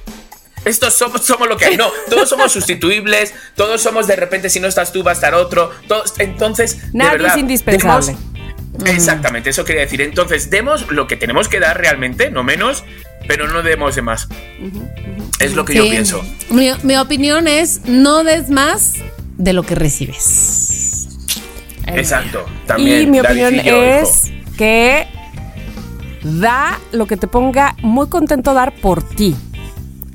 estos 0.64 0.94
somos, 0.94 1.22
somos 1.24 1.48
lo 1.48 1.56
que 1.56 1.66
hay. 1.66 1.76
No, 1.76 1.88
todos 2.10 2.28
somos 2.28 2.50
sustituibles, 2.50 3.32
todos 3.54 3.80
somos 3.80 4.08
de 4.08 4.16
repente, 4.16 4.50
si 4.50 4.58
no 4.58 4.66
estás 4.66 4.92
tú, 4.92 5.04
va 5.04 5.12
a 5.12 5.14
estar 5.14 5.34
otro. 5.34 5.70
Todos, 5.86 6.14
entonces, 6.18 6.92
de 6.92 6.98
Nadie 6.98 7.18
verdad, 7.18 7.32
es 7.32 7.38
indispensable. 7.38 8.16
Exactamente, 8.86 9.50
eso 9.50 9.64
quería 9.64 9.82
decir. 9.82 10.00
Entonces, 10.00 10.50
demos 10.50 10.90
lo 10.90 11.06
que 11.06 11.16
tenemos 11.16 11.48
que 11.48 11.60
dar 11.60 11.78
realmente, 11.78 12.30
no 12.30 12.42
menos, 12.42 12.84
pero 13.26 13.48
no 13.48 13.62
demos 13.62 13.94
de 13.94 14.02
más. 14.02 14.28
Es 15.40 15.54
lo 15.54 15.64
que 15.64 15.74
yo 15.74 15.84
pienso. 15.88 16.22
Mi, 16.50 16.70
mi 16.82 16.96
opinión 16.96 17.48
es: 17.48 17.82
no 17.86 18.24
des 18.24 18.50
más 18.50 18.94
de 19.36 19.52
lo 19.52 19.62
que 19.62 19.74
recibes. 19.74 21.08
Exacto. 21.86 22.44
También. 22.66 23.02
y 23.02 23.06
mi 23.06 23.20
David 23.20 23.46
opinión 23.46 23.54
y 23.54 23.68
yo, 23.68 23.82
es 23.82 24.26
hijo. 24.26 24.56
que 24.56 25.06
da 26.22 26.78
lo 26.92 27.06
que 27.06 27.16
te 27.16 27.26
ponga 27.28 27.76
muy 27.82 28.08
contento 28.08 28.54
dar 28.54 28.74
por 28.74 29.02
ti. 29.02 29.34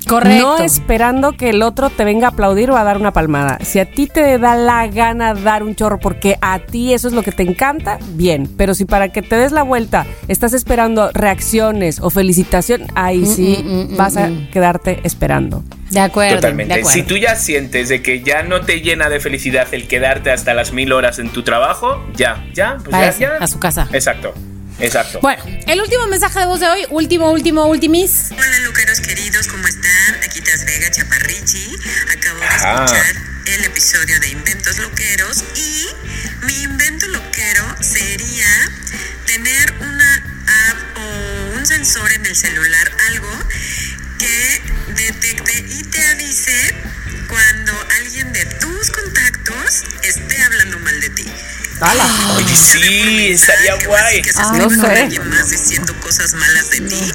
Correcto. 0.06 0.58
No 0.58 0.64
esperando 0.64 1.32
que 1.32 1.50
el 1.50 1.62
otro 1.62 1.90
te 1.90 2.04
venga 2.04 2.28
a 2.28 2.30
aplaudir 2.30 2.70
o 2.70 2.76
a 2.76 2.84
dar 2.84 2.96
una 2.96 3.12
palmada. 3.12 3.58
Si 3.62 3.78
a 3.78 3.90
ti 3.90 4.06
te 4.06 4.38
da 4.38 4.54
la 4.56 4.86
gana 4.86 5.34
dar 5.34 5.62
un 5.62 5.74
chorro 5.74 5.98
porque 5.98 6.36
a 6.40 6.58
ti 6.58 6.92
eso 6.92 7.08
es 7.08 7.14
lo 7.14 7.22
que 7.22 7.32
te 7.32 7.42
encanta, 7.42 7.98
bien. 8.12 8.48
Pero 8.56 8.74
si 8.74 8.84
para 8.84 9.08
que 9.10 9.22
te 9.22 9.36
des 9.36 9.52
la 9.52 9.62
vuelta 9.62 10.06
estás 10.28 10.52
esperando 10.52 11.10
reacciones 11.12 12.00
o 12.00 12.10
felicitación, 12.10 12.86
ahí 12.94 13.26
sí 13.26 13.62
mm, 13.64 13.94
mm, 13.94 13.96
vas 13.96 14.16
a 14.16 14.28
mm. 14.28 14.50
quedarte 14.50 15.00
esperando. 15.04 15.62
De 15.90 16.00
acuerdo. 16.00 16.36
Totalmente. 16.36 16.74
de 16.74 16.80
acuerdo. 16.80 16.98
Si 16.98 17.02
tú 17.04 17.16
ya 17.16 17.36
sientes 17.36 17.88
de 17.88 18.02
que 18.02 18.22
ya 18.22 18.42
no 18.42 18.62
te 18.62 18.80
llena 18.80 19.08
de 19.08 19.20
felicidad 19.20 19.68
el 19.72 19.86
quedarte 19.86 20.30
hasta 20.30 20.54
las 20.54 20.72
mil 20.72 20.92
horas 20.92 21.18
en 21.18 21.30
tu 21.30 21.42
trabajo, 21.42 22.04
ya, 22.14 22.44
ya, 22.52 22.78
pues 22.84 23.18
ya. 23.18 23.36
a 23.40 23.46
su 23.46 23.58
casa. 23.58 23.88
Exacto, 23.92 24.34
exacto. 24.78 25.20
Bueno, 25.20 25.44
el 25.66 25.80
último 25.80 26.06
mensaje 26.06 26.40
de 26.40 26.46
voz 26.46 26.60
de 26.60 26.68
hoy, 26.68 26.86
último, 26.90 27.30
último, 27.30 27.66
ultimis. 27.66 28.30
Hola 28.32 28.58
loqueros 28.60 29.00
queridos, 29.00 29.48
¿cómo 29.48 29.66
están? 29.66 30.14
Aquí 30.24 30.40
Taz 30.40 30.64
Vega 30.64 30.90
Chaparrichi. 30.90 31.76
Acabo 32.16 32.40
de 32.40 32.46
escuchar 32.46 33.34
el 33.46 33.64
episodio 33.64 34.18
de 34.20 34.28
Inventos 34.28 34.78
Loqueros 34.78 35.44
y 35.56 35.86
mi 36.46 36.62
invento 36.62 37.06
loquero 37.08 37.64
sería 37.80 38.48
tener 39.26 39.74
una 39.80 40.16
app 40.16 40.98
o 40.98 41.58
un 41.58 41.66
sensor 41.66 42.10
en 42.12 42.26
el 42.26 42.34
celular, 42.34 42.90
algo 43.10 43.30
que 44.18 44.62
detecte 44.94 45.58
y 45.70 45.82
te 45.84 46.06
avise 46.08 46.74
cuando 47.28 47.72
alguien 47.98 48.32
de 48.32 48.44
tus 48.46 48.90
contactos 48.90 49.84
esté 50.02 50.42
hablando 50.42 50.78
mal 50.80 51.00
de 51.00 51.10
ti. 51.10 51.26
¡Hala! 51.80 52.06
Oye, 52.36 52.54
sí, 52.56 53.28
estaría 53.32 53.74
guay. 53.86 54.22
Que 54.22 54.32
no 54.32 54.70
sé. 54.70 54.86
alguien 54.86 55.28
más 55.28 55.50
diciendo 55.50 55.94
cosas 56.00 56.32
malas 56.34 56.70
de 56.70 56.80
ti, 56.80 57.12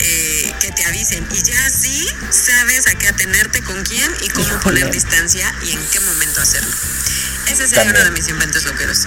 eh, 0.00 0.54
que 0.60 0.72
te 0.72 0.84
avisen. 0.86 1.26
Y 1.32 1.42
ya 1.42 1.66
así 1.66 2.08
sabes 2.30 2.86
a 2.88 2.94
qué 2.94 3.08
atenerte, 3.08 3.62
con 3.62 3.82
quién 3.84 4.10
y 4.22 4.28
cómo 4.28 4.60
poner 4.60 4.90
distancia 4.90 5.52
y 5.62 5.72
en 5.72 5.86
qué 5.90 6.00
momento 6.00 6.40
hacerlo. 6.42 6.74
Ese 7.46 7.68
sería 7.68 7.84
También. 7.84 7.96
uno 7.96 8.04
de 8.06 8.10
mis 8.20 8.28
inventos 8.28 8.64
loqueros. 8.64 9.06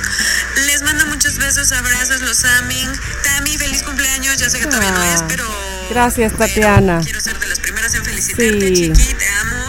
Les 0.65 0.81
mando 0.81 1.05
muchos 1.07 1.37
besos, 1.37 1.71
abrazos, 1.73 2.21
los 2.21 2.45
amin. 2.45 2.89
Tami, 3.23 3.57
feliz 3.57 3.83
cumpleaños. 3.83 4.37
Ya 4.37 4.49
sé 4.49 4.59
que 4.59 4.65
todavía 4.65 4.91
no 4.91 5.03
es, 5.03 5.19
Ah, 5.21 5.25
pero. 5.27 5.87
gracias, 5.89 6.31
pero 6.37 6.47
Tatiana. 6.47 7.01
Quiero 7.03 7.19
ser 7.19 7.37
de 7.37 7.47
las 7.47 7.59
primeras 7.59 7.93
en 7.95 8.05
felicitarte, 8.05 8.67
Sí. 8.75 8.93
Chiqui. 8.93 9.13
Te 9.15 9.27
amo, 9.27 9.68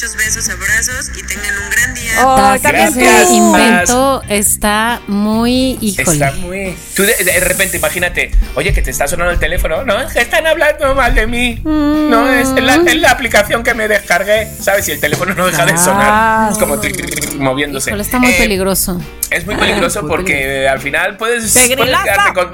muchos 0.00 0.16
besos, 0.16 0.48
abrazos 0.48 1.10
y 1.14 1.22
tengan 1.26 1.58
un 1.62 1.70
gran 1.70 1.94
día. 1.94 2.12
¡Ay, 2.16 2.60
Tati, 2.60 2.76
también 2.84 3.26
tú! 3.26 3.34
invento 3.34 4.22
está 4.30 5.02
muy, 5.08 5.76
híjole. 5.82 6.12
Está 6.12 6.32
muy. 6.40 6.74
Tú 6.96 7.02
de, 7.02 7.22
de 7.22 7.40
repente 7.40 7.76
imagínate, 7.76 8.30
oye, 8.54 8.72
que 8.72 8.80
te 8.80 8.92
está 8.92 9.06
sonando 9.06 9.32
el 9.32 9.38
teléfono. 9.38 9.84
No, 9.84 10.00
es 10.00 10.14
que 10.14 10.20
están 10.20 10.46
hablando 10.46 10.94
mal 10.94 11.14
de 11.14 11.26
mí. 11.26 11.60
No, 11.64 12.32
es 12.32 12.48
la, 12.48 12.76
es 12.76 12.96
la 12.96 13.10
aplicación 13.10 13.62
que 13.62 13.74
me 13.74 13.88
descargué. 13.88 14.48
¿Sabes? 14.58 14.86
Si 14.86 14.92
el 14.92 15.00
teléfono 15.00 15.34
no 15.34 15.46
deja 15.46 15.66
de 15.66 15.76
sonar. 15.76 16.08
Ah. 16.10 16.48
Es 16.50 16.56
como 16.56 16.80
tric, 16.80 16.96
tric, 16.96 17.10
tric, 17.10 17.34
moviéndose. 17.34 17.90
Híjole, 17.90 18.02
está 18.02 18.18
muy 18.18 18.30
Eh, 18.30 18.36
peligroso. 18.38 19.02
Es 19.30 19.44
muy 19.44 19.56
peligroso 19.56 20.06
porque 20.08 20.66
al 20.66 20.80
final 20.80 21.18
puedes, 21.18 21.52
puedes, 21.52 21.76
quedarte 21.76 22.32
con, 22.32 22.52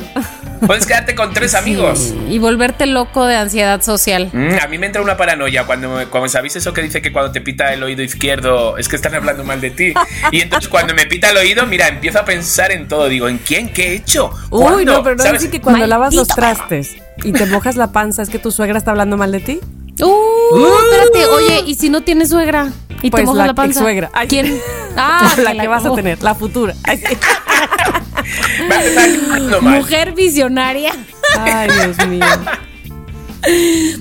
puedes 0.67 0.87
quedarte 0.87 1.15
con 1.15 1.33
tres 1.33 1.55
amigos. 1.55 2.15
Y 2.29 2.39
volverte 2.39 2.87
loco 2.87 3.27
de 3.27 3.37
ansiedad 3.37 3.83
social. 3.83 4.31
Mm, 4.33 4.57
a 4.63 4.67
mí 4.69 4.79
me 4.79 4.87
entra 4.87 5.03
una 5.03 5.17
paranoia 5.17 5.65
cuando, 5.65 6.09
cuando 6.11 6.29
sabéis 6.29 6.57
eso 6.57 6.73
que 6.73 6.83
dice 6.83 7.03
que 7.03 7.13
cuando 7.13 7.33
te 7.33 7.41
pita 7.41 7.73
el 7.73 7.83
oído 7.83 8.03
izquierdo 8.03 8.79
es 8.79 8.89
que 8.89 8.97
están 8.97 9.15
hablando 9.15 9.45
mal 9.45 9.61
de 9.61 9.71
ti. 9.71 9.93
Y 10.33 10.41
entonces 10.41 10.69
cuando 10.69 10.95
me 10.95 11.07
pita 11.07 11.31
el 11.31 11.37
oído, 11.37 11.67
mira, 11.67 11.89
empiezo 11.89 12.19
a 12.21 12.25
pensar 12.25 12.73
en 12.73 12.89
todo. 12.89 13.09
Digo, 13.09 13.29
¿en 13.29 13.39
quién? 13.39 13.73
¿Qué 13.73 13.89
he 13.89 13.95
hecho? 13.97 14.31
Uy, 14.51 14.63
¿Cuándo? 14.63 14.93
no, 14.93 15.03
pero 15.03 15.17
no 15.17 15.23
¿Sabes? 15.23 15.41
decir 15.41 15.51
que 15.51 15.61
cuando 15.61 15.87
lavas 15.87 16.15
los 16.15 16.29
Maldito 16.29 16.35
trastes 16.67 16.97
y 17.25 17.33
te 17.33 17.47
mojas 17.47 17.77
la 17.77 17.93
panza 17.93 18.23
es 18.23 18.29
que 18.29 18.39
tu 18.39 18.51
suegra 18.51 18.79
está 18.79 18.91
hablando 18.93 19.17
mal 19.17 19.33
de 19.33 19.41
ti. 19.41 19.61
Uh, 19.99 20.67
espérate, 20.93 21.27
oye, 21.27 21.63
¿y 21.67 21.75
si 21.75 21.89
no 21.89 22.03
tienes 22.03 22.29
suegra? 22.29 22.71
¿Y 23.03 23.11
Pues 23.11 23.23
te 23.23 23.27
mojas 23.27 23.39
la 23.39 23.47
la, 23.49 23.55
panza? 23.55 23.81
ex-suegra. 23.81 24.11
Ay. 24.13 24.29
¿Quién? 24.29 24.61
Ah, 24.99 25.31
la 25.43 25.53
que 25.53 25.59
que 25.59 25.69
vas 25.69 25.85
a 25.85 25.93
tener, 25.95 26.23
la 26.23 26.35
futura. 26.35 26.73
Ay, 26.85 26.97
sí. 26.97 27.05
Mujer 29.63 30.13
visionaria. 30.13 30.93
Ay, 31.39 31.69
Dios 31.71 32.07
mío. 32.09 32.25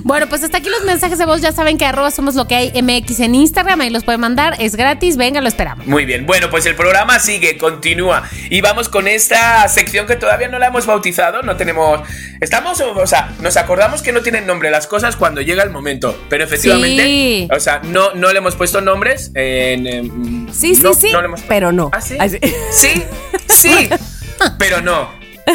Bueno, 0.02 0.26
pues 0.28 0.42
hasta 0.42 0.58
aquí 0.58 0.68
los 0.68 0.82
mensajes 0.84 1.18
de 1.18 1.24
voz. 1.26 1.40
Ya 1.40 1.52
saben 1.52 1.78
que 1.78 1.84
arroba 1.84 2.10
somos 2.10 2.34
lo 2.34 2.48
que 2.48 2.56
hay 2.56 2.82
MX 2.82 3.20
en 3.20 3.34
Instagram. 3.36 3.80
Ahí 3.80 3.90
los 3.90 4.02
pueden 4.02 4.20
mandar. 4.20 4.56
Es 4.58 4.74
gratis. 4.74 5.16
Venga, 5.16 5.40
lo 5.40 5.46
esperamos. 5.46 5.86
Muy 5.86 6.04
bien, 6.04 6.26
bueno, 6.26 6.50
pues 6.50 6.66
el 6.66 6.74
programa 6.74 7.20
sigue, 7.20 7.56
continúa. 7.56 8.24
Y 8.50 8.60
vamos 8.60 8.88
con 8.88 9.06
esta 9.06 9.68
sección 9.68 10.06
que 10.08 10.16
todavía 10.16 10.48
no 10.48 10.58
la 10.58 10.66
hemos 10.68 10.86
bautizado, 10.86 11.42
no 11.42 11.56
tenemos... 11.56 12.00
Estamos, 12.40 12.80
o 12.80 13.06
sea, 13.06 13.30
nos 13.40 13.56
acordamos 13.56 14.02
que 14.02 14.10
no 14.10 14.20
tienen 14.20 14.46
nombre 14.46 14.70
las 14.70 14.88
cosas 14.88 15.14
cuando 15.14 15.40
llega 15.42 15.62
el 15.62 15.70
momento, 15.70 16.20
pero 16.28 16.42
efectivamente, 16.42 17.04
Sí. 17.04 17.48
o 17.54 17.60
sea, 17.60 17.80
no, 17.84 18.14
no 18.14 18.32
le 18.32 18.38
hemos 18.38 18.56
puesto 18.56 18.80
nombres. 18.80 19.30
en, 19.34 19.86
em, 19.86 20.52
Sí, 20.52 20.74
sí, 20.74 20.82
no, 20.82 20.92
sí, 20.94 21.10
no 21.12 21.20
le 21.20 21.26
hemos- 21.28 21.42
pero 21.42 21.70
no. 21.70 21.90
¿Ah, 21.92 22.00
sí? 22.00 22.16
Ay, 22.18 22.30
sí. 22.30 22.38
Sí, 22.72 23.02
sí, 23.48 23.88
pero 24.58 24.80
no. 24.80 25.08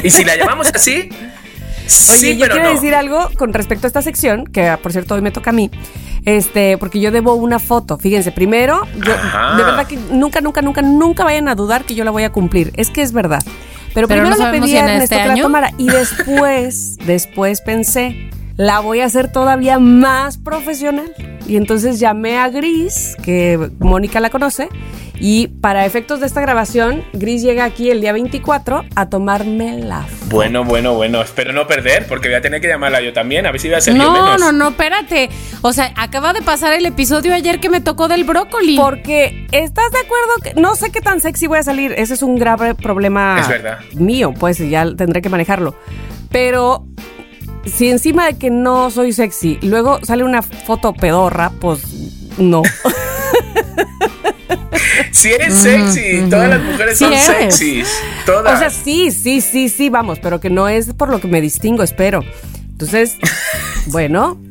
Y 0.04 0.10
si 0.10 0.24
la 0.24 0.36
llamamos 0.36 0.72
así, 0.74 1.10
Oye, 1.12 1.90
sí, 1.90 2.38
yo 2.38 2.46
pero 2.46 2.54
quiero 2.56 2.70
no. 2.70 2.76
decir 2.76 2.96
algo 2.96 3.30
con 3.38 3.54
respecto 3.54 3.88
a 3.88 3.90
esta 3.90 4.02
sección, 4.02 4.46
que 4.46 4.68
ah, 4.68 4.78
por 4.78 4.92
cierto 4.92 5.16
hoy 5.16 5.22
me 5.22 5.32
toca 5.32 5.50
a 5.50 5.54
mí, 5.54 5.70
este, 6.26 6.78
porque 6.78 7.00
yo 7.00 7.12
debo 7.12 7.34
una 7.36 7.60
foto. 7.60 7.98
Fíjense, 7.98 8.32
primero, 8.32 8.86
yo 8.96 9.12
de 9.58 9.64
verdad 9.64 9.88
que 9.88 9.98
nunca, 10.12 10.40
nunca, 10.42 10.62
nunca, 10.62 10.82
nunca 10.82 11.24
vayan 11.24 11.48
a 11.50 11.56
dudar 11.56 11.84
que 11.84 11.96
yo 11.96 12.04
la 12.06 12.12
voy 12.12 12.24
a 12.24 12.32
cumplir. 12.32 12.72
Es 12.76 12.90
que 12.90 13.02
es 13.02 13.12
verdad. 13.12 13.44
Pero, 13.94 14.08
Pero 14.08 14.22
primero 14.24 14.42
no 14.42 14.52
pedí 14.52 14.70
si 14.70 14.78
a 14.78 14.82
en 14.82 14.86
Ernesto 14.90 15.16
este 15.16 15.18
que 15.18 15.28
la 15.28 15.34
año. 15.34 15.44
tomara 15.44 15.72
y 15.78 15.88
después, 15.90 16.96
después 17.06 17.60
pensé, 17.60 18.30
la 18.62 18.80
voy 18.80 19.00
a 19.02 19.06
hacer 19.06 19.32
todavía 19.32 19.80
más 19.80 20.38
profesional. 20.38 21.12
Y 21.48 21.56
entonces 21.56 22.00
llamé 22.00 22.38
a 22.38 22.48
Gris, 22.50 23.16
que 23.24 23.72
Mónica 23.80 24.20
la 24.20 24.30
conoce, 24.30 24.70
y 25.20 25.48
para 25.48 25.88
efectos 25.88 26.20
de 26.20 26.28
esta 26.28 26.42
grabación, 26.42 27.04
Gris 27.14 27.42
llega 27.42 27.64
aquí 27.66 27.90
el 27.90 28.02
día 28.02 28.14
24 28.14 28.84
a 28.96 29.10
tomarme 29.10 29.80
la 29.80 30.04
foto. 30.04 30.36
Bueno, 30.36 30.64
bueno, 30.64 30.94
bueno, 30.94 31.22
espero 31.24 31.54
no 31.54 31.66
perder, 31.66 32.06
porque 32.08 32.28
voy 32.28 32.36
a 32.38 32.42
tener 32.42 32.62
que 32.62 32.68
llamarla 32.68 33.02
yo 33.02 33.14
también, 33.14 33.48
a 33.48 33.52
ver 33.52 33.60
si 33.60 33.68
voy 33.68 33.78
a 33.78 33.82
ser 33.82 33.96
yo 33.96 34.04
No, 34.04 34.14
menos. 34.14 34.40
no, 34.40 34.52
no, 34.52 34.70
espérate. 34.70 35.32
O 35.64 35.74
sea, 35.74 35.92
acaba 35.98 36.32
de 36.34 36.44
pasar 36.44 36.72
el 36.74 36.86
episodio 36.86 37.34
ayer 37.34 37.60
que 37.60 37.70
me 37.70 37.82
tocó 37.82 38.08
del 38.08 38.24
brócoli. 38.26 38.78
Porque 38.78 39.48
estás 39.52 39.92
de 39.92 39.98
acuerdo 39.98 40.34
que 40.44 40.54
no 40.62 40.76
sé 40.76 40.92
qué 40.92 41.02
tan 41.02 41.20
sexy 41.20 41.48
voy 41.48 41.58
a 41.58 41.64
salir. 41.64 41.94
Ese 41.98 42.14
es 42.14 42.22
un 42.22 42.36
grave 42.38 42.76
problema 42.76 43.40
Es 43.42 43.48
verdad. 43.48 43.80
mío, 43.96 44.36
pues 44.40 44.60
y 44.60 44.70
ya 44.70 44.86
tendré 44.96 45.24
que 45.24 45.30
manejarlo. 45.30 45.76
Pero 46.30 46.86
si 47.66 47.90
encima 47.90 48.26
de 48.28 48.38
que 48.38 48.50
no 48.50 48.90
soy 48.92 49.14
sexy, 49.14 49.60
luego 49.62 50.00
sale 50.04 50.24
una 50.24 50.42
foto 50.42 50.94
pedorra, 50.94 51.52
pues 51.60 51.82
no. 52.38 52.62
Si 55.12 55.32
eres 55.32 55.54
sexy, 55.56 56.30
todas 56.30 56.50
las 56.50 56.64
mujeres 56.64 56.98
Sí 56.98 57.04
son 57.06 57.14
eres. 57.14 57.26
sexys. 57.56 57.88
Todas. 58.26 58.56
o 58.56 58.60
sea, 58.60 58.70
sí, 58.70 59.12
sí, 59.12 59.42
sí, 59.42 59.70
sí, 59.70 59.90
vamos, 59.90 60.20
pero 60.20 60.40
que 60.40 60.50
no 60.50 60.68
es 60.68 60.94
por 60.94 61.10
lo 61.10 61.20
que 61.20 61.28
me 61.28 61.42
distingo, 61.42 61.84
espero. 61.84 62.24
Entonces, 62.72 63.18
bueno, 63.88 64.42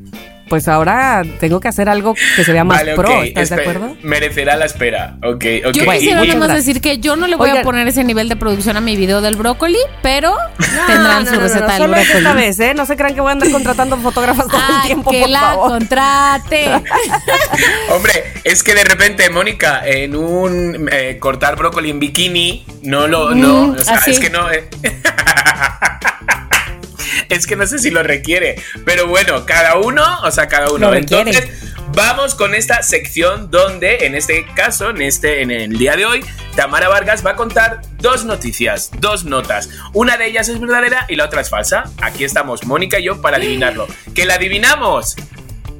pues 0.50 0.66
ahora 0.68 1.22
tengo 1.38 1.60
que 1.60 1.68
hacer 1.68 1.88
algo 1.88 2.14
que 2.36 2.44
se 2.44 2.52
vea 2.52 2.64
más 2.64 2.78
Vale, 2.78 2.94
pro, 2.96 3.22
¿estás 3.22 3.50
de 3.50 3.54
acuerdo? 3.62 3.96
Merecerá 4.02 4.56
la 4.56 4.66
espera. 4.66 5.16
Ok, 5.22 5.44
ok. 5.66 5.72
Yo 5.72 5.90
quisiera 5.92 6.16
nomás 6.24 6.48
gracias. 6.48 6.66
decir 6.66 6.82
que 6.82 6.98
yo 6.98 7.14
no 7.16 7.26
le 7.28 7.36
voy 7.36 7.50
a 7.50 7.62
poner 7.62 7.86
ese 7.86 8.02
nivel 8.04 8.28
de 8.28 8.34
producción 8.36 8.76
a 8.76 8.80
mi 8.80 8.96
video 8.96 9.20
del 9.22 9.36
brócoli, 9.36 9.78
pero 10.02 10.36
tendrán 10.88 11.24
No, 11.24 11.30
su 11.30 11.36
no, 11.36 11.40
receta 11.42 11.66
no, 11.66 11.72
del 11.84 11.90
brócoli. 11.92 12.18
esta 12.18 12.32
vez, 12.34 12.60
¿eh? 12.60 12.74
No 12.74 12.84
se 12.84 12.96
crean 12.96 13.14
que 13.14 13.20
voy 13.20 13.28
a 13.30 13.32
andar 13.32 13.50
contratando 13.52 13.96
fotógrafas 13.98 14.48
todo 14.48 14.58
el 14.58 14.74
Ay, 14.80 14.86
tiempo, 14.86 15.10
que 15.12 15.20
por 15.20 15.30
la 15.30 15.40
favor. 15.40 15.70
contrate. 15.70 16.66
Hombre, 17.94 18.24
es 18.42 18.62
que 18.64 18.74
de 18.74 18.82
repente, 18.84 19.30
Mónica, 19.30 19.82
en 19.86 20.16
un 20.16 20.88
eh, 20.90 21.16
cortar 21.20 21.54
brócoli 21.54 21.90
en 21.90 22.00
bikini, 22.00 22.66
no 22.82 23.06
lo. 23.06 23.34
No, 23.36 23.68
Mm, 23.68 23.70
o 23.78 23.78
sea, 23.84 23.94
así. 23.98 24.10
es 24.10 24.18
que 24.18 24.30
no. 24.30 24.50
eh. 24.50 24.68
Es 27.30 27.46
que 27.46 27.56
no 27.56 27.66
sé 27.66 27.78
si 27.78 27.90
lo 27.90 28.02
requiere. 28.02 28.56
Pero 28.84 29.06
bueno, 29.06 29.46
cada 29.46 29.76
uno, 29.76 30.04
o 30.22 30.30
sea, 30.30 30.48
cada 30.48 30.70
uno. 30.70 30.86
Lo 30.86 30.90
requiere. 30.90 31.30
Entonces, 31.30 31.72
vamos 31.94 32.34
con 32.34 32.54
esta 32.54 32.82
sección 32.82 33.50
donde, 33.50 34.06
en 34.06 34.14
este 34.14 34.44
caso, 34.54 34.90
en 34.90 35.02
este, 35.02 35.42
en 35.42 35.50
el 35.50 35.78
día 35.78 35.96
de 35.96 36.06
hoy, 36.06 36.24
Tamara 36.56 36.88
Vargas 36.88 37.24
va 37.24 37.32
a 37.32 37.36
contar 37.36 37.80
dos 37.98 38.24
noticias, 38.24 38.90
dos 38.98 39.24
notas. 39.24 39.70
Una 39.92 40.16
de 40.16 40.26
ellas 40.26 40.48
es 40.48 40.60
verdadera 40.60 41.06
y 41.08 41.16
la 41.16 41.26
otra 41.26 41.40
es 41.40 41.50
falsa. 41.50 41.84
Aquí 42.02 42.24
estamos, 42.24 42.64
Mónica 42.64 42.98
y 42.98 43.04
yo, 43.04 43.20
para 43.20 43.36
adivinarlo. 43.38 43.86
¿Que 44.14 44.24
la 44.24 44.34
adivinamos? 44.34 45.16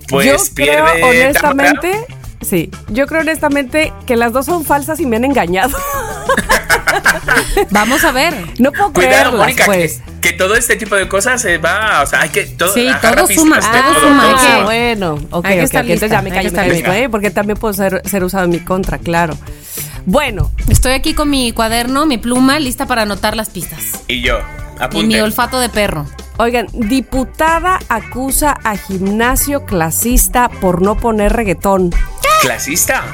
Pues 0.09 0.27
yo 0.27 0.55
creo 0.55 0.55
pierde 0.55 1.03
honestamente, 1.03 1.93
Tamara. 1.93 2.20
Sí, 2.41 2.71
yo 2.89 3.07
creo 3.07 3.21
honestamente 3.23 3.93
que 4.07 4.17
las 4.17 4.33
dos 4.33 4.47
son 4.47 4.65
falsas 4.65 5.01
y 5.01 5.07
me 5.07 5.17
han 5.17 5.25
engañado. 5.25 5.77
Vamos 7.71 8.05
a 8.05 8.13
ver. 8.13 8.35
No 8.59 8.73
puedo 8.73 8.93
Cuidado, 8.93 9.31
creerlas, 9.31 9.35
Mónica, 9.35 9.65
pues. 9.67 10.03
que, 10.21 10.31
que 10.31 10.33
todo 10.37 10.55
este 10.55 10.77
tipo 10.77 10.95
de 10.97 11.09
cosas 11.09 11.41
se 11.41 11.59
va, 11.59 12.03
o 12.03 12.07
sea, 12.07 12.23
hay 12.23 12.29
que 12.31 12.45
todo, 12.45 12.73
Sí, 12.75 12.89
todo 13.01 13.27
suma, 13.29 13.57
de 13.57 13.63
todo 13.83 14.01
suma, 14.01 14.23
todo 14.23 14.37
Ah, 14.39 14.63
bueno, 14.65 15.19
ok, 15.31 15.45
Hay 15.47 15.57
que 15.59 15.63
estar 15.65 15.85
ok, 15.85 15.91
entonces 15.91 16.11
ya 16.11 16.23
me 16.23 16.31
callo, 16.31 16.51
que 16.51 16.57
me 16.57 16.69
callo, 16.69 16.83
callo, 16.85 16.93
¿eh? 16.95 17.09
porque 17.09 17.31
también 17.31 17.59
puede 17.59 17.75
ser, 17.75 18.03
ser 18.09 18.25
usado 18.25 18.45
en 18.45 18.51
mi 18.51 18.61
contra, 18.61 18.99
claro. 18.99 19.37
Bueno, 20.07 20.51
Estoy 20.69 20.93
aquí 20.93 21.15
con 21.15 21.31
mi 21.31 21.53
cuaderno, 21.53 22.07
mi 22.07 22.19
pluma, 22.19 22.59
lista 22.59 22.87
para 22.87 23.03
anotar 23.03 23.37
las 23.37 23.51
pistas. 23.51 24.03
Y 24.09 24.23
yo, 24.23 24.39
Y 24.39 24.43
mi 24.79 24.85
apunte. 24.85 25.23
olfato 25.23 25.61
de 25.61 25.69
perro. 25.69 26.07
oigan, 26.39 26.67
diputada 26.73 27.79
acusa 27.89 28.57
a 28.65 28.77
gimnasio 28.77 29.65
clasista 29.67 30.49
por 30.49 30.83
no 30.83 30.97
poner 30.97 31.33
reggaetón. 31.35 31.91
¿Clasista? 32.43 33.05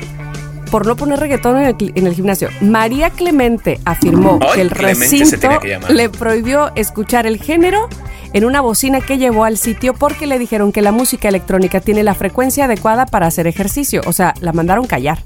por 0.70 0.84
no 0.84 0.96
poner 0.96 1.20
reggaetón 1.20 1.58
en 1.58 1.64
el, 1.66 1.76
cli- 1.76 1.92
en 1.94 2.08
el 2.08 2.14
gimnasio. 2.14 2.48
María 2.60 3.10
Clemente 3.10 3.78
afirmó 3.84 4.40
Ay, 4.42 4.48
que 4.56 4.60
el 4.62 4.70
recinto 4.70 5.60
que 5.60 5.78
le 5.94 6.08
prohibió 6.08 6.72
escuchar 6.74 7.24
el 7.24 7.40
género 7.40 7.88
en 8.32 8.44
una 8.44 8.60
bocina 8.60 9.00
que 9.00 9.16
llevó 9.16 9.44
al 9.44 9.58
sitio 9.58 9.94
porque 9.94 10.26
le 10.26 10.40
dijeron 10.40 10.72
que 10.72 10.82
la 10.82 10.90
música 10.90 11.28
electrónica 11.28 11.80
tiene 11.80 12.02
la 12.02 12.14
frecuencia 12.14 12.64
adecuada 12.64 13.06
para 13.06 13.28
hacer 13.28 13.46
ejercicio. 13.46 14.00
O 14.06 14.12
sea, 14.12 14.34
la 14.40 14.52
mandaron 14.52 14.86
callar. 14.88 15.18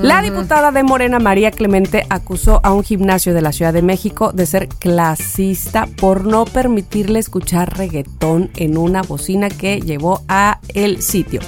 La 0.00 0.22
diputada 0.22 0.72
de 0.72 0.82
Morena, 0.82 1.18
María 1.18 1.50
Clemente, 1.50 2.06
acusó 2.08 2.60
a 2.64 2.72
un 2.72 2.82
gimnasio 2.82 3.34
de 3.34 3.42
la 3.42 3.52
Ciudad 3.52 3.74
de 3.74 3.82
México 3.82 4.32
de 4.32 4.46
ser 4.46 4.68
clasista 4.68 5.86
por 6.00 6.24
no 6.24 6.46
permitirle 6.46 7.18
escuchar 7.18 7.76
reggaetón 7.76 8.50
en 8.56 8.78
una 8.78 9.02
bocina 9.02 9.50
que 9.50 9.80
llevó 9.82 10.22
a 10.26 10.58
el 10.72 11.02
sitio. 11.02 11.40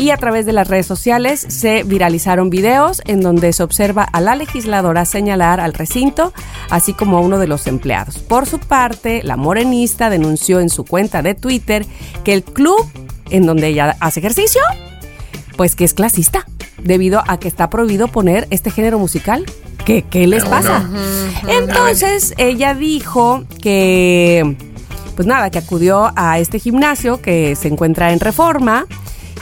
Y 0.00 0.12
a 0.12 0.16
través 0.16 0.46
de 0.46 0.54
las 0.54 0.66
redes 0.66 0.86
sociales 0.86 1.44
se 1.46 1.82
viralizaron 1.82 2.48
videos 2.48 3.02
en 3.04 3.20
donde 3.20 3.52
se 3.52 3.62
observa 3.62 4.02
a 4.02 4.22
la 4.22 4.34
legisladora 4.34 5.04
señalar 5.04 5.60
al 5.60 5.74
recinto, 5.74 6.32
así 6.70 6.94
como 6.94 7.18
a 7.18 7.20
uno 7.20 7.38
de 7.38 7.46
los 7.46 7.66
empleados. 7.66 8.16
Por 8.16 8.46
su 8.46 8.60
parte, 8.60 9.20
la 9.22 9.36
morenista 9.36 10.08
denunció 10.08 10.60
en 10.60 10.70
su 10.70 10.86
cuenta 10.86 11.20
de 11.20 11.34
Twitter 11.34 11.84
que 12.24 12.32
el 12.32 12.42
club 12.44 12.82
en 13.28 13.44
donde 13.44 13.66
ella 13.66 13.94
hace 14.00 14.20
ejercicio, 14.20 14.62
pues 15.58 15.76
que 15.76 15.84
es 15.84 15.92
clasista, 15.92 16.46
debido 16.82 17.22
a 17.28 17.38
que 17.38 17.48
está 17.48 17.68
prohibido 17.68 18.08
poner 18.08 18.46
este 18.48 18.70
género 18.70 18.98
musical. 18.98 19.44
¿Qué, 19.84 20.06
qué 20.08 20.26
les 20.26 20.46
pasa? 20.46 20.88
Entonces 21.46 22.32
ella 22.38 22.72
dijo 22.72 23.44
que, 23.60 24.56
pues 25.14 25.28
nada, 25.28 25.50
que 25.50 25.58
acudió 25.58 26.10
a 26.16 26.38
este 26.38 26.58
gimnasio 26.58 27.20
que 27.20 27.54
se 27.54 27.68
encuentra 27.68 28.14
en 28.14 28.20
reforma 28.20 28.86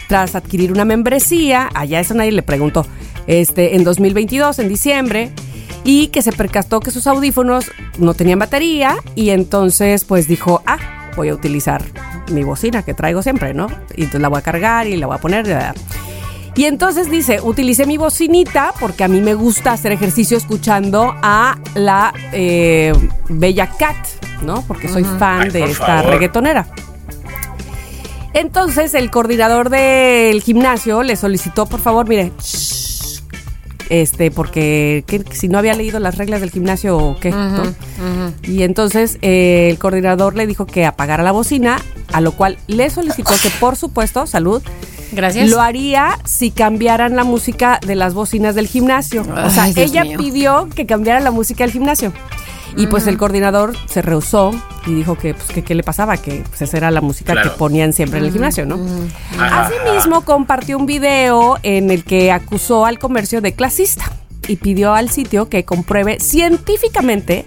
tras 0.08 0.34
adquirir 0.34 0.72
una 0.72 0.84
membresía, 0.84 1.68
allá 1.74 2.00
eso 2.00 2.14
nadie 2.14 2.32
le 2.32 2.42
preguntó, 2.42 2.86
este, 3.26 3.76
en 3.76 3.84
2022, 3.84 4.58
en 4.58 4.68
diciembre, 4.68 5.30
y 5.84 6.08
que 6.08 6.22
se 6.22 6.32
percató 6.32 6.80
que 6.80 6.90
sus 6.90 7.06
audífonos 7.06 7.70
no 7.98 8.14
tenían 8.14 8.38
batería 8.38 8.96
y 9.14 9.30
entonces 9.30 10.04
pues 10.04 10.26
dijo, 10.26 10.62
ah, 10.66 10.78
voy 11.16 11.28
a 11.28 11.34
utilizar 11.34 11.82
mi 12.30 12.42
bocina 12.44 12.82
que 12.82 12.94
traigo 12.94 13.22
siempre, 13.22 13.54
¿no? 13.54 13.68
Y 13.96 14.02
entonces 14.02 14.20
la 14.20 14.28
voy 14.28 14.38
a 14.38 14.42
cargar 14.42 14.86
y 14.86 14.96
la 14.96 15.06
voy 15.06 15.16
a 15.16 15.20
poner. 15.20 15.46
Y 16.54 16.64
entonces 16.64 17.10
dice, 17.10 17.40
utilicé 17.40 17.86
mi 17.86 17.96
bocinita 17.96 18.74
porque 18.80 19.04
a 19.04 19.08
mí 19.08 19.20
me 19.20 19.34
gusta 19.34 19.72
hacer 19.72 19.92
ejercicio 19.92 20.36
escuchando 20.36 21.14
a 21.22 21.56
la 21.74 22.12
eh, 22.32 22.92
Bella 23.28 23.68
Cat, 23.78 23.96
¿no? 24.42 24.62
Porque 24.66 24.88
soy 24.88 25.04
fan 25.04 25.42
Ay, 25.42 25.50
de 25.50 25.64
esta 25.64 25.86
favor. 25.86 26.10
reggaetonera. 26.10 26.66
Entonces 28.38 28.94
el 28.94 29.10
coordinador 29.10 29.70
del 29.70 30.40
gimnasio 30.42 31.02
le 31.02 31.16
solicitó, 31.16 31.66
por 31.66 31.80
favor, 31.80 32.08
mire, 32.08 32.32
shh, 32.40 33.20
este, 33.90 34.30
porque 34.30 35.02
que- 35.06 35.24
si 35.32 35.48
no 35.48 35.58
había 35.58 35.74
leído 35.74 35.98
las 35.98 36.16
reglas 36.18 36.40
del 36.40 36.50
gimnasio 36.50 36.96
o 36.98 37.18
qué, 37.18 37.30
¿no? 37.30 37.62
Y 38.42 38.62
entonces 38.62 39.18
eh, 39.22 39.68
el 39.70 39.78
coordinador 39.78 40.36
le 40.36 40.46
dijo 40.46 40.66
que 40.66 40.84
apagara 40.86 41.22
la 41.22 41.32
bocina, 41.32 41.80
a 42.12 42.20
lo 42.20 42.32
cual 42.32 42.58
le 42.66 42.90
solicitó 42.90 43.32
que, 43.42 43.50
por 43.58 43.76
supuesto, 43.76 44.26
salud, 44.26 44.62
Gracias. 45.10 45.48
lo 45.48 45.60
haría 45.62 46.18
si 46.26 46.50
cambiaran 46.50 47.16
la 47.16 47.24
música 47.24 47.80
de 47.86 47.94
las 47.94 48.12
bocinas 48.14 48.54
del 48.54 48.66
gimnasio. 48.66 49.22
o 49.22 49.50
sea, 49.50 49.64
Dios 49.64 49.78
ella 49.90 50.04
mío. 50.04 50.18
pidió 50.18 50.68
que 50.74 50.84
cambiara 50.86 51.20
la 51.20 51.30
música 51.30 51.64
del 51.64 51.72
gimnasio. 51.72 52.12
Y 52.76 52.86
pues 52.86 53.06
el 53.06 53.16
coordinador 53.18 53.74
se 53.86 54.02
rehusó 54.02 54.52
y 54.86 54.94
dijo 54.94 55.16
que, 55.18 55.34
pues, 55.34 55.48
que 55.48 55.62
qué 55.64 55.74
le 55.74 55.82
pasaba, 55.82 56.16
que 56.16 56.44
pues, 56.48 56.62
esa 56.62 56.76
era 56.76 56.90
la 56.90 57.00
música 57.00 57.32
Claro. 57.32 57.52
que 57.52 57.58
ponían 57.58 57.92
siempre 57.92 58.18
en 58.20 58.26
el 58.26 58.32
gimnasio, 58.32 58.66
¿no? 58.66 58.78
Ajá, 59.38 59.66
Asimismo, 59.66 60.20
compartió 60.24 60.78
un 60.78 60.86
video 60.86 61.58
en 61.62 61.90
el 61.90 62.04
que 62.04 62.30
acusó 62.30 62.86
al 62.86 62.98
comercio 62.98 63.40
de 63.40 63.52
clasista 63.54 64.12
y 64.46 64.56
pidió 64.56 64.94
al 64.94 65.10
sitio 65.10 65.48
que 65.48 65.64
compruebe 65.64 66.20
científicamente 66.20 67.44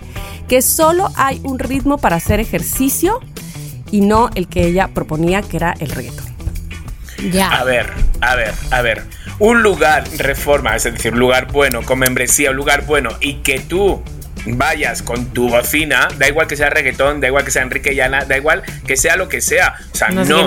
que 0.48 0.62
solo 0.62 1.10
hay 1.16 1.40
un 1.44 1.60
ritmo 1.60 1.98
para 1.98 2.18
hacer 2.18 2.40
ejercicio 2.40 3.20
y 3.90 4.02
no 4.02 4.30
el 4.36 4.48
que 4.48 4.66
ella 4.68 4.90
proponía, 4.94 5.42
que 5.42 5.58
era 5.58 5.76
el 5.80 5.90
reggaetón. 5.92 6.26
A 7.20 7.22
Ya. 7.32 7.64
ver, 7.64 7.92
a 8.22 8.36
ver, 8.36 8.54
a 8.72 8.82
ver. 8.82 9.04
Un 9.40 9.64
lugar 9.64 10.04
reforma, 10.18 10.76
es 10.76 10.84
decir, 10.84 11.14
un 11.14 11.20
lugar 11.20 11.52
bueno, 11.52 11.82
con 11.84 12.00
membresía, 12.00 12.52
un 12.52 12.58
lugar 12.58 12.86
bueno, 12.86 13.10
y 13.22 13.36
que 13.36 13.60
tú 13.60 14.02
vayas 14.46 15.02
con 15.02 15.28
tu 15.34 15.50
bocina, 15.50 16.08
da 16.18 16.28
igual 16.28 16.48
que 16.48 16.56
sea 16.56 16.70
reggaetón, 16.70 17.22
da 17.22 17.28
igual 17.28 17.44
que 17.46 17.52
sea 17.52 17.62
Enrique 17.62 17.94
Llana, 17.96 18.26
da 18.26 18.38
igual 18.38 18.64
que 18.88 18.98
sea 18.98 19.16
lo 19.16 19.30
que 19.30 19.42
sea. 19.42 19.76
O 19.94 19.96
sea, 19.96 20.10
No 20.10 20.22
es 20.22 20.30
no. 20.30 20.38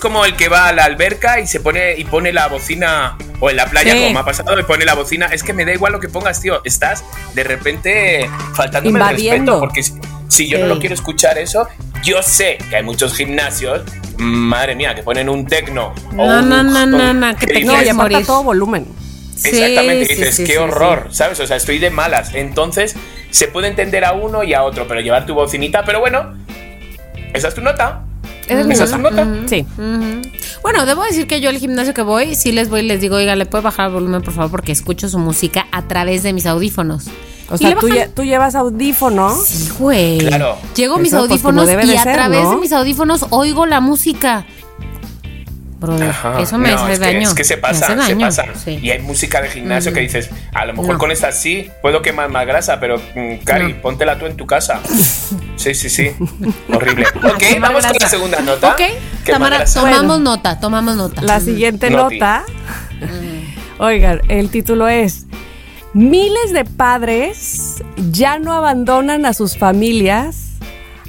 Como 0.00 0.24
el 0.24 0.36
que 0.36 0.48
va 0.48 0.68
a 0.68 0.72
la 0.72 0.84
alberca 0.84 1.40
y 1.40 1.46
se 1.46 1.60
pone 1.60 1.94
y 1.96 2.04
pone 2.04 2.32
la 2.32 2.48
bocina 2.48 3.16
o 3.40 3.50
en 3.50 3.56
la 3.56 3.66
playa, 3.66 3.92
Sí. 3.92 3.98
como 4.00 4.12
me 4.14 4.20
ha 4.20 4.24
pasado, 4.24 4.54
me 4.56 4.64
pone 4.64 4.84
la 4.84 4.94
bocina. 4.94 5.26
Es 5.26 5.42
que 5.42 5.52
me 5.52 5.64
da 5.64 5.72
igual 5.72 5.92
lo 5.92 6.00
que 6.00 6.08
pongas, 6.08 6.40
tío. 6.40 6.60
Estás 6.64 7.04
de 7.34 7.44
repente 7.44 8.28
faltándome 8.54 8.98
el 9.00 9.08
respeto, 9.16 9.60
porque 9.60 9.82
si, 9.82 9.94
si 10.28 10.48
yo 10.48 10.58
no 10.58 10.66
lo 10.66 10.78
quiero 10.78 10.94
escuchar 10.94 11.38
eso, 11.38 11.68
yo 12.02 12.22
sé 12.22 12.58
que 12.68 12.76
hay 12.76 12.82
muchos 12.82 13.14
gimnasios, 13.14 13.82
madre 14.18 14.74
mía, 14.74 14.94
que 14.94 15.02
ponen 15.02 15.28
un 15.28 15.46
tecno. 15.46 15.94
o 16.10 16.14
No, 16.14 16.38
un- 16.40 16.48
no, 16.48 16.62
no, 16.62 16.86
no, 16.86 17.14
no, 17.14 17.36
que 17.36 17.46
te 17.46 17.62
aparte 17.62 17.90
a 17.90 17.94
morir. 17.94 18.26
todo 18.26 18.42
volumen. 18.42 18.86
Sí, 19.40 19.48
Exactamente, 19.50 20.06
sí, 20.06 20.14
dices, 20.16 20.34
sí, 20.36 20.44
qué 20.44 20.52
sí, 20.52 20.58
horror, 20.58 21.08
¿sabes? 21.10 21.40
O 21.40 21.46
sea, 21.46 21.56
estoy 21.56 21.78
de 21.78 21.90
malas. 21.90 22.34
Entonces, 22.34 22.94
se 23.30 23.48
puede 23.48 23.68
entender 23.68 24.04
a 24.04 24.12
uno 24.12 24.44
y 24.44 24.52
a 24.54 24.62
otro, 24.64 24.86
pero 24.86 25.00
llevar 25.00 25.24
tu 25.26 25.34
bocinita, 25.34 25.84
pero 25.84 26.00
bueno, 26.00 26.34
esa 27.32 27.48
es 27.48 27.54
tu 27.54 27.60
nota. 27.62 28.04
Esa 28.48 28.60
es 28.60 28.66
mi 28.66 28.74
Esa 28.74 28.84
es 28.84 28.90
tu 28.90 28.98
nota. 28.98 29.26
Sí. 29.46 29.64
Bueno, 30.62 30.84
debo 30.84 31.04
decir 31.04 31.26
que 31.26 31.40
yo 31.40 31.48
al 31.48 31.56
gimnasio 31.58 31.94
que 31.94 32.02
voy, 32.02 32.34
sí 32.34 32.52
les 32.52 32.68
voy 32.68 32.80
y 32.80 32.82
les 32.84 33.00
digo, 33.00 33.16
oiga, 33.16 33.34
¿le 33.36 33.46
puede 33.46 33.62
bajar 33.64 33.86
el 33.88 33.92
volumen, 33.94 34.22
por 34.22 34.34
favor? 34.34 34.50
Porque 34.50 34.72
escucho 34.72 35.08
su 35.08 35.18
música 35.18 35.66
a 35.72 35.82
través 35.88 36.22
de 36.22 36.32
mis 36.32 36.46
audífonos. 36.46 37.06
O 37.48 37.54
Y 37.54 37.58
sea, 37.58 37.74
tú, 37.76 37.88
lle- 37.88 38.08
tú 38.14 38.22
llevas 38.24 38.54
audífonos. 38.54 39.46
Sí, 39.46 39.70
güey. 39.78 40.18
Claro. 40.18 40.56
Llego 40.76 40.96
a 40.96 40.98
mis 40.98 41.08
Eso, 41.12 41.18
pues, 41.18 41.30
audífonos 41.30 41.66
debe 41.66 41.84
y 41.84 41.88
de 41.88 41.98
a 41.98 42.02
ser, 42.04 42.14
través 42.14 42.42
¿no? 42.44 42.50
de 42.52 42.56
mis 42.58 42.72
audífonos 42.72 43.26
oigo 43.30 43.66
la 43.66 43.80
música. 43.80 44.46
Brother, 45.80 46.10
Ajá. 46.10 46.40
eso 46.40 46.58
me 46.58 46.70
No, 46.70 46.76
hace 46.82 46.92
es 46.92 46.98
que, 46.98 47.04
daño. 47.06 47.28
Es 47.28 47.34
que 47.34 47.42
se 47.44 47.56
pasa, 47.56 47.86
se 47.86 47.96
daño, 47.96 48.26
pasa. 48.26 48.44
sí. 48.62 48.78
Y 48.82 48.90
hay 48.90 49.00
música 49.00 49.40
de 49.40 49.48
gimnasio 49.48 49.92
que 49.94 50.00
dices, 50.00 50.28
a 50.52 50.66
lo 50.66 50.74
mejor 50.74 50.92
No. 50.92 50.98
con 50.98 51.10
esta 51.10 51.32
sí, 51.32 51.70
puedo 51.80 52.02
quemar 52.02 52.28
más 52.28 52.46
grasa, 52.46 52.78
pero 52.80 52.98
mm, 52.98 53.36
Cari, 53.44 53.72
No. 53.72 53.80
póntela 53.82 54.18
tú 54.18 54.26
en 54.26 54.36
tu 54.36 54.46
casa. 54.46 54.80
Sí, 55.56 55.74
sí, 55.74 55.90
sí. 55.90 56.10
Horrible. 56.72 57.04
Ok, 57.16 57.42
vamos 57.60 57.84
con 57.84 57.96
la 58.00 58.08
segunda 58.08 58.40
nota. 58.40 58.72
Ok, 58.72 58.80
Tamara, 59.26 59.64
tomamos 59.66 60.06
Bueno. 60.06 60.18
nota, 60.18 60.58
tomamos 60.58 60.96
nota. 60.96 61.20
La 61.22 61.38
siguiente 61.40 61.90
Noti. 61.90 62.18
nota. 62.18 62.44
Oigan, 63.78 64.20
el 64.28 64.50
título 64.50 64.88
es 64.88 65.26
Miles 65.92 66.52
de 66.52 66.64
padres 66.64 67.82
ya 68.10 68.38
no 68.38 68.52
abandonan 68.54 69.26
a 69.26 69.34
sus 69.34 69.56
familias 69.58 70.49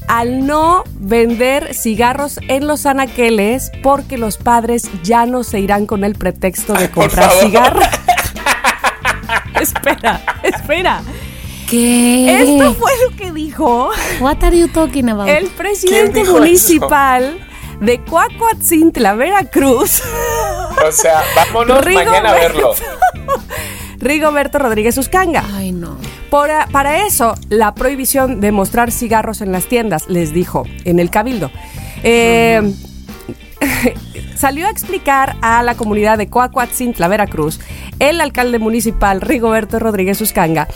al 0.07 0.45
no 0.45 0.84
vender 0.99 1.73
cigarros 1.73 2.40
en 2.48 2.68
los 2.68 2.86
anaqueles 2.86 3.72
porque 3.84 4.18
los 4.18 4.38
padres 4.38 4.90
ya 5.03 5.26
no 5.26 5.44
se 5.44 5.60
irán 5.60 5.86
con 5.86 6.03
el 6.03 6.15
pretexto 6.15 6.73
de 6.73 6.90
comprar 6.90 7.32
cigarros. 7.32 7.86
espera, 9.61 10.22
espera. 10.44 11.02
¿Qué? 11.69 12.41
Esto 12.41 12.73
fue 12.73 12.91
lo 13.10 13.15
que 13.15 13.32
dijo 13.32 13.91
What 14.19 14.44
are 14.44 14.57
you 14.57 14.68
talking 14.68 15.10
about? 15.10 15.30
el 15.30 15.48
presidente 15.48 16.19
dijo 16.19 16.32
eso? 16.32 16.40
municipal 16.40 17.48
de 17.80 17.99
Cuacuatzintla, 18.02 19.15
Veracruz. 19.15 20.02
O 20.86 20.91
sea, 20.91 21.23
vámonos 21.36 21.84
Rigo 21.84 22.03
mañana 22.03 22.32
a 22.32 22.34
verlo. 22.34 22.73
Rigoberto 23.98 24.60
Rodríguez 24.60 24.98
Uscanga. 24.98 25.44
Ay, 25.53 25.72
no. 25.72 25.98
Para, 26.32 26.66
para 26.68 27.06
eso, 27.06 27.36
la 27.49 27.76
prohibición 27.76 28.40
de 28.40 28.53
mostrar 28.53 28.90
cigarros 28.90 29.41
en 29.41 29.52
las 29.52 29.66
tiendas, 29.66 30.08
les 30.08 30.34
dijo 30.34 30.64
en 30.86 30.99
el 30.99 31.10
Cabildo. 31.10 31.52
Eh, 32.03 32.74
salió 34.41 34.65
a 34.65 34.72
explicar 34.72 35.35
a 35.43 35.61
la 35.61 35.76
comunidad 35.76 36.18
de 36.18 36.27
Coacuatzintla, 36.27 37.07
Veracruz, 37.07 37.59
el 37.99 38.19
alcalde 38.22 38.57
municipal 38.57 39.22
Rigoberto 39.22 39.77
Rodríguez 39.77 40.19
Uscanga, 40.19 40.68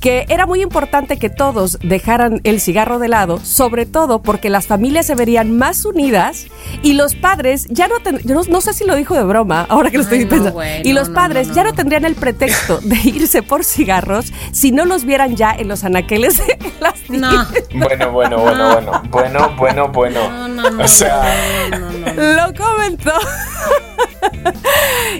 que 0.00 0.26
era 0.28 0.44
muy 0.44 0.60
importante 0.60 1.16
que 1.16 1.30
todos 1.30 1.78
dejaran 1.82 2.42
el 2.44 2.60
cigarro 2.60 2.98
de 2.98 3.08
lado, 3.08 3.38
sobre 3.42 3.86
todo 3.86 4.20
porque 4.20 4.50
las 4.50 4.66
familias 4.66 5.06
se 5.06 5.14
verían 5.14 5.56
más 5.56 5.86
unidas 5.86 6.48
y 6.82 6.92
los 6.92 7.14
padres 7.14 7.66
ya 7.70 7.88
no 7.88 8.00
ten- 8.00 8.18
yo 8.24 8.34
no, 8.34 8.42
no 8.42 8.60
sé 8.60 8.74
si 8.74 8.84
lo 8.84 8.94
dijo 8.94 9.14
de 9.14 9.22
broma, 9.24 9.64
ahora 9.70 9.90
que 9.90 9.96
lo 9.96 10.02
estoy 10.02 10.18
Ay, 10.18 10.24
no, 10.24 10.30
pensando, 10.30 10.62
y 10.84 10.92
los 10.92 11.08
no, 11.08 11.14
padres 11.14 11.48
no, 11.48 11.54
ya 11.54 11.64
no. 11.64 11.70
no 11.70 11.76
tendrían 11.76 12.04
el 12.04 12.16
pretexto 12.16 12.78
de 12.82 12.96
irse 13.04 13.42
por 13.42 13.64
cigarros 13.64 14.34
si 14.52 14.70
no 14.70 14.84
los 14.84 15.06
vieran 15.06 15.34
ya 15.34 15.50
en 15.52 15.68
los 15.68 15.82
anaqueles 15.84 16.36
de 16.46 16.58
las 16.80 16.94
No. 17.08 17.46
tiendas. 17.46 17.88
Bueno, 17.88 18.12
bueno, 18.12 18.38
bueno, 18.38 18.72
bueno. 18.74 19.02
Bueno, 19.10 19.54
bueno, 19.56 19.88
bueno. 19.88 20.20
No, 20.30 20.48
no, 20.48 20.70
no. 20.70 20.84
O 20.84 20.88
sea, 20.88 21.22
no, 21.70 21.78
no, 21.92 22.12
no. 22.12 22.46
Lo 22.46 22.52
comentó. 22.54 23.12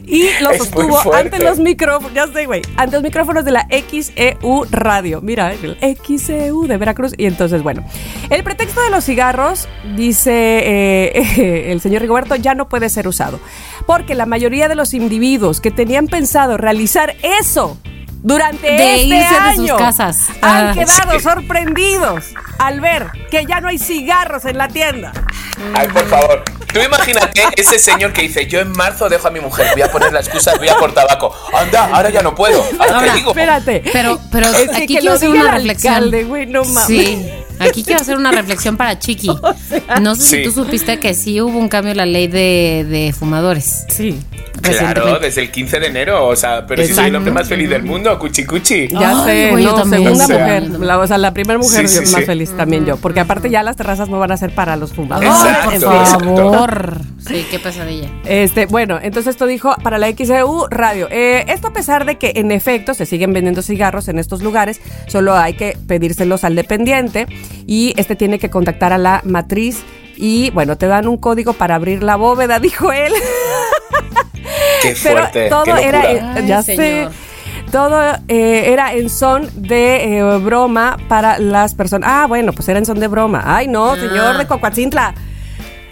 y 0.07 0.29
lo 0.41 0.55
sostuvo 0.55 1.15
ante 1.15 1.39
los 1.43 1.59
micrófonos, 1.59 2.13
ya 2.15 2.27
sé, 2.27 2.47
güey, 2.47 2.63
ante 2.77 2.97
los 2.97 3.03
micrófonos 3.03 3.45
de 3.45 3.53
la 3.53 3.67
XEU 3.71 4.67
Radio. 4.71 5.21
Mira, 5.23 5.53
el 5.53 5.77
XEU 6.03 6.67
de 6.67 6.77
Veracruz. 6.77 7.13
Y 7.17 7.27
entonces, 7.27 7.63
bueno, 7.63 7.85
el 8.31 8.43
pretexto 8.45 8.83
de 8.83 8.91
los 8.91 9.05
cigarros, 9.05 9.69
dice 9.97 10.33
eh, 10.35 11.67
el 11.73 11.81
señor 11.81 12.03
Rigoberto, 12.03 12.37
ya 12.37 12.55
no 12.55 12.69
puede 12.69 12.89
ser 12.89 13.09
usado. 13.09 13.41
Porque 13.87 14.15
la 14.15 14.27
mayoría 14.27 14.69
de 14.69 14.75
los 14.75 14.95
individuos 14.95 15.61
que 15.61 15.71
tenían 15.71 16.07
pensado 16.09 16.57
realizar 16.57 17.15
eso 17.41 17.79
durante 18.23 18.67
De 18.67 18.95
este 18.95 19.07
irse 19.07 19.35
de 19.35 19.39
año 19.39 19.67
sus 19.69 19.77
casas. 19.77 20.29
han 20.41 20.69
Ah. 20.69 20.73
quedado 20.75 21.21
sorprendidos 21.21 22.33
al 22.59 22.81
ver 22.81 23.09
que 23.31 23.45
ya 23.45 23.61
no 23.61 23.69
hay 23.69 23.79
cigarros 23.79 24.45
en 24.47 24.57
la 24.59 24.69
tienda. 24.69 25.13
ay, 25.75 25.89
por 25.89 26.05
favor. 26.07 26.43
Tú 26.75 26.81
imagínate 26.81 27.45
ese 27.57 27.79
señor 27.79 28.13
que 28.13 28.23
dice, 28.23 28.47
yo 28.47 28.59
en 28.61 28.73
marzo 28.73 29.09
dejo 29.09 29.29
a 29.29 29.31
mi 29.31 29.39
mujer, 29.41 29.69
voy 29.75 29.83
a 29.83 29.91
poner 29.93 30.13
la 30.13 30.19
excusa, 30.21 30.57
voy 30.57 30.69
a 30.69 30.77
por 30.77 30.93
tabaco. 30.93 31.33
Anda, 31.55 31.89
ahora 31.93 32.11
ya 32.11 32.21
no 32.21 32.35
puedo. 32.35 32.61
Ahora, 32.81 32.97
Ahora, 32.97 33.13
te 33.13 33.19
digo. 33.19 33.31
Espérate. 33.31 33.83
Pero, 33.93 34.21
pero 34.33 34.49
Es 34.49 34.69
que 34.71 34.71
aquí 34.71 34.87
que 34.95 34.99
quiero 34.99 35.15
hacer 35.15 35.29
una 35.29 35.53
reflexión. 35.53 35.95
alcalde, 35.95 36.25
güey, 36.25 36.47
no 36.47 36.65
mames. 36.65 36.87
Sí, 36.87 37.31
Aquí 37.59 37.85
quiero 37.85 38.01
hacer 38.01 38.17
una 38.17 38.31
reflexión 38.33 38.77
para 38.77 38.99
Chiqui. 38.99 39.31
No 40.03 40.15
sé 40.15 40.23
Sí. 40.23 40.37
si 40.39 40.43
tú 40.45 40.51
supiste 40.53 40.99
que 40.99 41.15
sí 41.15 41.41
hubo 41.41 41.59
un 41.59 41.69
cambio 41.69 41.93
en 41.93 41.97
la 41.99 42.07
ley 42.07 42.27
de, 42.27 42.85
de 42.89 43.13
fumadores. 43.13 43.85
Sí. 43.89 44.19
Claro, 44.63 45.19
desde 45.19 45.43
el 45.43 45.51
15 45.51 45.81
de 45.81 45.87
enero, 45.89 46.27
o 46.27 46.37
sea, 46.37 46.65
pero 46.67 46.83
si 46.87 46.95
soy 46.95 47.07
el 47.07 47.17
hombre 47.17 47.33
más 47.33 47.49
feliz 47.49 47.69
del 47.69 47.83
mundo, 47.83 48.17
cuchi 48.19 48.45
cuchi. 48.45 48.89
Ya 48.89 49.11
Ay, 49.11 49.25
sé, 49.25 49.51
güey, 49.51 49.65
yo 49.65 49.73
no, 49.73 49.77
también. 49.83 50.03
segunda 50.05 50.25
O 50.25 50.27
sea, 50.29 50.39
mujer. 50.39 50.71
La, 50.81 50.99
o 50.99 51.07
sea, 51.07 51.19
la 51.19 51.35
primera 51.35 51.59
mujer 51.59 51.89
Sí, 51.89 51.97
sí, 52.07 52.13
más 52.13 52.21
sí. 52.21 52.27
feliz 52.27 52.57
también 52.57 52.87
yo. 52.87 52.97
Porque 52.97 53.21
aparte 53.21 53.51
ya 53.51 53.63
las 53.63 53.77
terrazas 53.77 54.09
no 54.09 54.19
van 54.19 54.31
a 54.33 54.37
ser 54.37 54.55
para 54.55 54.77
los 54.77 54.93
fumadores. 54.93 55.29
Exacto, 55.31 55.71
Ay, 55.71 55.81
por 55.81 55.95
exacto. 55.97 56.37
favor. 56.37 57.01
Sí, 57.27 57.45
qué 57.51 57.59
pesadilla. 57.59 58.09
Este, 58.25 58.67
bueno, 58.67 58.99
entonces 59.03 59.33
esto 59.33 59.47
dijo 59.47 59.75
para 59.83 59.99
la 59.99 60.09
XEU 60.13 60.67
Radio. 60.71 61.09
Eh, 61.11 61.45
esto 61.49 61.69
a 61.69 61.73
pesar 61.73 62.05
de 62.07 62.17
que 62.17 62.33
en 62.37 62.51
efecto 62.53 62.95
se 62.95 63.07
siguen 63.07 63.33
vendiendo 63.33 63.61
cigarros 63.61 64.09
en 64.09 64.19
estos 64.19 64.41
lugares, 64.43 64.81
solo 65.09 65.35
hay 65.37 65.55
que 65.55 65.77
pedírselos 65.87 66.45
al 66.45 66.55
dependiente 66.55 67.27
y 67.67 67.95
este 67.97 68.17
tiene 68.17 68.39
que 68.39 68.51
contactar 68.51 68.93
a 68.93 68.99
la 68.99 69.21
matriz 69.25 69.83
y 70.17 70.51
bueno, 70.51 70.77
te 70.77 70.87
dan 70.87 71.09
un 71.09 71.17
código 71.17 71.53
para 71.55 71.75
abrir 71.75 72.03
la 72.03 72.17
bóveda, 72.17 72.59
dijo 72.61 72.93
él. 72.93 73.13
Qué 74.83 74.95
Pero 75.03 75.19
fuerte, 75.19 75.49
todo 75.49 75.65
qué 75.65 75.85
era, 75.85 76.13
eh, 76.13 76.21
Ay, 76.35 76.47
ya 76.47 76.63
señor. 76.63 76.85
sé, 76.85 77.09
todo 77.71 78.01
eh, 78.29 78.73
era 78.73 78.95
en 78.95 79.09
son 79.11 79.49
de 79.55 80.19
eh, 80.19 80.39
broma 80.39 80.99
para 81.09 81.39
las 81.39 81.75
personas. 81.75 82.09
Ah, 82.13 82.27
bueno, 82.29 82.53
pues 82.53 82.69
era 82.69 82.79
en 82.79 82.87
son 82.87 83.01
de 83.01 83.09
broma. 83.09 83.43
Ay, 83.45 83.67
no, 83.67 83.97
señor 83.97 84.39
de 84.39 84.47
Cocoatzintla. 84.47 85.15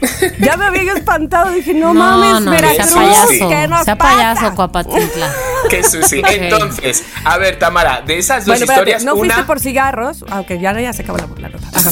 Ya 0.40 0.56
me 0.56 0.64
había 0.66 0.92
espantado, 0.94 1.50
dije, 1.50 1.74
no, 1.74 1.94
mames, 1.94 2.40
no, 2.42 2.50
Veracruz, 2.50 2.86
sea 2.88 2.94
payaso. 3.02 3.48
¿qué 3.48 3.68
nos 3.68 3.84
sea 3.84 3.96
payaso, 3.96 4.54
Cuapatintla. 4.54 5.32
Qué 5.70 5.82
sushi. 5.84 6.22
Entonces, 6.28 7.04
a 7.24 7.38
ver, 7.38 7.58
Tamara, 7.58 8.02
de 8.02 8.18
esas 8.18 8.44
dos 8.44 8.58
Bueno, 8.58 8.64
espérate, 8.64 8.90
historias, 8.90 9.04
no 9.04 9.16
fuiste 9.16 9.42
por 9.44 9.60
cigarros, 9.60 10.24
aunque 10.30 10.58
ya, 10.58 10.78
ya 10.80 10.92
se 10.92 11.02
acabó 11.02 11.18
la, 11.18 11.26
la 11.40 11.48
nota. 11.48 11.68
Ajá. 11.72 11.90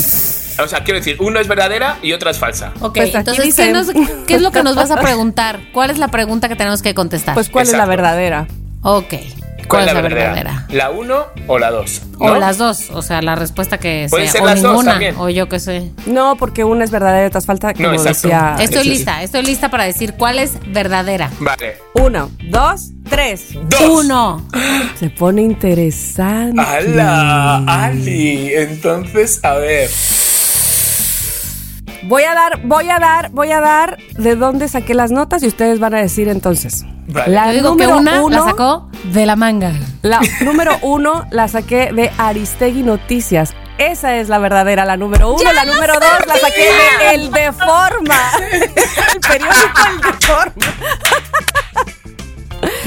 O 0.63 0.69
sea, 0.69 0.85
quiero 0.85 0.99
decir, 0.99 1.17
uno 1.21 1.41
es 1.41 1.49
verdadera 1.49 1.97
y 2.03 2.13
otra 2.13 2.31
es 2.33 2.39
falsa. 2.39 2.73
Ok, 2.81 2.97
Pues 2.97 3.15
entonces, 3.15 3.45
dice- 3.45 3.67
¿qué, 3.67 3.73
nos- 3.73 3.89
qué 4.27 4.35
es 4.35 4.43
lo 4.43 4.51
que 4.51 4.63
nos 4.63 4.75
vas 4.77 4.91
a 4.91 4.97
preguntar? 5.01 5.61
¿Cuál 5.73 5.91
es 5.91 5.99
la 5.99 6.09
pregunta 6.09 6.49
que 6.49 6.57
tenemos 6.57 6.83
que 6.83 6.95
contestar? 6.95 7.35
Pues, 7.35 7.49
¿cuál 7.49 7.67
es 7.67 7.73
la 7.73 7.87
verdadera? 7.87 8.47
ok. 8.83 9.15
¿Cuál, 9.71 9.89
es 9.89 9.95
la 9.95 10.01
verdadera? 10.01 10.67
¿La 10.69 10.91
uno 10.91 11.27
o 11.47 11.59
la 11.59 11.71
dos? 11.71 12.03
O 12.19 12.29
¿No? 12.29 12.39
las 12.39 12.59
dos, 12.59 12.91
o 12.91 13.03
sea, 13.03 13.23
la 13.23 13.35
respuesta 13.35 13.79
que 13.79 14.09
Pueden 14.11 14.27
sea. 14.27 14.33
ser 14.33 14.43
o 14.43 14.47
las 14.47 14.63
dos 14.63 14.73
ninguna, 14.73 14.91
también. 14.93 15.15
o 15.17 15.29
yo 15.31 15.49
qué 15.49 15.61
sé. 15.61 15.91
No, 16.07 16.37
porque 16.37 16.65
una 16.65 16.85
es 16.85 16.91
verdadera 16.91 17.25
y 17.25 17.27
otra 17.29 17.39
es 17.39 17.47
falta, 17.47 17.73
como 17.73 17.91
decía. 18.03 18.57
Estoy 18.59 18.83
sí. 18.83 18.91
lista, 18.91 19.23
estoy 19.23 19.43
lista 19.43 19.71
para 19.71 19.85
decir 19.85 20.15
cuál 20.15 20.39
es 20.39 20.53
verdadera. 20.67 21.31
Vale. 21.41 21.79
Uno, 21.95 22.31
dos, 22.49 22.91
tres. 23.09 23.55
Dos. 23.69 24.05
Uno. 24.05 24.47
Se 24.99 25.09
pone 25.11 25.43
interesante. 25.43 26.61
¡Hala! 26.61 27.65
¡Ali! 27.67 28.53
Entonces, 28.55 29.41
a 29.45 29.55
ver. 29.55 29.89
Voy 32.05 32.23
a 32.25 32.35
dar, 32.35 32.61
voy 32.65 32.89
a 32.89 32.99
dar, 32.99 33.31
voy 33.31 33.53
a 33.53 33.61
dar 33.61 33.99
de 34.17 34.37
dónde 34.37 34.69
saqué 34.69 34.95
las 34.95 35.11
notas 35.11 35.43
y 35.43 35.47
ustedes 35.47 35.79
van 35.81 35.95
a 35.95 35.99
decir 35.99 36.29
entonces. 36.29 36.85
Vale. 37.09 37.35
La 37.35 37.47
Yo 37.49 37.53
digo 37.55 37.77
que 37.77 37.87
número 37.87 37.99
una 37.99 38.23
uno, 38.23 38.37
la 38.39 38.45
sacó 38.45 38.89
de 39.05 39.27
la 39.27 39.37
manga. 39.37 39.73
La 40.03 40.21
número 40.41 40.77
uno 40.83 41.27
la 41.31 41.49
saqué 41.49 41.93
de 41.93 42.11
Aristegui 42.19 42.83
Noticias. 42.83 43.55
Esa 43.79 44.17
es 44.17 44.29
la 44.29 44.39
verdadera, 44.39 44.85
la 44.85 44.97
número 44.97 45.33
uno. 45.35 45.53
la 45.53 45.65
número 45.65 45.95
dos 45.95 46.27
la 46.27 46.37
saqué 46.37 46.71
de 47.01 47.15
El 47.15 47.31
Deforma. 47.31 48.31
El 49.15 49.21
periódico 49.21 49.81
El 49.89 50.01
Deforma. 50.01 50.67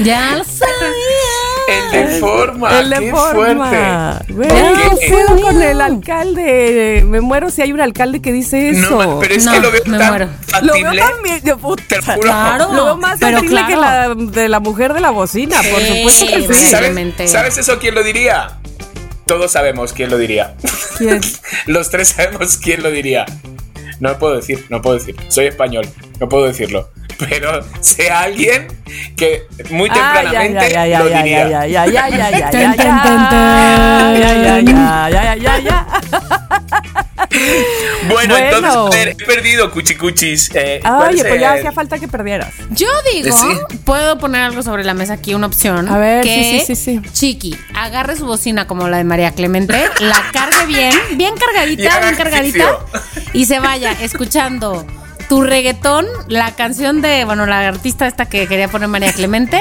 Ya 0.00 0.36
lo 0.36 0.44
sabía. 0.44 1.53
El 1.68 2.10
de 2.10 2.18
forma. 2.20 2.80
el 2.80 2.92
¡Qué 2.92 3.00
Deforma. 3.00 4.20
fuerte! 4.26 4.34
Porque- 4.34 4.98
¿qué 5.00 5.08
pedo 5.08 5.40
con 5.40 5.62
el 5.62 5.80
alcalde? 5.80 7.04
Me 7.06 7.20
muero 7.20 7.50
si 7.50 7.62
hay 7.62 7.72
un 7.72 7.80
alcalde 7.80 8.20
que 8.20 8.32
dice 8.32 8.70
eso. 8.70 8.90
No, 9.02 9.18
pero 9.20 9.34
es 9.34 9.44
No, 9.44 9.52
que 9.52 9.60
lo 9.60 9.70
veo 9.70 9.82
me 9.86 9.98
tan 9.98 10.08
muero. 10.08 10.28
Lo 10.62 10.72
veo 10.74 10.92
también, 11.06 11.40
yo, 11.44 11.58
puta. 11.58 11.82
Te 11.88 11.96
lo 11.96 12.02
juro. 12.02 12.20
Claro. 12.20 12.72
Lo 12.72 12.84
veo 12.84 12.96
más 12.96 13.18
Pero 13.18 13.38
factible 13.38 13.60
que 13.66 13.76
la 13.76 13.86
claro. 13.86 14.14
de 14.14 14.48
la 14.48 14.60
mujer 14.60 14.92
de 14.94 15.00
la 15.00 15.10
bocina, 15.10 15.56
por 15.62 15.80
Sí, 15.80 15.86
supuesto 15.96 16.26
que 16.48 16.54
sí. 16.54 16.70
¿Sabes. 16.70 17.30
¿Sabes 17.30 17.58
eso 17.58 17.78
quién 17.78 17.94
lo 17.94 18.02
diría? 18.02 18.58
Todos 19.26 19.52
sabemos 19.52 19.92
quién 19.94 20.10
lo 20.10 20.18
diría. 20.18 20.54
¿Quién? 20.98 21.20
Los 21.66 21.88
tres 21.90 22.08
sabemos 22.08 22.58
quién 22.58 22.82
lo 22.82 22.90
diría. 22.90 23.24
No 24.04 24.10
lo 24.10 24.18
puedo 24.18 24.36
decir, 24.36 24.66
no 24.68 24.82
puedo 24.82 24.98
decir. 24.98 25.16
Soy 25.28 25.46
español, 25.46 25.88
no 26.20 26.28
puedo 26.28 26.44
decirlo. 26.44 26.90
Pero 27.18 27.64
sea 27.80 28.20
alguien 28.20 28.66
que 29.16 29.44
muy 29.70 29.88
tempranamente 29.88 30.70
ya, 30.70 30.86
ya, 30.86 30.98
lo 30.98 31.08
ya, 31.08 31.22
diría. 31.22 31.66
Bueno, 38.08 38.34
Bueno. 38.34 38.56
entonces, 38.56 39.16
he 39.18 39.24
perdido 39.24 39.70
cuchicuchis. 39.70 40.50
Eh, 40.54 40.80
¿cuál 40.82 41.08
Oye, 41.10 41.22
es 41.22 41.26
pues 41.26 41.40
ya 41.40 41.52
hacía 41.54 41.72
falta 41.72 41.98
que 41.98 42.06
perdieras. 42.06 42.52
Yo 42.70 42.86
digo, 43.12 43.36
Sí. 43.36 43.76
puedo 43.84 44.18
poner 44.18 44.42
algo 44.42 44.62
sobre 44.62 44.84
la 44.84 44.94
mesa 44.94 45.14
aquí, 45.14 45.34
una 45.34 45.46
opción. 45.46 45.88
A 45.88 45.98
ver, 45.98 46.22
que 46.22 46.62
sí, 46.64 46.74
sí, 46.74 46.76
sí, 46.76 47.00
sí. 47.02 47.10
Chiqui, 47.12 47.56
agarre 47.74 48.16
su 48.16 48.26
bocina 48.26 48.66
como 48.66 48.88
la 48.88 48.98
de 48.98 49.04
María 49.04 49.32
Clemente, 49.32 49.88
la 50.00 50.22
cargue 50.32 50.66
bien, 50.66 50.94
bien 51.16 51.34
cargadita, 51.36 51.98
bien 52.00 52.14
cargadita, 52.16 52.78
y 53.32 53.46
se 53.46 53.58
vaya 53.58 53.92
escuchando 54.00 54.86
tu 55.28 55.42
reggaetón, 55.42 56.06
la 56.28 56.52
canción 56.54 57.00
de, 57.00 57.24
bueno, 57.24 57.46
la 57.46 57.66
artista 57.66 58.06
esta 58.06 58.26
que 58.26 58.46
quería 58.46 58.68
poner 58.68 58.88
María 58.88 59.12
Clemente, 59.12 59.60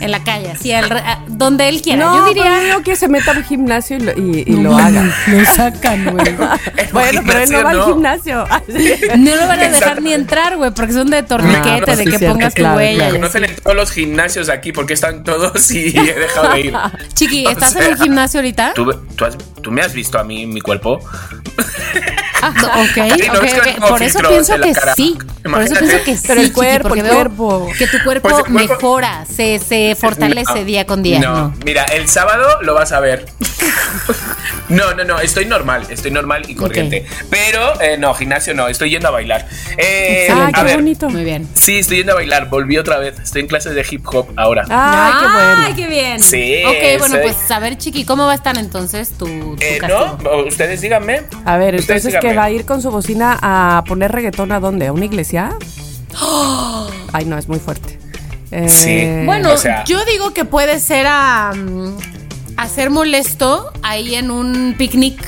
en 0.00 0.10
la 0.10 0.22
calle, 0.24 0.50
así, 0.50 0.72
a- 0.72 1.22
donde 1.28 1.68
él 1.68 1.82
quiera. 1.82 2.04
No, 2.04 2.14
Yo 2.16 2.20
pero 2.32 2.34
diría. 2.34 2.58
yo 2.60 2.64
digo 2.66 2.82
que 2.82 2.96
se 2.96 3.08
meta 3.08 3.30
al 3.32 3.44
gimnasio 3.44 3.96
y 3.98 4.00
lo, 4.00 4.12
y, 4.12 4.44
y 4.46 4.56
lo 4.56 4.76
haga. 4.76 5.04
Lo 5.28 5.44
sacan, 5.54 6.04
güey. 6.12 6.34
Bueno, 6.92 7.22
pero 7.24 7.38
él 7.40 7.50
no 7.50 7.62
va 7.62 7.70
al 7.70 7.76
no. 7.78 7.86
gimnasio. 7.86 8.44
No 9.18 9.36
lo 9.36 9.46
van 9.46 9.60
a 9.60 9.68
dejar 9.68 10.02
ni 10.02 10.12
entrar, 10.12 10.56
güey, 10.56 10.70
porque 10.72 10.92
son 10.92 11.10
de 11.10 11.22
torniquete, 11.22 11.90
No, 11.92 11.96
de 11.96 12.04
que 12.04 12.18
cierto, 12.18 12.26
pongas 12.34 12.54
claro, 12.54 12.74
tu 12.74 12.78
huella. 12.78 12.98
claro. 12.98 13.14
Conocen 13.14 13.44
en 13.44 13.54
todos 13.56 13.76
los 13.76 13.90
gimnasios 13.92 14.48
aquí 14.48 14.72
porque 14.72 14.94
están 14.94 15.22
todos 15.24 15.70
y 15.70 15.96
he 15.96 16.14
dejado 16.14 16.52
de 16.54 16.60
ir. 16.60 16.74
Chiqui, 17.14 17.46
O 17.46 17.50
¿estás 17.50 17.72
sea, 17.72 17.86
en 17.86 17.92
un 17.94 17.98
gimnasio 18.00 18.40
ahorita? 18.40 18.72
¿Tú, 18.74 18.92
tú 19.16 19.24
has- 19.24 19.38
tú 19.62 19.70
me 19.70 19.82
has 19.82 19.92
visto 19.92 20.18
a 20.18 20.24
mí, 20.24 20.46
mi 20.46 20.60
cuerpo? 20.60 20.98
Ah, 22.42 22.52
ok, 22.82 22.94
Sí, 22.94 23.26
no, 23.26 23.38
ok, 23.38 23.44
es 23.44 23.52
que 23.54 23.60
ok. 23.60 23.66
no 23.66 23.72
tengo 23.74 23.88
Por 23.88 24.02
eso 24.02 24.18
pienso 24.28 24.60
que 24.60 24.72
cara. 24.72 24.94
sí. 24.94 25.18
Por 25.42 25.62
eso 25.62 25.74
pienso 25.76 26.04
que 26.04 26.16
sí. 26.16 26.24
Pero 26.26 26.40
el 26.40 26.52
cuerpo, 26.52 26.88
porque 26.88 27.00
el 27.00 27.06
veo 27.06 27.14
cuerpo. 27.14 27.68
Que 27.78 27.86
tu 27.86 28.02
cuerpo, 28.04 28.28
Pues 28.28 28.34
cuerpo- 28.44 28.50
mejora, 28.52 29.24
se, 29.26 29.58
se 29.58 29.96
fortalece 29.98 30.54
No, 30.54 30.64
día 30.64 30.86
con 30.86 31.02
día. 31.02 31.18
No, 31.20 31.34
No. 31.34 31.54
mira, 31.64 31.84
el 31.84 32.08
sábado 32.08 32.60
lo 32.62 32.74
vas 32.74 32.92
a 32.92 33.00
ver. 33.00 33.26
no, 34.68 34.94
no, 34.94 35.04
no, 35.04 35.18
estoy 35.20 35.46
normal, 35.46 35.86
estoy 35.90 36.10
normal 36.10 36.42
y 36.48 36.54
corriente. 36.54 37.04
Pero, 37.28 37.80
eh, 37.80 37.96
no, 37.98 38.14
gimnasio 38.14 38.54
no, 38.54 38.68
estoy 38.68 38.90
yendo 38.90 39.08
a 39.08 39.10
bailar. 39.10 39.46
Eh, 39.76 40.28
Ah, 40.30 40.48
a 40.48 40.52
qué 40.52 40.62
ver, 40.62 40.76
bonito. 40.76 41.08
Muy 41.10 41.24
bien. 41.24 41.48
Sí, 41.54 41.78
estoy 41.78 41.98
yendo 41.98 42.12
a 42.12 42.16
bailar, 42.16 42.48
volví 42.48 42.78
otra 42.78 42.98
vez. 42.98 43.18
Estoy 43.20 43.42
en 43.42 43.48
clases 43.48 43.74
de 43.74 43.84
hip 43.90 44.06
hop 44.06 44.28
ahora. 44.36 44.64
Ay, 44.68 45.12
qué 45.20 45.26
bueno. 45.26 45.62
Ay, 45.66 45.74
qué 45.74 45.86
bien. 45.86 46.22
Sí, 46.22 46.62
Ok, 46.66 46.98
bueno, 47.00 47.14
soy- 47.16 47.22
pues 47.22 47.50
a 47.50 47.58
ver, 47.58 47.76
Chiqui, 47.78 48.04
¿cómo 48.04 48.26
va 48.26 48.32
a 48.32 48.36
estar 48.36 48.56
entonces 48.58 49.10
tu, 49.18 49.26
tu 49.26 49.56
Eh, 49.60 49.80
no, 49.88 50.18
ustedes 50.46 50.80
díganme. 50.80 51.22
A 51.44 51.56
ver, 51.56 51.74
Ustedes 51.76 52.04
entonces 52.04 52.20
que 52.30 52.36
va 52.36 52.44
a 52.44 52.50
ir 52.50 52.64
con 52.66 52.80
su 52.82 52.90
bocina 52.90 53.38
a 53.40 53.84
poner 53.86 54.12
reggaetón 54.12 54.52
a 54.52 54.60
dónde? 54.60 54.86
¿A 54.88 54.92
una 54.92 55.04
iglesia? 55.04 55.50
Ay, 57.12 57.24
no, 57.24 57.38
es 57.38 57.48
muy 57.48 57.58
fuerte. 57.58 57.98
Eh, 58.50 58.68
Sí. 58.68 59.24
Bueno, 59.26 59.52
o 59.52 59.56
sea- 59.56 59.84
yo 59.84 60.04
digo 60.04 60.32
que 60.32 60.44
puede 60.44 60.80
ser 60.80 61.06
a, 61.08 61.52
a 62.56 62.68
ser 62.68 62.90
molesto 62.90 63.70
ahí 63.82 64.14
en 64.14 64.30
un 64.30 64.74
picnic. 64.76 65.20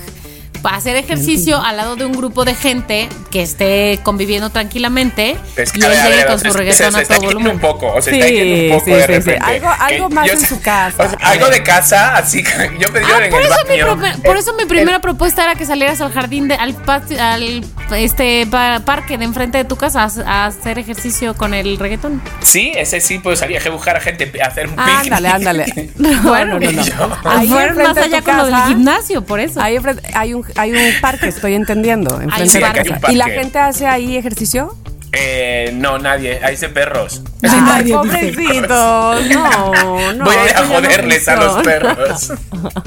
Para 0.62 0.76
hacer 0.76 0.96
ejercicio 0.96 1.60
al 1.60 1.76
lado 1.76 1.96
de 1.96 2.06
un 2.06 2.12
grupo 2.12 2.44
de 2.44 2.54
gente 2.54 3.08
que 3.30 3.42
esté 3.42 3.98
conviviendo 4.02 4.50
tranquilamente 4.50 5.36
Es 5.56 5.72
que, 5.72 5.80
y 5.80 5.82
él 5.82 5.88
ver, 5.90 6.10
llegue 6.10 6.26
con 6.26 6.38
su 6.38 6.44
sea, 6.44 6.52
reggaetón 6.52 6.96
a 6.96 7.02
todo 7.04 7.20
volumen. 7.20 7.52
un 7.54 7.60
poco, 7.60 7.92
o 7.92 8.00
se 8.00 8.10
Sí, 8.12 8.20
está 8.20 8.30
yendo 8.30 8.64
un 8.64 8.70
poco 8.78 8.84
sí, 8.84 8.90
de 8.92 8.96
sí, 8.96 9.02
sí. 9.06 9.12
repente. 9.12 9.38
Algo- 9.44 9.74
algo 9.80 10.10
más 10.10 10.26
yo 10.26 10.32
en 10.34 10.40
su 10.46 10.60
casa. 10.60 11.02
o 11.04 11.08
sea, 11.08 11.18
algo 11.20 11.50
de 11.50 11.62
casa, 11.62 12.16
así 12.16 12.42
que 12.42 12.50
yo 12.78 12.92
pedí 12.92 13.04
Ah, 13.12 13.24
en 13.24 13.30
por, 13.30 13.40
el 13.40 13.46
eso 13.48 13.56
mi, 13.68 13.80
baño. 13.80 13.86
prope- 13.96 14.22
por 14.22 14.36
eso 14.36 14.54
mi 14.54 14.64
primera 14.66 14.96
El- 14.96 15.02
propuesta 15.02 15.42
era 15.42 15.54
que 15.56 15.66
salieras 15.66 16.00
al 16.00 16.12
jardín, 16.12 16.46
de, 16.48 16.54
al, 16.54 16.74
patio- 16.74 17.20
al 17.20 17.64
este 17.96 18.46
pa- 18.46 18.80
parque 18.84 19.18
de 19.18 19.24
enfrente 19.24 19.58
de 19.58 19.64
tu 19.64 19.76
casa 19.76 20.04
a, 20.04 20.22
a 20.26 20.46
hacer 20.46 20.78
ejercicio 20.78 21.34
con 21.34 21.54
el 21.54 21.76
reggaetón. 21.78 22.22
Sí, 22.40 22.72
ese 22.76 23.00
sí, 23.00 23.18
pues 23.18 23.40
salía 23.40 23.60
a 23.64 23.68
buscar 23.70 23.96
a 23.96 24.00
gente 24.00 24.30
a 24.42 24.46
hacer 24.46 24.68
un 24.68 24.76
picnic. 24.76 25.12
Ándale, 25.12 25.28
ándale. 25.28 25.90
No, 26.02 26.22
Bueno, 26.22 26.58
no, 26.58 26.70
no, 26.70 26.82
no. 27.08 27.16
Ahí 27.30 27.48
más 27.48 27.96
allá 27.96 28.22
con 28.22 28.36
lo 28.36 28.46
del 28.46 28.54
gimnasio, 28.68 29.22
por 29.24 29.40
eso. 29.40 29.60
Ahí 29.60 29.76
hay 30.14 30.34
un, 30.34 30.44
hay 30.56 30.72
un 30.72 31.00
parque, 31.00 31.28
estoy 31.28 31.54
entendiendo. 31.54 32.20
enfrente 32.20 32.48
Sí, 32.48 32.58
de 32.58 32.72
casa. 32.72 33.12
¿Y 33.12 33.16
la 33.16 33.28
gente 33.28 33.58
hace 33.58 33.86
ahí 33.86 34.16
ejercicio? 34.16 34.76
Eh, 35.14 35.70
no, 35.74 35.98
nadie, 35.98 36.40
ahí 36.42 36.56
de 36.56 36.68
perros. 36.70 37.22
Ay, 37.42 37.92
pobrecitos. 37.92 39.26
No, 39.26 40.12
no. 40.14 40.24
Voy 40.24 40.36
a 40.36 40.44
ir 40.46 40.56
a 40.56 40.60
no 40.62 40.68
joderles 40.68 41.28
a 41.28 41.36
los 41.36 41.62
perros. 41.62 42.32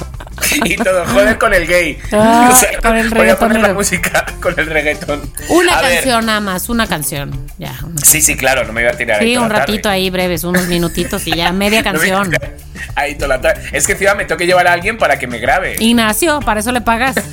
y 0.65 0.76
todo, 0.76 1.06
joder 1.06 1.38
con 1.38 1.53
el 1.53 1.68
gay. 1.68 1.99
Ah, 2.11 2.52
con 2.81 2.97
el 2.97 3.10
voy 3.10 3.30
a 3.30 3.38
poner 3.38 3.61
la 3.61 3.73
música 3.76 4.26
con 4.41 4.60
el 4.60 4.65
reggaetón. 4.65 5.22
Una 5.49 5.77
A 5.77 5.81
ver, 5.84 5.93
canción 5.95 6.26
nada 6.26 6.39
más, 6.39 6.68
una 6.69 6.88
canción. 6.88 7.47
Ya. 7.60 7.76
una- 7.84 8.02
Sí, 8.03 8.22
sí, 8.22 8.35
claro, 8.35 8.65
no 8.65 8.73
me 8.73 8.81
iba 8.81 8.91
a 8.91 8.97
tirar 8.97 9.22
Sí, 9.22 9.38
un 9.38 9.43
tarde. 9.47 9.60
ratito 9.60 9.89
ahí 9.89 10.10
breves, 10.10 10.43
unos 10.43 10.65
minutitos 10.68 11.27
y 11.27 11.35
ya 11.35 11.52
media 11.52 11.84
canción. 11.84 12.31
Ahí 12.95 13.14
toda 13.15 13.27
la 13.30 13.41
tarde. 13.41 13.61
Es 13.72 13.85
que 13.85 13.93
encima 13.93 14.15
me 14.15 14.26
tengo 14.26 14.38
que 14.39 14.47
llevar 14.47 14.68
a 14.68 14.73
alguien 14.73 14.97
para 14.97 15.19
que 15.19 15.27
me 15.27 15.38
grabe. 15.38 15.76
Ignacio, 15.80 16.39
para 16.39 16.60
eso 16.61 16.72
le 16.72 16.81
pagas. 16.81 17.15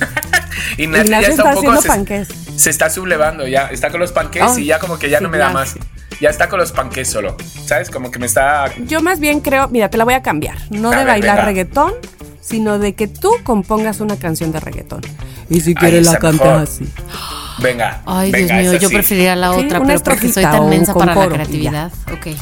Ignacio, 0.77 1.05
Ignacio 1.05 1.09
ya 1.09 1.19
está, 1.19 1.29
está 1.29 1.43
un 1.49 1.55
poco. 1.55 1.71
haciendo 1.71 1.81
Se, 1.81 1.87
panqués. 1.87 2.27
se 2.55 2.69
está 2.69 2.89
sublevando 2.89 3.47
ya. 3.47 3.67
Está 3.67 3.89
con 3.89 3.99
los 3.99 4.11
panqués 4.11 4.43
Oh, 4.45 4.57
y 4.59 4.65
ya 4.65 4.79
como 4.79 4.97
que 4.99 5.09
ya 5.09 5.17
sí, 5.19 5.23
no 5.23 5.29
me 5.29 5.37
da 5.37 5.49
más. 5.49 5.75
Ya 6.21 6.29
está 6.29 6.47
con 6.47 6.59
los 6.59 6.71
panqués 6.71 7.09
solo. 7.09 7.35
¿Sabes? 7.65 7.89
Como 7.89 8.11
que 8.11 8.19
me 8.19 8.25
está. 8.27 8.71
Yo 8.85 9.01
más 9.01 9.19
bien 9.19 9.39
creo, 9.39 9.67
mira, 9.69 9.89
te 9.89 9.97
la 9.97 10.03
voy 10.05 10.13
a 10.13 10.21
cambiar. 10.21 10.57
No 10.69 10.89
A 10.89 10.91
de 10.91 10.97
ver, 10.97 11.07
bailar 11.07 11.35
venga. 11.37 11.45
reggaetón, 11.45 11.93
sino 12.43 12.77
de 12.79 12.93
que 12.93 13.07
tú 13.07 13.31
compongas 13.43 13.99
una 14.01 14.17
canción 14.17 14.51
de 14.51 14.59
reggaetón. 14.59 15.01
Y 15.49 15.61
si 15.61 15.69
Ay, 15.71 15.75
quieres 15.75 16.01
esa 16.01 16.13
la 16.13 16.19
cantas 16.19 16.47
mejor. 16.47 16.61
así. 16.63 16.89
Venga. 17.59 18.01
Ay, 18.05 18.31
venga, 18.31 18.57
Dios 18.59 18.71
mío, 18.73 18.81
yo 18.81 18.89
sí. 18.89 18.95
preferiría 18.95 19.35
la 19.35 19.51
otra, 19.51 19.79
pero 19.85 19.99
porque 20.01 20.29
soy 20.31 20.43
tan 20.43 20.69
mensa 20.69 20.91
con 20.93 21.05
para 21.07 21.15
la 21.21 21.27
creatividad. 21.29 21.91
Ok. 22.11 22.27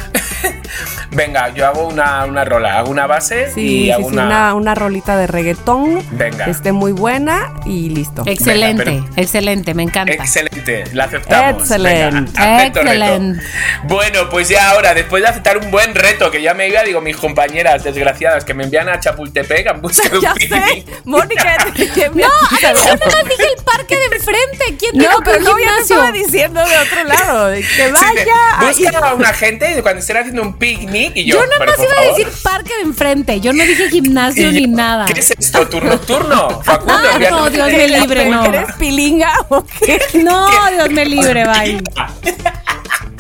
Venga, 1.12 1.54
yo 1.54 1.68
hago 1.68 1.88
una, 1.90 2.24
una 2.24 2.46
rola, 2.46 2.78
hago 2.80 2.90
una 2.90 3.06
base 3.06 3.52
Sí, 3.54 3.60
y 3.62 3.84
sí, 3.86 3.92
hago 3.92 4.08
sí, 4.08 4.14
una. 4.14 4.26
una, 4.26 4.54
una 4.54 4.76
rolita 4.76 5.18
de 5.18 5.28
reggaetón. 5.28 6.02
Venga. 6.12 6.46
Que 6.46 6.52
esté 6.52 6.72
muy 6.72 6.94
buena 6.94 7.54
y 7.66 7.90
listo. 7.90 8.24
Excelente, 8.26 8.84
pero- 8.86 9.06
excelente, 9.18 9.74
me 9.74 9.84
encanta. 9.84 10.14
Excelente, 10.14 10.86
la 10.94 11.06
aceptamos. 11.06 11.64
Excelente. 11.64 12.32
Venga, 12.40 12.60
reto. 12.64 12.80
Excelente. 12.80 13.44
Bueno, 13.90 14.30
pues 14.30 14.48
ya 14.48 14.70
ahora, 14.72 14.94
después 14.94 15.22
de 15.22 15.28
aceptar 15.30 15.58
un 15.58 15.70
buen 15.70 15.94
reto, 15.94 16.32
que 16.32 16.42
ya 16.42 16.54
me 16.54 16.70
iba, 16.70 16.82
digo, 16.84 17.02
mis 17.02 17.18
compañeras 17.18 17.84
desgraciadas 17.84 18.46
que 18.46 18.54
me 18.54 18.64
envían 18.64 18.88
a 18.88 18.98
Chapultepec 19.02 19.68
ya 20.22 20.34
sé, 20.36 20.86
Mónica. 21.06 21.58
No, 21.66 21.74
yo 21.76 21.84
nada 21.84 22.74
más 22.74 23.30
dije 23.30 23.48
el 23.58 23.64
parque 23.64 23.96
de 23.98 24.06
enfrente. 24.16 24.76
¿Quién 24.80 24.92
No, 24.96 25.00
dijo 25.04 25.18
que 25.20 25.32
pero 25.32 25.56
gimnasio? 25.56 25.82
estaba 25.82 26.12
diciendo 26.12 26.62
de 26.66 26.78
otro 26.78 27.04
lado. 27.04 27.52
Que 27.54 27.64
Sí, 27.64 27.92
vaya. 27.92 28.90
Busca 28.90 29.08
a 29.10 29.14
una 29.16 29.34
gente 29.34 29.82
cuando 29.82 30.00
estén 30.00 30.18
haciendo 30.18 30.42
un 30.42 30.58
picnic 30.58 31.12
y 31.16 31.26
yo. 31.26 31.36
Yo 31.40 31.46
nada 31.46 31.66
más 31.66 31.80
iba 31.80 32.02
a 32.02 32.06
decir 32.06 32.28
parque 32.44 32.76
de 32.76 32.82
enfrente. 32.82 33.40
Yo 33.40 33.54
no 33.54 33.64
dije 33.64 33.90
gimnasio 33.90 34.50
Y 34.50 34.54
ni 34.54 34.62
yo, 34.72 34.76
nada. 34.78 35.06
¿Qué 35.06 35.20
es 35.20 35.32
esto? 35.32 35.68
¿Turno 35.68 35.92
nocturno? 35.92 36.62
Facundo, 36.64 36.94
Ah, 36.94 37.20
no, 37.30 37.44
un 37.46 37.54
Dios 37.54 37.68
me 37.72 37.88
libre, 37.88 38.26
no. 38.26 38.46
¿Eres 38.46 38.74
pilinga 38.76 39.34
o 39.50 39.64
qué? 39.64 40.00
No, 40.14 40.48
Dios 40.72 40.90
me 40.92 41.06
libre, 41.06 41.46
bye. 41.48 41.82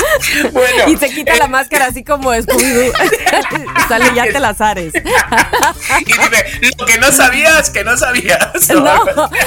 Bueno, 0.52 0.84
Y 0.88 0.98
se 0.98 1.10
quita 1.10 1.34
eh, 1.34 1.38
la 1.40 1.48
máscara 1.48 1.86
así 1.88 2.04
como 2.04 2.32
Scooby-Doo. 2.34 2.92
Sale 3.88 4.06
ya 4.16 4.24
te 4.32 4.40
las 4.40 4.60
ares. 4.62 4.94
Y 4.96 6.04
dice, 6.06 6.72
lo 6.78 6.86
que 6.86 6.98
no 6.98 7.12
sabías, 7.12 7.70
que 7.70 7.84
no 7.84 7.98
sabías. 7.98 8.40
No, 8.70 9.04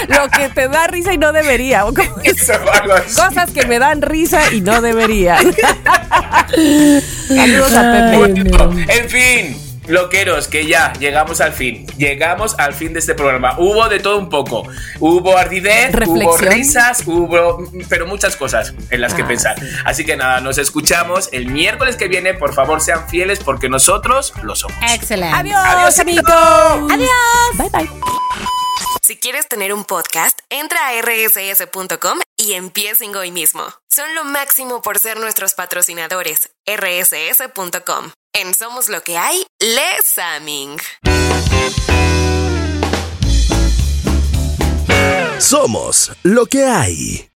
lo 0.08 0.28
que 0.30 0.48
te 0.54 0.68
da 0.68 0.86
risa 0.86 1.12
y 1.12 1.18
no 1.18 1.32
debería. 1.32 1.84
o 1.86 1.94
como- 1.94 2.16
Eso, 2.22 2.52
algo 2.72 2.94
así. 2.94 3.14
Cosas 3.16 3.50
que 3.50 3.66
me 3.66 3.78
dan 3.78 4.02
risa 4.02 4.52
y 4.52 4.60
no 4.60 4.80
deberían. 4.80 5.54
Saludos 7.28 7.72
a 7.72 7.92
Pepe. 7.92 8.96
En 8.98 9.10
fin, 9.10 9.73
loqueros, 9.86 10.48
que 10.48 10.66
ya 10.66 10.92
llegamos 10.94 11.40
al 11.40 11.52
fin. 11.52 11.86
Llegamos 11.96 12.54
al 12.58 12.74
fin 12.74 12.92
de 12.92 12.98
este 13.00 13.14
programa. 13.14 13.54
Hubo 13.58 13.88
de 13.88 14.00
todo 14.00 14.18
un 14.18 14.28
poco. 14.28 14.66
Hubo 15.00 15.36
ardidez, 15.36 15.94
hubo 16.06 16.36
risas, 16.36 17.02
hubo. 17.06 17.70
pero 17.88 18.06
muchas 18.06 18.36
cosas 18.36 18.74
en 18.90 19.00
las 19.00 19.14
que 19.14 19.22
Ah, 19.22 19.28
pensar. 19.28 19.60
sí. 19.60 19.66
Así 19.84 20.04
que 20.04 20.16
nada, 20.16 20.40
nos 20.40 20.58
escuchamos 20.58 21.28
el 21.32 21.46
miércoles 21.46 21.96
que 21.96 22.08
viene. 22.08 22.34
Por 22.34 22.54
favor, 22.54 22.80
sean 22.80 23.08
fieles 23.08 23.40
porque 23.40 23.68
nosotros 23.68 24.32
lo 24.42 24.54
somos. 24.56 24.76
Excelente. 24.92 25.36
Adiós, 25.36 25.60
Adiós, 25.66 25.98
amigos. 25.98 26.32
Adiós. 26.90 27.10
Bye, 27.54 27.70
bye. 27.70 27.90
Si 29.02 29.16
quieres 29.16 29.46
tener 29.48 29.72
un 29.74 29.84
podcast, 29.84 30.38
entra 30.48 30.78
a 30.88 30.92
rss.com 31.02 32.18
y 32.38 32.54
empiecen 32.54 33.14
hoy 33.14 33.30
mismo. 33.30 33.62
Son 33.94 34.14
lo 34.14 34.24
máximo 34.24 34.80
por 34.82 34.98
ser 34.98 35.18
nuestros 35.20 35.54
patrocinadores. 35.54 36.50
rss.com. 36.66 38.23
En 38.36 38.52
Somos 38.52 38.88
lo 38.88 39.00
que 39.04 39.16
hay, 39.16 39.46
Les 39.60 40.18
Aming. 40.18 40.76
Somos 45.38 46.10
lo 46.24 46.46
que 46.46 46.64
hay. 46.64 47.30